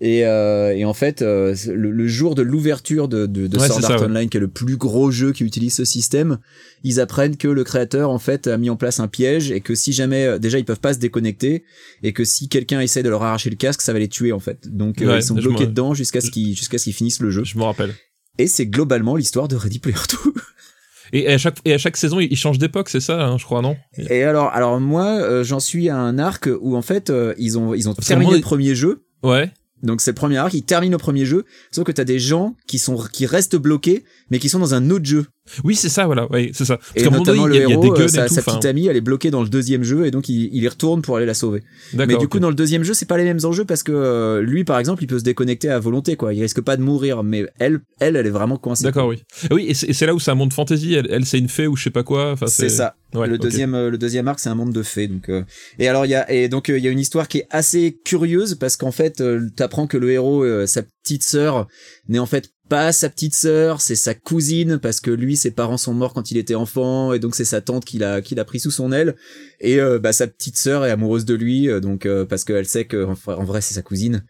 Et, 0.00 0.26
euh, 0.26 0.74
et 0.74 0.84
en 0.84 0.92
fait, 0.92 1.22
euh, 1.22 1.54
le, 1.68 1.90
le 1.92 2.06
jour 2.08 2.34
de 2.34 2.42
l'ouverture 2.42 3.06
de, 3.08 3.26
de, 3.26 3.46
de 3.46 3.58
Ouais, 3.58 3.66
Sword 3.68 3.84
Art 3.84 3.90
ça, 3.92 3.96
ouais. 3.98 4.04
Online, 4.06 4.28
qui 4.28 4.36
est 4.36 4.40
le 4.40 4.48
plus 4.48 4.76
gros 4.76 5.10
jeu 5.10 5.32
qui 5.32 5.44
utilise 5.44 5.72
ce 5.74 5.84
système, 5.84 6.38
ils 6.82 6.98
apprennent 7.00 7.36
que 7.36 7.46
le 7.48 7.62
créateur, 7.64 8.10
en 8.10 8.18
fait, 8.18 8.46
a 8.48 8.58
mis 8.58 8.70
en 8.70 8.76
place 8.76 8.98
un 9.00 9.06
piège 9.08 9.50
et 9.52 9.60
que 9.60 9.74
si 9.74 9.92
jamais, 9.92 10.24
euh, 10.26 10.38
déjà, 10.38 10.58
ils 10.58 10.64
peuvent 10.64 10.80
pas 10.80 10.94
se 10.94 10.98
déconnecter 10.98 11.64
et 12.02 12.12
que 12.12 12.24
si 12.24 12.48
quelqu'un 12.48 12.80
essaie 12.80 13.02
de 13.04 13.08
leur 13.08 13.22
arracher 13.22 13.50
le 13.50 13.56
casque, 13.56 13.82
ça 13.82 13.92
va 13.92 14.00
les 14.00 14.08
tuer, 14.08 14.32
en 14.32 14.40
fait. 14.40 14.68
Donc, 14.68 15.00
euh, 15.00 15.06
Ouais, 15.06 15.18
ils 15.20 15.22
sont 15.22 15.34
bloqués 15.36 15.66
dedans 15.66 15.94
jusqu'à 15.94 16.20
ce 16.20 16.30
qu'ils, 16.30 16.56
jusqu'à 16.56 16.78
ce 16.78 16.84
qu'ils 16.84 16.92
finissent 16.94 17.20
le 17.20 17.30
jeu. 17.30 17.44
je 17.44 17.56
me 17.56 17.62
rappelle 17.62 17.94
Et 18.38 18.48
c'est 18.48 18.66
globalement 18.66 19.14
l'histoire 19.16 19.46
de 19.48 19.54
Ready 19.56 19.78
Player 19.78 19.96
2. 20.24 20.32
et 21.12 21.28
à 21.28 21.38
chaque 21.38 21.58
et 21.64 21.72
à 21.72 21.78
chaque 21.78 21.96
saison 21.98 22.18
ils 22.18 22.34
changent 22.36 22.58
d'époque 22.58 22.88
c'est 22.88 22.98
ça 22.98 23.22
hein, 23.26 23.36
je 23.38 23.44
crois 23.44 23.60
non? 23.60 23.76
Et 24.10 24.22
alors, 24.24 24.48
alors 24.52 24.80
moi, 24.80 25.06
euh, 25.20 25.44
j'en 25.44 25.60
suis 25.60 25.88
à 25.88 25.96
un 25.98 26.18
arc 26.18 26.48
où 26.60 26.76
en 26.76 26.82
fait, 26.82 27.10
euh, 27.10 27.34
ils 27.38 27.56
ont 27.58 27.74
ils 27.74 27.88
ont 27.88 27.94
terminé 27.94 28.34
le 28.34 28.40
premier 28.40 28.74
jeu. 28.74 29.04
ouais 29.22 29.50
Donc 29.84 30.00
c'est 30.00 30.12
le 30.12 30.16
premier 30.16 30.38
arc, 30.38 30.54
ils 30.54 30.64
terminent 30.64 30.92
le 30.92 30.98
premier 30.98 31.26
jeu. 31.26 31.44
Sauf 31.70 31.84
que 31.84 31.92
t'as 31.92 32.04
des 32.04 32.18
gens 32.18 32.56
qui 32.66 32.78
sont 32.78 32.96
qui 33.12 33.26
restent 33.26 33.56
bloqués, 33.56 34.04
mais 34.30 34.38
qui 34.38 34.48
sont 34.48 34.58
dans 34.58 34.74
un 34.74 34.90
autre 34.90 35.04
jeu. 35.04 35.26
Oui 35.62 35.74
c'est 35.74 35.90
ça 35.90 36.06
voilà 36.06 36.30
ouais 36.32 36.50
c'est 36.54 36.64
ça 36.64 36.78
parce 36.78 36.90
Et 36.96 37.04
moment 37.04 37.22
donné 37.22 37.38
notamment 37.40 37.54
il 37.54 37.54
y, 37.54 37.58
le 37.58 37.64
a- 37.64 37.68
il 37.68 37.70
y 37.70 37.72
a 37.72 37.74
héros, 37.74 37.82
des 37.82 38.00
euh, 38.00 38.04
guns 38.04 38.08
sa, 38.08 38.24
et 38.24 38.28
tout 38.28 38.34
sa 38.34 38.40
enfin, 38.40 38.52
petite 38.52 38.64
amie, 38.64 38.86
elle 38.86 38.96
est 38.96 39.00
bloquée 39.02 39.30
dans 39.30 39.42
le 39.42 39.48
deuxième 39.48 39.82
jeu 39.82 40.06
et 40.06 40.10
donc 40.10 40.28
il, 40.30 40.48
il 40.54 40.62
y 40.62 40.68
retourne 40.68 41.02
pour 41.02 41.16
aller 41.18 41.26
la 41.26 41.34
sauver. 41.34 41.62
Mais 41.92 42.16
du 42.16 42.28
coup, 42.28 42.38
dans 42.40 42.48
le 42.48 42.54
deuxième 42.54 42.82
jeu, 42.82 42.94
c'est 42.94 43.04
pas 43.06 43.18
les 43.18 43.24
mêmes 43.24 43.40
enjeux 43.44 43.64
parce 43.66 43.82
que 43.82 43.92
euh, 43.92 44.40
lui, 44.40 44.64
par 44.64 44.78
exemple, 44.78 45.02
il 45.02 45.06
peut 45.06 45.18
se 45.18 45.24
déconnecter 45.24 45.68
à 45.68 45.78
volonté, 45.78 46.16
quoi. 46.16 46.32
Il 46.32 46.40
risque 46.40 46.62
pas 46.62 46.76
de 46.78 46.82
mourir, 46.82 47.22
mais 47.22 47.44
elle, 47.58 47.80
elle, 48.00 48.16
elle 48.16 48.26
est 48.26 48.30
vraiment 48.30 48.56
coincée. 48.56 48.84
D'accord, 48.84 49.06
oui. 49.08 49.22
Ah 49.44 49.48
Oui, 49.54 49.66
et 49.68 49.74
c'est 49.74 50.02
et 50.02 50.06
là 50.06 50.14
où 50.14 50.18
c'est 50.20 50.30
un 50.30 50.34
monde 50.34 50.52
fantasy. 50.52 50.94
Elle, 50.94 51.08
elle 51.10 51.26
c'est 51.26 51.38
une 51.38 51.48
fée 51.50 51.66
ou 51.66 51.76
je 51.76 51.84
sais 51.84 51.90
pas 51.90 52.02
quoi. 52.04 52.32
Enfin, 52.32 52.46
C'est 52.46 52.70
ça. 52.70 52.94
Ouais, 53.14 53.28
le 53.28 53.36
deuxième, 53.38 53.74
euh, 53.74 53.90
le 53.90 53.98
deuxième 53.98 54.26
arc, 54.28 54.40
c'est 54.40 54.48
un 54.48 54.54
monde 54.54 54.72
de 54.72 54.82
fées. 54.82 55.08
Donc, 55.08 55.28
euh, 55.28 55.42
et 55.78 55.88
alors 55.88 56.06
il 56.06 56.10
y 56.10 56.14
a 56.14 56.30
et 56.32 56.48
donc 56.48 56.68
il 56.68 56.78
y 56.82 56.88
a 56.88 56.90
une 56.90 56.98
histoire 56.98 57.28
qui 57.28 57.38
est 57.38 57.46
assez 57.50 57.98
curieuse 58.04 58.54
parce 58.56 58.76
qu'en 58.76 58.92
fait, 58.92 59.22
t'apprends 59.56 59.86
que 59.86 59.98
le 59.98 60.10
héros, 60.10 60.66
sa 60.66 60.82
petite 60.82 61.22
sœur, 61.22 61.68
n'est 62.08 62.18
en 62.18 62.26
fait 62.26 62.50
pas 62.68 62.92
sa 62.92 63.08
petite 63.10 63.34
sœur, 63.34 63.80
c'est 63.80 63.94
sa 63.96 64.14
cousine 64.14 64.78
parce 64.78 65.00
que 65.00 65.10
lui, 65.10 65.36
ses 65.36 65.50
parents 65.50 65.76
sont 65.76 65.92
morts 65.94 66.14
quand 66.14 66.30
il 66.30 66.38
était 66.38 66.54
enfant 66.54 67.12
et 67.12 67.18
donc 67.18 67.34
c'est 67.34 67.44
sa 67.44 67.60
tante 67.60 67.84
qui 67.84 67.98
l'a 67.98 68.22
qui 68.22 68.34
l'a 68.34 68.44
pris 68.44 68.60
sous 68.60 68.70
son 68.70 68.90
aile. 68.92 69.16
Et 69.60 69.80
euh, 69.80 69.98
bah 69.98 70.12
sa 70.12 70.26
petite 70.26 70.56
sœur 70.58 70.84
est 70.86 70.90
amoureuse 70.90 71.24
de 71.24 71.34
lui, 71.34 71.68
euh, 71.68 71.80
donc 71.80 72.06
euh, 72.06 72.24
parce 72.24 72.44
qu'elle 72.44 72.66
sait 72.66 72.86
que 72.86 73.04
en 73.26 73.44
vrai- 73.44 73.60
c'est 73.60 73.74
sa 73.74 73.82
cousine. 73.82 74.24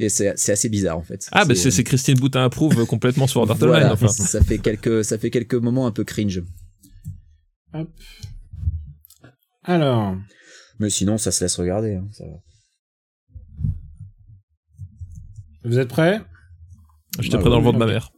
Et 0.00 0.08
c'est 0.10 0.32
c'est 0.36 0.52
assez 0.52 0.68
bizarre 0.68 0.96
en 0.98 1.02
fait. 1.02 1.26
Ah, 1.32 1.44
bah 1.44 1.54
c'est 1.56 1.70
c'est 1.72 1.82
Christine 1.82 2.18
Boutin 2.18 2.44
approuve 2.44 2.86
complètement 2.86 3.26
sur 3.26 3.40
Art 3.40 3.56
voilà. 3.56 3.92
Enfin. 3.94 4.08
ça 4.08 4.42
fait 4.42 4.58
quelques 4.58 5.04
ça 5.04 5.18
fait 5.18 5.30
quelques 5.30 5.54
moments 5.54 5.86
un 5.86 5.92
peu 5.92 6.04
cringe. 6.04 6.42
Alors, 9.64 10.16
Mais 10.78 10.88
sinon, 10.88 11.18
ça 11.18 11.30
se 11.32 11.44
laisse 11.44 11.56
regarder. 11.56 11.94
hein, 11.96 12.06
ça 12.12 12.24
va. 12.24 12.40
vous 15.64 15.78
êtes 15.78 15.88
prêts? 15.88 16.20
J'étais 17.20 17.36
Ah, 17.36 17.40
près 17.40 17.50
dans 17.50 17.58
le 17.58 17.64
ventre 17.64 17.78
de 17.78 17.84
ma 17.84 17.90
mère. 17.90 18.10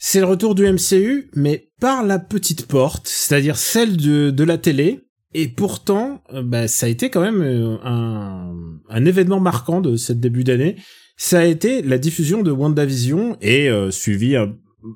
C'est 0.00 0.20
le 0.20 0.26
retour 0.26 0.54
du 0.54 0.62
MCU, 0.70 1.30
mais 1.34 1.70
par 1.80 2.04
la 2.04 2.18
petite 2.18 2.66
porte, 2.66 3.08
c'est-à-dire 3.08 3.56
celle 3.56 3.96
de, 3.96 4.30
de 4.30 4.44
la 4.44 4.56
télé. 4.58 5.00
Et 5.34 5.48
pourtant, 5.48 6.22
euh, 6.32 6.42
bah, 6.42 6.68
ça 6.68 6.86
a 6.86 6.88
été 6.88 7.10
quand 7.10 7.20
même 7.20 7.42
euh, 7.42 7.76
un, 7.84 8.54
un 8.88 9.04
événement 9.04 9.40
marquant 9.40 9.80
de 9.80 9.96
cette 9.96 10.20
début 10.20 10.44
d'année. 10.44 10.76
Ça 11.16 11.40
a 11.40 11.44
été 11.44 11.82
la 11.82 11.98
diffusion 11.98 12.42
de 12.42 12.50
WandaVision 12.50 13.36
et 13.40 13.68
euh, 13.68 13.90
suivi 13.90 14.36
euh, 14.36 14.46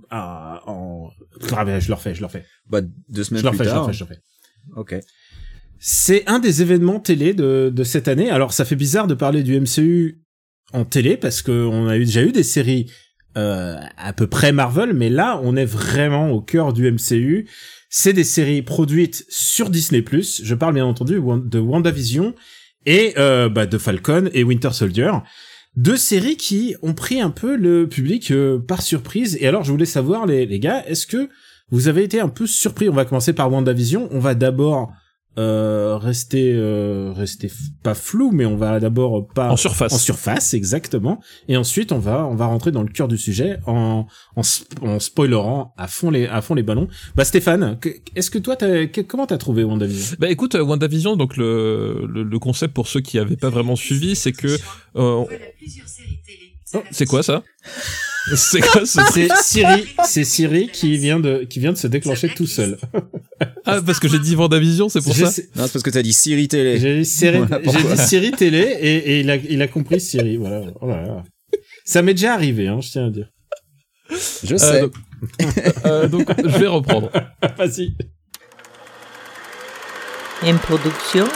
à- 0.09 0.63
en... 0.67 1.11
Ah, 1.55 1.81
je 1.81 1.89
le 1.89 1.95
refais, 1.95 2.15
je 2.15 2.21
le 2.21 2.27
refais. 2.27 2.45
Bah, 2.71 2.81
deux 3.09 3.25
semaines 3.25 3.43
Je 3.43 3.47
le 3.49 3.51
plus 3.51 3.59
refais, 3.59 3.65
je 3.65 3.71
le 3.71 3.75
tard. 3.75 3.83
refais, 3.87 3.93
je 3.93 4.05
le 4.05 4.09
refais. 4.09 4.21
Ok. 4.77 4.95
C'est 5.81 6.27
un 6.31 6.39
des 6.39 6.63
événements 6.63 7.01
télé 7.01 7.35
de, 7.35 7.71
de 7.75 7.85
cette 7.85 8.07
année. 8.07 8.31
Alors 8.31 8.53
ça 8.53 8.65
fait 8.65 8.77
bizarre 8.77 9.09
de 9.09 9.15
parler 9.15 9.43
du 9.43 9.59
MCU 9.61 10.23
en 10.73 10.85
télé 10.85 11.17
parce 11.17 11.43
que 11.43 11.53
on 11.53 11.89
a 11.89 11.97
eu, 11.97 12.05
déjà 12.05 12.23
eu 12.23 12.33
des 12.33 12.43
séries 12.43 12.91
euh, 13.37 13.77
à 13.97 14.13
peu 14.13 14.27
près 14.27 14.53
Marvel, 14.53 14.93
mais 14.93 15.09
là 15.09 15.41
on 15.43 15.57
est 15.57 15.65
vraiment 15.65 16.31
au 16.31 16.41
cœur 16.41 16.73
du 16.73 16.91
MCU. 16.91 17.49
C'est 17.89 18.13
des 18.13 18.25
séries 18.25 18.63
produites 18.63 19.25
sur 19.29 19.71
Disney+. 19.71 20.05
Je 20.11 20.55
parle 20.55 20.75
bien 20.75 20.87
entendu 20.87 21.15
de 21.15 21.59
WandaVision 21.59 22.35
et 22.87 23.15
euh, 23.19 23.49
bah, 23.49 23.67
de 23.67 23.79
Falcon 23.79 24.29
et 24.33 24.45
Winter 24.45 24.73
Soldier. 24.73 25.13
Deux 25.77 25.97
séries 25.97 26.37
qui 26.37 26.75
ont 26.83 26.95
pris 26.95 27.21
un 27.21 27.31
peu 27.31 27.57
le 27.57 27.89
public 27.89 28.31
euh, 28.31 28.59
par 28.59 28.83
surprise. 28.83 29.39
Et 29.41 29.47
alors 29.47 29.65
je 29.65 29.73
voulais 29.73 29.87
savoir 29.87 30.27
les, 30.27 30.47
les 30.47 30.59
gars, 30.59 30.85
est-ce 30.87 31.07
que 31.07 31.29
vous 31.71 31.89
avez 31.89 32.03
été 32.05 32.21
un 32.21 32.29
peu 32.29 32.47
surpris? 32.47 32.91
On 32.91 32.95
va 32.95 33.07
commencer 33.07 33.33
par 33.33 33.51
WandaVision. 33.51 34.09
On 34.11 34.19
va 34.19 34.35
d'abord 34.35 34.93
euh, 35.39 35.97
rester 35.97 36.53
euh, 36.55 37.13
rester 37.17 37.47
f- 37.49 37.71
pas 37.83 37.95
flou 37.95 38.31
mais 38.33 38.45
on 38.45 38.57
va 38.57 38.81
d'abord 38.81 39.19
euh, 39.19 39.27
pas 39.35 39.49
En 39.51 39.57
surface. 39.57 39.93
en 39.93 39.99
surface 39.99 40.53
exactement. 40.55 41.21
Et 41.49 41.57
ensuite 41.57 41.91
on 41.93 41.99
va 41.99 42.27
on 42.27 42.35
va 42.35 42.47
rentrer 42.47 42.71
dans 42.71 42.83
le 42.83 42.89
cœur 42.91 43.09
du 43.09 43.17
sujet 43.17 43.59
en 43.67 44.07
en, 44.37 44.41
sp- 44.43 44.67
en 44.83 45.01
spoilerant 45.01 45.73
à 45.79 45.89
fond 45.89 46.11
les 46.11 46.27
à 46.27 46.43
fond 46.43 46.55
les 46.55 46.63
ballons. 46.63 46.89
Bah 47.17 47.25
Stéphane 47.25 47.79
est-ce 48.15 48.31
que 48.31 48.39
toi 48.39 48.57
t'as 48.57 48.87
que- 48.87 49.01
comment 49.01 49.27
t'as 49.27 49.39
trouvé 49.39 49.65
WandaVision? 49.65 50.17
Bah 50.19 50.29
écoute, 50.31 50.55
euh, 50.55 50.63
WandaVision, 50.63 51.17
donc 51.17 51.37
le, 51.39 52.07
le, 52.09 52.23
le 52.25 52.39
concept 52.39 52.75
pour 52.75 52.87
ceux 52.89 53.01
qui 53.01 53.19
avaient 53.19 53.37
pas 53.37 53.49
vraiment 53.51 53.77
suivi, 53.77 54.15
c'est 54.17 54.33
que... 54.33 54.59
euh, 54.97 55.25
Oh, 56.75 56.83
c'est 56.91 57.07
quoi 57.07 57.23
ça? 57.23 57.43
C'est 58.37 58.61
quoi 58.61 58.87
c'est 58.87 59.29
Siri 59.43 59.85
c'est 60.05 60.25
Siri 60.25 60.69
qui 60.73 60.97
vient 60.97 61.19
de 61.19 61.45
qui 61.45 61.59
vient 61.59 61.73
de 61.73 61.77
se 61.79 61.87
déclencher 61.89 62.29
tout 62.29 62.47
seul 62.47 62.79
Ah, 63.65 63.81
parce 63.85 63.99
que 63.99 64.07
j'ai 64.09 64.19
dit 64.21 64.37
WandaVision, 64.37 64.89
c'est 64.89 65.01
pour 65.03 65.13
Je 65.13 65.25
ça 65.25 65.31
sais- 65.33 65.49
Non, 65.57 65.65
c'est 65.67 65.73
parce 65.73 65.83
que 65.83 65.91
t'as 65.91 66.03
dit 66.03 66.13
Siri 66.13 66.47
télé. 66.47 66.79
j'ai 66.79 66.99
dit 66.99 67.05
Siri 67.05 67.39
Voilà 67.39 67.59
j'ai 67.59 67.63
pourquoi. 67.73 67.97
dit 67.97 68.03
Siri 68.03 68.31
télé 68.31 68.59
et, 68.81 68.97
et 69.17 69.21
il 69.21 69.31
a 69.31 69.37
il 69.37 69.61
a 69.61 69.67
compris 69.69 70.01
Siri 70.01 70.37
voilà 70.37 70.63
Oh 70.81 70.87
là 70.89 71.03
là. 71.03 71.25
ça 71.85 72.03
m'est 72.03 72.15
déjà 72.15 72.35
arrivé 72.35 72.69
hein 72.69 72.81
je 72.81 72.91
tiens 72.91 73.07
à 73.07 73.11
dire 73.11 73.29
Je 74.45 74.55
Euh, 74.55 74.59
sais. 74.59 74.81
donc, 74.81 74.93
euh, 75.87 76.09
donc, 76.09 76.29
je 76.39 76.59
vais 76.59 76.67
reprendre. 76.69 77.11
vas-y 77.59 77.95
Une 80.47 80.59
production. 80.59 81.27